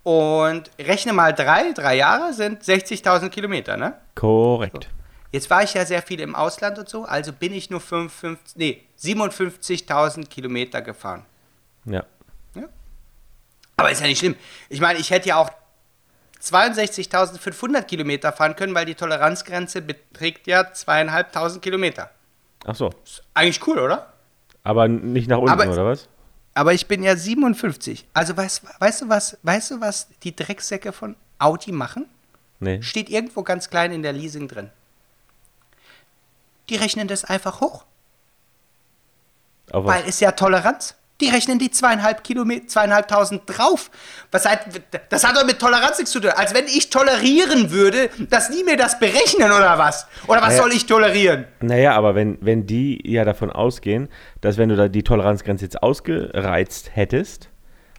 Und 0.03 0.69
rechne 0.79 1.13
mal 1.13 1.33
drei, 1.33 1.71
drei 1.71 1.95
Jahre 1.95 2.33
sind 2.33 2.61
60.000 2.61 3.29
Kilometer, 3.29 3.77
ne? 3.77 3.93
Korrekt. 4.15 4.89
Jetzt 5.31 5.49
war 5.49 5.63
ich 5.63 5.73
ja 5.73 5.85
sehr 5.85 6.01
viel 6.01 6.19
im 6.19 6.35
Ausland 6.35 6.77
und 6.77 6.87
so, 6.89 7.05
also 7.05 7.31
bin 7.33 7.53
ich 7.53 7.69
nur 7.69 7.79
55, 7.79 8.55
nee, 8.57 8.83
57.000 8.99 10.27
Kilometer 10.27 10.81
gefahren. 10.81 11.25
Ja. 11.85 12.03
Aber 13.75 13.91
ist 13.91 14.01
ja 14.01 14.07
nicht 14.07 14.19
schlimm. 14.19 14.35
Ich 14.69 14.79
meine, 14.79 14.99
ich 14.99 15.09
hätte 15.09 15.29
ja 15.29 15.37
auch 15.37 15.49
62.500 16.41 17.83
Kilometer 17.83 18.31
fahren 18.31 18.55
können, 18.55 18.75
weil 18.75 18.85
die 18.85 18.95
Toleranzgrenze 18.95 19.81
beträgt 19.81 20.45
ja 20.47 20.61
2.500 20.61 21.59
Kilometer. 21.59 22.11
Ach 22.65 22.75
so. 22.75 22.91
Ist 23.03 23.23
eigentlich 23.33 23.65
cool, 23.67 23.79
oder? 23.79 24.13
Aber 24.63 24.87
nicht 24.87 25.27
nach 25.27 25.39
unten, 25.39 25.49
Aber- 25.49 25.67
oder 25.67 25.85
was? 25.85 26.07
Aber 26.53 26.73
ich 26.73 26.87
bin 26.87 27.03
ja 27.03 27.15
57. 27.15 28.05
Also 28.13 28.37
weißt, 28.37 28.63
weißt 28.79 29.01
du 29.01 29.09
was, 29.09 29.37
weißt 29.43 29.71
du 29.71 29.81
was 29.81 30.07
die 30.23 30.35
Drecksäcke 30.35 30.91
von 30.91 31.15
Audi 31.39 31.71
machen? 31.71 32.05
Nee. 32.59 32.81
Steht 32.81 33.09
irgendwo 33.09 33.43
ganz 33.43 33.69
klein 33.69 33.91
in 33.91 34.03
der 34.03 34.13
Leasing 34.13 34.47
drin. 34.47 34.69
Die 36.69 36.75
rechnen 36.75 37.07
das 37.07 37.25
einfach 37.25 37.59
hoch, 37.59 37.85
was? 39.67 39.85
weil 39.85 40.03
es 40.07 40.19
ja 40.19 40.31
Toleranz. 40.31 40.95
Die 41.23 41.29
rechnen 41.29 41.57
die 41.57 41.71
zweieinhalb 41.71 42.23
Kilometer, 42.23 42.67
zweieinhalbtausend 42.67 43.43
drauf. 43.45 43.89
Was 44.31 44.45
hat, 44.45 44.59
das 45.09 45.25
hat 45.25 45.37
doch 45.37 45.45
mit 45.45 45.57
Toleranz 45.59 45.97
nichts 45.99 46.11
zu 46.11 46.19
tun. 46.19 46.31
Als 46.35 46.53
wenn 46.53 46.65
ich 46.65 46.89
tolerieren 46.89 47.71
würde, 47.71 48.09
dass 48.29 48.49
die 48.49 48.63
mir 48.65 48.75
das 48.75 48.99
berechnen 48.99 49.51
oder 49.51 49.77
was? 49.77 50.05
Oder 50.27 50.41
was 50.41 50.49
Naja. 50.49 50.61
soll 50.63 50.73
ich 50.73 50.85
tolerieren? 50.85 51.45
Naja, 51.61 51.93
aber 51.95 52.13
wenn, 52.15 52.37
wenn 52.41 52.65
die 52.67 52.99
ja 53.09 53.23
davon 53.23 53.51
ausgehen, 53.51 54.09
dass 54.41 54.57
wenn 54.57 54.67
du 54.69 54.75
da 54.75 54.89
die 54.89 55.03
Toleranzgrenze 55.03 55.63
jetzt 55.63 55.81
ausgereizt 55.81 56.91
hättest, 56.93 57.49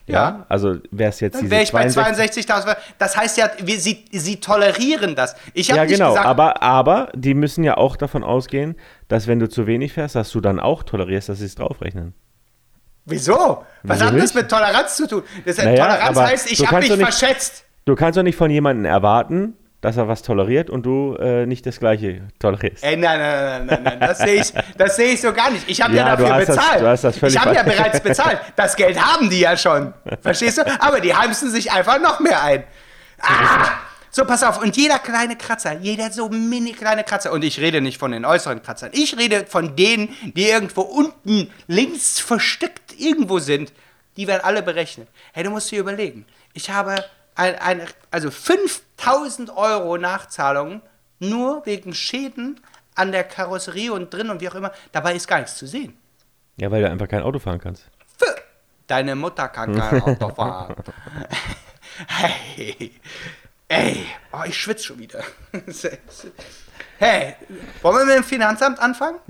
ja, 0.07 0.13
Ja. 0.15 0.47
also 0.51 0.77
wäre 0.91 1.09
es 1.09 1.21
jetzt 1.21 1.37
Dann 1.37 1.49
wäre 1.51 1.63
ich 1.63 1.73
bei 1.73 1.89
62 1.89 2.45
62.000. 2.45 2.77
Das 2.99 3.17
heißt 3.17 3.39
ja, 3.39 3.51
wir, 3.63 3.81
sie, 3.81 4.05
sie 4.13 4.37
tolerieren 4.39 5.15
das. 5.17 5.35
Ich 5.55 5.71
habe 5.71 5.79
Ja, 5.79 5.85
nicht 5.85 5.95
genau, 5.95 6.11
gesagt, 6.11 6.27
aber, 6.27 6.63
aber 6.63 7.09
die 7.15 7.33
müssen 7.33 7.65
ja 7.65 7.79
auch 7.79 7.97
davon 7.97 8.23
ausgehen, 8.23 8.75
dass 9.09 9.27
wenn 9.29 9.39
du 9.39 9.49
zu 9.49 9.67
wenig 9.67 9.95
fährst, 9.95 10.15
dass 10.15 10.31
du 10.31 10.43
dann 10.43 10.61
auch 10.61 10.83
tolerierst, 10.83 11.31
dass 11.31 11.39
sie 11.39 11.47
es 11.47 11.55
draufrechnen. 11.55 12.13
Wieso? 13.07 13.64
Was 13.83 13.99
Wieso 14.01 14.11
hat 14.11 14.19
das 14.19 14.35
mit 14.35 14.49
Toleranz 14.49 14.97
zu 14.97 15.07
tun? 15.07 15.23
Das, 15.45 15.59
Naja, 15.59 15.85
Toleranz 15.87 16.19
heißt, 16.19 16.51
ich 16.53 16.67
habe 16.67 16.79
mich 16.81 16.90
nicht- 16.90 17.03
verschätzt. 17.03 17.64
Du 17.85 17.95
kannst 17.95 18.17
doch 18.17 18.23
nicht 18.23 18.37
von 18.37 18.51
jemandem 18.51 18.87
erwarten, 18.87 19.57
dass 19.83 19.99
er 19.99 20.09
was 20.09 20.23
toleriert 20.23 20.71
und 20.71 20.85
du 20.87 21.14
äh, 21.17 21.45
nicht 21.45 21.67
das 21.67 21.79
Gleiche 21.79 22.23
tolerierst. 22.38 22.83
Ey, 22.83 22.97
nein, 22.97 23.19
nein, 23.19 23.45
nein, 23.45 23.67
nein, 23.67 23.83
nein, 23.85 24.01
das 24.01 24.19
sehe 24.21 24.40
ich, 24.40 24.53
das 24.79 24.97
sehe 24.97 25.12
ich 25.12 25.21
so 25.21 25.35
gar 25.35 25.51
nicht. 25.51 25.69
Ich 25.69 25.83
habe 25.83 25.93
ja, 25.95 26.07
Ja, 26.09 26.17
dafür 26.17 26.35
hast 26.35 26.49
das- 26.49 26.57
bezahlt. 26.57 26.81
du 26.81 26.87
hast 26.88 27.05
das 27.05 27.23
ich 27.23 27.38
habe 27.38 27.55
ja 27.55 27.62
bereits 27.62 28.01
bezahlt. 28.01 28.40
Das 28.57 28.75
Geld 28.77 28.99
haben 28.99 29.29
die 29.29 29.40
ja 29.40 29.55
schon. 29.59 29.93
Verstehst 30.23 30.57
du? 30.57 30.62
Aber 30.81 31.01
die 31.01 31.14
heimsen 31.14 31.51
sich 31.51 31.71
einfach 31.71 32.01
noch 32.01 32.21
mehr 32.21 32.43
ein. 32.43 32.64
Ah! 33.21 33.69
So, 34.14 34.24
pass 34.24 34.44
auf. 34.44 34.62
Und 34.62 34.77
jeder 34.77 35.00
kleine 35.00 35.37
Kratzer, 35.37 35.72
jeder 35.72 36.09
so 36.12 36.29
mini 36.29 36.70
kleine 36.70 37.03
Kratzer, 37.03 37.33
und 37.33 37.42
ich 37.42 37.59
rede 37.59 37.81
nicht 37.81 37.98
von 37.98 38.12
den 38.12 38.24
äußeren 38.24 38.62
Kratzern, 38.62 38.90
ich 38.92 39.18
rede 39.18 39.44
von 39.44 39.74
denen, 39.74 40.14
die 40.37 40.44
irgendwo 40.48 40.83
unten 40.83 41.50
links 41.66 42.20
versteckt 42.20 42.94
irgendwo 42.96 43.40
sind, 43.40 43.72
die 44.16 44.29
werden 44.29 44.42
alle 44.44 44.62
berechnet. 44.62 45.09
Hey, 45.33 45.42
du 45.42 45.50
musst 45.50 45.68
dir 45.72 45.81
überlegen. 45.81 46.27
Ich 46.53 46.70
habe 46.70 47.05
ein, 47.35 47.57
ein, 47.57 47.83
also 48.12 48.31
5000 48.31 49.50
Euro 49.57 49.98
Nachzahlungen 49.98 50.81
nur 51.18 51.66
wegen 51.66 51.92
Schäden 51.92 52.61
an 52.94 53.11
der 53.11 53.24
Karosserie 53.24 53.92
und 53.92 54.14
drin 54.14 54.31
und 54.31 54.40
wie 54.40 54.48
auch 54.48 54.55
immer. 54.55 54.70
Dabei 54.92 55.16
ist 55.16 55.27
gar 55.27 55.40
nichts 55.40 55.57
zu 55.57 55.66
sehen. 55.66 55.98
Ja, 56.57 56.70
weil 56.70 56.83
du 56.83 56.88
einfach 56.88 57.09
kein 57.09 57.24
Auto 57.24 57.40
fahren 57.40 57.59
kannst. 57.59 57.90
Deine 58.87 59.16
Mutter 59.16 59.48
kann 59.48 59.74
kein 59.77 60.00
Auto 60.00 60.29
fahren. 60.29 60.77
hey, 62.07 62.92
ey, 63.68 64.05
oh, 64.33 64.42
ich 64.46 64.57
schwitze 64.57 64.85
schon 64.85 64.98
wieder. 64.98 65.22
hey, 66.98 67.35
wollen 67.83 67.96
wir 67.98 68.05
mit 68.07 68.16
dem 68.16 68.24
Finanzamt 68.24 68.79
anfangen? 68.81 69.18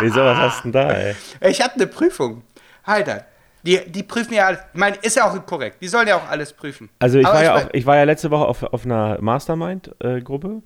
Wieso, 0.00 0.20
was 0.20 0.38
hast 0.38 0.58
du 0.64 0.70
denn 0.70 0.72
da, 0.72 0.90
ey? 0.92 1.14
Ich 1.42 1.60
habe 1.60 1.74
eine 1.74 1.86
Prüfung. 1.86 2.42
Alter, 2.84 3.24
die, 3.62 3.80
die 3.90 4.02
prüfen 4.02 4.34
ja 4.34 4.46
alles. 4.46 4.60
Ich 4.72 4.78
meine, 4.78 4.96
ist 4.96 5.16
ja 5.16 5.28
auch 5.30 5.46
korrekt. 5.46 5.78
Die 5.80 5.88
sollen 5.88 6.08
ja 6.08 6.16
auch 6.16 6.28
alles 6.28 6.52
prüfen. 6.52 6.90
Also 6.98 7.18
ich 7.18 7.26
Aber 7.26 7.36
war 7.36 7.44
ja 7.44 7.54
mein- 7.54 7.66
auch, 7.66 7.70
ich 7.72 7.86
war 7.86 7.96
ja 7.96 8.04
letzte 8.04 8.30
Woche 8.30 8.46
auf, 8.46 8.62
auf 8.62 8.84
einer 8.84 9.20
Mastermind-Gruppe 9.20 10.62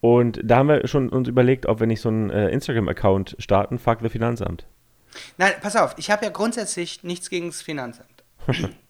und 0.00 0.40
da 0.42 0.56
haben 0.56 0.68
wir 0.68 0.86
schon 0.88 1.08
uns 1.10 1.28
überlegt, 1.28 1.66
ob 1.66 1.80
wir 1.80 1.86
nicht 1.86 2.00
so 2.00 2.08
einen 2.08 2.30
äh, 2.30 2.48
Instagram-Account 2.50 3.36
starten, 3.38 3.78
Fuck 3.78 3.98
the 4.02 4.08
Finanzamt. 4.08 4.66
Nein, 5.38 5.52
pass 5.62 5.76
auf, 5.76 5.94
ich 5.96 6.10
habe 6.10 6.24
ja 6.24 6.30
grundsätzlich 6.32 7.04
nichts 7.04 7.30
gegen 7.30 7.46
das 7.48 7.62
Finanzamt. 7.62 8.24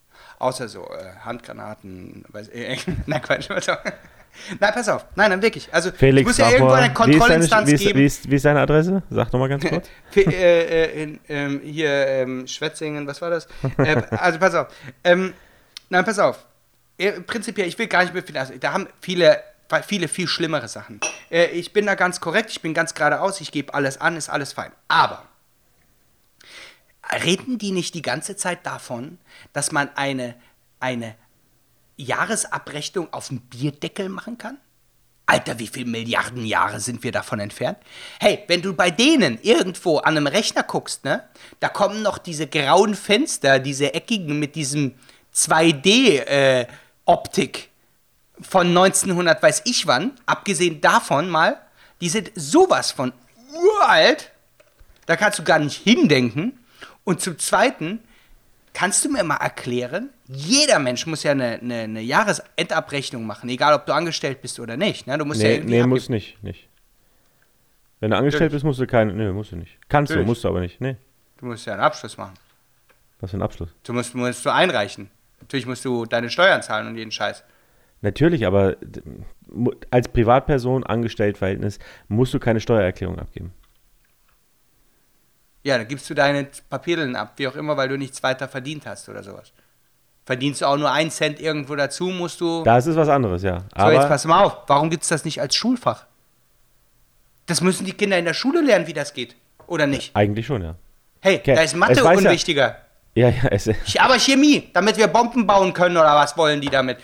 Außer 0.45 0.69
so 0.69 0.83
äh, 0.83 1.25
Handgranaten, 1.25 2.23
weiß 2.29 2.49
äh, 2.49 2.77
Nein, 3.07 3.23
Quatsch. 3.23 3.49
Nein, 4.61 4.73
pass 4.75 4.91
auf. 4.91 5.07
Nein, 5.15 5.31
nein, 5.31 5.41
wirklich. 5.41 5.73
Also, 5.73 5.89
es 5.89 5.97
Felix, 5.97 6.27
muss 6.27 6.37
ja 6.37 6.51
irgendwo 6.51 6.73
eine 6.73 6.83
wie 6.83 6.91
ist, 6.91 6.99
deine, 6.99 7.13
Kontrollinstanz 7.17 7.71
wie, 7.71 7.75
ist, 7.75 7.81
geben. 7.81 7.99
wie, 7.99 8.05
ist, 8.05 8.31
wie 8.31 8.35
ist 8.35 8.45
deine 8.45 8.61
Adresse? 8.61 9.03
Sag 9.09 9.31
doch 9.31 9.39
mal 9.39 9.49
ganz 9.49 9.65
kurz. 9.65 9.89
Äh, 10.17 10.83
äh, 10.85 11.03
in, 11.03 11.21
ähm, 11.31 11.61
hier, 11.65 11.89
ähm, 11.89 12.47
Schwetzingen, 12.47 13.07
was 13.07 13.23
war 13.23 13.31
das? 13.31 13.47
äh, 13.79 14.03
also, 14.11 14.39
pass 14.39 14.55
auf. 14.55 14.67
Ähm, 15.03 15.33
nein, 15.89 16.05
pass 16.05 16.19
auf. 16.19 16.45
Äh, 16.99 17.13
prinzipiell, 17.23 17.67
ich 17.67 17.79
will 17.79 17.87
gar 17.87 18.03
nicht 18.03 18.13
mehr 18.13 18.23
viel. 18.23 18.37
Also, 18.37 18.53
da 18.61 18.75
haben 18.75 18.87
viele, 19.01 19.41
viele, 19.87 20.09
viel 20.09 20.29
schlimmere 20.29 20.69
Sachen. 20.69 21.01
Ich 21.31 21.73
bin 21.73 21.87
da 21.87 21.95
ganz 21.95 22.21
korrekt, 22.21 22.51
ich 22.51 22.61
bin 22.61 22.75
ganz 22.75 22.93
geradeaus, 22.93 23.41
ich 23.41 23.51
gebe 23.51 23.73
alles 23.73 23.99
an, 23.99 24.15
ist 24.19 24.29
alles 24.29 24.53
fein. 24.53 24.73
Aber 24.89 25.23
reden 27.25 27.59
die 27.59 27.73
nicht 27.73 27.95
die 27.95 28.03
ganze 28.03 28.37
Zeit 28.37 28.65
davon, 28.67 29.19
dass 29.53 29.73
man 29.73 29.91
eine, 29.97 30.35
eine 30.81 31.15
Jahresabrechnung 31.97 33.13
auf 33.13 33.29
dem 33.29 33.41
Bierdeckel 33.41 34.09
machen 34.09 34.39
kann? 34.39 34.59
Alter, 35.27 35.59
wie 35.59 35.69
viele 35.69 35.91
Milliarden 35.91 36.45
Jahre 36.45 36.81
sind 36.81 37.03
wir 37.03 37.11
davon 37.11 37.41
entfernt? 37.41 37.79
Hey, 38.21 38.45
wenn 38.47 38.61
du 38.61 38.75
bei 38.75 38.91
denen 38.91 39.39
irgendwo 39.41 39.97
an 39.99 40.17
einem 40.17 40.27
Rechner 40.27 40.65
guckst, 40.65 41.05
ne, 41.05 41.25
da 41.61 41.71
kommen 41.71 42.03
noch 42.03 42.19
diese 42.19 42.47
grauen 42.47 42.95
Fenster, 42.95 43.59
diese 43.59 43.95
eckigen 43.95 44.39
mit 44.39 44.55
diesem 44.55 44.95
2D-Optik 45.35 46.69
von 48.41 48.67
1900 48.69 49.43
weiß 49.43 49.63
ich 49.65 49.87
wann, 49.87 50.13
abgesehen 50.27 50.81
davon 50.81 51.29
mal, 51.29 51.61
die 52.01 52.09
sind 52.09 52.33
sowas 52.35 52.91
von 52.93 53.13
uralt, 53.53 54.31
da 55.07 55.17
kannst 55.17 55.39
du 55.39 55.45
gar 55.45 55.59
nicht 55.59 55.83
hindenken. 55.83 56.59
Und 57.05 57.21
zum 57.21 57.39
Zweiten, 57.39 58.01
kannst 58.73 59.05
du 59.05 59.11
mir 59.11 59.23
mal 59.25 59.37
erklären, 59.37 60.11
jeder 60.27 60.79
Mensch 60.79 61.07
muss 61.07 61.23
ja 61.23 61.33
eine, 61.33 61.61
eine, 61.61 61.75
eine 61.81 62.01
Jahresendabrechnung 62.01 63.27
machen, 63.27 63.49
egal 63.51 63.75
ob 63.75 63.87
du 63.87 63.93
angestellt 63.93 64.41
bist 64.43 64.59
oder 64.59 64.77
nicht. 64.77 65.07
Ne? 65.07 65.19
Du 65.19 65.25
musst 65.25 65.43
ja 65.43 65.49
Nee, 65.49 65.55
irgendwie 65.57 65.81
nee 65.81 65.87
muss 65.87 66.09
nicht, 66.09 66.43
nicht. 66.43 66.69
Wenn 68.01 68.11
du 68.11 68.17
angestellt 68.17 68.53
bist, 68.53 68.65
musst 68.65 68.81
du 68.81 68.87
keine, 68.87 69.13
nee, 69.15 69.31
musst 69.33 69.53
du 69.53 69.57
nicht. 69.57 69.79
Kannst 69.89 70.11
du, 70.11 70.15
Natürlich. 70.15 70.27
musst 70.29 70.45
du 70.45 70.49
aber 70.49 70.61
nicht. 70.61 70.81
Nee, 70.81 70.97
Du 71.39 71.47
musst 71.47 71.67
ja 71.67 71.75
einen 71.75 71.83
Abschluss 71.83 72.17
machen. 72.17 72.35
was 73.21 73.31
für 73.33 73.37
ein 73.37 73.43
Abschluss. 73.43 73.69
Du 73.83 73.93
musst, 73.93 74.15
musst 74.15 74.45
du 74.47 74.51
einreichen. 74.51 75.11
Natürlich 75.41 75.67
musst 75.67 75.85
du 75.85 76.07
deine 76.07 76.31
Steuern 76.31 76.63
zahlen 76.63 76.87
und 76.87 76.97
jeden 76.97 77.11
Scheiß. 77.11 77.45
Natürlich, 78.01 78.47
aber 78.47 78.77
als 79.91 80.09
Privatperson, 80.09 80.85
Angestelltverhältnis, 80.85 81.79
musst 82.09 82.33
du 82.35 82.39
keine 82.39 82.61
Steuererklärung 82.61 83.19
abgeben. 83.19 83.53
Ja, 85.65 85.79
dann 85.79 85.89
gibst 85.89 86.09
du 86.09 86.15
deine 86.15 86.47
Papierlen 86.71 87.17
ab, 87.17 87.33
wie 87.37 87.49
auch 87.49 87.57
immer, 87.57 87.77
weil 87.77 87.89
du 87.89 87.97
nichts 87.99 88.23
weiter 88.23 88.47
verdient 88.49 88.87
hast 88.87 89.09
oder 89.09 89.23
sowas. 89.23 89.53
Verdienst 90.27 90.61
du 90.61 90.67
auch 90.67 90.77
nur 90.77 90.91
einen 90.93 91.11
Cent 91.11 91.41
irgendwo 91.41 91.75
dazu, 91.75 92.05
musst 92.07 92.41
du. 92.41 92.63
Das 92.65 92.87
ist 92.87 92.97
was 92.97 93.09
anderes, 93.09 93.43
ja. 93.43 93.61
so, 93.61 93.65
Aber 93.75 93.93
jetzt 93.93 94.09
pass 94.09 94.25
mal 94.25 94.45
auf. 94.45 94.59
Warum 94.67 94.89
gibt 94.91 95.03
es 95.03 95.09
das 95.09 95.25
nicht 95.25 95.41
als 95.41 95.55
Schulfach? 95.55 96.05
Das 97.47 97.61
müssen 97.61 97.85
die 97.85 97.93
Kinder 97.93 98.19
in 98.19 98.25
der 98.25 98.35
Schule 98.35 98.61
lernen, 98.63 98.87
wie 98.87 98.93
das 98.95 99.13
geht. 99.13 99.37
Oder 99.67 99.87
nicht? 99.87 100.15
eigentlich 100.15 100.47
schon, 100.47 100.63
ja. 100.63 100.75
Hey, 101.21 101.37
Okay, 101.39 101.55
da 101.55 101.63
ist 101.63 101.75
Mathe 101.75 101.95
ja- 102.01 102.11
unwichtiger. 102.11 102.77
Ja, 103.15 103.29
ja, 103.29 103.45
es, 103.51 103.67
Ch- 103.69 104.01
Aber 104.01 104.19
Chemie, 104.19 104.71
damit 104.73 104.97
wir 104.97 105.07
Bomben 105.07 105.47
bauen 105.47 105.73
können 105.73 105.97
oder 105.97 106.15
was 106.17 106.37
wollen 106.37 106.61
die 106.61 106.69
damit? 106.69 106.99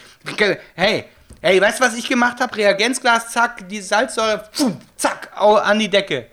Hey, 0.74 1.04
Ey, 1.42 1.58
weißt 1.60 1.80
du, 1.80 1.84
was 1.84 1.96
ich 1.96 2.06
gemacht 2.06 2.38
habe? 2.40 2.54
Reagenzglas, 2.54 3.30
zack, 3.30 3.66
die 3.68 3.80
Salzsäure, 3.80 4.44
pfuh, 4.52 4.72
zack, 4.96 5.30
an 5.36 5.78
die 5.78 5.88
Decke. 5.88 6.26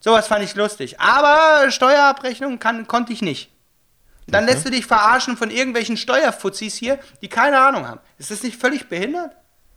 Sowas 0.00 0.26
fand 0.28 0.44
ich 0.44 0.54
lustig. 0.54 1.00
Aber 1.00 1.70
Steuerabrechnung 1.70 2.58
kann, 2.58 2.86
konnte 2.86 3.12
ich 3.12 3.22
nicht. 3.22 3.50
Dann 4.26 4.44
lässt 4.44 4.66
du 4.66 4.70
dich 4.70 4.84
verarschen 4.86 5.36
von 5.38 5.50
irgendwelchen 5.50 5.96
Steuerfuzis 5.96 6.74
hier, 6.76 6.98
die 7.22 7.28
keine 7.28 7.58
Ahnung 7.58 7.88
haben. 7.88 8.00
Ist 8.18 8.30
das 8.30 8.42
nicht 8.42 8.60
völlig 8.60 8.88
behindert? 8.88 9.32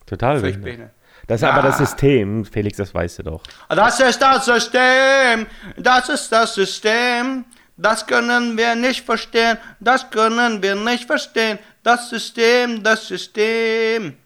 Total 0.05 0.39
Völlig 0.39 0.55
behindert. 0.61 0.63
behindert. 0.91 0.91
Das 1.27 1.41
ist 1.41 1.47
aber 1.47 1.61
das 1.61 1.75
Ah. 1.75 1.85
System, 1.85 2.43
Felix, 2.43 2.75
das 2.77 2.93
weißt 2.93 3.19
du 3.19 3.23
doch. 3.23 3.43
Das 3.69 3.99
ist 4.01 4.21
das 4.21 4.45
System, 4.45 5.47
das 5.77 6.09
ist 6.09 6.29
das 6.31 6.53
System. 6.53 7.45
Das 7.77 8.05
können 8.05 8.57
wir 8.57 8.75
nicht 8.75 9.05
verstehen, 9.05 9.57
das 9.79 10.09
können 10.11 10.61
wir 10.61 10.75
nicht 10.75 11.05
verstehen. 11.05 11.57
Das 11.81 12.09
System, 12.09 12.83
das 12.83 13.07
System. 13.07 14.17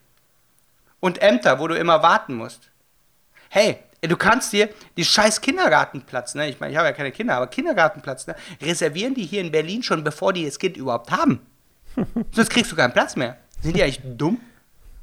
Und 0.99 1.21
Ämter, 1.21 1.59
wo 1.59 1.67
du 1.67 1.75
immer 1.77 2.01
warten 2.01 2.33
musst. 2.35 2.69
Hey, 3.49 3.77
du 4.07 4.17
kannst 4.17 4.53
dir 4.53 4.69
die 4.97 5.05
scheiß 5.05 5.41
Kindergartenplatz, 5.41 6.35
ne? 6.35 6.49
Ich 6.49 6.59
meine, 6.59 6.71
ich 6.71 6.77
habe 6.77 6.87
ja 6.87 6.93
keine 6.93 7.11
Kinder, 7.11 7.35
aber 7.35 7.47
Kindergartenplatz, 7.47 8.27
ne? 8.27 8.35
Reservieren 8.61 9.13
die 9.13 9.25
hier 9.25 9.41
in 9.41 9.51
Berlin 9.51 9.83
schon, 9.83 10.03
bevor 10.03 10.33
die 10.33 10.45
das 10.45 10.59
Kind 10.59 10.77
überhaupt 10.77 11.11
haben. 11.11 11.39
Sonst 12.31 12.49
kriegst 12.49 12.71
du 12.71 12.75
keinen 12.75 12.93
Platz 12.93 13.15
mehr. 13.15 13.37
Sind 13.61 13.75
die 13.75 13.83
eigentlich 13.83 14.01
dumm? 14.03 14.39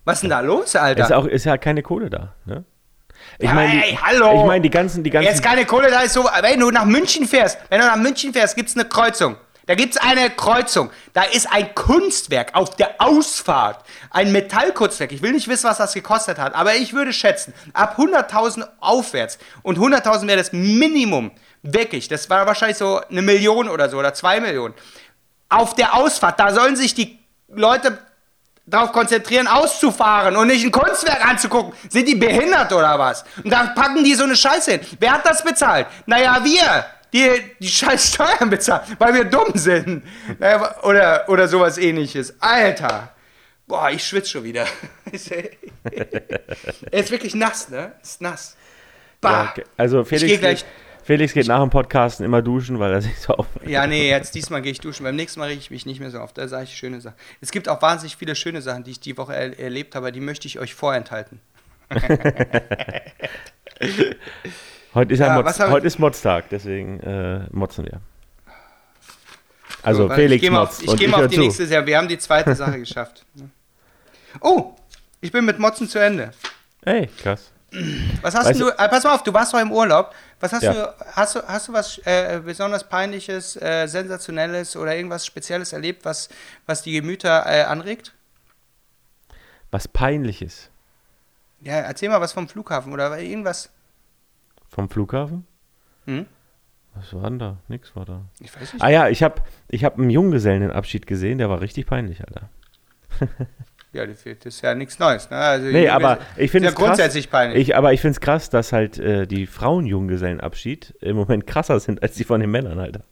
Was 0.05 0.17
ist 0.17 0.23
denn 0.23 0.31
da 0.31 0.41
los, 0.41 0.75
Alter? 0.77 1.05
Ist, 1.05 1.13
auch, 1.13 1.27
ist 1.27 1.45
ja 1.45 1.57
keine 1.57 1.83
Kohle 1.83 2.11
da. 2.11 2.35
Ne? 2.45 2.65
Ich 3.39 3.49
Ja, 3.49 3.55
meine, 3.55 3.85
ey, 3.85 3.99
hallo. 4.03 4.41
Ich 4.41 4.47
meine, 4.47 4.63
die 4.63 4.71
ganzen, 4.71 5.05
die 5.05 5.11
ganzen. 5.11 5.29
Jetzt 5.29 5.43
keine 5.43 5.65
Kohle, 5.65 5.91
da 5.91 6.01
ist 6.01 6.13
so, 6.13 6.25
wenn 6.25 6.59
du 6.61 6.71
nach 6.71 6.85
München 6.85 7.27
fährst, 7.27 7.59
wenn 7.69 7.81
du 7.81 7.87
nach 7.87 7.97
München 7.97 8.33
fährst, 8.33 8.57
gibt 8.57 8.69
es 8.69 8.77
eine 8.77 8.85
Kreuzung. 8.85 9.37
Da 9.67 9.75
gibt 9.75 9.95
es 9.95 10.01
eine 10.01 10.31
Kreuzung. 10.31 10.91
Da 11.13 11.23
ist 11.23 11.51
ein 11.53 11.75
Kunstwerk 11.75 12.55
auf 12.55 12.77
der 12.77 13.01
Ausfahrt. 13.01 13.85
Ein 14.11 14.33
Metallkunstwerk. 14.33 15.13
Ich 15.13 15.23
will 15.23 15.33
nicht 15.33 15.49
wissen, 15.49 15.69
was 15.69 15.79
das 15.79 15.95
gekostet 15.95 16.39
hat, 16.39 16.55
aber 16.55 16.75
ich 16.75 16.93
würde 16.93 17.13
schätzen, 17.13 17.55
ab 17.73 17.99
100.000 17.99 18.67
aufwärts. 18.81 19.39
Und 19.63 19.79
100.000 19.79 20.27
wäre 20.27 20.39
das 20.39 20.53
Minimum. 20.53 21.31
Wirklich. 21.63 22.09
Das 22.09 22.29
war 22.29 22.47
wahrscheinlich 22.47 22.79
so 22.79 23.01
eine 23.09 23.23
Million 23.23 23.69
oder 23.69 23.89
so 23.89 23.99
oder 23.99 24.15
zwei 24.15 24.41
Millionen. 24.41 24.75
Auf 25.49 25.75
der 25.75 25.95
Ausfahrt, 25.95 26.41
da 26.41 26.53
sollen 26.53 26.77
sich 26.77 26.95
die 26.95 27.19
Leute 27.49 27.99
darauf 28.67 28.93
konzentrieren, 28.93 29.47
auszufahren 29.47 30.37
und 30.37 30.49
nicht 30.49 30.65
ein 30.65 30.71
Kunstwerk 30.73 31.27
anzugucken. 31.27 31.73
Sind 31.89 32.09
die 32.09 32.15
behindert 32.15 32.73
oder 32.73 32.99
was? 32.99 33.25
Und 33.43 33.51
dann 33.51 33.75
packen 33.75 34.05
die 34.05 34.15
so 34.15 34.25
eine 34.25 34.37
Scheiße 34.37 34.73
hin. 34.73 34.81
Wer 34.99 35.13
hat 35.13 35.27
das 35.27 35.43
bezahlt? 35.43 35.87
Naja, 36.07 36.41
wir, 36.43 36.87
die 37.13 37.29
die 37.59 37.69
scheiß 37.69 38.15
Steuern 38.15 38.51
bezahlen, 38.51 38.97
weil 38.99 39.15
wir 39.15 39.25
dumm 39.25 39.53
sind. 39.55 40.03
Oder, 40.83 41.29
oder 41.29 41.49
sowas 41.49 41.79
ähnliches. 41.79 42.41
Alter. 42.41 43.15
Boah, 43.67 43.91
ich 43.91 44.05
schwitze 44.07 44.31
schon 44.31 44.45
wieder. 44.45 44.67
er 46.91 47.01
ist 47.01 47.11
wirklich 47.11 47.35
nass, 47.35 47.69
ne? 47.71 47.93
Ist 48.03 48.21
nass. 48.21 48.57
Bah. 49.21 49.31
ja, 49.31 49.51
okay. 49.51 49.65
Also 49.77 50.05
Felix, 50.05 50.33
geh 50.33 50.39
gleich- 50.39 50.61
geht, 50.61 50.67
Felix 51.05 51.33
geht 51.33 51.47
nach 51.47 51.61
dem 51.61 51.71
Podcasten 51.71 52.25
immer 52.25 52.43
duschen, 52.43 52.79
weil 52.79 52.93
er 52.93 53.03
sich 53.03 53.19
so 53.19 53.35
auf. 53.35 53.47
Ja, 53.65 53.87
nee, 53.87 54.09
jetzt 54.11 54.35
diesmal 54.35 54.63
gehe 54.63 54.73
ich 54.73 54.81
duschen. 54.81 55.05
Beim 55.05 55.17
nächsten 55.17 55.41
Mal 55.41 55.47
rege 55.47 55.61
ich 55.61 55.71
mich 55.71 55.87
nicht 55.87 56.01
mehr 56.01 56.11
so 56.11 56.19
auf. 56.21 56.33
Da 56.33 56.49
sage 56.49 56.65
ich 56.65 56.77
schöne 56.77 57.01
Sachen. 57.01 57.17
Es 57.41 57.51
gibt 57.51 57.69
auch 57.69 57.81
wahnsinnig 57.83 58.17
viele 58.17 58.35
schöne 58.35 58.63
Sachen, 58.63 58.85
die 58.85 58.93
ich 58.93 59.01
die 59.01 59.17
Woche 59.17 59.35
er 59.35 59.59
erlebt 59.59 59.95
habe, 59.95 60.13
die 60.13 60.21
möchte 60.21 60.47
ich 60.47 60.59
euch 60.59 60.75
vorenthalten. 60.75 61.41
Heute 64.95 65.15
ist, 65.15 65.21
ja 65.21 65.29
Ja, 65.29 65.43
Mods, 65.43 65.59
heute 65.61 65.87
ist 65.87 65.99
Mods-Tag, 65.99 66.49
deswegen 66.51 67.01
äh, 67.01 67.47
motzen 67.51 67.85
wir. 67.87 68.01
Also 69.83 70.09
So, 70.09 70.15
Felix 70.15 70.35
ich 70.37 70.41
gehe 70.43 70.51
mal 70.51 70.63
auf, 70.63 70.83
ich 70.83 70.89
und 70.89 70.99
geh 70.99 71.07
ich 71.07 71.11
mal 71.11 71.25
auf 71.25 71.31
die 71.31 71.37
zu. 71.37 71.41
nächste 71.41 71.67
Serie. 71.67 71.87
Wir 71.87 71.99
haben 71.99 72.09
die 72.09 72.19
zweite 72.19 72.55
Sache 72.55 72.79
geschafft. 72.79 73.25
Oh, 74.41 74.75
ich 75.21 75.33
bin 75.33 75.45
mit 75.45 75.59
Motzen 75.59 75.89
zu 75.89 75.99
Ende. 75.99 76.31
Ey, 76.83 77.07
krass. 77.07 77.51
Was 78.21 78.35
hast 78.35 78.47
Weißt 78.49 78.61
du, 78.61 78.69
äh, 78.69 78.89
pass 78.89 79.03
mal 79.05 79.15
auf, 79.15 79.23
du 79.23 79.33
warst 79.33 79.55
doch 79.55 79.59
im 79.59 79.73
Urlaub. 79.73 80.15
Was 80.41 80.53
hast 80.53 80.63
Ja. 80.63 80.73
du, 80.75 80.95
hast 81.13 81.37
du, 81.37 81.41
hast 81.49 81.69
du 81.69 81.73
was 81.73 81.99
äh, 82.05 82.41
besonders 82.45 82.87
Peinliches, 82.87 83.57
äh, 83.57 83.87
Sensationelles 83.87 84.77
oder 84.77 84.95
irgendwas 84.95 85.25
Spezielles 85.25 85.73
erlebt, 85.73 86.05
was, 86.05 86.29
was 86.67 86.83
die 86.83 86.93
Gemüter 86.93 87.45
äh, 87.47 87.63
anregt? 87.63 88.13
Was 89.71 89.89
Peinliches 89.89 90.69
Ja, 91.63 91.77
erzähl 91.77 92.11
mal 92.11 92.21
was 92.21 92.35
vom 92.35 92.47
Flughafen 92.47 92.93
oder 92.93 93.19
irgendwas. 93.19 93.71
Vom 94.75 94.89
Flughafen? 94.89 95.47
Hm? 96.07 96.27
Was 96.95 97.15
war 97.15 97.23
denn 97.31 97.39
da? 97.39 97.57
Nix 97.69 97.95
war 97.97 98.05
da. 98.05 98.23
Ich 98.41 98.55
weiß 98.55 98.73
nicht. 98.75 98.83
Ah 98.83 98.89
ja, 98.91 99.09
ich 99.09 99.23
habe 99.23 99.43
ich 99.69 99.85
hab 99.85 99.99
einen 99.99 100.11
Junggesellenabschied 100.11 101.07
gesehen, 101.07 101.39
der 101.39 101.49
war 101.49 101.61
richtig 101.61 101.87
peinlich, 101.87 102.21
Alter. 102.27 102.49
Ja, 103.95 104.07
das 104.07 104.25
ist 104.25 104.63
ja 104.63 104.75
nichts 104.75 104.99
Neues. 104.99 105.29
Ne? 105.29 105.37
Also, 105.37 105.67
Nee, 105.67 105.91
aber 105.91 106.17
ich 106.39 106.51
finde 106.51 106.69
es 106.69 106.73
ja 106.73 106.79
krass. 106.79 106.87
grundsätzlich 106.87 107.31
peinlich. 107.31 107.61
Ich, 107.69 107.77
aber 107.77 107.93
ich 107.93 108.01
finde 108.01 108.13
es 108.13 108.21
krass, 108.21 108.49
dass 108.49 108.73
halt 108.73 108.97
äh, 108.99 109.27
die 109.27 109.47
Frauen-Junggesellenabschied 109.47 110.95
im 111.03 111.15
Moment 111.17 111.47
krasser 111.47 111.79
sind 111.79 112.03
als 112.03 112.15
die 112.15 112.25
von 112.25 112.41
den 112.41 112.51
Männern, 112.51 112.79
Alter. 112.79 113.03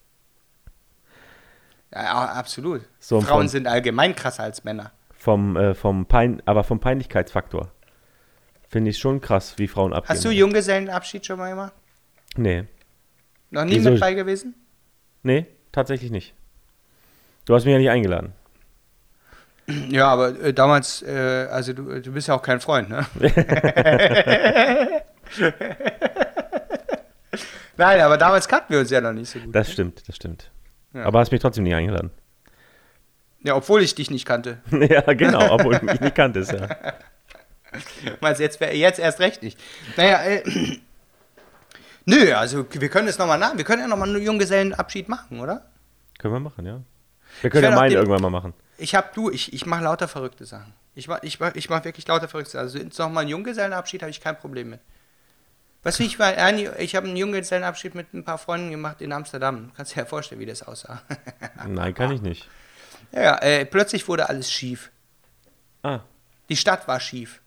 ja, 1.93 2.03
ja, 2.03 2.25
absolut. 2.33 2.81
So, 2.99 3.21
Frauen 3.21 3.41
von- 3.41 3.49
sind 3.49 3.67
allgemein 3.67 4.17
krasser 4.17 4.43
als 4.45 4.65
Männer. 4.65 4.91
Vom, 5.13 5.55
äh, 5.57 5.75
vom 5.75 6.07
Pein, 6.07 6.41
aber 6.47 6.65
vom 6.65 6.81
Peinlichkeitsfaktor. 6.81 7.71
Finde 8.71 8.91
ich 8.91 8.99
schon 8.99 9.21
krass, 9.21 9.55
wie 9.57 9.67
Frauen 9.67 9.93
abgehen. 9.93 10.09
Hast 10.15 10.25
du 10.25 10.31
Junggesellenabschied 10.31 11.27
schon 11.27 11.39
mal 11.41 11.51
gemacht? 11.51 11.73
Nee. 12.37 12.67
Noch 13.51 13.65
nie 13.65 13.75
Wieso? 13.75 13.91
mit 13.91 13.99
bei 14.01 14.15
gewesen? 14.15 14.55
Nee, 15.25 15.47
tatsächlich 15.73 16.13
nicht. 16.13 16.35
Du 17.47 17.55
hast 17.55 17.65
mich 17.65 17.73
ja 17.73 17.79
nicht 17.79 17.91
eingeladen. 17.91 18.33
Ja, 19.89 20.09
aber 20.09 20.37
äh, 20.41 20.53
damals, 20.53 21.01
äh, 21.03 21.47
also 21.49 21.73
du, 21.73 22.01
du 22.01 22.13
bist 22.13 22.27
ja 22.27 22.35
auch 22.35 22.43
kein 22.43 22.59
Freund, 22.59 22.89
ne? 22.91 23.07
Nein, 27.77 28.01
aber 28.01 28.19
damals 28.19 28.49
kannten 28.49 28.73
wir 28.73 28.81
uns 28.81 28.91
ja 28.91 29.01
noch 29.01 29.13
nicht 29.13 29.31
so 29.31 29.39
gut. 29.39 29.55
Das 29.55 29.71
stimmt, 29.71 30.09
das 30.09 30.17
stimmt. 30.17 30.51
Ja. 30.93 31.05
Aber 31.05 31.21
hast 31.21 31.31
mich 31.31 31.41
trotzdem 31.41 31.63
nicht 31.63 31.75
eingeladen. 31.75 32.11
Ja, 33.45 33.55
obwohl 33.55 33.83
ich 33.83 33.95
dich 33.95 34.11
nicht 34.11 34.27
kannte. 34.27 34.59
ja, 34.73 35.03
genau, 35.13 35.53
obwohl 35.53 35.79
du 35.79 35.85
mich 35.85 36.01
nicht 36.01 36.17
kanntest, 36.17 36.53
ja. 36.53 36.69
Meinst 38.21 38.41
jetzt, 38.41 38.61
jetzt 38.61 38.99
erst 38.99 39.21
recht 39.21 39.43
nicht. 39.43 39.59
Naja, 39.97 40.23
äh, 40.23 40.43
nö, 42.05 42.33
also 42.35 42.67
wir 42.71 42.89
können 42.89 43.09
es 43.09 43.19
nochmal 43.19 43.39
nach. 43.39 43.57
Wir 43.57 43.65
können 43.65 43.83
ja 43.83 43.89
nochmal 43.89 44.09
einen 44.09 44.23
Junggesellenabschied 44.23 45.09
machen, 45.09 45.41
oder? 45.41 45.71
Können 46.19 46.35
wir 46.35 46.41
machen, 46.41 46.67
ja. 46.67 46.81
Wir 47.41 47.51
können 47.51 47.65
ja 47.65 47.71
meinen 47.75 47.91
den- 47.91 47.99
irgendwann 47.99 48.23
mal 48.23 48.31
machen. 48.31 48.55
Ich 48.79 48.95
hab 48.95 49.15
du, 49.15 49.31
ich, 49.31 49.53
ich 49.53 49.67
mache 49.67 49.85
lauter 49.85 50.09
verrückte 50.09 50.45
Sachen. 50.47 50.73
Ich 50.95 51.07
mach, 51.07 51.23
ich, 51.23 51.39
mach, 51.39 51.55
ich 51.55 51.69
mach 51.69 51.85
wirklich 51.85 52.07
lauter 52.09 52.29
verrückte 52.29 52.53
Sachen. 52.53 52.63
Also 52.65 52.79
nochmal 53.03 53.23
einen 53.23 53.31
Junggesellenabschied 53.31 54.03
habe 54.03 54.11
ich 54.11 54.21
kein 54.21 54.39
Problem 54.39 54.71
mit. 54.71 54.81
Du, 55.83 56.03
ich 56.03 56.19
war 56.19 56.35
ich 56.79 56.95
habe 56.97 57.07
einen 57.07 57.17
Junggesellenabschied 57.17 57.95
mit 57.95 58.13
ein 58.13 58.25
paar 58.25 58.37
Freunden 58.39 58.71
gemacht 58.71 59.01
in 59.01 59.13
Amsterdam. 59.13 59.69
Du 59.69 59.75
kannst 59.77 59.95
dir 59.95 60.01
ja 60.01 60.05
vorstellen, 60.07 60.41
wie 60.41 60.47
das 60.47 60.63
aussah. 60.63 61.01
Nein, 61.67 61.95
kann 61.95 62.13
ich 62.13 62.21
nicht. 62.21 62.49
ja, 63.13 63.23
ja, 63.23 63.39
äh, 63.39 63.65
plötzlich 63.65 64.07
wurde 64.09 64.29
alles 64.29 64.51
schief. 64.53 64.91
Ah, 65.83 66.01
Die 66.51 66.57
Stadt 66.57 66.87
war 66.89 67.01
schief. 67.01 67.41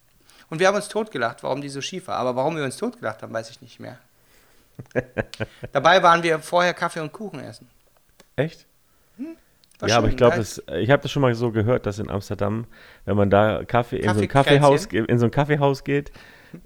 Und 0.54 0.60
wir 0.60 0.68
haben 0.68 0.76
uns 0.76 0.88
totgelacht, 0.88 1.42
warum 1.42 1.62
die 1.62 1.70
so 1.70 1.82
schief 1.82 2.08
war. 2.08 2.18
Aber 2.18 2.36
warum 2.36 2.56
wir 2.56 2.64
uns 2.64 2.78
totgelacht 2.78 3.24
haben, 3.24 3.34
weiß 3.34 3.50
ich 3.50 3.60
nicht 3.64 3.80
mehr. 3.80 3.98
Dabei 5.72 6.04
waren 6.04 6.22
wir 6.22 6.38
vorher 6.38 6.76
Kaffee 6.76 7.00
und 7.00 7.12
Kuchen 7.12 7.40
essen. 7.40 7.68
echt? 8.36 8.68
War 9.80 9.90
ja, 9.90 9.98
aber 9.98 10.10
ich 10.10 10.16
glaube, 10.16 10.38
ich 10.38 10.92
habe 10.92 11.02
das 11.02 11.12
schon 11.12 11.24
mal 11.24 11.34
so 11.34 11.50
gehört, 11.50 11.88
dass 11.88 11.98
in 11.98 12.08
Amsterdam, 12.08 12.68
wenn 13.06 13.18
man 13.18 13.32
da 13.32 13.66
Kaffee 13.66 13.98
in 13.98 14.14
so 14.14 14.22
ein? 14.22 14.28
Kaffeehaus, 14.28 14.86
in 14.86 15.18
so 15.18 15.26
ein 15.26 15.32
Kaffeehaus 15.32 15.84
geht 15.84 16.12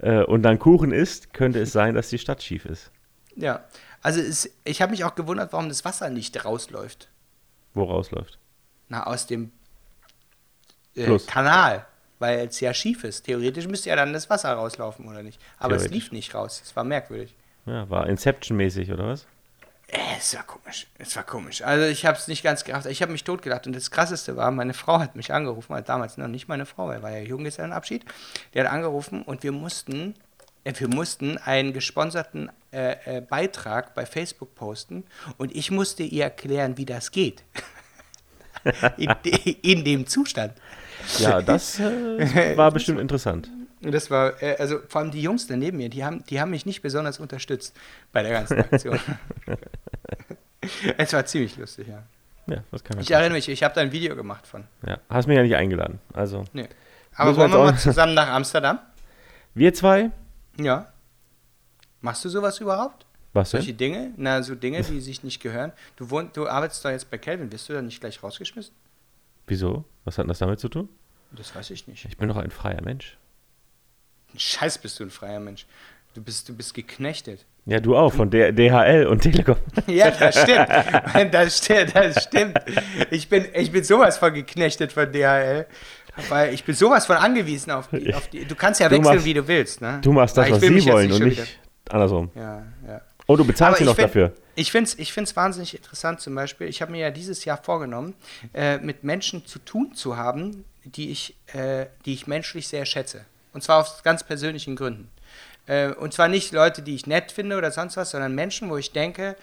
äh, 0.00 0.22
und 0.22 0.42
dann 0.42 0.58
Kuchen 0.58 0.92
isst, 0.92 1.32
könnte 1.32 1.58
es 1.58 1.72
sein, 1.72 1.94
dass 1.94 2.10
die 2.10 2.18
Stadt 2.18 2.42
schief 2.42 2.66
ist. 2.66 2.90
Ja, 3.36 3.64
also 4.02 4.20
es, 4.20 4.50
ich 4.64 4.82
habe 4.82 4.90
mich 4.90 5.02
auch 5.04 5.14
gewundert, 5.14 5.54
warum 5.54 5.70
das 5.70 5.86
Wasser 5.86 6.10
nicht 6.10 6.44
rausläuft. 6.44 7.08
Wo 7.72 7.84
rausläuft. 7.84 8.38
Na, 8.90 9.06
aus 9.06 9.26
dem 9.26 9.50
äh. 10.94 11.18
Kanal, 11.26 11.86
weil 12.18 12.48
es 12.48 12.60
ja 12.60 12.74
schief 12.74 13.04
ist. 13.04 13.24
Theoretisch 13.24 13.66
müsste 13.66 13.90
ja 13.90 13.96
dann 13.96 14.12
das 14.12 14.28
Wasser 14.30 14.52
rauslaufen, 14.52 15.06
oder 15.08 15.22
nicht? 15.22 15.40
Aber 15.58 15.76
es 15.76 15.88
lief 15.88 16.12
nicht 16.12 16.34
raus. 16.34 16.60
Es 16.64 16.74
war 16.76 16.84
merkwürdig. 16.84 17.34
Ja, 17.66 17.88
war 17.90 18.06
Inception-mäßig, 18.08 18.92
oder 18.92 19.08
was? 19.08 19.26
Äh, 19.88 19.98
es 20.18 20.34
war 20.34 20.42
komisch. 20.44 20.86
Es 20.98 21.16
war 21.16 21.22
komisch. 21.22 21.62
Also 21.62 21.86
ich 21.86 22.04
habe 22.06 22.16
es 22.16 22.28
nicht 22.28 22.42
ganz 22.42 22.64
gerafft. 22.64 22.86
Ich 22.86 23.02
habe 23.02 23.12
mich 23.12 23.24
totgelacht. 23.24 23.66
Und 23.66 23.74
das 23.74 23.90
Krasseste 23.90 24.36
war, 24.36 24.50
meine 24.50 24.74
Frau 24.74 25.00
hat 25.00 25.16
mich 25.16 25.32
angerufen, 25.32 25.72
also 25.72 25.86
damals 25.86 26.16
noch 26.16 26.28
nicht 26.28 26.48
meine 26.48 26.66
Frau, 26.66 26.88
weil 26.88 27.02
war 27.02 27.10
ja 27.10 27.20
Junggesellenabschied. 27.20 28.04
Die 28.54 28.60
hat 28.60 28.66
angerufen 28.66 29.22
und 29.22 29.42
wir 29.42 29.52
mussten, 29.52 30.14
äh, 30.64 30.74
wir 30.76 30.88
mussten 30.88 31.38
einen 31.38 31.72
gesponserten 31.72 32.50
äh, 32.70 33.16
äh, 33.16 33.20
Beitrag 33.22 33.94
bei 33.94 34.04
Facebook 34.04 34.54
posten 34.54 35.04
und 35.38 35.56
ich 35.56 35.70
musste 35.70 36.02
ihr 36.02 36.24
erklären, 36.24 36.76
wie 36.76 36.84
das 36.84 37.10
geht. 37.10 37.44
in, 38.98 39.14
de, 39.24 39.56
in 39.62 39.84
dem 39.84 40.06
Zustand. 40.06 40.52
Ja, 41.18 41.40
das 41.42 41.80
äh, 41.80 42.56
war 42.56 42.70
bestimmt 42.70 43.00
interessant. 43.00 43.50
Das 43.80 44.10
war, 44.10 44.42
äh, 44.42 44.56
also 44.58 44.80
vor 44.88 45.00
allem 45.00 45.10
die 45.10 45.22
Jungs 45.22 45.46
da 45.46 45.56
neben 45.56 45.76
mir, 45.76 45.88
die 45.88 46.04
haben, 46.04 46.24
die 46.24 46.40
haben 46.40 46.50
mich 46.50 46.66
nicht 46.66 46.82
besonders 46.82 47.20
unterstützt 47.20 47.76
bei 48.12 48.22
der 48.22 48.32
ganzen 48.32 48.58
Aktion. 48.58 48.98
es 50.98 51.12
war 51.12 51.24
ziemlich 51.26 51.56
lustig, 51.56 51.88
ja. 51.88 52.02
Ja, 52.46 52.64
das 52.70 52.82
kann 52.82 52.96
man. 52.96 53.02
Ich 53.02 53.10
erinnere 53.10 53.32
mich, 53.34 53.48
ich 53.48 53.62
habe 53.62 53.74
da 53.74 53.82
ein 53.82 53.92
Video 53.92 54.16
gemacht 54.16 54.46
von. 54.46 54.64
Ja, 54.86 54.98
hast 55.08 55.26
mich 55.26 55.36
ja 55.36 55.42
nicht 55.42 55.56
eingeladen. 55.56 56.00
Also, 56.12 56.44
Nee. 56.52 56.68
Aber 57.14 57.36
wollen 57.36 57.50
wir 57.50 57.58
mal 57.58 57.76
zusammen 57.78 58.14
nach 58.14 58.28
Amsterdam? 58.28 58.78
Wir 59.54 59.74
zwei? 59.74 60.10
Ja. 60.56 60.92
Machst 62.00 62.24
du 62.24 62.28
sowas 62.28 62.60
überhaupt? 62.60 63.06
Was 63.32 63.50
Solche 63.50 63.74
denn? 63.74 63.76
Dinge? 63.76 64.12
Na, 64.16 64.42
so 64.42 64.54
Dinge, 64.54 64.82
die 64.82 65.00
sich 65.00 65.22
nicht 65.24 65.42
gehören. 65.42 65.72
Du, 65.96 66.10
wohn, 66.10 66.30
du 66.32 66.48
arbeitest 66.48 66.84
doch 66.84 66.90
jetzt 66.90 67.10
bei 67.10 67.18
Kelvin. 67.18 67.50
Wirst 67.52 67.68
du 67.68 67.72
da 67.72 67.82
nicht 67.82 68.00
gleich 68.00 68.22
rausgeschmissen? 68.22 68.72
Wieso? 69.48 69.84
Was 70.04 70.18
hat 70.18 70.28
das 70.28 70.38
damit 70.38 70.60
zu 70.60 70.68
tun? 70.68 70.88
Das 71.32 71.54
weiß 71.54 71.70
ich 71.70 71.86
nicht. 71.88 72.04
Ich 72.06 72.16
bin 72.16 72.28
doch 72.28 72.36
ein 72.36 72.50
freier 72.50 72.80
Mensch. 72.82 73.16
Scheiß 74.36 74.78
bist 74.78 75.00
du 75.00 75.04
ein 75.04 75.10
freier 75.10 75.40
Mensch. 75.40 75.66
Du 76.14 76.22
bist, 76.22 76.48
du 76.48 76.54
bist 76.56 76.74
geknechtet. 76.74 77.44
Ja, 77.66 77.80
du 77.80 77.96
auch, 77.96 78.12
von 78.12 78.30
DHL 78.30 79.06
und 79.06 79.20
Telekom. 79.20 79.56
Ja, 79.86 80.10
das 80.10 80.40
stimmt. 80.40 80.68
Das 81.32 81.58
stimmt, 81.58 81.94
das 81.94 82.22
stimmt. 82.24 82.58
Ich 83.10 83.28
bin, 83.28 83.46
ich 83.54 83.70
bin 83.70 83.84
sowas 83.84 84.16
von 84.18 84.32
geknechtet 84.32 84.92
von 84.92 85.10
DHL. 85.12 85.66
Weil 86.28 86.52
ich 86.54 86.64
bin 86.64 86.74
sowas 86.74 87.06
von 87.06 87.16
angewiesen 87.16 87.70
auf 87.70 87.88
die. 87.88 88.12
Auf 88.12 88.28
die 88.28 88.44
du 88.44 88.54
kannst 88.56 88.80
ja 88.80 88.88
Du 88.88 88.96
wechseln, 88.96 89.14
machst- 89.16 89.24
wie 89.26 89.34
du 89.34 89.46
willst. 89.46 89.80
Ne? 89.80 89.98
Du 90.02 90.12
machst 90.12 90.36
das, 90.36 90.50
was 90.50 90.60
sie 90.60 90.84
wollen 90.86 91.12
und 91.12 91.22
nicht 91.24 91.58
andersrum. 91.90 92.30
Ja, 92.34 92.64
ja. 92.86 93.00
Oh, 93.28 93.36
du 93.36 93.44
bezahlst 93.44 93.78
sie 93.78 93.84
noch 93.84 93.94
dafür. 93.96 94.32
Ich 94.58 94.72
finde 94.72 94.90
es 94.90 94.98
ich 94.98 95.12
find's 95.12 95.36
wahnsinnig 95.36 95.76
interessant 95.76 96.20
zum 96.20 96.34
Beispiel. 96.34 96.66
Ich 96.66 96.82
habe 96.82 96.90
mir 96.90 96.98
ja 96.98 97.10
dieses 97.12 97.44
Jahr 97.44 97.62
vorgenommen, 97.62 98.14
äh, 98.52 98.78
mit 98.78 99.04
Menschen 99.04 99.46
zu 99.46 99.60
tun 99.60 99.94
zu 99.94 100.16
haben, 100.16 100.64
die 100.82 101.12
ich, 101.12 101.36
äh, 101.54 101.86
die 102.04 102.12
ich 102.12 102.26
menschlich 102.26 102.66
sehr 102.66 102.84
schätze. 102.84 103.24
Und 103.52 103.62
zwar 103.62 103.78
aus 103.78 104.02
ganz 104.02 104.24
persönlichen 104.24 104.74
Gründen. 104.74 105.08
Äh, 105.68 105.92
und 105.92 106.12
zwar 106.12 106.26
nicht 106.26 106.50
Leute, 106.50 106.82
die 106.82 106.96
ich 106.96 107.06
nett 107.06 107.30
finde 107.30 107.56
oder 107.56 107.70
sonst 107.70 107.96
was, 107.96 108.10
sondern 108.10 108.34
Menschen, 108.34 108.68
wo 108.68 108.76
ich 108.76 108.90
denke, 108.90 109.36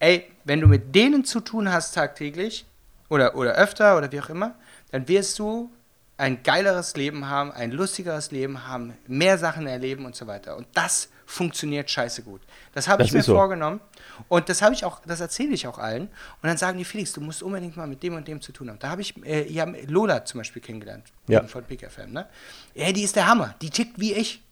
ey, 0.00 0.30
wenn 0.44 0.60
du 0.60 0.66
mit 0.66 0.94
denen 0.94 1.24
zu 1.24 1.40
tun 1.40 1.72
hast 1.72 1.94
tagtäglich 1.94 2.66
oder, 3.08 3.34
oder 3.36 3.54
öfter 3.54 3.96
oder 3.96 4.12
wie 4.12 4.20
auch 4.20 4.28
immer, 4.28 4.54
dann 4.90 5.08
wirst 5.08 5.38
du 5.38 5.72
ein 6.18 6.42
geileres 6.42 6.94
Leben 6.94 7.30
haben, 7.30 7.52
ein 7.52 7.70
lustigeres 7.70 8.32
Leben 8.32 8.66
haben, 8.66 8.92
mehr 9.06 9.38
Sachen 9.38 9.66
erleben 9.66 10.04
und 10.04 10.14
so 10.14 10.26
weiter. 10.26 10.58
Und 10.58 10.66
das 10.74 11.08
funktioniert 11.30 11.88
scheiße 11.90 12.22
gut. 12.22 12.40
Das 12.74 12.88
habe 12.88 13.04
ich 13.04 13.12
mir 13.12 13.22
so. 13.22 13.34
vorgenommen 13.34 13.80
und 14.28 14.48
das 14.48 14.62
habe 14.62 14.74
ich 14.74 14.84
auch, 14.84 15.00
das 15.06 15.20
erzähle 15.20 15.54
ich 15.54 15.66
auch 15.66 15.78
allen. 15.78 16.02
Und 16.02 16.48
dann 16.48 16.56
sagen 16.56 16.76
die, 16.78 16.84
Felix, 16.84 17.12
du 17.12 17.20
musst 17.20 17.42
unbedingt 17.42 17.76
mal 17.76 17.86
mit 17.86 18.02
dem 18.02 18.14
und 18.14 18.26
dem 18.26 18.40
zu 18.40 18.52
tun 18.52 18.68
haben. 18.68 18.78
Da 18.80 18.90
habe 18.90 19.00
ich 19.02 19.14
äh, 19.24 19.50
ja, 19.50 19.64
Lola 19.86 20.24
zum 20.24 20.40
Beispiel 20.40 20.60
kennengelernt, 20.60 21.04
Ja. 21.28 21.44
von 21.44 21.62
Big 21.64 21.88
FM. 21.88 22.12
Ne? 22.12 22.26
Ja, 22.74 22.90
die 22.92 23.02
ist 23.02 23.14
der 23.16 23.26
Hammer. 23.28 23.54
Die 23.62 23.70
tickt 23.70 23.98
wie 24.00 24.12
ich. 24.14 24.42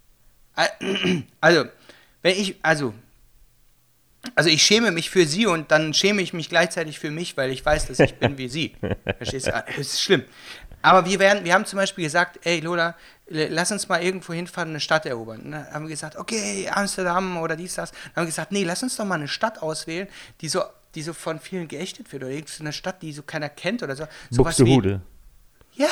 Also, 1.40 1.64
wenn 2.22 2.36
ich, 2.36 2.56
also, 2.62 2.94
also 4.34 4.50
ich 4.50 4.62
schäme 4.62 4.90
mich 4.90 5.10
für 5.10 5.26
sie 5.26 5.46
und 5.46 5.70
dann 5.70 5.94
schäme 5.94 6.20
ich 6.22 6.32
mich 6.32 6.48
gleichzeitig 6.48 6.98
für 6.98 7.10
mich, 7.10 7.36
weil 7.36 7.50
ich 7.50 7.64
weiß, 7.64 7.86
dass 7.86 7.98
ich 8.00 8.14
bin 8.16 8.38
wie 8.38 8.48
sie. 8.48 8.74
Verstehst 9.18 9.46
du? 9.46 9.50
Das 9.52 9.78
ist 9.78 10.00
schlimm. 10.02 10.24
Aber 10.82 11.04
wir, 11.06 11.18
werden, 11.18 11.44
wir 11.44 11.54
haben 11.54 11.64
zum 11.66 11.76
Beispiel 11.78 12.04
gesagt, 12.04 12.38
ey 12.44 12.60
Lola, 12.60 12.94
lass 13.26 13.72
uns 13.72 13.88
mal 13.88 14.02
irgendwo 14.02 14.32
hinfahren, 14.32 14.70
eine 14.70 14.80
Stadt 14.80 15.06
erobern. 15.06 15.40
Und 15.42 15.50
dann 15.52 15.66
haben 15.72 15.84
wir 15.84 15.90
gesagt, 15.90 16.16
okay, 16.16 16.68
Amsterdam 16.72 17.36
oder 17.38 17.56
dies, 17.56 17.74
das. 17.74 17.90
Dann 17.90 18.00
haben 18.16 18.22
wir 18.22 18.26
gesagt, 18.26 18.52
nee, 18.52 18.64
lass 18.64 18.82
uns 18.82 18.96
doch 18.96 19.04
mal 19.04 19.16
eine 19.16 19.28
Stadt 19.28 19.60
auswählen, 19.62 20.08
die 20.40 20.48
so, 20.48 20.62
die 20.94 21.02
so 21.02 21.12
von 21.12 21.38
vielen 21.40 21.68
geächtet 21.68 22.12
wird. 22.12 22.22
Oder 22.22 22.32
irgendeine 22.32 22.72
Stadt, 22.72 23.02
die 23.02 23.12
so 23.12 23.22
keiner 23.22 23.48
kennt 23.48 23.82
oder 23.82 23.96
so. 23.96 24.04
Sowas 24.30 24.58
wie- 24.58 24.62
Buxtehude. 24.64 25.00
Ja. 25.74 25.88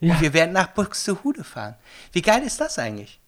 Ja. 0.00 0.14
Und 0.14 0.20
wir 0.20 0.32
werden 0.32 0.52
nach 0.52 0.68
Buxtehude 0.68 1.42
fahren. 1.42 1.74
Wie 2.12 2.22
geil 2.22 2.42
ist 2.44 2.60
das 2.60 2.78
eigentlich? 2.78 3.18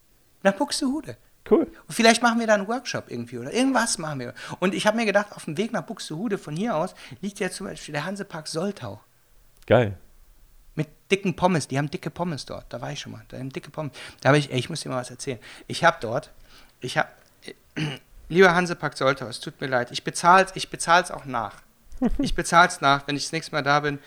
Nach 0.42 0.53
Buxtehude. 0.53 1.16
Cool. 1.51 1.62
Und 1.88 1.94
vielleicht 1.94 2.22
machen 2.22 2.38
wir 2.38 2.46
da 2.46 2.55
einen 2.55 2.68
Workshop 2.68 3.11
irgendwie 3.11 3.38
oder 3.38 3.53
irgendwas 3.53 3.98
machen 3.98 4.20
wir. 4.20 4.34
Und 4.61 4.72
ich 4.74 4.86
habe 4.86 4.96
mir 4.96 5.07
gedacht, 5.07 5.32
auf 5.32 5.46
dem 5.46 5.57
Weg 5.57 5.72
nach 5.72 5.82
Buxtehude 5.82 6.38
von 6.38 6.55
hier 6.55 6.76
aus 6.76 6.94
liegt 7.22 7.40
ja 7.40 7.51
zum 7.51 7.66
Beispiel 7.66 7.92
der 7.92 8.05
Hansepark 8.05 8.46
Soltau. 8.46 9.01
Geil. 9.66 9.96
Dicken 11.11 11.34
Pommes. 11.36 11.68
Die 11.68 11.78
haben 11.78 11.90
dicke 11.90 12.11
Pommes 12.11 12.46
dort. 12.46 12.66
Da 12.68 12.80
war 12.80 12.92
ich 12.92 13.00
schon 13.00 13.12
mal. 13.12 13.24
Da 13.28 13.38
haben 13.38 13.50
dicke 13.50 13.70
Pommes. 13.70 13.92
Da 14.20 14.30
habe 14.30 14.38
ich, 14.38 14.50
ey, 14.50 14.58
ich 14.58 14.70
muss 14.70 14.80
dir 14.80 14.88
mal 14.88 15.00
was 15.00 15.11
erzählen. 15.11 15.38
Ich 15.66 15.84
habe 15.84 15.98
dort, 16.00 16.30
ich 16.80 16.98
habe, 16.98 17.08
lieber 18.28 18.54
Hansepark 18.54 18.96
Soltau, 18.96 19.26
es 19.26 19.40
tut 19.40 19.61
mir 19.61 19.66
leid. 19.66 19.90
Ich 19.90 20.04
bezahle 20.04 20.44
es 20.44 20.52
ich 20.54 20.70
bezahl's 20.70 21.11
auch 21.11 21.24
nach. 21.24 21.62
Ich 22.18 22.34
bezahle 22.34 22.68
es 22.68 22.80
nach, 22.80 23.06
wenn 23.06 23.16
ich 23.16 23.24
das 23.24 23.32
nächste 23.32 23.52
Mal 23.52 23.62
da 23.62 23.80
bin. 23.80 23.98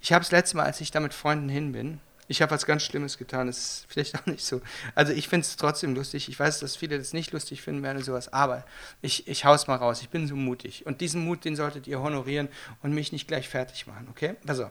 Ich 0.00 0.12
habe 0.12 0.22
das 0.22 0.32
letzte 0.32 0.56
Mal, 0.56 0.64
als 0.64 0.80
ich 0.80 0.90
da 0.90 1.00
mit 1.00 1.12
Freunden 1.12 1.50
hin 1.50 1.72
bin, 1.72 2.00
ich 2.26 2.40
habe 2.40 2.52
was 2.52 2.64
ganz 2.64 2.82
Schlimmes 2.82 3.18
getan. 3.18 3.46
Das 3.46 3.58
ist 3.58 3.86
vielleicht 3.88 4.14
auch 4.14 4.26
nicht 4.26 4.44
so. 4.44 4.60
Also 4.94 5.12
ich 5.12 5.28
finde 5.28 5.44
es 5.44 5.56
trotzdem 5.56 5.94
lustig. 5.94 6.28
Ich 6.28 6.38
weiß, 6.38 6.60
dass 6.60 6.76
viele 6.76 6.98
das 6.98 7.12
nicht 7.12 7.32
lustig 7.32 7.62
finden 7.62 7.82
werden 7.82 7.98
und 7.98 8.04
sowas. 8.04 8.32
Aber 8.32 8.64
ich, 9.02 9.28
ich 9.28 9.44
hau's 9.44 9.66
mal 9.66 9.76
raus. 9.76 10.00
Ich 10.02 10.08
bin 10.08 10.26
so 10.26 10.36
mutig. 10.36 10.86
Und 10.86 11.00
diesen 11.00 11.24
Mut, 11.24 11.44
den 11.44 11.56
solltet 11.56 11.86
ihr 11.86 12.00
honorieren 12.00 12.48
und 12.82 12.92
mich 12.92 13.12
nicht 13.12 13.28
gleich 13.28 13.48
fertig 13.48 13.86
machen, 13.86 14.08
okay? 14.10 14.36
Also, 14.46 14.70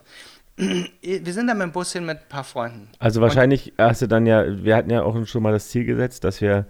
wir 0.56 1.34
sind 1.34 1.48
da 1.48 1.54
mit 1.54 1.64
dem 1.64 1.72
Bus 1.72 1.94
hin 1.94 2.06
mit 2.06 2.18
ein 2.18 2.30
paar 2.30 2.44
Freunden. 2.44 2.90
Also 3.00 3.22
wahrscheinlich 3.22 3.74
hast 3.78 4.02
du 4.02 4.08
dann 4.08 4.26
ja, 4.26 4.44
wir 4.64 4.76
hatten 4.76 4.90
ja 4.90 5.04
auch 5.04 5.26
schon 5.26 5.42
mal 5.44 5.52
das 5.52 5.70
Ziel 5.70 5.86
gesetzt, 5.86 6.24
dass 6.24 6.42
wir 6.42 6.66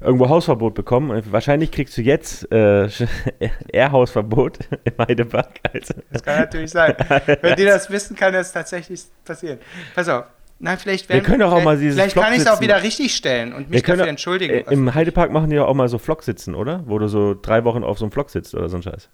irgendwo 0.00 0.28
Hausverbot 0.28 0.74
bekommen. 0.74 1.10
Und 1.10 1.32
wahrscheinlich 1.32 1.70
kriegst 1.70 1.96
du 1.96 2.02
jetzt 2.02 2.50
äh, 2.52 2.88
Airhausverbot 3.72 4.58
im 4.84 4.92
Heidepark. 4.98 5.60
Also, 5.72 5.94
Das 6.10 6.22
kann 6.22 6.40
natürlich 6.40 6.70
sein. 6.70 6.94
Wenn 7.40 7.56
die 7.56 7.64
das 7.64 7.90
wissen, 7.90 8.16
kann 8.16 8.32
das 8.32 8.52
tatsächlich 8.52 9.02
passieren. 9.24 9.58
Pass 9.94 10.08
auf. 10.08 10.24
Nein, 10.60 10.76
vielleicht 10.78 11.08
Wir 11.08 11.14
werden, 11.14 11.24
können 11.24 11.38
doch 11.40 11.48
auch 11.52 11.60
vielleicht, 11.60 11.64
mal 11.64 11.78
dieses 11.78 11.94
Vielleicht 12.00 12.16
kann 12.16 12.32
ich 12.32 12.40
es 12.40 12.46
auch 12.46 12.52
Flock 12.54 12.62
wieder 12.62 12.82
richtig 12.82 13.14
stellen 13.14 13.52
und 13.52 13.68
wir 13.70 13.76
mich 13.76 13.84
können 13.84 13.98
dafür 13.98 14.06
doch- 14.06 14.10
entschuldigen. 14.10 14.54
Äh, 14.54 14.72
Im 14.72 14.92
Heidepark 14.92 15.30
machen 15.30 15.50
die 15.50 15.56
doch 15.56 15.68
auch 15.68 15.74
mal 15.74 15.88
so 15.88 15.98
Flock 15.98 16.24
sitzen, 16.24 16.56
oder? 16.56 16.82
Wo 16.86 16.98
du 16.98 17.06
so 17.06 17.36
drei 17.40 17.62
Wochen 17.62 17.84
auf 17.84 17.98
so 17.98 18.04
einem 18.06 18.10
Flock 18.12 18.30
sitzt 18.30 18.56
oder 18.56 18.68
so 18.68 18.76
ein 18.76 18.82
Scheiß. 18.82 19.08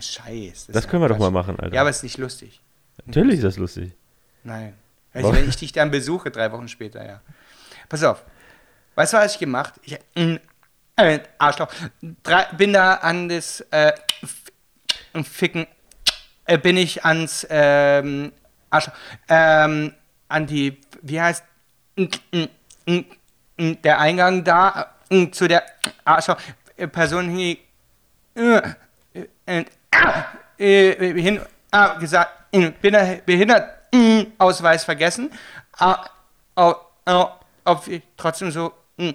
Scheiß. 0.00 0.66
Das 0.66 0.84
ist 0.84 0.88
können 0.90 1.02
wir 1.02 1.08
doch 1.08 1.18
mal 1.18 1.30
machen, 1.30 1.58
Alter. 1.58 1.74
Ja, 1.74 1.80
aber 1.80 1.90
es 1.90 1.96
ist 1.98 2.02
nicht 2.04 2.18
lustig. 2.18 2.60
Natürlich 3.06 3.36
ist 3.36 3.44
das 3.44 3.56
lustig. 3.56 3.92
Nein. 4.44 4.74
Also, 5.12 5.32
wenn 5.32 5.48
ich 5.48 5.56
dich 5.56 5.72
dann 5.72 5.90
besuche, 5.90 6.30
drei 6.30 6.52
Wochen 6.52 6.68
später, 6.68 7.04
ja. 7.04 7.20
Pass 7.88 8.04
auf. 8.04 8.24
Weißt 8.94 9.12
du, 9.12 9.16
was 9.16 9.34
ich 9.34 9.38
gemacht? 9.38 9.74
Ich, 9.82 9.98
mm, 10.14 10.36
äh, 10.96 11.20
Arschloch. 11.38 11.68
Drei, 12.22 12.44
bin 12.56 12.72
da 12.72 12.94
an 12.94 13.28
das 13.28 13.60
äh, 13.70 13.92
Ficken. 15.22 15.66
Äh, 16.44 16.58
bin 16.58 16.76
ich 16.76 17.04
ans 17.04 17.46
ähm, 17.48 18.32
Arschloch. 18.70 18.94
Ähm, 19.28 19.94
an 20.28 20.46
die, 20.46 20.80
wie 21.02 21.20
heißt 21.20 21.44
der 23.58 23.98
Eingang 23.98 24.44
da 24.44 24.94
mm, 25.10 25.32
zu 25.32 25.48
der 25.48 25.64
Arschloch 26.04 26.38
äh, 26.76 26.86
Person 26.86 27.28
hin, 27.28 27.56
äh, 28.34 28.60
äh, 29.46 29.64
äh, 30.58 31.22
hin 31.22 31.40
ah, 31.70 31.94
gesagt, 31.98 32.30
äh, 32.52 32.70
bin 32.70 32.92
da 32.92 33.16
behindert 33.24 33.70
äh, 33.92 34.26
Ausweis 34.38 34.84
vergessen, 34.84 35.30
ah, 35.78 36.04
au, 36.54 36.74
au, 37.04 37.30
ob 37.64 37.86
ich 37.86 38.02
trotzdem 38.16 38.50
so 38.50 38.72
äh, 38.96 39.14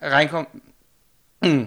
reinkomme. 0.00 0.46
Äh. 1.40 1.66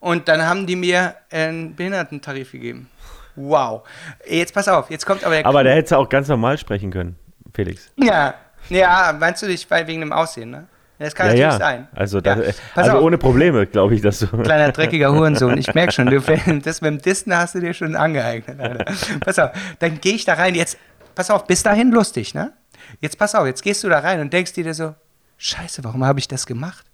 Und 0.00 0.28
dann 0.28 0.42
haben 0.42 0.66
die 0.66 0.76
mir 0.76 1.16
einen 1.30 1.74
Behindertentarif 1.74 2.52
gegeben. 2.52 2.88
Wow. 3.34 3.82
Jetzt 4.26 4.54
pass 4.54 4.68
auf, 4.68 4.90
jetzt 4.90 5.04
kommt 5.04 5.24
aber 5.24 5.36
der 5.36 5.46
Aber 5.46 5.64
da 5.64 5.70
hättest 5.70 5.92
du 5.92 5.96
auch 5.96 6.08
ganz 6.08 6.28
normal 6.28 6.58
sprechen 6.58 6.90
können, 6.90 7.16
Felix. 7.54 7.90
Ja, 7.96 8.34
ja, 8.68 9.14
meinst 9.18 9.42
du 9.42 9.46
dich 9.46 9.66
bei 9.66 9.86
wegen 9.86 10.00
dem 10.00 10.12
Aussehen, 10.12 10.50
ne? 10.50 10.68
Das 10.98 11.14
kann 11.14 11.26
ja, 11.36 11.48
natürlich 11.48 11.52
ja. 11.52 11.58
sein. 11.58 11.88
Also, 11.94 12.20
das, 12.20 12.38
Ja. 12.38 12.44
äh, 12.44 12.52
also 12.74 12.92
auf. 12.92 13.02
ohne 13.02 13.18
Probleme, 13.18 13.66
glaube 13.66 13.94
ich, 13.94 14.00
dass 14.00 14.20
du. 14.20 14.26
Kleiner 14.28 14.72
dreckiger 14.72 15.12
Hurensohn. 15.12 15.58
Ich 15.58 15.74
merke 15.74 15.92
schon, 15.92 16.06
du, 16.06 16.20
das 16.64 16.80
mit 16.80 16.90
dem 16.90 17.02
Disten 17.02 17.36
hast 17.36 17.54
du 17.54 17.60
dir 17.60 17.74
schon 17.74 17.96
angeeignet. 17.96 18.58
Alter. 18.58 18.84
Pass 19.20 19.38
auf, 19.38 19.50
dann 19.78 20.00
gehe 20.00 20.14
ich 20.14 20.24
da 20.24 20.34
rein. 20.34 20.54
Jetzt, 20.54 20.78
pass 21.14 21.30
auf, 21.30 21.46
bis 21.46 21.62
dahin 21.62 21.90
lustig, 21.90 22.34
ne? 22.34 22.52
Jetzt 23.00 23.18
pass 23.18 23.34
auf, 23.34 23.46
jetzt 23.46 23.62
gehst 23.62 23.84
du 23.84 23.88
da 23.88 23.98
rein 23.98 24.20
und 24.20 24.32
denkst 24.32 24.54
dir 24.54 24.72
so, 24.72 24.94
scheiße, 25.36 25.84
warum 25.84 26.04
habe 26.04 26.18
ich 26.18 26.28
das 26.28 26.46
gemacht? 26.46 26.86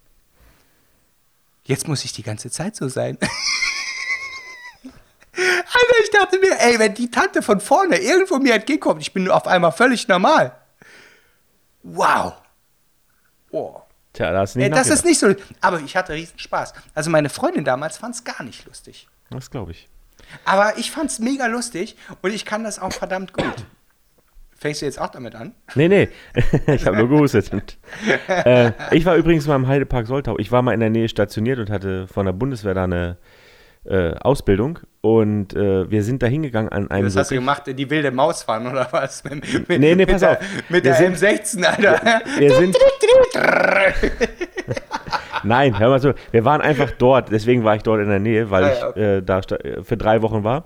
Jetzt 1.64 1.86
muss 1.86 2.04
ich 2.04 2.12
die 2.12 2.24
ganze 2.24 2.50
Zeit 2.50 2.74
so 2.74 2.88
sein. 2.88 3.18
Alter, 5.34 5.94
ich 6.02 6.10
dachte 6.10 6.38
mir, 6.38 6.58
ey, 6.58 6.78
wenn 6.78 6.94
die 6.94 7.10
Tante 7.10 7.40
von 7.40 7.60
vorne 7.60 7.98
irgendwo 7.98 8.38
mir 8.38 8.54
entgegenkommt, 8.54 9.00
ich 9.00 9.12
bin 9.12 9.30
auf 9.30 9.46
einmal 9.46 9.72
völlig 9.72 10.08
normal. 10.08 10.56
Wow. 11.82 12.34
Oh. 13.50 13.80
Tja, 14.12 14.30
da 14.32 14.42
nicht 14.42 14.56
Äh, 14.56 14.70
das 14.70 14.88
ist 14.88 15.04
nicht 15.04 15.18
so. 15.18 15.34
Aber 15.60 15.80
ich 15.80 15.96
hatte 15.96 16.12
riesen 16.12 16.38
Spaß. 16.38 16.74
Also 16.94 17.10
meine 17.10 17.28
Freundin 17.28 17.64
damals 17.64 17.98
fand 17.98 18.14
es 18.14 18.24
gar 18.24 18.42
nicht 18.42 18.66
lustig. 18.66 19.08
Das 19.30 19.50
glaube 19.50 19.72
ich. 19.72 19.88
Aber 20.44 20.78
ich 20.78 20.90
fand 20.90 21.10
es 21.10 21.18
mega 21.18 21.46
lustig 21.46 21.96
und 22.20 22.32
ich 22.32 22.44
kann 22.44 22.64
das 22.64 22.78
auch 22.78 22.92
verdammt 22.92 23.32
gut. 23.32 23.64
Fängst 24.56 24.80
du 24.80 24.86
jetzt 24.86 25.00
auch 25.00 25.08
damit 25.08 25.34
an? 25.34 25.54
Nee, 25.74 25.88
nee. 25.88 26.08
ich 26.68 26.86
habe 26.86 26.96
nur 26.96 27.08
gehustet. 27.08 27.50
Äh, 28.28 28.72
ich 28.92 29.04
war 29.04 29.16
übrigens 29.16 29.46
mal 29.46 29.56
im 29.56 29.66
Heidepark 29.66 30.06
Soltau. 30.06 30.38
Ich 30.38 30.50
war 30.50 30.62
mal 30.62 30.72
in 30.72 30.80
der 30.80 30.90
Nähe 30.90 31.08
stationiert 31.08 31.58
und 31.58 31.70
hatte 31.70 32.06
von 32.08 32.26
der 32.26 32.32
Bundeswehr 32.32 32.74
da 32.74 32.84
eine 32.84 33.18
äh, 33.84 34.14
Ausbildung. 34.14 34.78
Und 35.04 35.54
äh, 35.56 35.90
wir 35.90 36.04
sind 36.04 36.22
da 36.22 36.28
hingegangen 36.28 36.70
an 36.70 36.88
einem. 36.90 37.04
Das 37.06 37.16
hast 37.16 37.32
du 37.32 37.34
gemacht, 37.34 37.64
die 37.66 37.90
wilde 37.90 38.12
Maus 38.12 38.44
fahren 38.44 38.68
oder 38.68 38.86
was? 38.92 39.24
Mit, 39.24 39.68
mit, 39.68 39.68
Nee, 39.68 39.78
nee, 39.78 39.94
mit 39.96 40.08
pass 40.08 40.20
der, 40.20 40.30
auf. 40.32 40.38
Mit 40.68 40.84
Wir 40.84 40.92
der 40.92 40.94
sind- 40.94 41.16
M16, 41.16 41.64
Alter. 41.64 42.22
wir 42.38 42.54
sind. 42.54 42.76
Nein, 45.44 45.78
hör 45.78 45.88
mal 45.90 46.00
so. 46.00 46.12
Wir 46.30 46.44
waren 46.44 46.60
einfach 46.60 46.90
dort. 46.92 47.32
Deswegen 47.32 47.64
war 47.64 47.74
ich 47.76 47.82
dort 47.82 48.00
in 48.00 48.08
der 48.08 48.20
Nähe, 48.20 48.50
weil 48.50 48.64
Ah, 48.64 48.72
ich 48.72 48.80
ja, 48.96 49.16
äh, 49.16 49.22
da 49.22 49.42
sta- 49.42 49.56
äh, 49.56 49.82
für 49.82 49.96
drei 49.96 50.22
Wochen 50.22 50.44
war. 50.44 50.64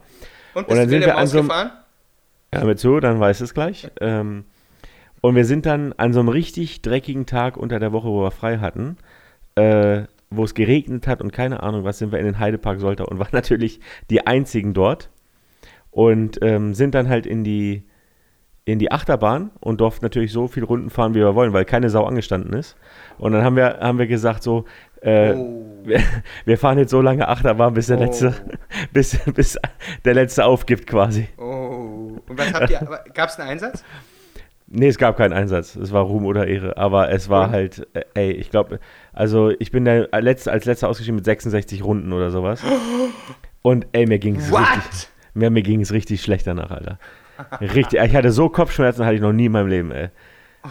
Und 0.55 0.69
Und 0.69 0.77
dann 0.77 0.89
sind 0.89 1.01
wir 1.05 1.17
an 1.17 1.27
so 1.27 1.39
einem-? 1.39 1.51
Hör 2.53 2.65
mir 2.65 2.77
zu, 2.77 3.01
dann 3.01 3.19
weißt 3.19 3.41
du 3.41 3.45
es 3.45 3.55
gleich. 3.55 3.89
Ähm, 4.01 4.45
Und 5.23 5.35
wir 5.35 5.45
sind 5.47 5.65
dann 5.67 5.95
an 5.97 6.13
so 6.13 6.21
einem 6.21 6.29
richtig 6.29 6.83
dreckigen 6.83 7.25
Tag 7.27 7.57
unter 7.57 7.79
der 7.81 7.93
Woche, 7.93 8.09
wo 8.09 8.23
wir 8.23 8.31
frei 8.31 8.59
hatten, 8.59 8.99
äh, 9.57 10.03
wo 10.31 10.45
es 10.45 10.55
geregnet 10.55 11.07
hat 11.07 11.21
und 11.23 11.33
keine 11.33 11.63
Ahnung 11.63 11.85
was, 11.85 11.99
sind 11.99 12.13
wir 12.13 12.19
in 12.19 12.25
den 12.27 12.39
Heidepark 12.39 12.81
Soltau 12.81 13.07
und 13.07 13.19
waren 13.19 13.29
natürlich 13.33 13.81
die 14.11 14.27
einzigen 14.27 14.75
dort. 14.75 15.11
Und 15.91 16.39
ähm, 16.43 16.75
sind 16.75 16.95
dann 16.95 17.09
halt 17.09 17.25
in 17.25 17.43
die, 17.43 17.85
in 18.67 18.79
die 18.79 18.93
Achterbahn 18.93 19.51
und 19.61 19.81
durften 19.81 20.05
natürlich 20.05 20.31
so 20.31 20.47
viel 20.47 20.63
Runden 20.65 20.91
fahren, 20.91 21.15
wie 21.15 21.21
wir 21.21 21.35
wollen, 21.35 21.55
weil 21.55 21.65
keine 21.65 21.89
Sau 21.89 22.05
angestanden 22.05 22.53
ist. 22.53 22.77
Und 23.17 23.33
dann 23.33 23.43
haben 23.43 23.57
wir, 23.57 23.79
haben 23.81 23.99
wir 23.99 24.07
gesagt, 24.07 24.43
so, 24.43 24.67
äh, 25.01 25.33
Oh. 25.33 25.65
wir, 25.85 26.01
wir 26.45 26.59
fahren 26.59 26.77
jetzt 26.79 26.91
so 26.91 27.01
lange 27.01 27.27
Achterbahn, 27.29 27.73
bis 27.73 27.87
der, 27.87 27.97
Oh. 27.97 28.01
letzte, 28.03 28.35
bis, 28.93 29.19
bis 29.33 29.59
der 30.05 30.13
letzte 30.15 30.45
aufgibt 30.45 30.87
quasi. 30.87 31.29
Oh. 31.39 32.19
Und 32.29 32.39
was 32.39 32.53
habt 32.53 32.69
ihr, 32.71 32.81
gab 33.15 33.31
es 33.31 33.39
einen 33.41 33.49
Einsatz? 33.51 33.83
Nee, 34.69 34.89
es 34.89 34.99
gab 34.99 35.17
keinen 35.17 35.33
Einsatz. 35.33 35.77
Es 35.77 35.93
war 35.93 36.03
Ruhm 36.03 36.27
oder 36.27 36.47
Ehre. 36.49 36.77
Aber 36.77 37.11
es 37.11 37.29
war 37.31 37.45
Und? 37.47 37.53
halt, 37.53 37.87
äh, 37.95 38.03
ey, 38.15 38.33
ich 38.33 38.51
glaube, 38.51 38.81
also 39.17 39.51
ich 39.59 39.71
bin 39.71 39.85
der 39.85 40.09
letzte, 40.21 40.53
als 40.53 40.65
letzter 40.67 40.89
ausgeschieden 40.89 41.17
mit 41.17 41.25
66 41.25 41.83
Runden 41.83 42.13
oder 42.13 42.31
sowas. 42.31 42.63
Und 43.63 43.87
ey, 43.93 44.07
mir 44.07 44.19
ging 44.19 44.37
es 44.37 44.53
richtig, 44.53 45.09
mir, 45.35 45.51
mir 45.51 45.63
ging 45.63 45.81
es 45.81 45.93
richtig 45.93 46.23
schlecht 46.23 46.47
danach, 46.47 46.71
Alter. 46.71 46.99
Richtig, 47.61 48.01
ich 48.01 48.15
hatte 48.15 48.31
so 48.31 48.49
Kopfschmerzen, 48.49 49.05
hatte 49.05 49.17
ich 49.17 49.21
noch 49.21 49.33
nie 49.33 49.47
in 49.47 49.53
meinem 49.53 49.69
Leben, 49.69 49.91
ey. 49.91 50.11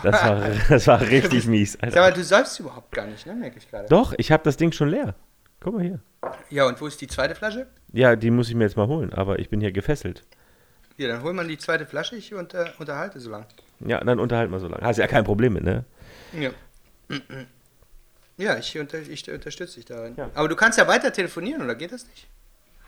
Das 0.04 0.24
war, 0.24 0.42
das 0.70 0.88
war 0.88 1.02
richtig 1.02 1.48
mies, 1.48 1.74
Sag 1.74 1.84
Alter. 1.84 2.00
mal, 2.02 2.14
du 2.14 2.24
säufst 2.24 2.60
überhaupt 2.60 2.92
gar 2.92 3.06
nicht, 3.08 3.26
ne? 3.26 3.34
Merke 3.34 3.58
ich 3.58 3.70
gerade. 3.70 3.88
Doch, 3.90 4.14
ich 4.18 4.32
habe 4.32 4.44
das 4.44 4.58
Ding 4.58 4.72
schon 4.72 4.90
leer. 4.90 5.16
Guck 5.60 5.76
mal 5.76 5.84
hier. 5.84 6.00
Ja, 6.50 6.68
und 6.68 6.80
wo 6.80 6.88
ist 6.88 7.02
die 7.02 7.08
zweite 7.08 7.34
Flasche? 7.36 7.68
Ja, 7.94 8.16
die 8.16 8.30
muss 8.32 8.50
ich 8.50 8.56
mir 8.56 8.66
jetzt 8.66 8.78
mal 8.78 8.88
holen, 8.88 9.14
aber 9.14 9.40
ich 9.40 9.50
bin 9.50 9.62
hier 9.62 9.72
gefesselt. 9.72 10.24
Hier, 10.98 11.08
dann 11.08 11.24
hol 11.24 11.34
mal 11.34 11.48
die 11.48 11.58
zweite 11.58 11.86
Flasche, 11.86 12.16
ich 12.16 12.34
unter, 12.34 12.68
unterhalte 12.80 13.20
so 13.20 13.30
lang. 13.30 13.46
Ja, 13.80 14.00
dann 14.04 14.20
unterhalten 14.20 14.52
wir 14.52 14.60
so 14.60 14.68
lange. 14.68 14.84
Hast 14.86 14.98
ja 14.98 15.08
kein 15.08 15.24
Problem 15.24 15.54
mit, 15.54 15.64
ne? 15.64 15.84
Ja. 16.40 16.52
Ja, 18.38 18.58
ich, 18.58 18.78
unter, 18.78 19.00
ich 19.00 19.30
unterstütze 19.32 19.76
dich 19.76 19.86
darin. 19.86 20.16
Ja. 20.18 20.30
Aber 20.34 20.48
du 20.48 20.56
kannst 20.56 20.78
ja 20.78 20.88
weiter 20.88 21.12
telefonieren, 21.14 21.62
oder 21.62 21.76
geht 21.76 21.92
das 21.92 22.06
nicht? 22.08 22.28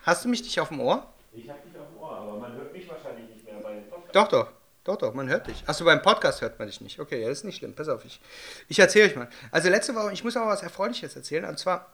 Hast 0.04 0.26
du 0.26 0.30
mich 0.30 0.44
nicht 0.44 0.60
auf 0.60 0.70
dem 0.70 0.80
Ohr? 0.80 1.14
Ich 1.34 1.50
habe 1.50 1.60
dich 1.68 1.80
auf 1.80 1.88
dem 1.88 1.98
Ohr, 1.98 2.18
aber 2.18 2.38
man 2.38 2.54
hört 2.54 2.74
mich 2.74 2.88
wahrscheinlich 2.90 3.30
nicht 3.30 3.46
mehr 3.46 3.56
bei 3.62 3.74
den 3.74 3.90
Podcast. 3.90 4.16
Doch, 4.16 4.28
doch. 4.28 4.52
Doch, 4.88 4.96
doch, 4.96 5.14
man 5.14 5.28
hört 5.28 5.48
dich. 5.48 5.64
Achso, 5.66 5.84
beim 5.84 6.02
Podcast 6.02 6.40
hört 6.40 6.60
man 6.60 6.70
dich 6.70 6.80
nicht. 6.80 6.98
Okay, 6.98 7.22
ja, 7.22 7.28
das 7.28 7.40
ist 7.40 7.44
nicht 7.44 7.58
schlimm. 7.58 7.74
Pass 7.74 7.90
auf, 7.90 8.06
ich, 8.06 8.22
ich 8.70 8.80
erzähle 8.80 9.10
euch 9.10 9.18
mal. 9.18 9.28
Also 9.52 9.68
letzte 9.68 9.94
Woche, 9.96 10.14
ich 10.14 10.24
muss 10.24 10.38
auch 10.38 10.48
was 10.48 10.64
Erfreuliches 10.64 11.14
erzählen. 11.14 11.44
Und 11.44 11.60
zwar, 11.60 11.92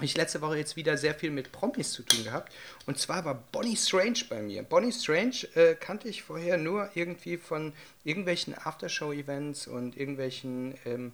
ich 0.00 0.16
letzte 0.16 0.40
Woche 0.40 0.56
jetzt 0.56 0.74
wieder 0.74 0.96
sehr 0.96 1.14
viel 1.14 1.30
mit 1.30 1.52
Promis 1.52 1.92
zu 1.92 2.02
tun 2.02 2.24
gehabt. 2.24 2.50
Und 2.86 2.98
zwar 2.98 3.26
war 3.26 3.34
Bonnie 3.52 3.76
Strange 3.76 4.20
bei 4.30 4.40
mir. 4.40 4.62
Bonnie 4.62 4.90
Strange 4.90 5.46
äh, 5.54 5.74
kannte 5.74 6.08
ich 6.08 6.22
vorher 6.22 6.56
nur 6.56 6.88
irgendwie 6.94 7.36
von 7.36 7.74
irgendwelchen 8.04 8.56
Aftershow-Events 8.56 9.66
und 9.66 9.98
irgendwelchen, 9.98 10.78
ähm, 10.86 11.12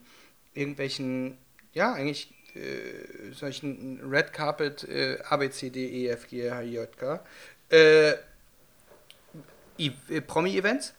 irgendwelchen, 0.54 1.38
ja, 1.72 1.92
eigentlich 1.92 2.32
äh, 2.54 3.32
solchen 3.32 4.00
Red 4.10 4.32
Carpet 4.32 4.84
äh, 4.84 5.18
A, 5.28 5.36
B, 5.36 5.50
C, 5.50 5.70
D, 5.70 5.86
E, 5.86 6.08
F, 6.08 6.28
G, 6.28 6.50
H, 6.50 6.62
I, 6.62 6.74
J, 6.74 6.96
K. 6.96 7.20
Äh, 7.70 8.10
äh, 9.78 10.20
Promi-Events. 10.26 10.94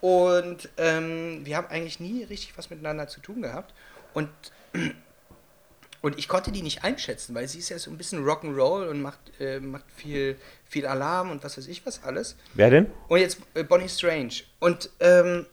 Und 0.00 0.68
ähm, 0.76 1.40
wir 1.44 1.56
haben 1.56 1.68
eigentlich 1.68 2.00
nie 2.00 2.24
richtig 2.24 2.56
was 2.56 2.70
miteinander 2.70 3.08
zu 3.08 3.20
tun 3.20 3.42
gehabt. 3.42 3.74
Und, 4.14 4.28
und 6.02 6.18
ich 6.18 6.28
konnte 6.28 6.52
die 6.52 6.62
nicht 6.62 6.84
einschätzen, 6.84 7.34
weil 7.34 7.48
sie 7.48 7.58
ist 7.58 7.68
ja 7.68 7.78
so 7.78 7.90
ein 7.90 7.98
bisschen 7.98 8.24
Rock'n'Roll 8.24 8.88
und 8.88 9.00
macht, 9.00 9.18
äh, 9.40 9.60
macht 9.60 9.84
viel, 9.94 10.36
viel 10.66 10.86
Alarm 10.86 11.30
und 11.30 11.42
was 11.42 11.56
weiß 11.58 11.66
ich 11.68 11.84
was 11.86 12.02
alles. 12.04 12.36
Wer 12.54 12.70
denn? 12.70 12.86
Und 13.08 13.20
jetzt 13.20 13.38
äh, 13.54 13.64
Bonnie 13.64 13.88
Strange. 13.88 14.34
Und, 14.60 14.90
ähm, 15.00 15.46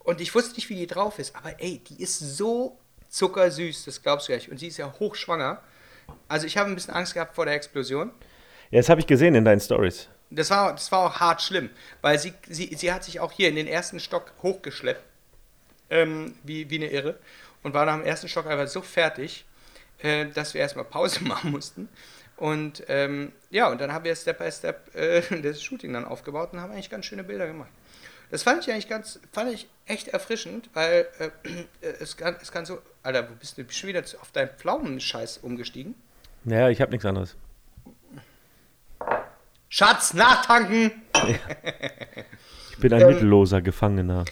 und 0.00 0.20
ich 0.20 0.34
wusste 0.34 0.54
nicht, 0.54 0.68
wie 0.68 0.76
die 0.76 0.86
drauf 0.86 1.18
ist, 1.18 1.34
aber 1.34 1.60
ey, 1.60 1.80
die 1.88 2.02
ist 2.02 2.18
so 2.18 2.78
zuckersüß, 3.10 3.84
das 3.84 4.02
glaubst 4.02 4.28
du 4.28 4.32
gar 4.32 4.36
nicht. 4.38 4.50
Und 4.50 4.58
sie 4.58 4.68
ist 4.68 4.78
ja 4.78 4.92
hochschwanger. 4.98 5.60
Also 6.28 6.46
ich 6.46 6.56
habe 6.56 6.70
ein 6.70 6.74
bisschen 6.74 6.94
Angst 6.94 7.14
gehabt 7.14 7.34
vor 7.34 7.44
der 7.44 7.54
Explosion. 7.54 8.12
Ja, 8.70 8.78
das 8.78 8.88
habe 8.88 9.00
ich 9.00 9.06
gesehen 9.06 9.34
in 9.34 9.44
deinen 9.44 9.60
Stories. 9.60 10.08
Das 10.30 10.50
war, 10.50 10.72
das 10.72 10.90
war 10.92 11.00
auch 11.00 11.18
hart 11.18 11.42
schlimm, 11.42 11.70
weil 12.02 12.18
sie, 12.18 12.32
sie, 12.48 12.72
sie 12.76 12.92
hat 12.92 13.02
sich 13.02 13.18
auch 13.18 13.32
hier 13.32 13.48
in 13.48 13.56
den 13.56 13.66
ersten 13.66 13.98
Stock 13.98 14.32
hochgeschleppt, 14.42 15.02
ähm, 15.90 16.34
wie, 16.44 16.70
wie 16.70 16.76
eine 16.76 16.86
Irre, 16.86 17.18
und 17.64 17.74
war 17.74 17.84
nach 17.84 17.96
dem 17.96 18.04
ersten 18.04 18.28
Stock 18.28 18.46
einfach 18.46 18.68
so 18.68 18.80
fertig, 18.80 19.44
äh, 19.98 20.26
dass 20.26 20.54
wir 20.54 20.60
erstmal 20.60 20.84
Pause 20.84 21.24
machen 21.24 21.50
mussten. 21.50 21.88
Und 22.36 22.84
ähm, 22.88 23.32
ja, 23.50 23.68
und 23.68 23.80
dann 23.80 23.92
haben 23.92 24.04
wir 24.04 24.14
Step 24.14 24.38
by 24.38 24.50
Step 24.50 24.94
äh, 24.94 25.20
das 25.42 25.62
Shooting 25.62 25.92
dann 25.92 26.04
aufgebaut 26.04 26.52
und 26.52 26.60
haben 26.60 26.72
eigentlich 26.72 26.90
ganz 26.90 27.06
schöne 27.06 27.24
Bilder 27.24 27.48
gemacht. 27.48 27.70
Das 28.30 28.44
fand 28.44 28.62
ich 28.64 28.72
eigentlich 28.72 28.88
ganz, 28.88 29.18
fand 29.32 29.52
ich 29.52 29.68
echt 29.86 30.08
erfrischend, 30.08 30.70
weil 30.72 31.08
äh, 31.18 31.30
es, 32.00 32.16
kann, 32.16 32.36
es 32.40 32.52
kann 32.52 32.64
so, 32.64 32.78
Alter, 33.02 33.28
wo 33.30 33.34
bist 33.34 33.56
du 33.56 33.64
bist 33.64 33.82
du 33.82 33.86
wieder 33.86 34.02
auf 34.20 34.32
deinen 34.32 34.50
Pflaumenscheiß 34.50 35.38
umgestiegen? 35.38 35.94
Naja, 36.44 36.68
ich 36.68 36.80
habe 36.80 36.90
nichts 36.90 37.06
anderes. 37.06 37.36
Schatz, 39.68 40.14
nachtanken! 40.14 40.92
Ich 42.72 42.82
bin 42.82 42.94
ein 42.94 43.02
Ähm, 43.02 43.08
mittelloser 43.08 43.60
Gefangener. 43.60 44.24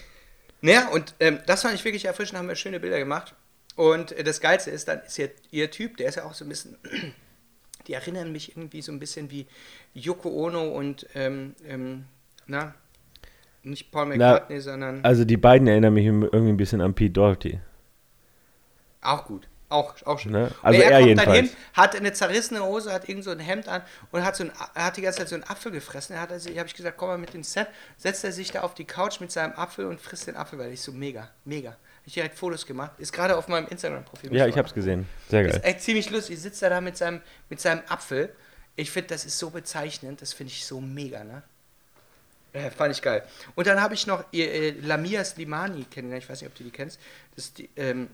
Naja, 0.63 0.89
und 0.89 1.15
ähm, 1.21 1.41
das 1.45 1.61
fand 1.61 1.75
ich 1.75 1.85
wirklich 1.85 2.07
erfrischend, 2.07 2.39
haben 2.39 2.49
wir 2.49 2.55
schöne 2.55 2.81
Bilder 2.81 2.99
gemacht. 2.99 3.35
Und 3.77 4.13
äh, 4.13 4.25
das 4.25 4.41
Geilste 4.41 4.71
ist, 4.71 4.89
dann 4.89 5.03
ist 5.03 5.19
ja 5.19 5.27
ihr 5.51 5.71
Typ, 5.71 5.99
der 5.99 6.09
ist 6.09 6.15
ja 6.15 6.25
auch 6.25 6.33
so 6.33 6.47
ein 6.47 6.49
bisschen, 6.49 6.79
die 7.87 7.93
erinnern 7.93 8.33
mich 8.33 8.57
irgendwie 8.57 8.81
so 8.81 8.91
ein 8.91 8.99
bisschen 8.99 9.31
wie 9.31 9.47
Yoko 9.93 10.31
Ono 10.31 10.69
und, 10.71 11.07
ähm, 11.15 11.55
ähm, 11.67 12.07
na, 12.47 12.75
nicht 13.65 13.93
Paul 13.93 14.07
McCartney, 14.07 14.61
sondern 14.61 15.05
Also 15.05 15.27
die 15.27 15.37
beiden 15.37 15.69
erinnern 15.69 15.93
mich 15.93 16.07
irgendwie 16.07 16.49
ein 16.49 16.57
bisschen 16.57 16.81
an 16.81 16.95
Pete 16.95 17.13
Doherty. 17.13 17.61
Auch 19.01 19.25
gut. 19.27 19.49
Auch, 19.71 19.95
auch 20.07 20.19
schön. 20.19 20.33
Ne? 20.33 20.51
Also 20.63 20.81
er, 20.81 20.91
er 20.91 20.99
kommt 20.99 21.09
jedenfalls. 21.09 21.27
dann 21.27 21.47
hin, 21.47 21.57
hat 21.75 21.97
eine 21.97 22.13
zerrissene 22.15 22.65
Hose, 22.65 22.91
hat 22.91 23.07
irgend 23.09 23.25
so 23.25 23.31
ein 23.31 23.39
Hemd 23.39 23.69
an 23.69 23.83
und 24.11 24.25
hat, 24.25 24.35
so 24.35 24.45
ein, 24.45 24.53
hat 24.75 24.97
die 24.97 25.03
ganze 25.03 25.19
Zeit 25.19 25.29
so 25.29 25.35
einen 25.35 25.45
Apfel 25.45 25.73
gefressen. 25.73 26.17
Er 26.17 26.23
hat 26.23 26.33
also, 26.33 26.49
habe 26.49 26.67
ich 26.67 26.75
gesagt, 26.75 26.97
komm 26.97 27.09
mal 27.09 27.19
mit 27.19 27.35
dem 27.35 27.43
Set, 27.43 27.69
setzt 27.99 28.25
er 28.25 28.33
sich 28.33 28.51
da 28.51 28.63
auf 28.63 28.75
die 28.75 28.87
Couch 28.87 29.21
mit 29.21 29.31
seinem 29.31 29.53
Apfel 29.53 29.85
und 29.85 30.01
frisst 30.01 30.27
den 30.27 30.37
Apfel, 30.37 30.59
weil 30.59 30.73
ich 30.73 30.81
so 30.81 30.93
mega, 30.93 31.31
mega. 31.45 31.71
Hab 31.71 32.07
ich 32.07 32.15
direkt 32.15 32.39
Fotos 32.39 32.65
gemacht. 32.65 32.93
Ist 32.99 33.13
gerade 33.13 33.37
auf 33.37 33.49
meinem 33.49 33.69
Instagram-Profil. 33.69 34.35
Ja, 34.35 34.47
ich 34.47 34.57
habe 34.57 34.67
es 34.67 34.73
gesehen. 34.73 35.07
Sehr 35.29 35.45
ist 35.45 35.53
geil. 35.53 35.61
echt 35.65 35.83
ziemlich 35.83 36.09
lustig. 36.09 36.41
Sitzt 36.41 36.63
er 36.63 36.71
da 36.71 36.81
mit 36.81 36.97
seinem, 36.97 37.21
mit 37.51 37.61
seinem 37.61 37.83
Apfel. 37.89 38.35
Ich 38.75 38.91
finde, 38.91 39.09
das 39.09 39.27
ist 39.27 39.39
so 39.39 39.51
bezeichnend. 39.51 40.23
Das 40.23 40.33
finde 40.33 40.53
ich 40.53 40.65
so 40.65 40.81
mega, 40.81 41.25
ne? 41.25 41.43
Äh, 42.55 42.71
fand 42.71 42.95
ich 42.95 43.03
geil. 43.03 43.23
Und 43.55 43.67
dann 43.67 43.83
habe 43.83 43.93
ich 43.93 44.07
noch 44.07 44.25
äh, 44.33 44.71
Lamia 44.81 45.23
Slimani 45.23 45.85
kennengelernt. 45.85 46.25
Ich 46.25 46.31
weiß 46.31 46.41
nicht, 46.41 46.51
ob 46.51 46.57
du 46.57 46.65
die 46.65 46.71
kennst. 46.71 46.99
Das 47.37 47.45
ist, 47.47 47.59
die, 47.59 47.69
ähm, 47.77 48.09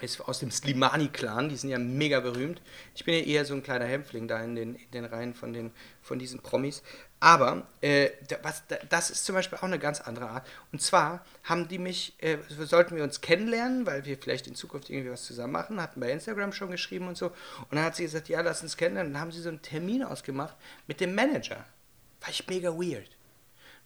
ist 0.00 0.20
aus 0.20 0.38
dem 0.40 0.50
Slimani-Clan. 0.50 1.48
Die 1.48 1.56
sind 1.56 1.70
ja 1.70 1.78
mega 1.78 2.20
berühmt. 2.20 2.60
Ich 2.94 3.04
bin 3.04 3.14
ja 3.14 3.20
eher 3.20 3.44
so 3.44 3.54
ein 3.54 3.62
kleiner 3.62 3.84
Hämpfling 3.84 4.26
da 4.26 4.42
in 4.42 4.56
den, 4.56 4.74
in 4.74 4.90
den 4.92 5.04
Reihen 5.04 5.34
von, 5.34 5.52
den, 5.52 5.70
von 6.00 6.18
diesen 6.18 6.40
Promis. 6.40 6.82
Aber 7.20 7.66
äh, 7.82 8.10
was, 8.42 8.66
da, 8.66 8.76
das 8.88 9.10
ist 9.10 9.24
zum 9.24 9.34
Beispiel 9.34 9.58
auch 9.58 9.62
eine 9.62 9.78
ganz 9.78 10.00
andere 10.00 10.28
Art. 10.28 10.46
Und 10.72 10.82
zwar 10.82 11.24
haben 11.44 11.68
die 11.68 11.78
mich, 11.78 12.14
äh, 12.18 12.38
sollten 12.48 12.96
wir 12.96 13.04
uns 13.04 13.20
kennenlernen, 13.20 13.86
weil 13.86 14.04
wir 14.04 14.18
vielleicht 14.18 14.48
in 14.48 14.54
Zukunft 14.54 14.90
irgendwie 14.90 15.10
was 15.10 15.24
zusammen 15.24 15.52
machen, 15.52 15.80
hatten 15.80 16.00
bei 16.00 16.10
Instagram 16.10 16.52
schon 16.52 16.70
geschrieben 16.70 17.06
und 17.06 17.16
so. 17.16 17.26
Und 17.26 17.76
dann 17.76 17.84
hat 17.84 17.94
sie 17.94 18.04
gesagt, 18.04 18.28
ja, 18.28 18.40
lass 18.40 18.62
uns 18.62 18.76
kennenlernen. 18.76 19.10
Und 19.10 19.14
dann 19.14 19.22
haben 19.22 19.32
sie 19.32 19.40
so 19.40 19.50
einen 19.50 19.62
Termin 19.62 20.02
ausgemacht 20.02 20.56
mit 20.86 21.00
dem 21.00 21.14
Manager. 21.14 21.64
War 22.20 22.30
ich 22.30 22.46
mega 22.48 22.70
weird. 22.70 23.10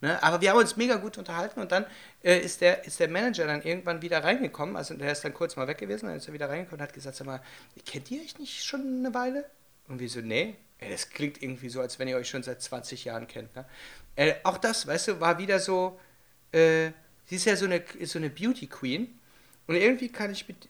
Ne? 0.01 0.23
Aber 0.23 0.41
wir 0.41 0.51
haben 0.51 0.59
uns 0.59 0.77
mega 0.77 0.97
gut 0.97 1.17
unterhalten 1.19 1.61
und 1.61 1.73
dann 1.73 1.87
äh, 2.23 2.39
ist, 2.39 2.61
der, 2.61 2.85
ist 2.85 3.01
der 3.01 3.09
Manager 3.09 3.47
dann 3.47 3.63
irgendwann 3.63 4.03
wieder 4.03 4.23
reingekommen. 4.23 4.77
Also 4.77 4.95
der 4.95 5.13
ist 5.13 5.25
dann 5.25 5.33
kurz 5.33 5.57
mal 5.57 5.67
weg 5.69 5.79
gewesen, 5.79 6.07
dann 6.07 6.17
ist 6.17 6.29
er 6.29 6.35
wieder 6.35 6.49
reingekommen 6.49 6.81
und 6.81 6.83
hat 6.87 6.93
gesagt, 6.93 7.17
sag 7.17 7.27
mal, 7.27 7.41
kennt 7.87 8.11
ihr 8.11 8.21
euch 8.21 8.39
nicht 8.39 8.63
schon 8.65 8.81
eine 9.05 9.15
Weile? 9.15 9.45
Und 9.89 9.99
wir 10.01 10.09
so, 10.09 10.21
nee. 10.21 10.57
Ey, 10.79 10.91
das 10.91 11.09
klingt 11.09 11.43
irgendwie 11.43 11.71
so, 11.71 11.81
als 11.81 11.99
wenn 11.99 12.07
ihr 12.09 12.17
euch 12.19 12.29
schon 12.29 12.43
seit 12.43 12.61
20 12.61 13.07
Jahren 13.07 13.27
kennt. 13.27 13.57
Ne? 13.57 13.65
Äh, 14.17 14.35
auch 14.43 14.59
das, 14.59 14.87
weißt 14.87 15.09
du, 15.09 15.21
war 15.21 15.39
wieder 15.39 15.59
so, 15.59 15.99
äh, 16.53 16.91
sie 17.25 17.37
ist 17.37 17.47
ja 17.47 17.57
so 17.57 17.65
eine, 17.65 17.83
so 18.05 18.19
eine 18.19 18.29
Beauty 18.29 18.67
Queen 18.67 19.19
und 19.67 19.77
irgendwie 19.77 20.11
kann 20.11 20.33
ich 20.33 20.47
mit, 20.47 20.69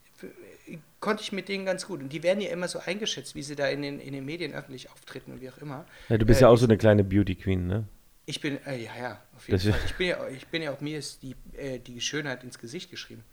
konnte 1.00 1.22
ich 1.24 1.32
mit 1.32 1.48
denen 1.48 1.66
ganz 1.66 1.86
gut. 1.86 2.00
Und 2.00 2.10
die 2.12 2.22
werden 2.22 2.40
ja 2.40 2.50
immer 2.50 2.68
so 2.68 2.78
eingeschätzt, 2.78 3.34
wie 3.34 3.42
sie 3.42 3.56
da 3.56 3.66
in 3.66 3.82
den, 3.82 3.98
in 3.98 4.12
den 4.12 4.24
Medien 4.24 4.54
öffentlich 4.54 4.90
auftreten 4.92 5.32
und 5.32 5.40
wie 5.40 5.50
auch 5.50 5.58
immer. 5.58 5.84
Ja, 6.08 6.18
du 6.18 6.24
bist 6.26 6.40
Äh, 6.40 6.44
ja 6.44 6.48
auch 6.48 6.56
so 6.56 6.66
eine 6.66 6.78
kleine 6.78 7.02
Beauty 7.02 7.34
Queen, 7.34 7.66
ne? 7.66 7.84
Ich 8.26 8.40
bin, 8.40 8.58
äh, 8.66 8.76
ja, 8.84 8.90
ja, 9.00 9.18
auf 9.36 9.48
jeden 9.48 9.58
Das- 9.64 9.74
Fall. 9.76 9.80
Ich 9.86 9.94
bin 9.94 10.08
ja, 10.08 10.18
ich 10.28 10.46
bin 10.48 10.62
ja 10.62 10.72
auch, 10.72 10.80
mir 10.80 10.98
ist 10.98 11.22
die, 11.22 11.34
äh, 11.56 11.78
die 11.78 12.00
Schönheit 12.00 12.44
ins 12.44 12.58
Gesicht 12.58 12.90
geschrieben. 12.90 13.24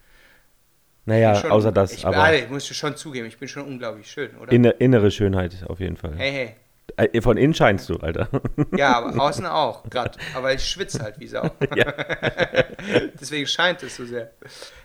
Naja, 1.05 1.35
Schon- 1.35 1.51
außer 1.51 1.71
das, 1.73 1.91
ich, 1.91 2.05
aber 2.05 2.15
aber. 2.17 2.47
musst 2.49 2.69
du 2.69 2.73
schon 2.73 2.95
zugeben, 2.95 3.27
ich 3.27 3.37
bin 3.37 3.47
schon 3.49 3.63
unglaublich 3.65 4.09
schön, 4.09 4.37
oder? 4.37 4.51
inne, 4.53 4.69
innere 4.71 5.11
Schönheit 5.11 5.65
auf 5.67 5.79
jeden 5.81 5.97
Fall. 5.97 6.13
hey, 6.15 6.31
hey. 6.31 6.55
Äh, 6.95 7.21
Von 7.21 7.37
innen 7.37 7.53
scheinst 7.53 7.89
du, 7.89 7.95
Alter. 7.97 8.27
Ja, 8.77 8.97
aber 8.97 9.19
außen 9.21 9.45
auch, 9.47 9.89
gerade. 9.89 10.19
Aber 10.35 10.53
ich 10.53 10.63
schwitze 10.63 11.01
halt 11.01 11.19
wie 11.19 11.27
Sau. 11.27 11.49
Deswegen 13.19 13.47
scheint 13.47 13.81
es 13.83 13.95
so 13.95 14.05
sehr. 14.05 14.31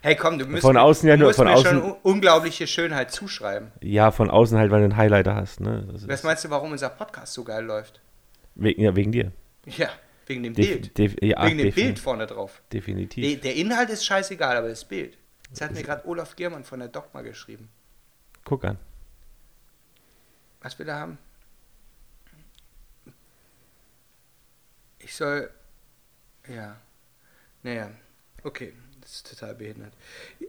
Hey, 0.00 0.14
komm, 0.16 0.38
du 0.38 0.46
musst, 0.46 0.62
Von 0.62 0.76
außen 0.76 1.08
ja 1.08 1.16
nur- 1.16 1.34
von 1.34 1.46
mir 1.46 1.54
außen- 1.54 1.64
schon 1.68 1.82
un- 1.82 1.96
unglaubliche 2.02 2.66
Schönheit 2.66 3.10
zuschreiben. 3.10 3.72
Ja, 3.82 4.10
von 4.10 4.30
außen 4.30 4.56
halt, 4.58 4.70
weil 4.70 4.78
du 4.80 4.84
einen 4.84 4.96
Highlighter 4.96 5.34
hast, 5.34 5.60
ne? 5.60 5.86
Was 6.06 6.22
meinst 6.22 6.44
du, 6.44 6.50
warum 6.50 6.72
unser 6.72 6.88
Podcast 6.88 7.34
so 7.34 7.44
geil 7.44 7.64
läuft? 7.64 8.00
wegen, 8.54 8.80
ja, 8.82 8.94
wegen 8.96 9.12
dir. 9.12 9.32
Ja, 9.76 9.90
Wegen 10.26 10.42
dem 10.42 10.54
Def- 10.54 10.66
Bild. 10.66 10.98
def- 10.98 11.16
ja, 11.22 11.44
Wegen 11.46 11.58
dem 11.58 11.72
Bild 11.74 11.98
vorne 11.98 12.26
drauf. 12.26 12.60
Definitiv. 12.72 13.24
Der, 13.24 13.36
der 13.40 13.54
Inhalt 13.56 13.90
ist 13.90 14.04
scheißegal, 14.04 14.56
aber 14.56 14.68
das 14.68 14.84
Bild. 14.84 15.16
Das 15.50 15.60
hat 15.62 15.72
mir 15.72 15.82
gerade 15.82 16.06
Olaf 16.06 16.36
Giermann 16.36 16.64
von 16.64 16.78
der 16.78 16.88
Dogma 16.88 17.22
geschrieben. 17.22 17.68
Guck 18.44 18.64
an. 18.64 18.78
Was 20.60 20.78
will 20.78 20.88
er 20.88 20.96
haben? 20.96 21.18
Ich 24.98 25.14
soll. 25.14 25.50
Ja. 26.48 26.76
Naja. 27.62 27.90
Okay. 28.42 28.74
Das 29.00 29.12
ist 29.16 29.30
total 29.30 29.54
behindert. 29.54 29.94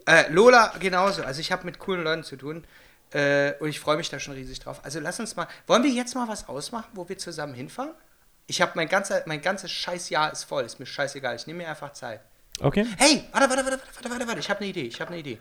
Äh, 0.05 0.29
Lola 0.31 0.73
genauso. 0.79 1.23
Also 1.23 1.39
ich 1.39 1.51
habe 1.51 1.65
mit 1.65 1.79
coolen 1.79 2.03
Leuten 2.03 2.23
zu 2.23 2.35
tun. 2.35 2.65
Äh, 3.11 3.53
und 3.59 3.69
ich 3.69 3.79
freue 3.79 3.97
mich 3.97 4.09
da 4.09 4.19
schon 4.19 4.33
riesig 4.33 4.59
drauf. 4.59 4.83
Also 4.83 4.99
lass 4.99 5.19
uns 5.19 5.35
mal. 5.35 5.47
Wollen 5.67 5.83
wir 5.83 5.89
jetzt 5.91 6.15
mal 6.15 6.27
was 6.27 6.47
ausmachen, 6.49 6.89
wo 6.93 7.07
wir 7.07 7.17
zusammen 7.17 7.53
hinfahren? 7.53 7.91
Ich 8.49 8.61
habe 8.61 8.71
mein 8.75 8.87
ganzer, 8.89 9.21
mein 9.27 9.41
ganzes 9.41 9.69
Scheißjahr 9.71 10.31
ist 10.33 10.43
voll. 10.43 10.63
Ist 10.63 10.79
mir 10.79 10.87
scheißegal. 10.87 11.35
Ich 11.35 11.45
nehme 11.45 11.59
mir 11.59 11.69
einfach 11.69 11.93
Zeit. 11.93 12.19
Okay. 12.59 12.83
Hey, 12.97 13.23
warte, 13.31 13.47
warte, 13.47 13.63
warte, 13.63 13.79
warte, 13.95 14.09
warte, 14.09 14.27
warte. 14.27 14.39
Ich 14.39 14.49
habe 14.49 14.59
eine 14.61 14.69
Idee. 14.69 14.87
Ich 14.87 14.99
habe 14.99 15.11
eine 15.11 15.19
Idee. 15.19 15.37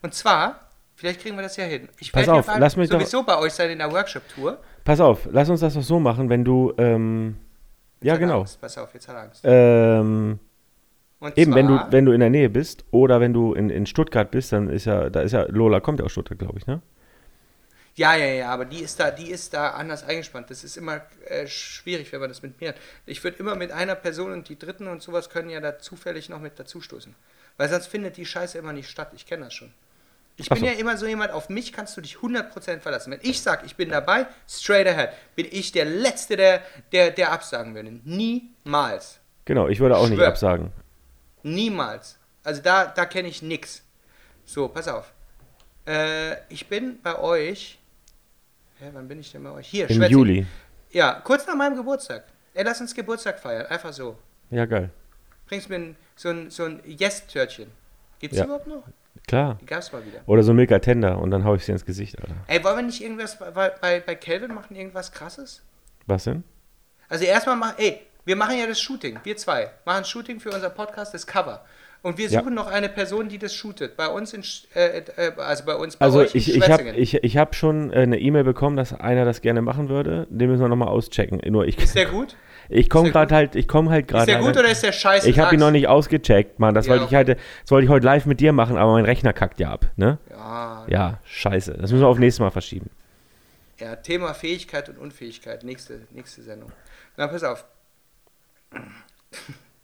Und 0.00 0.14
zwar, 0.14 0.60
vielleicht 0.94 1.20
kriegen 1.20 1.36
wir 1.36 1.42
das 1.42 1.56
ja 1.58 1.64
hin. 1.64 1.88
Ich 1.98 2.10
Pass 2.12 2.28
auf, 2.28 2.46
lass 2.58 2.76
mich 2.76 2.88
doch- 2.88 2.98
sowieso 2.98 3.22
bei 3.24 3.36
euch 3.38 3.52
sein 3.52 3.70
in 3.70 3.78
der 3.78 3.92
Workshop-Tour. 3.92 4.58
Pass 4.84 5.00
auf, 5.00 5.28
lass 5.30 5.50
uns 5.50 5.60
das 5.60 5.74
doch 5.74 5.82
so 5.82 6.00
machen, 6.00 6.30
wenn 6.30 6.44
du. 6.44 6.72
Ähm, 6.78 7.36
ja, 8.00 8.14
hat 8.14 8.20
genau. 8.20 8.40
Angst. 8.40 8.58
Pass 8.60 8.78
auf, 8.78 8.92
jetzt 8.94 9.06
hat 9.06 9.16
Angst. 9.16 9.40
Ähm, 9.44 10.38
Und 11.20 11.36
eben, 11.38 11.54
wenn 11.54 11.66
du, 11.66 11.76
zwar- 11.76 11.92
wenn 11.92 12.04
du 12.06 12.12
in 12.12 12.20
der 12.20 12.30
Nähe 12.30 12.48
bist 12.48 12.84
oder 12.90 13.20
wenn 13.20 13.32
du 13.34 13.52
in, 13.52 13.68
in 13.68 13.84
Stuttgart 13.84 14.30
bist, 14.30 14.52
dann 14.52 14.70
ist 14.70 14.86
ja, 14.86 15.10
da 15.10 15.20
ist 15.20 15.32
ja, 15.32 15.42
Lola 15.48 15.80
kommt 15.80 15.98
ja 16.00 16.06
aus 16.06 16.12
Stuttgart, 16.12 16.38
glaube 16.38 16.58
ich, 16.58 16.66
ne? 16.66 16.80
Ja, 17.96 18.14
ja, 18.14 18.26
ja, 18.26 18.50
aber 18.50 18.66
die 18.66 18.80
ist 18.82 19.00
da, 19.00 19.10
die 19.10 19.30
ist 19.30 19.54
da 19.54 19.70
anders 19.70 20.04
eingespannt. 20.04 20.50
Das 20.50 20.64
ist 20.64 20.76
immer 20.76 21.00
äh, 21.28 21.46
schwierig, 21.46 22.12
wenn 22.12 22.20
man 22.20 22.28
das 22.28 22.42
mit 22.42 22.60
mir 22.60 22.70
hat. 22.70 22.76
Ich 23.06 23.24
würde 23.24 23.38
immer 23.38 23.54
mit 23.54 23.72
einer 23.72 23.94
Person 23.94 24.32
und 24.32 24.50
die 24.50 24.58
Dritten 24.58 24.86
und 24.86 25.02
sowas 25.02 25.30
können 25.30 25.48
ja 25.48 25.60
da 25.60 25.78
zufällig 25.78 26.28
noch 26.28 26.40
mit 26.40 26.58
dazustoßen. 26.58 27.14
Weil 27.56 27.70
sonst 27.70 27.86
findet 27.86 28.18
die 28.18 28.26
Scheiße 28.26 28.58
immer 28.58 28.74
nicht 28.74 28.90
statt. 28.90 29.12
Ich 29.14 29.24
kenne 29.24 29.44
das 29.44 29.54
schon. 29.54 29.72
Ich 30.36 30.52
Ach 30.52 30.56
bin 30.56 30.66
ja 30.66 30.72
immer 30.72 30.98
so 30.98 31.06
jemand, 31.06 31.32
auf 31.32 31.48
mich 31.48 31.72
kannst 31.72 31.96
du 31.96 32.02
dich 32.02 32.16
100% 32.16 32.80
verlassen. 32.80 33.10
Wenn 33.10 33.20
ich 33.22 33.40
sage, 33.40 33.64
ich 33.64 33.76
bin 33.76 33.88
dabei, 33.88 34.26
straight 34.46 34.86
ahead, 34.86 35.10
bin 35.34 35.46
ich 35.50 35.72
der 35.72 35.86
Letzte, 35.86 36.36
der, 36.36 36.60
der, 36.92 37.10
der 37.10 37.32
absagen 37.32 37.74
würde. 37.74 37.90
Niemals. 38.04 39.20
Genau, 39.46 39.68
ich 39.68 39.80
würde 39.80 39.96
auch 39.96 40.06
nicht 40.06 40.18
Schwör. 40.18 40.28
absagen. 40.28 40.72
Niemals. 41.42 42.18
Also 42.44 42.60
da, 42.60 42.84
da 42.84 43.06
kenne 43.06 43.28
ich 43.28 43.40
nix. 43.40 43.82
So, 44.44 44.68
pass 44.68 44.86
auf. 44.88 45.10
Äh, 45.86 46.36
ich 46.50 46.68
bin 46.68 47.00
bei 47.00 47.18
euch. 47.18 47.78
Hä, 48.78 48.90
wann 48.92 49.08
bin 49.08 49.18
ich 49.20 49.32
denn 49.32 49.42
bei 49.42 49.50
euch? 49.50 49.68
Hier, 49.68 49.88
Im 49.88 49.96
Schwätzing. 49.96 50.12
Juli. 50.12 50.46
Ja, 50.90 51.20
kurz 51.24 51.46
nach 51.46 51.54
meinem 51.54 51.76
Geburtstag. 51.76 52.24
Ey, 52.54 52.64
lass 52.64 52.80
uns 52.80 52.94
Geburtstag 52.94 53.38
feiern. 53.38 53.66
Einfach 53.66 53.92
so. 53.92 54.18
Ja, 54.50 54.66
geil. 54.66 54.90
Bringst 55.48 55.68
mir 55.68 55.76
ein, 55.76 55.96
so 56.14 56.28
ein, 56.30 56.50
so 56.50 56.64
ein 56.64 56.80
Yes-Törtchen. 56.84 57.70
Gibt's 58.18 58.36
Ja. 58.36 58.44
die 58.44 58.48
überhaupt 58.48 58.66
noch? 58.66 58.82
Klar. 59.26 59.58
Die 59.60 59.66
gab's 59.66 59.92
mal 59.92 60.04
wieder. 60.04 60.20
Oder 60.26 60.42
so 60.42 60.52
Milka 60.54 60.78
Tender 60.78 61.18
und 61.18 61.30
dann 61.30 61.44
hau 61.44 61.54
ich 61.54 61.64
sie 61.64 61.72
ins 61.72 61.84
Gesicht, 61.84 62.18
Alter. 62.20 62.34
Ey, 62.46 62.62
wollen 62.62 62.76
wir 62.76 62.82
nicht 62.82 63.02
irgendwas 63.02 63.38
bei, 63.38 63.70
bei, 63.80 64.00
bei 64.00 64.14
Calvin 64.14 64.54
machen? 64.54 64.76
Irgendwas 64.76 65.10
krasses? 65.10 65.62
Was 66.06 66.24
denn? 66.24 66.44
Also 67.08 67.24
erstmal 67.24 67.56
machen, 67.56 67.74
ey, 67.78 68.02
wir 68.24 68.36
machen 68.36 68.58
ja 68.58 68.66
das 68.66 68.80
Shooting, 68.80 69.18
wir 69.24 69.36
zwei, 69.36 69.70
machen 69.84 70.04
Shooting 70.04 70.38
für 70.40 70.50
unser 70.50 70.70
Podcast, 70.70 71.14
das 71.14 71.26
Cover. 71.26 71.64
Und 72.06 72.18
wir 72.18 72.28
Ja. 72.28 72.38
suchen 72.40 72.54
noch 72.54 72.68
eine 72.68 72.88
Person, 72.88 73.28
die 73.28 73.36
das 73.36 73.52
shootet. 73.52 73.96
Bei 73.96 74.06
uns 74.06 74.32
in, 74.32 74.44
äh, 74.76 74.98
äh, 75.16 75.32
also 75.38 75.64
bei 75.64 75.74
uns, 75.74 75.96
bei 75.96 76.04
Also 76.04 76.20
euch 76.20 76.34
in 76.36 76.38
ich, 76.40 76.54
ich 76.54 76.70
habe 76.70 76.90
ich, 76.90 77.14
ich 77.24 77.36
hab 77.36 77.56
schon 77.56 77.92
äh, 77.92 77.96
eine 77.96 78.20
E-Mail 78.20 78.44
bekommen, 78.44 78.76
dass 78.76 78.92
einer 78.92 79.24
das 79.24 79.40
gerne 79.40 79.60
machen 79.60 79.88
würde. 79.88 80.28
Den 80.30 80.48
müssen 80.48 80.62
wir 80.62 80.68
nochmal 80.68 80.86
auschecken. 80.86 81.40
Nur 81.50 81.66
ich, 81.66 81.76
Ist 81.78 81.96
der 81.96 82.06
gut? 82.06 82.36
ich 82.68 82.88
komme 82.90 83.08
ist 83.08 83.12
gerade 83.12 83.34
halt, 83.34 83.56
ich 83.56 83.66
komme 83.66 83.90
halt 83.90 84.04
Ist 84.06 84.12
gerade. 84.12 84.26
der 84.26 84.38
gut 84.40 84.56
oder 84.56 84.68
ist 84.70 84.84
der 84.84 84.92
scheiße? 84.92 85.28
Ich 85.28 85.40
habe 85.40 85.54
ihn 85.54 85.58
noch 85.60 85.72
nicht 85.72 85.88
ausgecheckt, 85.88 86.60
Mann. 86.60 86.74
Das 86.74 86.86
Ja, 86.86 86.92
wollte 86.92 87.06
ich 87.06 87.14
halt, 87.16 87.28
das 87.28 87.70
wollte 87.72 87.86
ich 87.86 87.90
heute 87.90 88.06
live 88.06 88.24
mit 88.26 88.38
dir 88.38 88.52
machen, 88.52 88.76
aber 88.76 88.92
mein 88.92 89.04
Rechner 89.04 89.32
kackt 89.32 89.58
ja 89.58 89.70
ab, 89.72 89.86
ne? 89.96 90.18
Ja, 90.30 90.86
Ja, 90.88 91.20
scheiße. 91.24 91.72
Das 91.72 91.90
müssen 91.90 92.04
wir 92.04 92.08
auf 92.08 92.20
nächstes 92.20 92.38
Mal 92.38 92.50
verschieben. 92.52 92.88
ja, 93.80 93.96
Thema 93.96 94.32
Fähigkeit 94.32 94.88
und 94.88 94.98
Unfähigkeit. 94.98 95.64
Nächste, 95.64 96.02
nächste 96.12 96.42
Sendung. 96.42 96.70
Na, 97.16 97.26
pass 97.26 97.42
auf. 97.42 97.64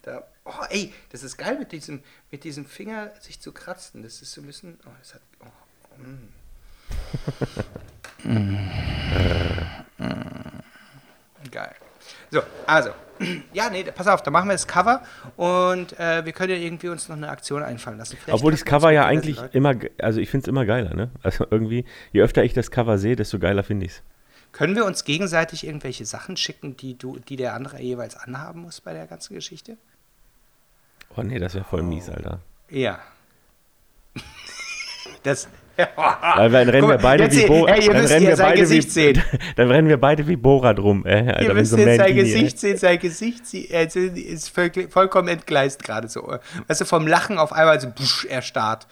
Da, 0.03 0.25
oh, 0.45 0.65
ey, 0.71 0.93
das 1.11 1.23
ist 1.23 1.37
geil 1.37 1.59
mit 1.59 1.73
diesem, 1.73 2.03
mit 2.31 2.45
diesem 2.45 2.67
Finger 2.67 3.13
sich 3.21 3.41
zu 3.41 3.53
kratzen. 3.53 4.03
Das 4.03 4.21
ist 4.21 4.33
so 4.33 4.41
ein 4.41 4.47
bisschen. 4.47 4.79
Oh, 4.85 4.91
das 4.99 5.15
hat. 5.15 5.23
Oh, 5.41 6.03
mm. 6.03 6.29
Geil. 11.51 11.75
So, 12.31 12.43
also. 12.67 12.91
Ja, 13.53 13.71
nee, 13.71 13.85
pass 13.85 14.09
auf, 14.09 14.23
da 14.23 14.33
machen 14.33 14.49
wir 14.49 14.55
das 14.55 14.67
Cover 14.67 15.01
und 15.37 15.97
äh, 16.01 16.25
wir 16.25 16.33
können 16.33 16.51
ja 16.51 16.59
irgendwie 16.59 16.89
uns 16.89 17.09
noch 17.09 17.17
eine 17.17 17.29
Aktion 17.29 17.63
einfallen 17.63 17.99
lassen. 17.99 18.17
Vielleicht 18.17 18.35
Obwohl 18.35 18.51
das 18.51 18.65
Cover 18.65 18.91
ja 18.91 19.07
eigentlich 19.07 19.37
Leuten. 19.37 19.57
immer, 19.57 19.75
also 20.01 20.19
ich 20.19 20.29
finde 20.29 20.45
es 20.45 20.49
immer 20.49 20.67
geiler, 20.67 20.95
ne? 20.95 21.13
Also 21.23 21.47
irgendwie, 21.49 21.85
je 22.13 22.23
öfter 22.23 22.43
ich 22.43 22.53
das 22.53 22.73
Cover 22.73 22.99
sehe, 22.99 23.15
desto 23.15 23.39
geiler 23.39 23.63
finde 23.63 23.87
ich 23.87 23.93
es. 23.93 24.03
Können 24.51 24.75
wir 24.75 24.85
uns 24.85 25.05
gegenseitig 25.05 25.65
irgendwelche 25.65 26.05
Sachen 26.05 26.37
schicken, 26.37 26.77
die, 26.77 26.99
du, 26.99 27.19
die 27.19 27.37
der 27.37 27.55
andere 27.55 27.81
jeweils 27.81 28.17
anhaben 28.17 28.63
muss 28.63 28.81
bei 28.81 28.93
der 28.93 29.07
ganzen 29.07 29.35
Geschichte? 29.35 29.77
Oh 31.17 31.23
nee, 31.23 31.39
das 31.39 31.55
wäre 31.55 31.65
voll 31.65 31.83
mies, 31.83 32.09
Alter. 32.09 32.41
Ja. 32.71 32.99
Das. 35.23 35.49
Weil 35.77 36.51
dann 36.51 36.69
rennen 36.69 36.89
wir 36.89 36.99
beide 36.99 37.31
wie 37.31 37.35
seht- 37.35 37.47
Bo 37.49 37.67
ey, 37.67 37.81
ihr 37.81 37.93
dann 37.93 38.03
müsst 38.03 38.13
rennen 38.13 38.27
wir 38.27 38.37
beide 38.37 38.61
Gesicht 38.61 38.89
wie, 38.89 38.91
sehen. 38.93 39.23
Dann 39.57 39.71
rennen 39.71 39.89
wir 39.89 39.97
beide 39.97 40.27
wie 40.29 40.37
Borat 40.37 40.79
rum, 40.79 41.07
äh, 41.07 41.15
Alter, 41.29 41.43
Ihr 41.43 41.55
müsst 41.55 41.71
so 41.71 41.77
jetzt 41.79 41.97
sein 41.97 42.15
Gesicht 42.15 42.59
sehen, 42.59 42.77
sein 42.77 42.99
Gesicht 42.99 43.43
er 43.71 43.85
ist- 43.87 43.97
ist 43.97 44.49
voll, 44.51 44.71
vollkommen 44.91 45.29
entgleist 45.29 45.83
gerade 45.83 46.09
so. 46.09 46.37
Weißt 46.69 46.81
du, 46.83 46.85
vom 46.85 47.07
Lachen 47.07 47.39
auf 47.39 47.53
einmal 47.53 47.81
so 47.81 47.89
busch, 47.91 48.27
erstarrt. 48.27 48.87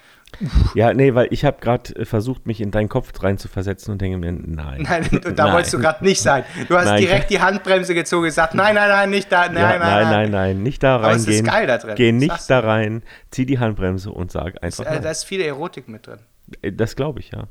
Ja, 0.75 0.95
nee, 0.95 1.15
weil 1.15 1.29
ich 1.31 1.45
habe 1.45 1.59
gerade 1.61 2.05
versucht, 2.07 2.47
mich 2.47 2.61
in 2.61 2.71
deinen 2.71 2.89
Kopf 2.89 3.13
reinzuversetzen 3.23 3.93
und 3.93 4.01
denke 4.01 4.17
mir, 4.19 4.33
nein. 4.33 4.83
Nein, 4.83 5.07
und 5.25 5.39
da 5.39 5.45
Nein. 5.45 5.55
wolltest 5.55 5.75
du 5.75 5.79
gerade 5.79 6.05
nicht 6.05 6.21
sein. 6.21 6.45
Du 6.69 6.77
hast 6.77 6.87
Nein. 6.87 7.01
direkt 7.01 7.31
die 7.31 7.41
Handbremse 7.41 7.95
gezogen 7.95 8.23
und 8.23 8.29
gesagt, 8.29 8.55
nein, 8.55 8.75
nein, 8.75 8.89
nein, 8.89 9.11
nicht 9.11 9.31
da, 9.31 9.47
nein, 9.49 9.57
ja, 9.57 9.79
nein, 9.79 9.81
nein, 9.81 10.11
nein, 10.11 10.31
nein, 10.31 10.63
nicht 10.63 10.83
da 10.83 10.97
Aber 10.97 11.13
es 11.13 11.27
ist 11.27 11.45
geil 11.45 11.67
da 11.67 11.79
drin. 11.79 11.95
Geh 11.97 12.13
nicht 12.13 12.49
da 12.49 12.61
rein, 12.61 13.03
zieh 13.31 13.45
die 13.47 13.59
Handbremse 13.59 14.11
und 14.11 14.31
sag 14.31 14.63
einfach 14.63 14.87
äh, 14.87 15.01
da 15.01 15.11
ist 15.11 15.25
viel 15.25 15.41
Erotik 15.41 15.89
mit 15.89 16.07
drin. 16.07 16.21
Äh, 16.63 16.73
Das 16.73 16.97
glaube 16.97 17.21
ich, 17.21 17.31
ja. 17.33 17.45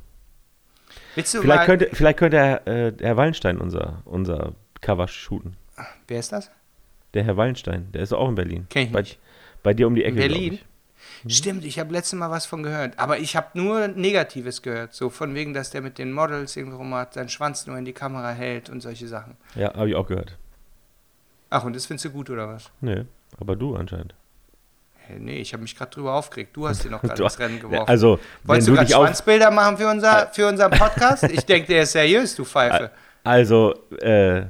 Willst 1.16 1.34
du 1.34 1.42
Vielleicht 1.42 1.60
mal, 1.60 1.66
könnte, 1.66 1.90
vielleicht 1.94 2.18
könnte 2.18 2.38
Herr, 2.38 2.68
äh, 2.68 2.94
Herr 3.02 3.18
Wallenstein 3.18 3.58
unser, 3.58 4.02
unser 4.06 4.54
Cover 4.82 5.08
shooten. 5.08 5.58
wer 6.08 6.20
ist 6.20 6.32
das? 6.32 6.50
Der 7.14 7.24
Herr 7.24 7.38
Wallenstein, 7.38 7.92
der 7.92 8.04
ist 8.04 8.14
auch 8.14 8.30
in 8.30 8.36
Berlin. 8.36 8.68
Kenn 8.70 8.84
ich 8.88 8.92
bei, 8.92 9.02
nicht. 9.02 9.20
bei 9.64 9.74
dir 9.74 9.88
um 9.88 9.96
die 9.96 10.04
Ecke. 10.06 10.18
glaub 10.18 10.30
Berlin? 10.30 10.60
Mhm. 11.24 11.30
Stimmt, 11.30 11.66
ich 11.66 11.80
habe 11.80 11.92
letztes 11.94 12.18
Mal 12.18 12.32
was 12.32 12.46
von 12.46 12.64
gehört. 12.64 12.98
Aber 12.98 13.20
ich 13.20 13.36
habe 13.36 13.48
nur 13.54 13.88
Negatives 13.88 14.62
gehört. 14.62 14.94
So 14.94 15.10
von 15.10 15.36
wegen, 15.36 15.54
dass 15.54 15.72
der 15.72 15.82
mit 15.82 15.98
den 15.98 16.12
Models 16.12 16.56
irgendwo 16.56 16.78
rum 16.78 16.94
hat, 16.94 17.14
seinen 17.14 17.30
Schwanz 17.30 17.68
nur 17.68 17.78
in 17.78 17.86
die 17.86 17.94
Kamera 17.94 18.32
hält 18.32 18.70
und 18.70 18.82
solche 18.82 19.08
Sachen. 19.08 19.38
Ja, 19.56 19.74
habe 19.74 19.90
ich 19.90 19.96
auch 19.96 20.08
gehört. 20.08 20.38
Ach, 21.50 21.64
und 21.64 21.76
das 21.76 21.86
findest 21.86 22.06
du 22.06 22.10
gut, 22.12 22.30
oder 22.30 22.48
was? 22.48 22.70
Nö, 22.82 23.06
aber 23.40 23.56
du 23.56 23.76
anscheinend. 23.76 24.14
Hey, 24.98 25.18
nee, 25.20 25.38
ich 25.38 25.54
habe 25.54 25.64
mich 25.64 25.76
gerade 25.76 25.90
drüber 25.90 26.14
aufgeregt. 26.14 26.56
Du 26.56 26.68
hast 26.68 26.84
den 26.84 26.92
noch 26.92 27.02
gerade 27.02 27.24
ins 27.24 27.40
Rennen 27.40 27.60
geworfen. 27.60 27.88
Also, 27.88 28.20
Wolltest 28.44 28.68
du 28.68 28.72
du 28.72 28.78
gerade 28.78 28.92
Schwanzbilder 28.92 29.50
machen 29.50 29.78
für, 29.78 29.88
unser, 29.88 30.28
für 30.28 30.48
unseren 30.48 30.72
Podcast? 30.72 31.24
ich 31.24 31.46
denke, 31.46 31.68
der 31.68 31.84
ist 31.84 31.94
seriös, 31.94 32.36
du 32.36 32.46
Pfeife. 32.46 32.92
also, 33.24 33.74
äh, 34.02 34.44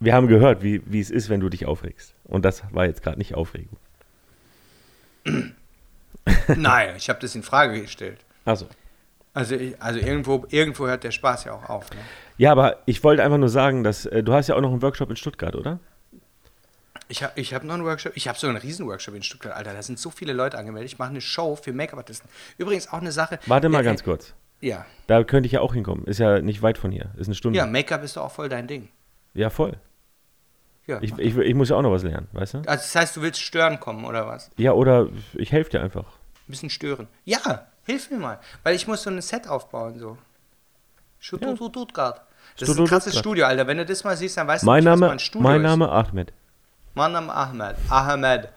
wir 0.00 0.12
haben 0.12 0.26
gehört, 0.26 0.62
wie, 0.62 0.82
wie 0.86 1.00
es 1.00 1.10
ist, 1.10 1.28
wenn 1.28 1.40
du 1.40 1.48
dich 1.48 1.66
aufregst. 1.66 2.14
Und 2.24 2.44
das 2.44 2.62
war 2.72 2.86
jetzt 2.86 3.02
gerade 3.02 3.18
nicht 3.18 3.34
Aufregung. 3.34 3.76
Nein, 6.56 6.94
ich 6.96 7.08
habe 7.08 7.20
das 7.20 7.34
in 7.34 7.42
Frage 7.42 7.80
gestellt. 7.80 8.18
Also. 8.44 8.66
Also, 9.32 9.56
ich, 9.56 9.80
also 9.82 9.98
irgendwo, 9.98 10.46
irgendwo 10.50 10.86
hört 10.86 11.02
der 11.02 11.10
Spaß 11.10 11.44
ja 11.44 11.52
auch 11.52 11.68
auf. 11.68 11.90
Ne? 11.90 11.96
Ja, 12.38 12.52
aber 12.52 12.78
ich 12.86 13.02
wollte 13.02 13.24
einfach 13.24 13.38
nur 13.38 13.48
sagen, 13.48 13.82
dass 13.82 14.06
äh, 14.06 14.22
du 14.22 14.32
hast 14.32 14.48
ja 14.48 14.54
auch 14.54 14.60
noch 14.60 14.70
einen 14.70 14.82
Workshop 14.82 15.10
in 15.10 15.16
Stuttgart, 15.16 15.56
oder? 15.56 15.80
Ich 17.08 17.22
habe 17.22 17.32
ich 17.38 17.52
hab 17.52 17.64
noch 17.64 17.74
einen 17.74 17.84
Workshop. 17.84 18.12
Ich 18.14 18.28
habe 18.28 18.38
so 18.38 18.46
einen 18.46 18.56
Riesen-Workshop 18.56 19.14
in 19.14 19.22
Stuttgart, 19.22 19.54
Alter. 19.54 19.74
Da 19.74 19.82
sind 19.82 19.98
so 19.98 20.10
viele 20.10 20.32
Leute 20.32 20.56
angemeldet. 20.56 20.90
Ich 20.92 20.98
mache 20.98 21.10
eine 21.10 21.20
Show 21.20 21.56
für 21.56 21.72
Make-up-Artisten. 21.72 22.28
Übrigens 22.56 22.88
auch 22.88 23.00
eine 23.00 23.12
Sache. 23.12 23.38
Warte 23.46 23.68
mal 23.68 23.80
äh, 23.80 23.84
ganz 23.84 24.04
kurz. 24.04 24.34
Ja. 24.60 24.86
Da 25.06 25.22
könnte 25.24 25.46
ich 25.46 25.52
ja 25.52 25.60
auch 25.60 25.74
hinkommen. 25.74 26.06
Ist 26.06 26.18
ja 26.18 26.40
nicht 26.40 26.62
weit 26.62 26.78
von 26.78 26.90
hier. 26.90 27.10
Ist 27.16 27.26
eine 27.26 27.34
Stunde. 27.34 27.58
Ja, 27.58 27.66
Make-up 27.66 28.02
ist 28.02 28.16
doch 28.16 28.24
auch 28.24 28.32
voll 28.32 28.48
dein 28.48 28.66
Ding. 28.66 28.88
Ja, 29.34 29.50
voll. 29.50 29.76
Ja. 30.86 30.98
Ich, 31.00 31.16
ich, 31.18 31.36
ich 31.36 31.54
muss 31.54 31.70
ja 31.70 31.76
auch 31.76 31.82
noch 31.82 31.92
was 31.92 32.02
lernen, 32.02 32.28
weißt 32.32 32.54
du? 32.54 32.58
also 32.58 32.68
das 32.68 32.94
heißt, 32.94 33.16
du 33.16 33.22
willst 33.22 33.40
stören 33.40 33.80
kommen, 33.80 34.04
oder 34.04 34.26
was? 34.26 34.50
Ja, 34.56 34.72
oder 34.72 35.08
ich 35.34 35.50
helfe 35.50 35.70
dir 35.70 35.82
einfach. 35.82 36.04
Ein 36.04 36.48
bisschen 36.48 36.70
stören. 36.70 37.08
Ja, 37.24 37.66
hilf 37.84 38.10
mir 38.10 38.18
mal. 38.18 38.38
Weil 38.62 38.74
ich 38.74 38.86
muss 38.86 39.02
so 39.02 39.10
ein 39.10 39.20
Set 39.22 39.48
aufbauen, 39.48 39.98
so. 39.98 40.18
Stuttgart. 41.18 42.20
Das 42.58 42.68
ist 42.68 42.78
ein 42.78 42.86
krasses. 42.86 43.18
Studio, 43.18 43.46
Alter. 43.46 43.66
Wenn 43.66 43.78
du 43.78 43.86
das 43.86 44.04
mal 44.04 44.16
siehst, 44.16 44.36
dann 44.36 44.46
weißt 44.46 44.64
Mein 44.64 44.84
du 44.84 44.90
was 44.90 45.00
Name, 45.00 45.06
mal 45.06 45.12
ein 45.12 45.18
Studio 45.18 45.48
mein 45.48 45.64
ist. 45.64 45.70
Name 45.70 45.90
Ahmed. 45.90 46.32
Mein 46.94 47.12
Name 47.12 47.32
Ahmed. 47.32 47.76
Ahmed. 47.88 48.48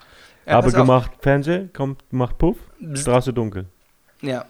Ja, 0.46 0.54
Habe 0.54 0.68
pass 0.68 0.76
auf. 0.76 0.82
gemacht 0.82 1.12
Fernseh, 1.22 1.68
kommt, 1.70 2.04
macht 2.12 2.38
Puff, 2.38 2.58
Straße 2.94 3.34
dunkel. 3.34 3.66
Ja. 4.22 4.46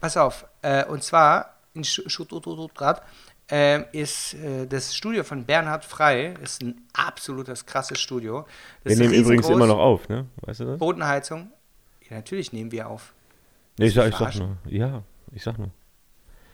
Pass 0.00 0.16
auf. 0.16 0.44
Äh, 0.62 0.84
und 0.84 1.02
zwar 1.02 1.54
in 1.74 1.84
Stuttgart 1.84 3.02
ähm, 3.50 3.84
ist 3.92 4.34
äh, 4.34 4.66
das 4.66 4.94
Studio 4.94 5.24
von 5.24 5.44
Bernhard 5.44 5.84
Frei. 5.84 6.34
Ist 6.42 6.62
ein 6.62 6.82
absolutes 6.92 7.64
krasses 7.64 8.00
Studio. 8.00 8.46
Das 8.84 8.92
Wir 8.98 9.08
nehmen 9.08 9.14
übrigens 9.14 9.48
immer 9.48 9.66
noch 9.66 9.78
auf, 9.78 10.08
ne? 10.08 10.26
Weißt 10.42 10.60
du 10.60 10.64
das? 10.64 10.78
Bodenheizung. 10.78 11.50
Ja, 12.08 12.16
natürlich 12.16 12.52
nehmen 12.52 12.72
wir 12.72 12.88
auf. 12.88 13.12
Nee, 13.78 13.86
ich, 13.86 13.94
sag, 13.94 14.08
ich 14.08 14.16
sag 14.16 14.34
nur. 14.36 14.56
Ja, 14.66 15.02
ich 15.32 15.42
sag 15.42 15.58
nur. 15.58 15.70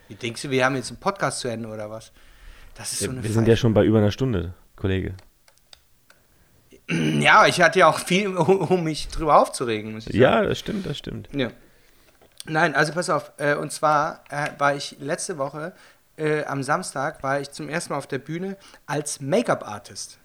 Wie 0.08 0.14
denkst 0.14 0.42
du, 0.42 0.50
wir 0.50 0.64
haben 0.64 0.76
jetzt 0.76 0.90
einen 0.90 1.00
Podcast 1.00 1.40
zu 1.40 1.48
Ende 1.48 1.68
oder 1.68 1.90
was? 1.90 2.12
Das 2.74 2.92
ist 2.92 3.00
so 3.00 3.10
eine 3.10 3.22
Wir 3.22 3.30
sind 3.30 3.48
ja 3.48 3.56
schon 3.56 3.72
bei 3.72 3.84
über 3.84 3.98
einer 3.98 4.10
Stunde, 4.10 4.54
Kollege. 4.76 5.14
Ja, 6.86 7.46
ich 7.46 7.62
hatte 7.62 7.78
ja 7.78 7.86
auch 7.86 7.98
viel, 7.98 8.28
um, 8.36 8.84
mich 8.84 9.08
drüber 9.08 9.40
aufzuregen, 9.40 9.92
muss 9.92 10.06
ich 10.06 10.12
sagen. 10.12 10.20
Ja, 10.20 10.42
das 10.42 10.58
stimmt, 10.58 10.84
das 10.84 10.98
stimmt. 10.98 11.30
Ja. 11.32 11.50
Nein, 12.44 12.74
also 12.74 12.92
pass 12.92 13.08
auf. 13.08 13.32
Äh, 13.38 13.54
und 13.54 13.72
zwar 13.72 14.22
äh, 14.28 14.50
war 14.58 14.76
ich 14.76 14.96
letzte 15.00 15.38
Woche 15.38 15.72
äh, 16.16 16.44
am 16.44 16.62
Samstag 16.62 17.22
war 17.22 17.40
ich 17.40 17.50
zum 17.50 17.68
ersten 17.68 17.92
Mal 17.92 17.98
auf 17.98 18.06
der 18.06 18.18
Bühne 18.18 18.56
als 18.86 19.20
Make-up-Artist. 19.20 20.18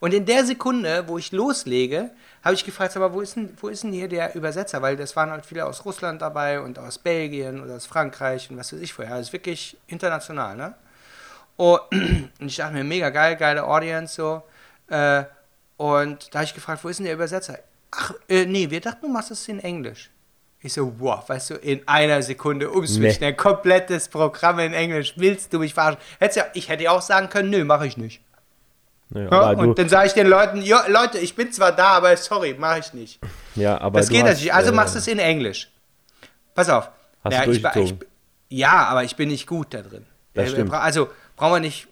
Und 0.00 0.12
in 0.12 0.26
der 0.26 0.44
Sekunde, 0.44 1.08
wo 1.08 1.16
ich 1.16 1.32
loslege, 1.32 2.10
habe 2.42 2.54
ich 2.54 2.64
gefragt, 2.64 2.94
aber 2.96 3.14
wo 3.14 3.20
ist, 3.20 3.36
denn, 3.36 3.56
wo 3.60 3.68
ist 3.68 3.84
denn 3.84 3.92
hier 3.92 4.08
der 4.08 4.34
Übersetzer? 4.34 4.82
Weil 4.82 4.96
das 4.96 5.16
waren 5.16 5.30
halt 5.30 5.46
viele 5.46 5.64
aus 5.64 5.84
Russland 5.84 6.20
dabei 6.20 6.60
und 6.60 6.78
aus 6.78 6.98
Belgien 6.98 7.62
oder 7.62 7.76
aus 7.76 7.86
Frankreich 7.86 8.50
und 8.50 8.58
was 8.58 8.72
weiß 8.72 8.80
ich 8.80 8.92
vorher. 8.92 9.16
Das 9.16 9.28
ist 9.28 9.32
wirklich 9.32 9.78
international, 9.86 10.56
ne? 10.56 10.74
Oh, 11.56 11.78
und 11.90 12.30
ich 12.40 12.56
dachte 12.56 12.74
mir, 12.74 12.84
mega 12.84 13.10
geil, 13.10 13.36
geile 13.36 13.64
Audience 13.64 14.14
so. 14.14 14.42
Äh, 14.88 15.24
und 15.76 16.34
da 16.34 16.40
habe 16.40 16.44
ich 16.44 16.54
gefragt, 16.54 16.84
wo 16.84 16.88
ist 16.88 16.98
denn 16.98 17.06
der 17.06 17.14
Übersetzer? 17.14 17.58
Ach, 17.90 18.12
äh, 18.28 18.44
nee, 18.44 18.68
wir 18.68 18.80
dachten, 18.80 19.06
du 19.06 19.08
machst 19.08 19.30
es 19.30 19.48
in 19.48 19.60
Englisch. 19.60 20.10
Ich 20.66 20.72
so, 20.72 20.94
wow, 20.98 21.28
weißt 21.28 21.50
du, 21.50 21.54
in 21.56 21.86
einer 21.86 22.22
Sekunde 22.22 22.70
umswitchen, 22.70 23.20
Nee. 23.20 23.26
ein 23.26 23.36
komplettes 23.36 24.08
Programm 24.08 24.58
in 24.60 24.72
Englisch. 24.72 25.12
Willst 25.16 25.52
du 25.52 25.58
mich 25.58 25.74
verarschen? 25.74 26.00
Hättest 26.18 26.38
ja, 26.38 26.46
ich 26.54 26.70
hätte 26.70 26.84
ja 26.84 26.90
auch 26.92 27.02
sagen 27.02 27.28
können, 27.28 27.50
nö, 27.50 27.64
mache 27.64 27.86
ich 27.86 27.98
nicht. 27.98 28.22
Ja, 29.10 29.24
Ja, 29.30 29.50
und 29.58 29.78
dann 29.78 29.90
sage 29.90 30.06
ich 30.06 30.14
den 30.14 30.26
Leuten, 30.26 30.62
ja, 30.62 30.86
Leute, 30.88 31.18
ich 31.18 31.36
bin 31.36 31.52
zwar 31.52 31.72
da, 31.72 31.88
aber 31.88 32.16
sorry, 32.16 32.54
mache 32.58 32.78
ich 32.78 32.94
nicht. 32.94 33.20
ja, 33.56 33.78
aber 33.78 34.00
das 34.00 34.08
geht 34.08 34.22
hast, 34.22 34.30
natürlich. 34.30 34.54
Also 34.54 34.72
äh, 34.72 34.74
machst 34.74 34.94
du 34.94 35.00
es 35.00 35.06
in 35.06 35.18
Englisch. 35.18 35.70
Pass 36.54 36.70
auf. 36.70 36.88
Hast 37.22 37.34
ja, 37.34 37.44
du 37.44 37.50
ich, 37.52 37.62
ich, 37.76 37.94
ja, 38.48 38.86
aber 38.86 39.04
ich 39.04 39.16
bin 39.16 39.28
nicht 39.28 39.46
gut 39.46 39.74
da 39.74 39.82
drin. 39.82 40.06
Das 40.32 40.46
Äh, 40.48 40.52
stimmt. 40.52 40.72
Also 40.72 41.10
brauchen 41.36 41.56
wir 41.56 41.60
nicht. 41.60 41.88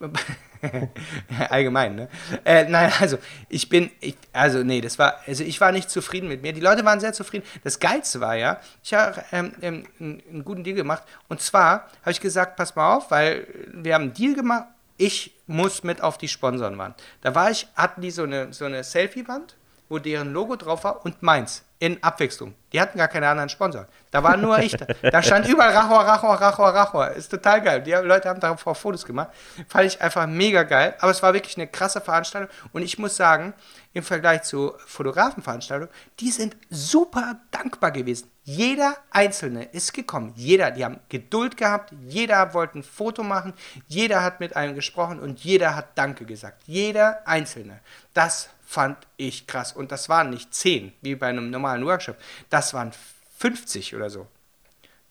Allgemein, 1.51 1.95
ne? 1.95 2.09
Äh, 2.45 2.65
nein, 2.65 2.93
also 3.01 3.19
ich 3.49 3.69
bin, 3.69 3.91
ich, 4.01 4.17
also 4.33 4.63
nee, 4.63 4.81
das 4.81 4.99
war, 4.99 5.17
also 5.27 5.45
ich 5.45 5.61
war 5.61 5.73
nicht 5.73 5.91
zufrieden 5.91 6.29
mit 6.29 6.43
mir. 6.43 6.53
Die 6.53 6.61
Leute 6.61 6.85
waren 6.85 7.01
sehr 7.01 7.13
zufrieden. 7.13 7.45
Das 7.65 7.81
Geilste 7.81 8.21
war 8.21 8.37
ja, 8.37 8.61
ich 8.83 8.95
habe 8.95 9.23
ähm, 9.33 9.53
ähm, 9.61 9.85
einen, 9.99 10.45
guten 10.45 10.65
Deal 10.65 10.77
gemacht. 10.77 11.03
Und 11.29 11.41
zwar 11.41 11.89
habe 12.03 12.13
ich 12.13 12.21
gesagt, 12.21 12.57
pass 12.57 12.77
mal 12.77 12.97
auf, 12.97 13.11
weil 13.11 13.47
wir 13.73 13.95
haben 13.95 14.03
einen 14.03 14.15
Deal 14.15 14.35
gemacht. 14.35 14.67
Ich 14.97 15.35
muss 15.47 15.83
mit 15.83 16.01
auf 16.01 16.19
die 16.19 16.29
Sponsorenwand. 16.29 16.95
Da 17.23 17.35
war 17.35 17.51
ich, 17.51 17.67
hatten 17.75 18.01
die 18.01 18.11
so 18.11 18.23
eine, 18.23 18.53
so 18.53 18.65
eine 18.65 18.85
Selfie-Wand, 18.85 19.57
wo 19.93 19.99
deren 19.99 20.33
Logo 20.33 20.57
drauf 20.57 20.85
war 20.85 21.05
und 21.05 21.23
meins 21.23 21.65
in 21.79 22.03
Abwechslung. 22.03 22.55
Die 22.73 22.81
hatten 22.81 22.97
gar 22.97 23.09
keine 23.09 23.29
anderen 23.29 23.51
Sponsoren. 23.51 23.87
Da 24.11 24.23
war 24.23 24.39
nur 24.39 24.59
ich 24.59 24.73
da. 24.73 24.87
Da 25.11 25.23
stand 25.23 25.47
überall 25.47 25.75
Rachor, 25.75 26.01
Rachor, 26.01 26.35
Rachor, 26.37 26.69
Rachor. 26.69 27.09
Ist 27.11 27.29
total 27.29 27.61
geil. 27.61 27.83
Die 27.83 27.91
Leute 27.91 28.31
haben 28.31 28.41
darauf 28.41 28.63
Fotos 28.79 29.05
gemacht. 29.05 29.29
Fand 29.69 29.85
ich 29.85 30.01
einfach 30.01 30.27
mega 30.27 30.63
geil. 30.63 30.95
Aber 31.01 31.11
es 31.11 31.23
war 31.23 31.35
wirklich 31.35 31.59
eine 31.59 31.67
krasse 31.67 32.01
Veranstaltung. 32.01 32.49
Und 32.73 32.83
ich 32.83 32.99
muss 32.99 33.17
sagen, 33.17 33.53
im 33.93 34.03
Vergleich 34.03 34.45
zu 34.45 34.73
Fotografenveranstaltungen, 34.87 35.93
die 36.21 36.31
sind 36.31 36.57
super 36.71 37.41
dankbar 37.51 37.91
gewesen. 37.91 38.31
Jeder 38.45 38.97
Einzelne 39.11 39.65
ist 39.65 39.93
gekommen. 39.93 40.33
Jeder, 40.37 40.71
die 40.71 40.87
haben 40.87 41.01
Geduld 41.11 41.59
gehabt. 41.59 41.93
Jeder 42.07 42.55
wollte 42.55 42.79
ein 42.79 42.83
Foto 42.83 43.23
machen. 43.25 43.53
Jeder 43.89 44.23
hat 44.23 44.41
mit 44.41 44.57
einem 44.57 44.75
gesprochen 44.75 45.21
und 45.21 45.41
jeder 45.41 45.77
hat 45.77 45.99
Danke 45.99 46.25
gesagt. 46.25 46.63
Jeder 46.67 47.27
Einzelne. 47.27 47.81
Das 48.15 48.49
fand 48.73 48.97
ich 49.19 49.47
krass. 49.47 49.73
Und 49.73 49.93
das 49.93 50.09
waren 50.09 50.31
nicht 50.31 50.55
10, 50.55 50.93
wie 51.03 51.15
bei 51.15 51.29
einem 51.29 51.51
normalen 51.51 51.85
Workshop. 51.85 52.17
Das 52.49 52.73
waren 52.73 52.93
50 53.37 53.95
oder 53.95 54.09
so. 54.09 54.27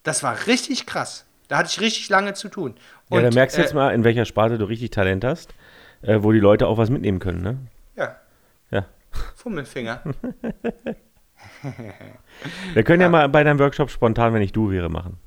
Das 0.03 0.23
war 0.23 0.47
richtig 0.47 0.87
krass. 0.87 1.25
Da 1.47 1.59
hatte 1.59 1.69
ich 1.71 1.79
richtig 1.79 2.09
lange 2.09 2.33
zu 2.33 2.49
tun. 2.49 2.73
Ja, 3.09 3.17
Und, 3.17 3.23
da 3.23 3.29
merkst 3.29 3.57
du 3.57 3.61
äh, 3.61 3.63
jetzt 3.65 3.73
mal, 3.73 3.93
in 3.93 4.03
welcher 4.03 4.25
Sparte 4.25 4.57
du 4.57 4.65
richtig 4.65 4.89
Talent 4.89 5.23
hast, 5.23 5.53
äh, 6.01 6.17
wo 6.21 6.31
die 6.31 6.39
Leute 6.39 6.65
auch 6.65 6.79
was 6.79 6.89
mitnehmen 6.89 7.19
können, 7.19 7.41
ne? 7.43 7.59
Ja, 7.95 8.15
Ja. 8.71 8.85
Fummelfinger. 9.35 10.01
Wir 12.73 12.83
können 12.83 13.01
ja, 13.01 13.09
mal 13.09 13.29
bei 13.29 13.43
deinem 13.43 13.59
Workshop 13.59 13.91
spontan, 13.91 14.33
wenn 14.33 14.41
ich 14.41 14.53
du 14.53 14.71
wäre, 14.71 14.89
machen. 14.89 15.19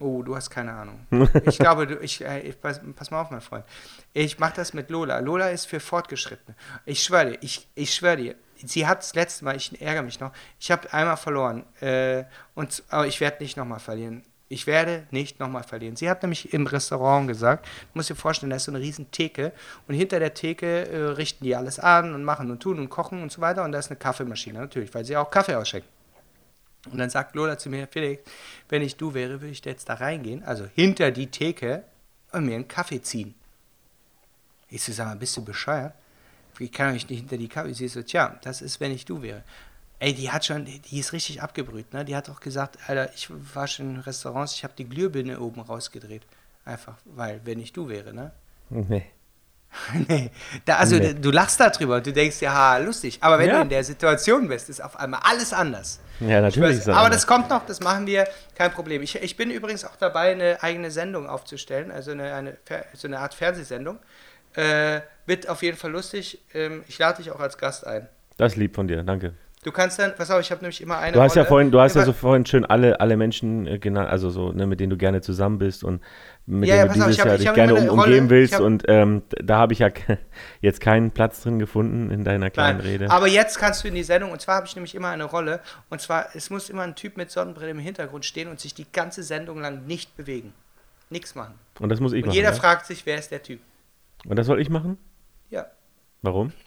Oh, 0.00 0.22
du 0.22 0.36
hast 0.36 0.50
keine 0.50 0.72
Ahnung. 0.72 1.06
Ich 1.44 1.58
glaube, 1.58 1.86
du, 1.86 1.96
ich, 1.96 2.24
äh, 2.24 2.40
ich 2.40 2.60
pass, 2.60 2.80
pass 2.94 3.10
mal 3.10 3.20
auf, 3.20 3.30
mein 3.30 3.40
Freund. 3.40 3.64
Ich 4.12 4.38
mache 4.38 4.54
das 4.54 4.72
mit 4.72 4.90
Lola. 4.90 5.18
Lola 5.18 5.48
ist 5.48 5.66
für 5.66 5.80
Fortgeschrittene. 5.80 6.56
Ich 6.84 7.02
schwöre 7.02 7.32
dir, 7.32 7.38
ich, 7.40 7.68
ich 7.74 7.94
schwöre 7.94 8.16
dir. 8.16 8.34
Sie 8.56 8.86
hat 8.86 8.98
das 8.98 9.14
letzte 9.14 9.44
Mal, 9.44 9.56
ich 9.56 9.80
ärgere 9.80 10.02
mich 10.02 10.20
noch, 10.20 10.32
ich 10.58 10.70
habe 10.70 10.92
einmal 10.92 11.16
verloren. 11.16 11.64
Äh, 11.80 12.24
und, 12.54 12.82
aber 12.88 13.06
ich 13.06 13.20
werde 13.20 13.42
nicht 13.42 13.56
nochmal 13.56 13.80
verlieren. 13.80 14.24
Ich 14.50 14.66
werde 14.66 15.06
nicht 15.10 15.40
nochmal 15.40 15.62
verlieren. 15.62 15.96
Sie 15.96 16.08
hat 16.08 16.22
nämlich 16.22 16.54
im 16.54 16.66
Restaurant 16.66 17.28
gesagt, 17.28 17.66
du 17.66 17.70
musst 17.94 18.08
dir 18.08 18.14
vorstellen, 18.14 18.50
da 18.50 18.56
ist 18.56 18.64
so 18.64 18.72
eine 18.72 18.80
riesen 18.80 19.10
Theke 19.10 19.52
und 19.86 19.94
hinter 19.94 20.20
der 20.20 20.32
Theke 20.32 20.88
äh, 20.88 21.02
richten 21.10 21.44
die 21.44 21.54
alles 21.54 21.78
an 21.78 22.14
und 22.14 22.24
machen 22.24 22.50
und 22.50 22.60
tun 22.60 22.78
und 22.78 22.88
kochen 22.88 23.22
und 23.22 23.30
so 23.30 23.42
weiter 23.42 23.62
und 23.64 23.72
da 23.72 23.78
ist 23.78 23.90
eine 23.90 23.98
Kaffeemaschine 23.98 24.58
natürlich, 24.58 24.94
weil 24.94 25.04
sie 25.04 25.16
auch 25.16 25.30
Kaffee 25.30 25.54
ausschenken. 25.54 25.97
Und 26.86 26.98
dann 26.98 27.10
sagt 27.10 27.34
Lola 27.34 27.58
zu 27.58 27.68
mir, 27.68 27.86
Felix, 27.88 28.22
wenn 28.68 28.82
ich 28.82 28.96
du 28.96 29.14
wäre, 29.14 29.40
würde 29.40 29.48
ich 29.48 29.64
jetzt 29.64 29.88
da 29.88 29.94
reingehen, 29.94 30.42
also 30.44 30.66
hinter 30.74 31.10
die 31.10 31.26
Theke 31.26 31.84
und 32.32 32.46
mir 32.46 32.54
einen 32.54 32.68
Kaffee 32.68 33.02
ziehen. 33.02 33.34
Ich 34.70 34.82
so, 34.82 34.92
sag 34.92 35.06
mal, 35.06 35.16
bist 35.16 35.36
du 35.36 35.44
bescheuert? 35.44 35.94
Wie 36.56 36.68
kann 36.68 36.94
ich 36.94 37.08
nicht 37.08 37.20
hinter 37.20 37.36
die 37.36 37.48
Kaffee? 37.48 37.72
Sie 37.72 37.88
so, 37.88 38.02
tja, 38.02 38.38
das 38.42 38.62
ist, 38.62 38.80
wenn 38.80 38.92
ich 38.92 39.04
du 39.04 39.22
wäre. 39.22 39.42
Ey, 40.00 40.14
die 40.14 40.30
hat 40.30 40.44
schon, 40.44 40.64
die, 40.64 40.78
die 40.78 41.00
ist 41.00 41.12
richtig 41.12 41.42
abgebrüht, 41.42 41.92
ne? 41.92 42.04
Die 42.04 42.14
hat 42.14 42.30
auch 42.30 42.40
gesagt, 42.40 42.78
Alter, 42.86 43.12
ich 43.14 43.28
war 43.54 43.66
schon 43.66 43.96
in 43.96 44.00
Restaurants, 44.00 44.54
ich 44.54 44.62
habe 44.62 44.74
die 44.76 44.88
Glühbirne 44.88 45.40
oben 45.40 45.60
rausgedreht. 45.60 46.22
Einfach, 46.64 46.96
weil, 47.04 47.40
wenn 47.44 47.58
ich 47.58 47.72
du 47.72 47.88
wäre, 47.88 48.12
ne? 48.12 48.32
Nee. 48.70 49.06
nee. 50.08 50.30
Da, 50.64 50.76
also 50.76 50.96
Nee. 50.96 51.14
du 51.14 51.30
lachst 51.30 51.60
darüber 51.60 51.96
und 51.96 52.06
du 52.06 52.12
denkst, 52.12 52.40
ja, 52.40 52.52
ha, 52.52 52.78
lustig. 52.78 53.18
Aber 53.20 53.38
wenn 53.38 53.48
Ja. 53.48 53.56
du 53.56 53.62
in 53.62 53.68
der 53.68 53.84
Situation 53.84 54.48
bist, 54.48 54.68
ist 54.68 54.82
auf 54.82 54.98
einmal 54.98 55.20
alles 55.24 55.52
anders. 55.52 56.00
Ja, 56.20 56.40
natürlich. 56.40 56.78
Weiß, 56.78 56.88
aber 56.88 56.98
anders. 56.98 57.12
das 57.22 57.26
kommt 57.26 57.48
noch, 57.50 57.64
das 57.66 57.80
machen 57.80 58.06
wir, 58.06 58.26
kein 58.56 58.72
Problem. 58.72 59.02
Ich, 59.02 59.14
ich 59.22 59.36
bin 59.36 59.50
übrigens 59.50 59.84
auch 59.84 59.96
dabei, 59.96 60.32
eine 60.32 60.62
eigene 60.62 60.90
Sendung 60.90 61.28
aufzustellen, 61.28 61.90
also 61.92 62.10
eine, 62.10 62.34
eine, 62.34 62.56
so 62.94 63.06
eine 63.06 63.18
Art 63.20 63.34
Fernsehsendung. 63.34 63.98
Äh, 64.54 65.00
wird 65.26 65.48
auf 65.48 65.62
jeden 65.62 65.76
Fall 65.76 65.90
lustig. 65.92 66.40
Ähm, 66.54 66.82
ich 66.88 66.98
lade 66.98 67.18
dich 67.22 67.30
auch 67.30 67.38
als 67.40 67.58
Gast 67.58 67.86
ein. 67.86 68.08
Das 68.38 68.52
ist 68.52 68.56
lieb 68.56 68.74
von 68.74 68.88
dir, 68.88 69.02
danke. 69.02 69.34
Du 69.64 69.72
kannst 69.72 69.98
dann, 69.98 70.14
pass 70.16 70.30
auf, 70.30 70.40
ich 70.40 70.50
habe 70.50 70.62
nämlich 70.62 70.80
immer 70.80 70.98
eine 70.98 71.12
Du 71.12 71.20
hast 71.20 71.34
ja 71.34 71.42
Rolle. 71.42 71.48
vorhin, 71.48 71.70
du 71.70 71.80
hast 71.80 71.94
ja 71.94 72.02
Immer- 72.02 72.06
so 72.06 72.12
vorhin 72.14 72.46
schön 72.46 72.64
alle, 72.64 73.00
alle 73.00 73.16
Menschen 73.16 73.66
äh, 73.66 73.78
genannt, 73.78 74.08
also 74.08 74.30
so, 74.30 74.52
ne, 74.52 74.66
mit 74.66 74.80
denen 74.80 74.90
du 74.90 74.96
gerne 74.96 75.20
zusammen 75.20 75.58
bist 75.58 75.84
und 75.84 76.00
mit 76.48 76.68
Ja, 76.68 76.76
ja, 76.76 76.84
du 76.84 76.88
auf, 76.90 76.94
dieses 76.94 77.18
hab- 77.18 77.26
Jahr 77.26 77.34
ich 77.36 77.42
dich 77.42 77.54
gerne 77.54 77.74
um, 77.74 77.78
eine 77.80 77.90
Rolle, 77.90 78.02
umgeben 78.04 78.30
willst 78.30 78.54
hab- 78.54 78.62
und 78.62 78.84
ähm, 78.88 79.22
da 79.30 79.58
habe 79.58 79.72
ich 79.74 79.80
ja 79.80 79.90
jetzt 80.60 80.80
keinen 80.80 81.10
Platz 81.10 81.42
drin 81.42 81.58
gefunden 81.58 82.10
in 82.10 82.24
deiner 82.24 82.50
kleinen 82.50 82.78
Nein, 82.78 82.86
Rede. 82.86 83.10
aber 83.10 83.28
jetzt 83.28 83.58
kannst 83.58 83.84
du 83.84 83.88
in 83.88 83.94
die 83.94 84.02
Sendung, 84.02 84.30
und 84.32 84.40
zwar 84.40 84.56
habe 84.56 84.66
ich 84.66 84.74
nämlich 84.74 84.94
immer 84.94 85.08
eine 85.10 85.24
Rolle, 85.24 85.60
und 85.90 86.00
zwar, 86.00 86.34
es 86.34 86.50
muss 86.50 86.70
immer 86.70 86.82
ein 86.82 86.94
Typ 86.94 87.16
mit 87.16 87.30
Sonnenbrille 87.30 87.70
im 87.70 87.78
Hintergrund 87.78 88.24
stehen 88.24 88.48
und 88.48 88.58
sich 88.60 88.74
die 88.74 88.86
ganze 88.90 89.22
Sendung 89.22 89.60
lang 89.60 89.86
nicht 89.86 90.16
bewegen. 90.16 90.52
Nichts 91.10 91.34
machen. 91.34 91.54
Und 91.80 91.88
das 91.90 92.00
muss 92.00 92.12
ich 92.12 92.22
Und 92.22 92.28
machen. 92.28 92.36
jeder 92.36 92.50
ja? 92.50 92.54
fragt 92.54 92.86
sich, 92.86 93.04
wer 93.06 93.18
ist 93.18 93.30
der 93.30 93.42
Typ? 93.42 93.60
Und 94.26 94.36
das 94.36 94.46
soll 94.46 94.60
ich 94.60 94.68
machen? 94.70 94.98
Ja. 95.50 95.66
Warum? 96.22 96.52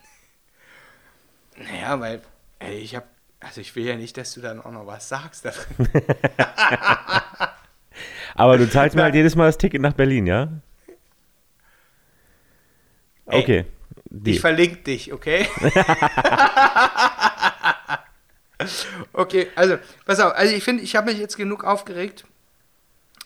Naja, 1.57 1.99
weil, 1.99 2.21
ey, 2.59 2.77
ich 2.77 2.95
habe, 2.95 3.05
also 3.39 3.61
ich 3.61 3.75
will 3.75 3.85
ja 3.85 3.95
nicht, 3.95 4.17
dass 4.17 4.33
du 4.33 4.41
dann 4.41 4.61
auch 4.61 4.71
noch 4.71 4.87
was 4.87 5.09
sagst. 5.09 5.45
da 5.45 5.51
drin. 5.51 5.89
Aber 8.35 8.57
du 8.57 8.69
zahlst 8.69 8.95
mir 8.95 9.03
halt 9.03 9.15
jedes 9.15 9.35
Mal 9.35 9.47
das 9.47 9.57
Ticket 9.57 9.81
nach 9.81 9.93
Berlin, 9.93 10.27
ja? 10.27 10.49
Ey, 13.27 13.41
Okay. 13.41 13.65
Ich 14.13 14.23
Deal. 14.23 14.39
verlinke 14.39 14.77
dich, 14.77 15.13
okay? 15.13 15.47
okay, 19.13 19.47
also, 19.55 19.77
pass 20.05 20.19
auf. 20.19 20.33
Also 20.35 20.53
ich 20.53 20.63
finde, 20.63 20.83
ich 20.83 20.95
habe 20.97 21.11
mich 21.11 21.19
jetzt 21.19 21.37
genug 21.37 21.63
aufgeregt. 21.63 22.25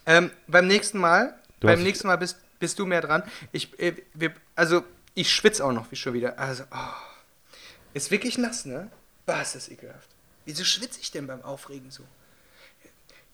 Ähm, 0.05 0.29
beim 0.47 0.67
nächsten 0.67 0.99
Mal, 0.99 1.33
Du 1.59 1.67
beim 1.67 1.81
nächsten 1.81 2.07
Mal 2.07 2.17
bist, 2.17 2.37
bist 2.59 2.77
du 2.77 2.85
mehr 2.85 3.01
dran. 3.01 3.23
Ich, 3.51 3.77
äh, 3.79 3.95
wir, 4.13 4.31
also, 4.55 4.83
ich 5.15 5.33
schwitze 5.33 5.65
auch 5.65 5.71
noch 5.71 5.89
wie 5.91 5.95
schon 5.95 6.13
wieder. 6.13 6.37
Also, 6.37 6.63
oh. 6.71 7.55
Ist 7.95 8.11
wirklich 8.11 8.37
nass, 8.37 8.65
ne? 8.65 8.91
Boah, 9.25 9.41
ist 9.41 9.55
das 9.55 9.69
ekelhaft. 9.69 10.09
Wieso 10.45 10.63
schwitze 10.63 10.99
ich 11.01 11.09
denn 11.11 11.25
beim 11.25 11.41
Aufregen 11.41 11.89
so? 11.89 12.03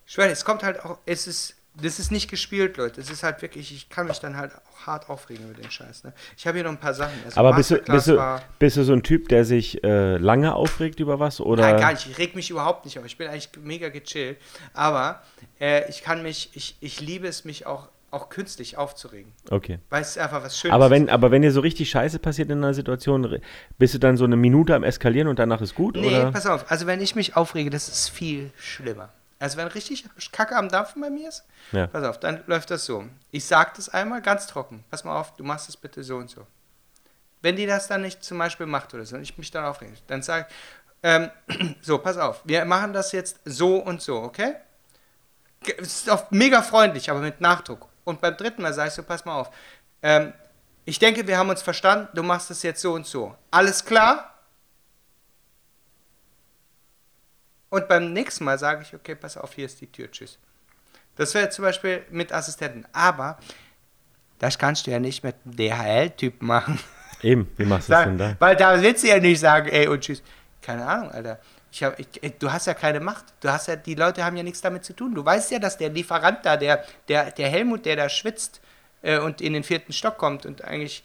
Ich 0.06 0.14
schwöre, 0.14 0.30
es 0.30 0.46
kommt 0.46 0.64
halt 0.64 0.86
auch, 0.86 1.00
es 1.06 1.28
ist, 1.28 1.56
das 1.74 2.00
ist 2.00 2.12
nicht 2.12 2.30
gespielt, 2.30 2.78
Leute. 2.78 3.00
Es 3.00 3.10
ist 3.10 3.24
halt 3.24 3.42
wirklich, 3.42 3.74
ich 3.74 3.90
kann 3.90 4.08
mich 4.08 4.20
dann 4.20 4.36
halt 4.36 4.52
auch 4.56 4.88
hart 4.88 5.10
aufregen 5.10 5.50
über 5.50 5.62
den 5.62 5.72
Scheiß. 5.72 6.04
Ne? 6.04 6.14
Ich 6.38 6.46
habe 6.46 6.58
hier 6.58 6.66
noch 6.66 6.72
ein 6.72 6.80
paar 6.80 6.94
Sachen. 6.94 7.14
Also 7.24 7.40
Aber 7.40 7.54
bist 7.54 7.72
du, 7.72 7.78
bist, 7.80 8.08
du, 8.08 8.42
bist 8.60 8.78
du 8.78 8.84
so 8.84 8.94
ein 8.94 9.04
Typ, 9.04 9.30
der 9.30 9.46
sich 9.46 9.84
äh, 9.84 10.18
lange 10.18 10.54
aufregt 10.54 11.00
über 11.00 11.20
was? 11.20 11.40
Oder? 11.40 11.64
Nein, 11.64 11.80
gar 11.80 11.94
nicht. 11.94 12.08
Ich 12.08 12.18
reg 12.18 12.36
mich 12.36 12.50
überhaupt 12.50 12.86
nicht 12.86 13.00
auf. 13.00 13.06
Ich 13.06 13.18
bin 13.18 13.28
eigentlich 13.28 13.50
mega 13.64 13.90
gechillt. 13.90 14.38
Aber 14.74 15.22
äh, 15.60 15.90
ich 15.90 16.04
kann 16.04 16.24
mich, 16.24 16.50
ich, 16.54 16.76
ich 16.82 17.00
liebe 17.00 17.28
es, 17.28 17.46
mich 17.46 17.66
auch 17.66 17.88
auch 18.12 18.28
künstlich 18.28 18.78
aufzuregen. 18.78 19.32
Okay. 19.50 19.80
Weil 19.90 20.02
es 20.02 20.18
einfach 20.18 20.44
was 20.44 20.60
Schönes 20.60 20.76
Aber 20.76 20.88
ist. 20.88 20.92
wenn, 20.92 21.10
aber 21.10 21.32
wenn 21.32 21.42
dir 21.42 21.52
so 21.52 21.62
richtig 21.62 21.90
Scheiße 21.90 22.20
passiert 22.20 22.50
in 22.50 22.58
einer 22.58 22.74
Situation, 22.74 23.40
bist 23.78 23.94
du 23.94 24.00
dann 24.00 24.18
so 24.18 24.26
eine 24.26 24.36
Minute 24.36 24.76
am 24.76 24.84
Eskalieren 24.84 25.30
und 25.30 25.40
danach 25.40 25.62
ist 25.62 25.76
gut? 25.76 25.96
Nee, 25.96 26.08
oder? 26.08 26.32
pass 26.32 26.46
auf. 26.46 26.70
Also, 26.70 26.88
wenn 26.88 27.00
ich 27.00 27.16
mich 27.16 27.38
aufrege, 27.38 27.70
das 27.70 27.88
ist 27.88 28.10
viel 28.10 28.52
schlimmer. 28.58 29.14
Also, 29.42 29.58
wenn 29.58 29.68
richtig 29.68 30.06
Kacke 30.32 30.56
am 30.56 30.70
Dampfen 30.70 31.02
bei 31.02 31.10
mir 31.10 31.30
ist, 31.30 31.44
Ja. 31.72 31.88
pass 31.88 32.04
auf, 32.04 32.20
dann 32.20 32.44
läuft 32.48 32.70
das 32.72 32.86
so. 32.86 33.06
Ich 33.32 33.46
sage 33.46 33.72
das 33.76 33.90
einmal 33.90 34.22
ganz 34.22 34.48
trocken. 34.48 34.84
Pass 34.90 35.04
mal 35.04 35.20
auf, 35.20 35.34
du 35.36 35.44
machst 35.44 35.68
es 35.68 35.76
bitte 35.76 36.04
so 36.04 36.18
und 36.18 36.30
so. 36.30 36.46
Wenn 37.42 37.56
die 37.56 37.66
das 37.66 37.88
dann 37.88 38.02
nicht 38.04 38.24
zum 38.24 38.38
Beispiel 38.38 38.68
macht 38.68 38.94
oder 38.94 39.06
so 39.06 39.16
und 39.16 39.24
ich 39.24 39.38
mich 39.38 39.50
dann 39.50 39.66
aufrege, 39.66 39.94
dann 40.08 40.22
sage 40.22 40.46
ich, 40.48 40.56
ähm, 41.04 41.32
so, 41.82 41.98
pass 41.98 42.18
auf, 42.18 42.42
wir 42.46 42.64
machen 42.66 42.94
das 42.94 43.12
jetzt 43.12 43.40
so 43.46 43.78
und 43.78 44.02
so, 44.02 44.18
okay? 44.22 44.56
Es 45.78 46.02
ist 46.02 46.10
auch 46.10 46.30
mega 46.32 46.62
freundlich, 46.62 47.10
aber 47.10 47.20
mit 47.20 47.42
Nachdruck. 47.42 47.88
Und 48.04 48.22
beim 48.22 48.38
dritten 48.38 48.62
Mal 48.62 48.74
sage 48.74 48.90
ich 48.90 48.94
so, 48.94 49.04
pass 49.04 49.26
mal 49.26 49.40
auf, 49.40 49.52
ähm, 50.04 50.34
ich 50.86 51.00
denke, 51.00 51.28
wir 51.28 51.38
haben 51.38 51.50
uns 51.50 51.62
verstanden, 51.62 52.10
du 52.14 52.24
machst 52.24 52.50
das 52.50 52.64
jetzt 52.64 52.82
so 52.82 52.94
und 52.94 53.06
so. 53.06 53.36
Alles 53.52 53.86
klar? 53.86 54.31
Und 57.72 57.88
beim 57.88 58.12
nächsten 58.12 58.44
Mal 58.44 58.60
sage 58.60 58.84
ich, 58.84 58.94
okay, 58.94 59.16
pass 59.16 59.38
auf, 59.38 59.54
hier 59.54 59.66
ist 59.66 59.80
die 59.80 59.88
Tür, 59.88 60.12
tschüss. 60.12 60.38
Das 61.16 61.34
wäre 61.34 61.50
zum 61.50 61.64
Beispiel 61.64 62.06
mit 62.12 62.34
Assistenten. 62.34 62.86
Aber 62.92 63.38
das 64.40 64.60
kannst 64.60 64.86
du 64.86 64.92
ja 64.92 65.00
nicht 65.00 65.24
mit 65.24 65.36
DHL-Typ 65.46 66.42
machen. 66.42 66.80
Eben, 67.22 67.50
wie 67.56 67.66
machst 67.66 67.88
du 67.88 67.94
das 67.94 68.04
denn 68.04 68.18
da? 68.18 68.36
Weil 68.40 68.58
da 68.58 68.82
willst 68.82 69.04
du 69.04 69.08
ja 69.08 69.20
nicht 69.20 69.40
sagen, 69.40 69.70
ey 69.70 69.88
und 69.88 70.02
tschüss. 70.02 70.22
Keine 70.62 70.86
Ahnung, 70.86 71.12
Alter. 71.12 71.40
Ich 71.72 71.82
hab, 71.84 71.98
ich, 71.98 72.08
du 72.40 72.52
hast 72.52 72.68
ja 72.68 72.74
keine 72.74 73.00
Macht. 73.00 73.26
Du 73.40 73.50
hast 73.50 73.70
ja, 73.70 73.78
die 73.78 73.96
Leute 73.96 74.26
haben 74.26 74.36
ja 74.36 74.44
nichts 74.44 74.60
damit 74.60 74.84
zu 74.84 74.94
tun. 74.94 75.16
Du 75.16 75.24
weißt 75.24 75.52
ja, 75.52 75.60
dass 75.60 75.78
der 75.78 75.90
Lieferant 75.90 76.46
da, 76.46 76.58
der, 76.58 76.84
der, 77.08 77.32
der 77.32 77.48
Helmut, 77.48 77.86
der 77.86 77.96
da 77.96 78.10
schwitzt 78.10 78.60
äh, 79.02 79.18
und 79.20 79.40
in 79.40 79.54
den 79.54 79.64
vierten 79.64 79.94
Stock 79.94 80.18
kommt 80.18 80.46
und 80.46 80.66
eigentlich 80.66 81.04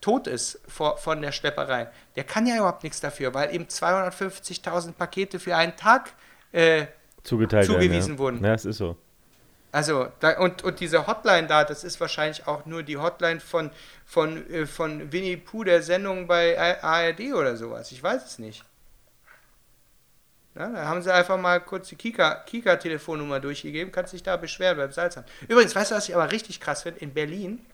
tot 0.00 0.26
ist 0.26 0.60
vor, 0.68 0.96
von 0.96 1.22
der 1.22 1.32
Schlepperei, 1.32 1.88
der 2.16 2.24
kann 2.24 2.46
ja 2.46 2.56
überhaupt 2.56 2.82
nichts 2.84 3.00
dafür, 3.00 3.34
weil 3.34 3.54
eben 3.54 3.64
250.000 3.64 4.92
Pakete 4.92 5.38
für 5.40 5.56
einen 5.56 5.76
Tag 5.76 6.12
äh, 6.52 6.86
Zugeteilt 7.24 7.66
zugewiesen 7.66 8.14
ja. 8.14 8.18
wurden. 8.18 8.44
Ja, 8.44 8.54
es 8.54 8.64
ist 8.64 8.78
so. 8.78 8.96
also, 9.72 10.08
da, 10.20 10.38
und, 10.38 10.62
und 10.62 10.80
diese 10.80 11.06
Hotline 11.06 11.46
da, 11.46 11.64
das 11.64 11.84
ist 11.84 12.00
wahrscheinlich 12.00 12.46
auch 12.46 12.64
nur 12.64 12.82
die 12.82 12.96
Hotline 12.96 13.40
von, 13.40 13.70
von, 14.06 14.48
äh, 14.50 14.66
von 14.66 15.12
Winnie 15.12 15.36
Pooh, 15.36 15.64
der 15.64 15.82
Sendung 15.82 16.26
bei 16.26 16.58
ARD 16.82 17.32
oder 17.34 17.56
sowas. 17.56 17.92
Ich 17.92 18.02
weiß 18.02 18.24
es 18.24 18.38
nicht. 18.38 18.64
Ja, 20.54 20.68
da 20.70 20.86
haben 20.86 21.02
sie 21.02 21.12
einfach 21.12 21.38
mal 21.38 21.60
kurz 21.60 21.88
die 21.88 21.96
Kika- 21.96 22.44
Kika-Telefonnummer 22.44 23.38
durchgegeben, 23.40 23.92
kannst 23.92 24.12
dich 24.12 24.22
da 24.22 24.36
beschweren 24.36 24.76
beim 24.76 24.90
Salzamt. 24.90 25.28
Übrigens, 25.46 25.74
weißt 25.76 25.90
du, 25.90 25.94
was 25.94 26.08
ich 26.08 26.14
aber 26.14 26.32
richtig 26.32 26.60
krass 26.60 26.82
finde? 26.82 27.00
In 27.00 27.12
Berlin 27.14 27.64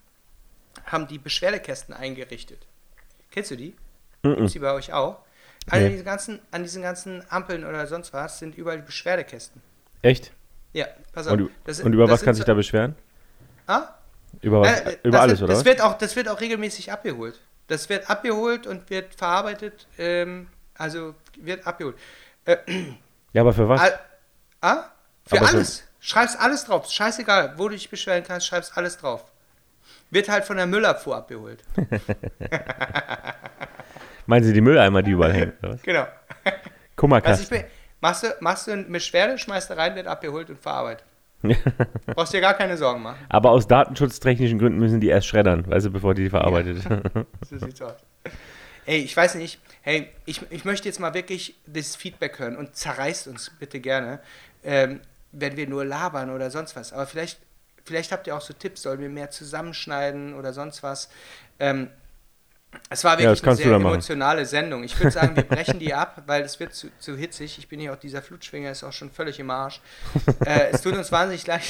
haben 0.87 1.07
die 1.07 1.19
Beschwerdekästen 1.19 1.95
eingerichtet. 1.95 2.67
Kennst 3.31 3.51
du 3.51 3.57
die? 3.57 3.75
Mhm. 4.23 4.37
Gibt 4.37 4.55
die 4.55 4.59
bei 4.59 4.73
euch 4.73 4.93
auch? 4.93 5.19
An, 5.71 5.83
Nee. 5.83 5.89
diesen 5.91 6.05
ganzen, 6.05 6.41
an 6.51 6.63
diesen 6.63 6.83
ganzen 6.83 7.25
Ampeln 7.31 7.65
oder 7.65 7.87
sonst 7.87 8.13
was 8.13 8.39
sind 8.39 8.55
überall 8.57 8.83
Beschwerdekästen. 8.83 9.63
Echt? 10.03 10.31
Ja, 10.75 10.87
pass 11.13 11.27
auf. 11.27 11.35
Und, 11.35 11.51
Das- 11.65 11.81
und 11.81 11.93
über 11.95 12.09
was 12.09 12.21
du 12.21 12.27
so- 12.27 12.33
dich 12.33 12.45
da 12.45 12.55
beschweren? 12.55 12.95
Ah? 13.67 13.89
Über, 14.43 14.61
was, 14.61 14.81
Äh, 14.81 14.99
über 15.03 15.13
das 15.13 15.21
alles, 15.23 15.41
wird, 15.41 15.43
oder 15.43 15.49
das 15.55 15.59
was? 15.61 15.65
Wird 15.65 15.81
auch, 15.81 15.97
das 15.99 16.17
wird 16.17 16.29
auch 16.29 16.41
regelmäßig 16.41 16.93
abgeholt. 16.93 17.41
Das 17.69 17.89
wird 17.89 18.11
abgeholt 18.11 18.67
und 18.67 18.91
wird 18.91 19.15
verarbeitet, 19.15 19.87
ähm, 19.97 20.49
also 20.75 21.15
wird 21.39 21.67
abgeholt. 21.67 21.97
Äh, 22.45 22.57
Ja, 23.33 23.41
aber 23.43 23.55
für 23.55 23.67
was? 23.69 23.81
all, 23.81 23.99
ah? 24.61 24.85
Für 25.27 25.37
Aber 25.39 25.47
für- 25.49 25.55
alles. 25.57 25.85
Schreib's 26.01 26.37
alles 26.37 26.65
drauf. 26.67 26.91
Scheißegal, 26.91 27.55
wo 27.57 27.69
du 27.69 27.75
dich 27.75 27.89
beschweren 27.89 28.23
kannst, 28.25 28.47
schreib's 28.47 28.73
alles 28.77 28.99
drauf. 28.99 29.25
Wird 30.15 30.29
halt 30.29 30.45
von 30.45 30.57
der 30.57 30.67
Müllabfuhr 30.67 31.17
abgeholt. 31.17 31.65
Meinen 34.27 34.45
Sie 34.45 34.53
die 34.53 34.61
Mülleimer, 34.61 35.03
die 35.03 35.11
überall 35.11 35.33
hängen? 35.33 35.53
Oder 35.61 35.73
was? 35.73 35.83
Genau. 35.83 36.07
Also 36.45 36.59
Kummerkasten. 36.95 37.59
bin, 37.59 37.65
machst, 38.01 38.23
du, 38.23 38.29
machst 38.39 38.69
du 38.69 38.73
eine 38.73 38.85
Beschwerde, 38.85 39.39
schmeißt 39.39 39.71
du 39.71 39.77
rein, 39.77 39.97
wird 39.97 40.07
abgeholt 40.07 40.51
und 40.51 40.61
verarbeitet. 40.61 41.05
Brauchst 42.07 42.33
dir 42.33 42.41
gar 42.41 42.55
keine 42.55 42.77
Sorgen 42.77 43.03
machen. 43.03 43.19
aber 43.29 43.51
aus 43.51 43.67
datenschutztechnischen 43.67 44.61
Gründen 44.61 44.79
müssen 44.79 45.01
die 45.01 45.09
erst 45.09 45.27
schreddern, 45.27 45.69
weißt 45.69 45.87
du, 45.87 45.91
bevor 45.91 46.15
die 46.15 46.23
die 46.23 46.31
verarbeitet. 46.31 46.83
So 47.51 47.59
sieht's 47.59 47.83
aus. 47.83 47.97
Ey, 48.87 48.99
ich 49.01 49.17
weiß 49.17 49.35
nicht, 49.35 49.59
hey, 49.83 50.11
ich, 50.27 50.41
ich 50.51 50.65
möchte 50.65 50.89
jetzt 50.89 51.01
mal 51.01 51.13
wirklich 51.13 51.57
das 51.67 51.97
Feedback 51.97 52.39
hören 52.39 52.57
und 52.57 52.77
zerreißt 52.77 53.27
uns 53.27 53.51
bitte 53.59 53.81
gerne, 53.81 54.21
ähm, 54.63 55.01
wenn 55.33 55.57
wir 55.57 55.69
nur 55.69 55.85
labern 55.85 56.31
oder 56.31 56.53
sonst 56.53 56.77
was. 56.77 56.93
Aber 56.93 57.07
vielleicht, 57.07 57.41
vielleicht 57.85 58.13
habt 58.13 58.27
ihr 58.27 58.37
auch 58.37 58.41
so 58.41 58.53
Tipps, 58.55 58.83
sollen 58.83 59.01
wir 59.01 59.09
mehr 59.09 59.31
zusammenschneiden 59.31 60.35
oder 60.35 60.53
sonst 60.53 60.83
was. 60.83 61.09
Ähm, 61.59 61.91
es 62.91 63.05
war 63.05 63.13
Ja, 63.21 63.31
wirklich 63.31 63.41
das 63.41 63.49
eine 63.49 63.57
sehr 63.57 63.71
dann 63.71 63.83
machen. 63.83 63.93
emotionale 63.95 64.47
Sendung. 64.47 64.83
Ich 64.83 64.99
würde 64.99 65.13
sagen, 65.13 65.37
wir 65.37 65.45
brechen 65.45 65.79
die 65.79 65.95
ab, 65.95 66.23
weil 66.27 66.43
es 66.43 66.59
wird 66.59 66.75
zu, 66.75 66.89
zu 66.99 67.17
hitzig. 67.17 67.59
Ich 67.59 67.69
bin 67.69 67.79
hier 67.79 67.93
auch, 67.93 67.97
dieser 67.97 68.21
Flutschwinger 68.21 68.71
ist 68.71 68.83
auch 68.83 68.93
schon 68.93 69.11
völlig 69.11 69.39
im 69.39 69.51
Arsch. 69.51 69.81
äh, 70.45 70.71
es 70.73 70.83
tut 70.83 70.95
uns 70.97 71.13
wahnsinnig 71.13 71.47
leid, 71.47 71.63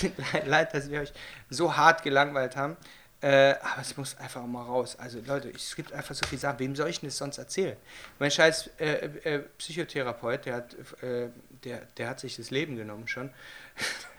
leid, 0.47 0.73
dass 0.75 0.91
wir 0.91 1.01
euch 1.03 1.13
so 1.51 1.77
hart 1.77 2.03
gelangweilt 2.03 2.57
haben. 2.57 2.77
Äh, 3.21 3.55
aber 3.61 3.81
es 3.81 3.97
muss 3.97 4.17
einfach 4.19 4.43
auch 4.43 4.47
mal 4.47 4.63
raus. 4.65 4.97
Also 4.99 5.19
Leute, 5.25 5.51
es 5.55 5.77
gibt 5.77 5.93
einfach 5.93 6.15
so 6.15 6.27
viel 6.27 6.39
Sachen. 6.39 6.59
Wem 6.59 6.77
soll 6.77 6.89
ich 6.91 7.01
denn 7.01 7.09
das 7.09 7.17
sonst 7.17 7.39
erzählen? 7.39 7.77
Mein 8.19 8.31
scheiß 8.31 8.71
äh, 8.79 9.07
äh, 9.25 9.39
Psychotherapeut, 9.59 10.45
der 10.47 10.55
hat, 10.57 10.75
äh, 11.03 11.29
der, 11.65 11.83
der 11.97 12.09
hat 12.09 12.21
sich 12.21 12.37
das 12.37 12.51
Leben 12.51 12.77
genommen 12.77 13.09
schon. 13.09 13.31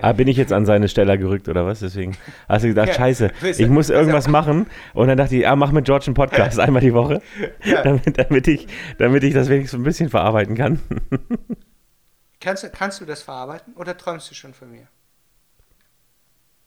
ah, 0.00 0.12
bin 0.12 0.28
ich 0.28 0.36
jetzt 0.36 0.52
an 0.52 0.64
seine 0.66 0.88
Stelle 0.88 1.18
gerückt 1.18 1.48
oder 1.48 1.66
was? 1.66 1.80
Deswegen 1.80 2.16
hast 2.48 2.62
du 2.64 2.68
gedacht, 2.68 2.88
Ja, 2.88 2.94
scheiße, 2.94 3.30
ich 3.58 3.68
muss 3.68 3.90
irgendwas 3.90 4.28
machen. 4.28 4.66
Und 4.94 5.08
dann 5.08 5.18
dachte 5.18 5.36
ich, 5.36 5.46
ah, 5.46 5.56
mach 5.56 5.72
mit 5.72 5.84
George 5.84 6.06
einen 6.06 6.14
Podcast 6.14 6.58
einmal 6.60 6.80
die 6.82 6.94
Woche, 6.94 7.20
Ja. 7.64 7.82
damit, 7.82 8.18
damit, 8.18 8.48
ich, 8.48 8.66
damit 8.98 9.24
ich 9.24 9.34
das 9.34 9.48
wenigstens 9.48 9.80
ein 9.80 9.84
bisschen 9.84 10.08
verarbeiten 10.10 10.54
kann. 10.56 10.80
Kannst, 12.40 12.62
du- 12.62 12.70
kannst 12.70 13.00
du 13.00 13.04
das 13.04 13.22
verarbeiten 13.22 13.74
oder 13.74 13.96
träumst 13.96 14.30
du 14.30 14.34
schon 14.36 14.54
von 14.54 14.70
mir? 14.70 14.86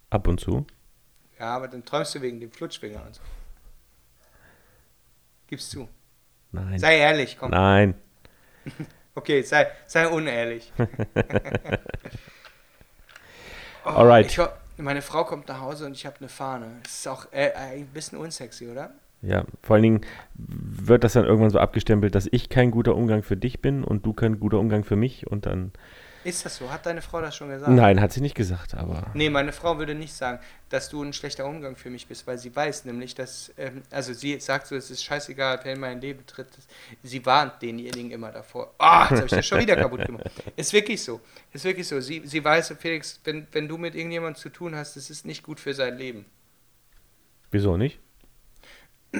Ab 0.09 0.27
und 0.27 0.39
zu. 0.41 0.67
Ja, 1.39 1.55
aber 1.55 1.69
dann 1.69 1.85
träumst 1.85 2.13
du 2.13 2.21
wegen 2.21 2.41
dem 2.41 2.51
Flutschwinger 2.51 3.01
und 3.05 3.15
so. 3.15 3.21
Gib's 5.47 5.69
zu. 5.69 5.87
Nein. 6.51 6.77
Sei 6.77 6.97
ehrlich, 6.97 7.37
komm. 7.39 7.51
Nein. 7.51 7.93
Okay, 9.13 9.41
sei, 9.41 9.67
sei 9.87 10.07
unehrlich. 10.07 10.71
Oh, 13.85 13.89
Alright. 13.89 14.37
Ho- 14.37 14.47
meine 14.77 15.01
Frau 15.01 15.23
kommt 15.23 15.47
nach 15.47 15.61
Hause 15.61 15.85
und 15.85 15.93
ich 15.93 16.05
habe 16.05 16.15
eine 16.19 16.29
Fahne. 16.29 16.67
Das 16.83 16.93
ist 16.93 17.07
auch 17.07 17.27
äh, 17.31 17.51
ein 17.53 17.85
bisschen 17.87 18.17
unsexy, 18.17 18.67
oder? 18.67 18.91
Ja, 19.21 19.43
vor 19.61 19.75
allen 19.75 19.83
Dingen 19.83 20.01
wird 20.33 21.03
das 21.03 21.13
dann 21.13 21.25
irgendwann 21.25 21.51
so 21.51 21.59
abgestempelt, 21.59 22.15
dass 22.15 22.27
ich 22.31 22.49
kein 22.49 22.71
guter 22.71 22.95
Umgang 22.95 23.21
für 23.21 23.37
dich 23.37 23.61
bin 23.61 23.83
und 23.83 24.05
du 24.05 24.13
kein 24.13 24.39
guter 24.39 24.57
Umgang 24.59 24.83
für 24.83 24.95
mich 24.95 25.27
und 25.27 25.45
dann. 25.45 25.71
Ist 26.23 26.45
das 26.45 26.57
so? 26.57 26.69
Hat 26.69 26.85
deine 26.85 27.01
Frau 27.01 27.19
das 27.19 27.35
schon 27.35 27.49
gesagt? 27.49 27.71
Nein, 27.71 27.99
hat 27.99 28.11
sie 28.13 28.21
nicht 28.21 28.35
gesagt, 28.35 28.75
aber. 28.75 29.07
Nee, 29.13 29.29
meine 29.29 29.51
Frau 29.51 29.77
würde 29.79 29.95
nicht 29.95 30.13
sagen, 30.13 30.39
dass 30.69 30.89
du 30.89 31.01
ein 31.03 31.13
schlechter 31.13 31.45
Umgang 31.45 31.75
für 31.75 31.89
mich 31.89 32.05
bist, 32.07 32.27
weil 32.27 32.37
sie 32.37 32.55
weiß 32.55 32.85
nämlich, 32.85 33.15
dass, 33.15 33.51
ähm, 33.57 33.81
also 33.89 34.13
sie 34.13 34.39
sagt 34.39 34.67
so, 34.67 34.75
es 34.75 34.91
ist 34.91 35.03
scheißegal, 35.03 35.59
wer 35.63 35.73
in 35.73 35.79
mein 35.79 35.99
Leben 35.99 36.25
tritt. 36.27 36.47
Sie 37.01 37.25
warnt 37.25 37.61
denjenigen 37.61 38.11
immer 38.11 38.31
davor. 38.31 38.73
Ah, 38.77 39.07
jetzt 39.09 39.11
habe 39.11 39.25
ich 39.25 39.31
das 39.31 39.47
schon 39.47 39.59
wieder 39.59 39.75
kaputt 39.75 40.05
gemacht. 40.05 40.29
Ist 40.55 40.73
wirklich 40.73 41.01
so. 41.01 41.21
Ist 41.53 41.65
wirklich 41.65 41.87
so. 41.87 41.99
Sie, 41.99 42.21
sie 42.25 42.43
weiß, 42.43 42.75
Felix, 42.79 43.19
wenn, 43.23 43.47
wenn 43.51 43.67
du 43.67 43.77
mit 43.77 43.95
irgendjemandem 43.95 44.39
zu 44.39 44.49
tun 44.49 44.75
hast, 44.75 44.95
das 44.95 45.09
ist 45.09 45.25
nicht 45.25 45.43
gut 45.43 45.59
für 45.59 45.73
sein 45.73 45.97
Leben. 45.97 46.25
Wieso 47.49 47.77
nicht? 47.77 47.99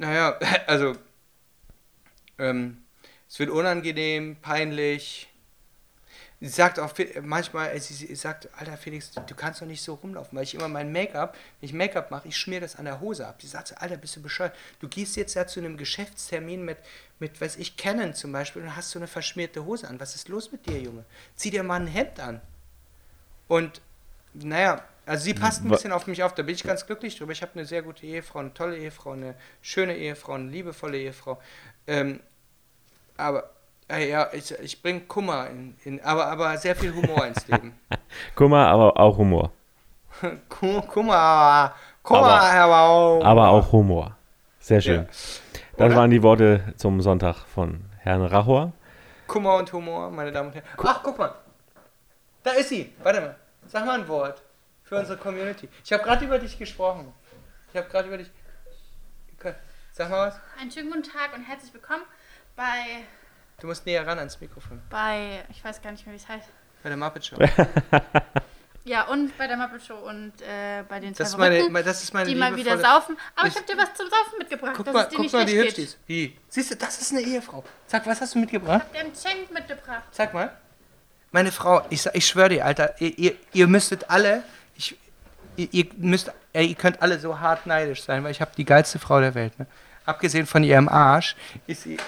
Naja, 0.00 0.38
also, 0.68 0.94
ähm, 2.38 2.78
es 3.28 3.38
wird 3.38 3.50
unangenehm, 3.50 4.36
peinlich. 4.40 5.27
Sie 6.40 6.48
sagt 6.48 6.78
auch 6.78 6.94
manchmal, 7.22 7.74
äh, 7.74 7.80
sie, 7.80 8.14
sagt, 8.14 8.48
Alter 8.56 8.76
Felix, 8.76 9.10
du, 9.10 9.34
kannst 9.34 9.60
doch 9.60 9.66
nicht 9.66 9.82
so 9.82 9.94
rumlaufen, 9.94 10.36
weil 10.36 10.44
ich 10.44 10.54
immer 10.54 10.68
mein 10.68 10.92
Make-up, 10.92 11.36
wenn 11.60 11.68
ich 11.68 11.72
Make-up 11.72 12.12
mache, 12.12 12.28
ich 12.28 12.36
schmier 12.36 12.60
das 12.60 12.76
an 12.76 12.84
der 12.84 13.00
Hose 13.00 13.26
ab. 13.26 13.42
Sie 13.42 13.48
sagt 13.48 13.68
so, 13.68 13.74
Alter, 13.74 13.96
bist 13.96 14.14
du 14.14 14.22
bescheuert? 14.22 14.54
Du 14.78 14.88
gehst 14.88 15.16
jetzt 15.16 15.34
ja 15.34 15.48
zu 15.48 15.58
einem 15.58 15.76
Geschäftstermin 15.76 16.64
mit, 16.64 16.78
mit 17.18 17.40
weiß 17.40 17.56
ich, 17.56 17.76
Canon 17.76 18.14
zum 18.14 18.30
Beispiel 18.30 18.62
und 18.62 18.76
hast 18.76 18.90
so 18.90 19.00
eine 19.00 19.08
verschmierte 19.08 19.64
Hose 19.64 19.88
an. 19.88 19.98
Was 19.98 20.14
ist 20.14 20.28
los 20.28 20.52
mit 20.52 20.64
dir, 20.66 20.80
Junge? 20.80 21.04
Zieh 21.34 21.50
dir 21.50 21.64
mal 21.64 21.80
ein 21.80 21.88
Hemd 21.88 22.20
an. 22.20 22.40
Und, 23.48 23.80
naja, 24.34 24.84
also 25.06 25.24
sie 25.24 25.34
passt 25.34 25.64
ein 25.64 25.70
bisschen 25.70 25.90
auf 25.90 26.06
mich 26.06 26.22
auf, 26.22 26.34
da 26.34 26.42
bin 26.42 26.54
ich 26.54 26.62
ganz 26.62 26.86
glücklich 26.86 27.16
drüber. 27.16 27.32
Ich 27.32 27.42
habe 27.42 27.52
eine 27.54 27.64
sehr 27.64 27.82
gute 27.82 28.06
Ehefrau, 28.06 28.40
eine 28.40 28.54
tolle 28.54 28.78
Ehefrau, 28.78 29.12
eine 29.12 29.34
schöne 29.62 29.96
Ehefrau, 29.96 30.34
eine 30.34 30.50
liebevolle 30.50 30.98
Ehefrau. 30.98 31.40
Ähm, 31.86 32.20
aber, 33.16 33.50
ja, 33.96 34.28
ich, 34.32 34.50
ich 34.60 34.82
bringe 34.82 35.00
Kummer, 35.00 35.48
in, 35.48 35.76
in, 35.84 36.00
aber, 36.02 36.26
aber 36.26 36.56
sehr 36.58 36.76
viel 36.76 36.94
Humor 36.94 37.26
ins 37.26 37.46
Leben. 37.48 37.78
Kummer, 38.34 38.66
aber 38.68 38.98
auch 38.98 39.16
Humor. 39.16 39.50
Ku- 40.48 40.82
Kummer, 40.82 41.74
Kummer, 42.02 42.20
Aber- 42.20 42.40
aber, 42.42 42.80
auch. 42.80 43.24
Aber 43.24 43.48
auch 43.48 43.72
Humor. 43.72 44.16
Sehr 44.60 44.80
schön. 44.80 45.02
Ja. 45.04 45.56
Das 45.86 45.94
waren 45.94 46.10
die 46.10 46.22
Worte 46.22 46.74
zum 46.76 47.00
Sonntag 47.00 47.36
von 47.46 47.84
Herrn 48.00 48.24
Rachor. 48.24 48.72
Kummer 49.26 49.56
und 49.56 49.72
Humor, 49.72 50.10
meine 50.10 50.32
Damen 50.32 50.48
und 50.48 50.54
Herren. 50.54 50.66
Ach, 50.84 51.00
guck 51.02 51.18
mal. 51.18 51.34
Da 52.42 52.50
ist 52.52 52.68
sie. 52.70 52.92
Warte 53.02 53.20
mal. 53.20 53.36
Sag 53.66 53.86
mal 53.86 54.00
ein 54.00 54.08
Wort. 54.08 54.42
für 54.82 54.96
unsere 54.96 55.18
Community. 55.18 55.68
Ich 55.84 55.92
habe 55.92 56.02
gerade 56.02 56.24
über 56.24 56.38
dich 56.38 56.58
gesprochen. 56.58 57.12
Ich 57.70 57.76
habe 57.78 57.88
gerade 57.88 58.08
über 58.08 58.18
dich. 58.18 58.30
Sag 59.92 60.10
mal 60.10 60.28
was. 60.28 60.40
Einen 60.60 60.70
schönen 60.70 60.90
guten 60.90 61.02
Tag 61.02 61.34
und 61.36 61.42
herzlich 61.44 61.72
willkommen 61.74 62.02
bei, 62.56 63.04
Du 63.60 63.66
musst 63.66 63.84
näher 63.86 64.06
ran 64.06 64.18
ans 64.18 64.40
Mikrofon. 64.40 64.80
bei, 64.88 65.44
ich 65.50 65.64
weiß 65.64 65.82
gar 65.82 65.90
nicht 65.90 66.06
mehr, 66.06 66.12
wie 66.14 66.18
es 66.18 66.28
heißt. 66.28 66.48
Bei 66.82 66.88
der 66.90 66.98
Muppet 66.98 67.24
Show. 67.26 67.36
Ja, 68.84 69.02
und 69.08 69.36
bei 69.36 69.46
der 69.46 69.58
Muppet 69.58 69.82
Show 69.84 69.96
und 69.96 70.32
äh, 70.40 70.82
bei 70.88 70.98
den 70.98 71.12
Das 71.12 71.28
ist 71.28 71.36
meine, 71.36 71.82
das 71.82 72.02
ist 72.02 72.14
meine 72.14 72.26
die 72.26 72.34
mal 72.34 72.56
wieder 72.56 72.78
saufen. 72.78 73.18
Aber 73.36 73.46
ich, 73.46 73.52
Ich- 73.52 73.58
habe 73.60 73.70
dir 73.70 73.76
was 73.76 73.92
zum 73.92 74.06
Saufen 74.08 74.38
mitgebracht, 74.38 74.72
Guck 74.78 74.90
mal, 74.94 75.06
guck 75.10 75.18
nicht 75.18 75.32
mal, 75.34 75.46
wie 75.46 75.50
schlecht 75.50 75.64
hübsch 75.66 75.74
die 75.76 75.82
ist. 75.82 75.98
Wie? 76.06 76.38
Siehst 76.48 76.70
du, 76.70 76.76
das 76.76 76.98
ist 77.02 77.12
eine 77.12 77.20
Ehefrau. 77.20 77.62
Sag, 77.86 78.06
was 78.06 78.18
hast 78.22 78.34
du 78.34 78.38
mitgebracht? 78.38 78.86
Ich 78.90 78.98
habe 78.98 79.10
dir 79.10 79.10
ein 79.10 79.12
Geschenk 79.12 79.50
mitgebracht. 79.52 80.04
Sag 80.10 80.32
mal. 80.32 80.56
Meine 81.32 81.52
Frau, 81.52 81.82
ich, 81.90 82.06
ich 82.14 82.26
schwöre 82.26 82.48
dir, 82.48 82.64
Alter, 82.64 82.98
ihr, 82.98 83.18
ihr, 83.18 83.34
ihr 83.52 83.66
müsstet 83.66 84.08
alle, 84.08 84.42
ich, 84.74 84.96
ihr, 85.56 85.68
ihr 85.70 85.86
müsst, 85.98 86.32
ihr 86.54 86.74
könnt 86.74 87.02
alle 87.02 87.18
so 87.18 87.38
hart 87.38 87.66
neidisch 87.66 88.02
sein, 88.04 88.24
weil 88.24 88.30
ich 88.30 88.40
habe 88.40 88.52
die 88.56 88.64
geilste 88.64 88.98
Frau 88.98 89.20
der 89.20 89.34
Welt. 89.34 89.58
Ne? 89.58 89.66
Abgesehen 90.06 90.46
von 90.46 90.64
ihrem 90.64 90.88
Arsch, 90.88 91.36
ist 91.66 91.82
sie, 91.82 91.98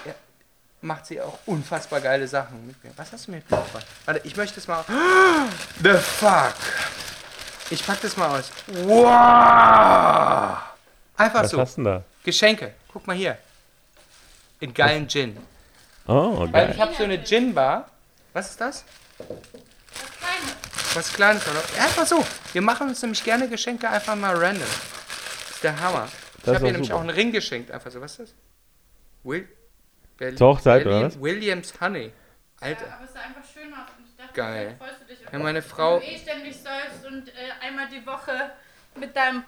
macht 0.81 1.05
sie 1.05 1.21
auch 1.21 1.37
unfassbar 1.45 2.01
geile 2.01 2.27
Sachen 2.27 2.65
mit 2.67 2.83
mir. 2.83 2.91
Was 2.97 3.11
hast 3.11 3.27
du 3.27 3.31
mir 3.31 3.37
mitgebracht? 3.37 3.85
Warte, 4.05 4.21
ich 4.23 4.35
möchte 4.35 4.59
es 4.59 4.67
mal. 4.67 4.83
The 5.83 5.93
fuck! 5.93 6.53
Ich 7.69 7.85
pack 7.85 8.01
das 8.01 8.17
mal 8.17 8.39
aus. 8.39 8.51
Wow! 8.67 10.57
Einfach 11.17 11.43
Was 11.43 11.51
so. 11.51 11.59
hast 11.59 11.77
du 11.77 11.83
denn 11.83 11.93
da? 11.93 12.03
Geschenke. 12.23 12.73
Guck 12.91 13.05
mal 13.07 13.15
hier. 13.15 13.37
In 14.59 14.73
geilen 14.73 15.07
Gin. 15.07 15.37
Oh, 16.07 16.39
Weil 16.39 16.49
geil. 16.51 16.71
ich 16.73 16.81
habe 16.81 16.93
so 16.95 17.03
eine 17.03 17.23
Gin-Bar. 17.23 17.89
Was 18.33 18.49
ist 18.51 18.61
das? 18.61 18.83
Das 19.17 19.27
Kleine. 20.17 20.51
Was 20.93 21.13
Kleines, 21.13 21.43
oder? 21.47 21.61
Einfach 21.83 22.05
so. 22.05 22.25
Wir 22.53 22.61
machen 22.61 22.89
uns 22.89 23.01
nämlich 23.01 23.23
gerne 23.23 23.47
Geschenke 23.47 23.87
einfach 23.89 24.15
mal 24.15 24.35
random. 24.35 24.61
Das 24.61 25.55
ist 25.55 25.63
der 25.63 25.79
Hammer. 25.79 26.07
Ich 26.37 26.43
Das 26.43 26.55
habe 26.55 26.61
war 26.61 26.67
ihr 26.67 26.71
nämlich 26.73 26.87
super. 26.89 26.97
auch 26.97 27.01
einen 27.01 27.09
Ring 27.11 27.31
geschenkt. 27.31 27.71
Einfach 27.71 27.91
so. 27.91 28.01
Was 28.01 28.11
ist 28.13 28.19
das? 28.19 28.29
Will 29.23 29.47
Berlin, 30.21 30.37
Zur 30.37 30.47
Hochzeit, 30.49 30.83
Berlin, 30.83 30.99
oder 30.99 31.07
was? 31.07 31.19
Williams 31.19 31.73
Honey. 31.81 32.13
Alter. 32.59 32.85
Ja, 32.85 32.93
aber 32.95 33.05
es 33.05 33.13
sah 33.13 33.19
einfach 33.21 33.41
schön 33.51 33.73
aus 33.73 33.79
und 33.97 34.05
ich 34.05 34.15
dachte, 34.15 34.33
Geil. 34.33 34.75
freust 34.77 35.01
du 35.01 35.05
dich. 35.05 35.19
Ja, 35.33 35.39
meine 35.39 35.55
Wenn 35.55 35.61
Frau 35.63 35.97
du 35.99 36.05
eh 36.05 36.17
ständig 36.19 36.55
säufst 36.55 37.07
und 37.07 37.27
äh, 37.29 37.31
einmal 37.67 37.87
die 37.89 38.05
Woche 38.05 38.51
mit 38.99 39.15
deinem 39.15 39.43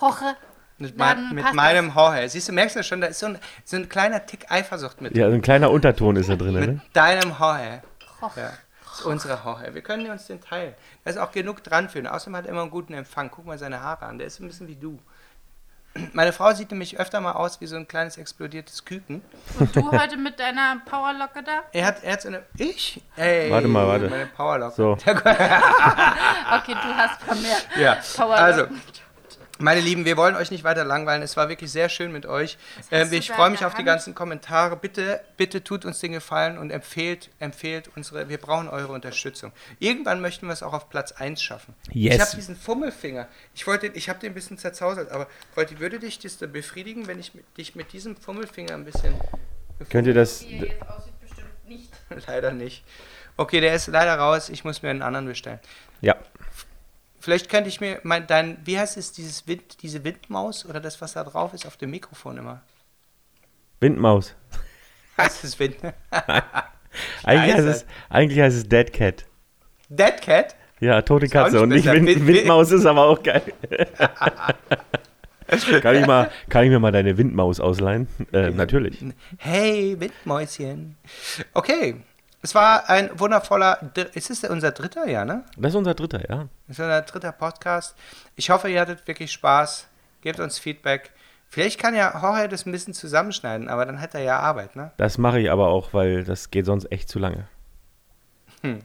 Hoche. 0.00 0.36
mit, 0.78 0.96
mein, 0.96 1.34
mit 1.34 1.52
meinem 1.54 1.94
Horror. 1.96 2.28
Siehst 2.28 2.48
du, 2.48 2.52
merkst 2.52 2.76
du 2.76 2.84
schon, 2.84 3.00
da 3.00 3.08
ist 3.08 3.18
so 3.18 3.26
ein, 3.26 3.38
so 3.64 3.76
ein 3.76 3.88
kleiner 3.88 4.24
Tick 4.24 4.48
Eifersucht 4.48 5.00
mit. 5.00 5.16
Ja, 5.16 5.28
so 5.28 5.34
ein 5.34 5.42
kleiner 5.42 5.72
Unterton 5.72 6.14
ist 6.14 6.28
da 6.30 6.36
drin, 6.36 6.54
Mit 6.54 6.68
ne? 6.70 6.80
deinem 6.92 7.38
Horror. 7.40 7.82
Hoch. 8.22 8.36
Ja. 8.36 8.52
Das 8.84 9.00
ist 9.00 9.06
unsere 9.06 9.42
Horror. 9.42 9.74
Wir 9.74 9.82
können 9.82 10.08
uns 10.08 10.28
den 10.28 10.40
teilen. 10.40 10.74
Da 11.02 11.10
ist 11.10 11.18
auch 11.18 11.32
genug 11.32 11.64
dran 11.64 11.88
für 11.88 11.98
ihn. 11.98 12.06
Außerdem 12.06 12.36
hat 12.36 12.44
er 12.46 12.52
immer 12.52 12.62
einen 12.62 12.70
guten 12.70 12.94
Empfang. 12.94 13.28
Guck 13.30 13.44
mal 13.44 13.58
seine 13.58 13.80
Haare 13.82 14.06
an. 14.06 14.18
Der 14.18 14.28
ist 14.28 14.38
ein 14.40 14.46
bisschen 14.46 14.68
wie 14.68 14.76
du. 14.76 14.98
Meine 16.12 16.32
Frau 16.32 16.52
sieht 16.52 16.70
nämlich 16.70 16.98
öfter 16.98 17.20
mal 17.20 17.32
aus 17.32 17.60
wie 17.60 17.66
so 17.66 17.76
ein 17.76 17.86
kleines 17.88 18.16
explodiertes 18.18 18.84
Küken. 18.84 19.22
Und 19.58 19.74
du 19.76 19.90
heute 19.92 20.16
mit 20.16 20.38
deiner 20.40 20.76
Powerlocke 20.84 21.42
da? 21.42 21.62
Er 21.72 21.86
hat, 21.86 22.02
er 22.02 22.12
hat 22.14 22.22
so 22.22 22.28
eine. 22.28 22.42
Ich? 22.58 23.00
Ey, 23.16 23.50
Warte 23.50 23.68
mal, 23.68 23.86
warte. 23.86 24.08
Meine 24.08 24.26
Powerlock. 24.26 24.72
So. 24.74 24.96
Okay, 25.06 26.74
du 26.74 26.96
hast 26.96 27.22
vermehrt. 27.22 27.66
Ja, 27.76 27.98
Powerlock. 28.16 28.38
also. 28.38 28.66
Meine 29.58 29.80
Lieben, 29.80 30.04
wir 30.04 30.16
wollen 30.16 30.36
euch 30.36 30.50
nicht 30.50 30.64
weiter 30.64 30.84
langweilen. 30.84 31.22
Es 31.22 31.36
war 31.36 31.48
wirklich 31.48 31.70
sehr 31.70 31.88
schön 31.88 32.12
mit 32.12 32.26
euch. 32.26 32.58
Ähm, 32.90 33.10
ich 33.12 33.30
freue 33.30 33.50
mich 33.50 33.64
auf 33.64 33.74
die 33.74 33.84
ganzen 33.84 34.14
Kommentare. 34.14 34.76
Bitte, 34.76 35.20
bitte 35.36 35.64
tut 35.64 35.84
uns 35.84 36.00
den 36.00 36.12
Gefallen 36.12 36.58
und 36.58 36.70
empfehlt, 36.70 37.30
empfehlt 37.38 37.90
unsere. 37.96 38.28
Wir 38.28 38.38
brauchen 38.38 38.68
eure 38.68 38.92
Unterstützung. 38.92 39.52
Irgendwann 39.78 40.20
möchten 40.20 40.46
wir 40.46 40.52
es 40.52 40.62
auch 40.62 40.74
auf 40.74 40.90
Platz 40.90 41.12
1 41.12 41.42
schaffen. 41.42 41.74
Yes. 41.90 42.14
Ich 42.16 42.20
habe 42.20 42.36
diesen 42.36 42.56
Fummelfinger. 42.56 43.28
Ich 43.54 43.66
wollte, 43.66 43.86
ich 43.86 44.08
habe 44.08 44.18
den 44.18 44.32
ein 44.32 44.34
bisschen 44.34 44.58
zerzausert, 44.58 45.10
aber 45.10 45.26
wollte, 45.54 45.78
würde 45.80 45.98
dich 45.98 46.18
das 46.18 46.36
befriedigen, 46.36 47.06
wenn 47.06 47.18
ich 47.18 47.34
mit, 47.34 47.44
dich 47.56 47.74
mit 47.74 47.92
diesem 47.92 48.16
Fummelfinger 48.16 48.74
ein 48.74 48.84
bisschen. 48.84 49.14
Könnt 49.88 50.06
ihr 50.06 50.14
das. 50.14 50.42
Wie 50.42 50.58
er 50.58 50.66
jetzt 50.66 50.88
aussieht, 50.88 51.20
bestimmt 51.20 51.68
nicht. 51.68 51.90
Leider 52.26 52.52
nicht. 52.52 52.84
Okay, 53.38 53.60
der 53.60 53.74
ist 53.74 53.86
leider 53.88 54.14
raus. 54.14 54.48
Ich 54.48 54.64
muss 54.64 54.82
mir 54.82 54.88
einen 54.88 55.02
anderen 55.02 55.26
bestellen. 55.26 55.60
Ja. 56.00 56.16
Vielleicht 57.26 57.50
könnte 57.50 57.68
ich 57.68 57.80
mir 57.80 57.98
mein, 58.04 58.24
dein, 58.28 58.56
wie 58.64 58.78
heißt 58.78 58.96
es, 58.96 59.10
dieses 59.10 59.48
Wind, 59.48 59.82
diese 59.82 60.04
Windmaus 60.04 60.64
oder 60.64 60.78
das, 60.78 61.00
was 61.00 61.14
da 61.14 61.24
drauf 61.24 61.52
ist, 61.54 61.66
auf 61.66 61.76
dem 61.76 61.90
Mikrofon 61.90 62.38
immer? 62.38 62.62
Windmaus. 63.80 64.36
Heißt 65.18 65.42
es 65.42 65.58
Wind? 65.58 65.74
Eigentlich 67.24 67.54
heißt, 67.56 67.66
es, 67.66 67.84
eigentlich 68.08 68.38
heißt 68.38 68.56
es 68.56 68.68
Dead 68.68 68.92
Cat. 68.92 69.24
Dead 69.88 70.22
Cat? 70.22 70.54
Ja, 70.78 71.02
tote 71.02 71.28
Katze 71.28 71.60
und 71.60 71.70
nicht. 71.70 71.86
Wind, 71.86 72.06
Wind- 72.06 72.28
Windmaus 72.28 72.70
ist 72.70 72.86
aber 72.86 73.06
auch 73.06 73.20
geil. 73.20 73.42
kann, 75.82 75.96
ich 75.96 76.06
mal, 76.06 76.30
kann 76.48 76.62
ich 76.62 76.70
mir 76.70 76.78
mal 76.78 76.92
deine 76.92 77.18
Windmaus 77.18 77.58
ausleihen? 77.58 78.06
Äh, 78.32 78.50
natürlich. 78.50 79.04
Hey, 79.38 79.96
Windmäuschen. 79.98 80.96
Okay. 81.54 81.96
Es 82.46 82.54
war 82.54 82.88
ein 82.88 83.10
wundervoller, 83.18 83.76
Dr- 83.94 84.14
ist 84.14 84.30
es 84.30 84.44
unser 84.44 84.70
dritter, 84.70 85.08
ja, 85.08 85.24
ne? 85.24 85.42
Das 85.56 85.72
ist 85.72 85.74
unser 85.74 85.94
dritter, 85.94 86.20
ja. 86.30 86.46
Das 86.68 86.78
ist 86.78 86.84
unser 86.84 87.02
dritter 87.02 87.32
Podcast. 87.32 87.96
Ich 88.36 88.50
hoffe, 88.50 88.68
ihr 88.70 88.80
hattet 88.80 89.04
wirklich 89.08 89.32
Spaß. 89.32 89.88
Gebt 90.20 90.38
uns 90.38 90.56
Feedback. 90.56 91.10
Vielleicht 91.48 91.80
kann 91.80 91.96
ja 91.96 92.12
Jorge 92.22 92.46
das 92.48 92.64
ein 92.64 92.70
bisschen 92.70 92.94
zusammenschneiden, 92.94 93.68
aber 93.68 93.84
dann 93.84 94.00
hat 94.00 94.14
er 94.14 94.20
ja 94.20 94.38
Arbeit, 94.38 94.76
ne? 94.76 94.92
Das 94.96 95.18
mache 95.18 95.40
ich 95.40 95.50
aber 95.50 95.66
auch, 95.66 95.92
weil 95.92 96.22
das 96.22 96.52
geht 96.52 96.66
sonst 96.66 96.92
echt 96.92 97.08
zu 97.08 97.18
lange. 97.18 97.48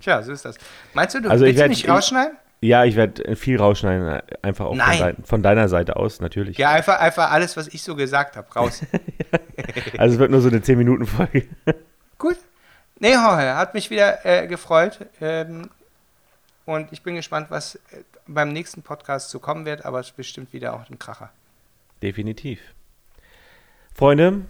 Tja, 0.00 0.22
so 0.22 0.32
ist 0.32 0.44
das. 0.44 0.56
Meinst 0.94 1.14
du, 1.14 1.20
du 1.22 1.30
Also 1.30 1.44
willst 1.44 1.60
werd- 1.60 1.68
nicht 1.68 1.84
ich- 1.84 1.90
rausschneiden? 1.90 2.36
Ja, 2.60 2.84
ich 2.84 2.96
werde 2.96 3.36
viel 3.36 3.56
rausschneiden, 3.58 4.20
einfach 4.42 4.64
auch 4.64 4.70
von, 4.76 4.78
dein, 4.78 5.16
von 5.24 5.42
deiner 5.44 5.68
Seite 5.68 5.94
aus, 5.94 6.20
natürlich. 6.20 6.58
Ja, 6.58 6.70
einfach, 6.70 6.98
einfach 6.98 7.30
alles, 7.30 7.56
was 7.56 7.68
ich 7.68 7.84
so 7.84 7.94
gesagt 7.94 8.36
habe, 8.36 8.52
raus. 8.52 8.82
Also 9.98 10.14
es 10.14 10.18
wird 10.18 10.30
nur 10.32 10.40
so 10.40 10.48
eine 10.48 10.58
10-Minuten-Folge. 10.58 11.46
Gut. 12.22 12.36
Nee, 13.00 13.14
Jorge, 13.14 13.56
hat 13.56 13.74
mich 13.74 13.90
wieder 13.90 14.24
äh, 14.24 14.46
gefreut. 14.46 15.06
Ähm, 15.20 15.68
und 16.66 16.92
ich 16.92 17.02
bin 17.02 17.16
gespannt, 17.16 17.48
was 17.50 17.74
äh, 17.74 18.04
beim 18.28 18.52
nächsten 18.52 18.82
Podcast 18.82 19.30
so 19.30 19.40
kommen 19.40 19.64
wird, 19.64 19.84
aber 19.84 19.98
es 19.98 20.10
ist 20.10 20.16
bestimmt 20.16 20.52
wieder 20.52 20.72
auch 20.74 20.88
ein 20.88 21.00
Kracher. 21.00 21.30
Definitiv. 22.00 22.60
Freunde, 23.92 24.42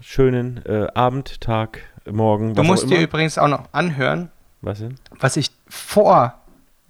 schönen 0.00 0.64
äh, 0.64 0.86
Abend, 0.94 1.42
Tag, 1.42 1.80
Morgen, 2.10 2.54
Du 2.54 2.62
musst 2.62 2.88
dir 2.88 3.00
übrigens 3.02 3.36
auch 3.36 3.48
noch 3.48 3.68
anhören, 3.72 4.30
Was 4.62 4.78
denn? 4.78 4.94
was 5.10 5.36
ich 5.36 5.50
vor 5.68 6.40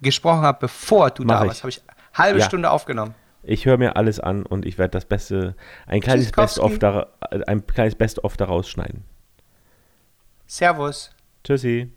gesprochen 0.01 0.43
habe, 0.43 0.59
bevor 0.61 1.09
du 1.09 1.25
Mach 1.25 1.39
da 1.39 1.41
ich. 1.41 1.47
warst. 1.49 1.63
Habe 1.63 1.69
ich 1.71 1.81
halbe 2.13 2.39
Ja. 2.39 2.45
Stunde 2.45 2.71
aufgenommen. 2.71 3.15
Ich 3.43 3.65
höre 3.65 3.77
mir 3.77 3.97
alles 3.97 4.21
an 4.21 4.45
und 4.45 4.65
ich 4.65 4.77
werde 4.77 4.91
das 4.91 5.03
Beste, 5.03 5.55
ein 5.87 5.99
kleines. 5.99 6.31
Best-of 6.31 6.79
ein 7.47 7.67
kleines 7.67 7.95
Best-of 7.95 8.37
daraus 8.37 8.69
schneiden. 8.69 9.03
Servus. 10.51 11.11
Tschüssi. 11.45 11.89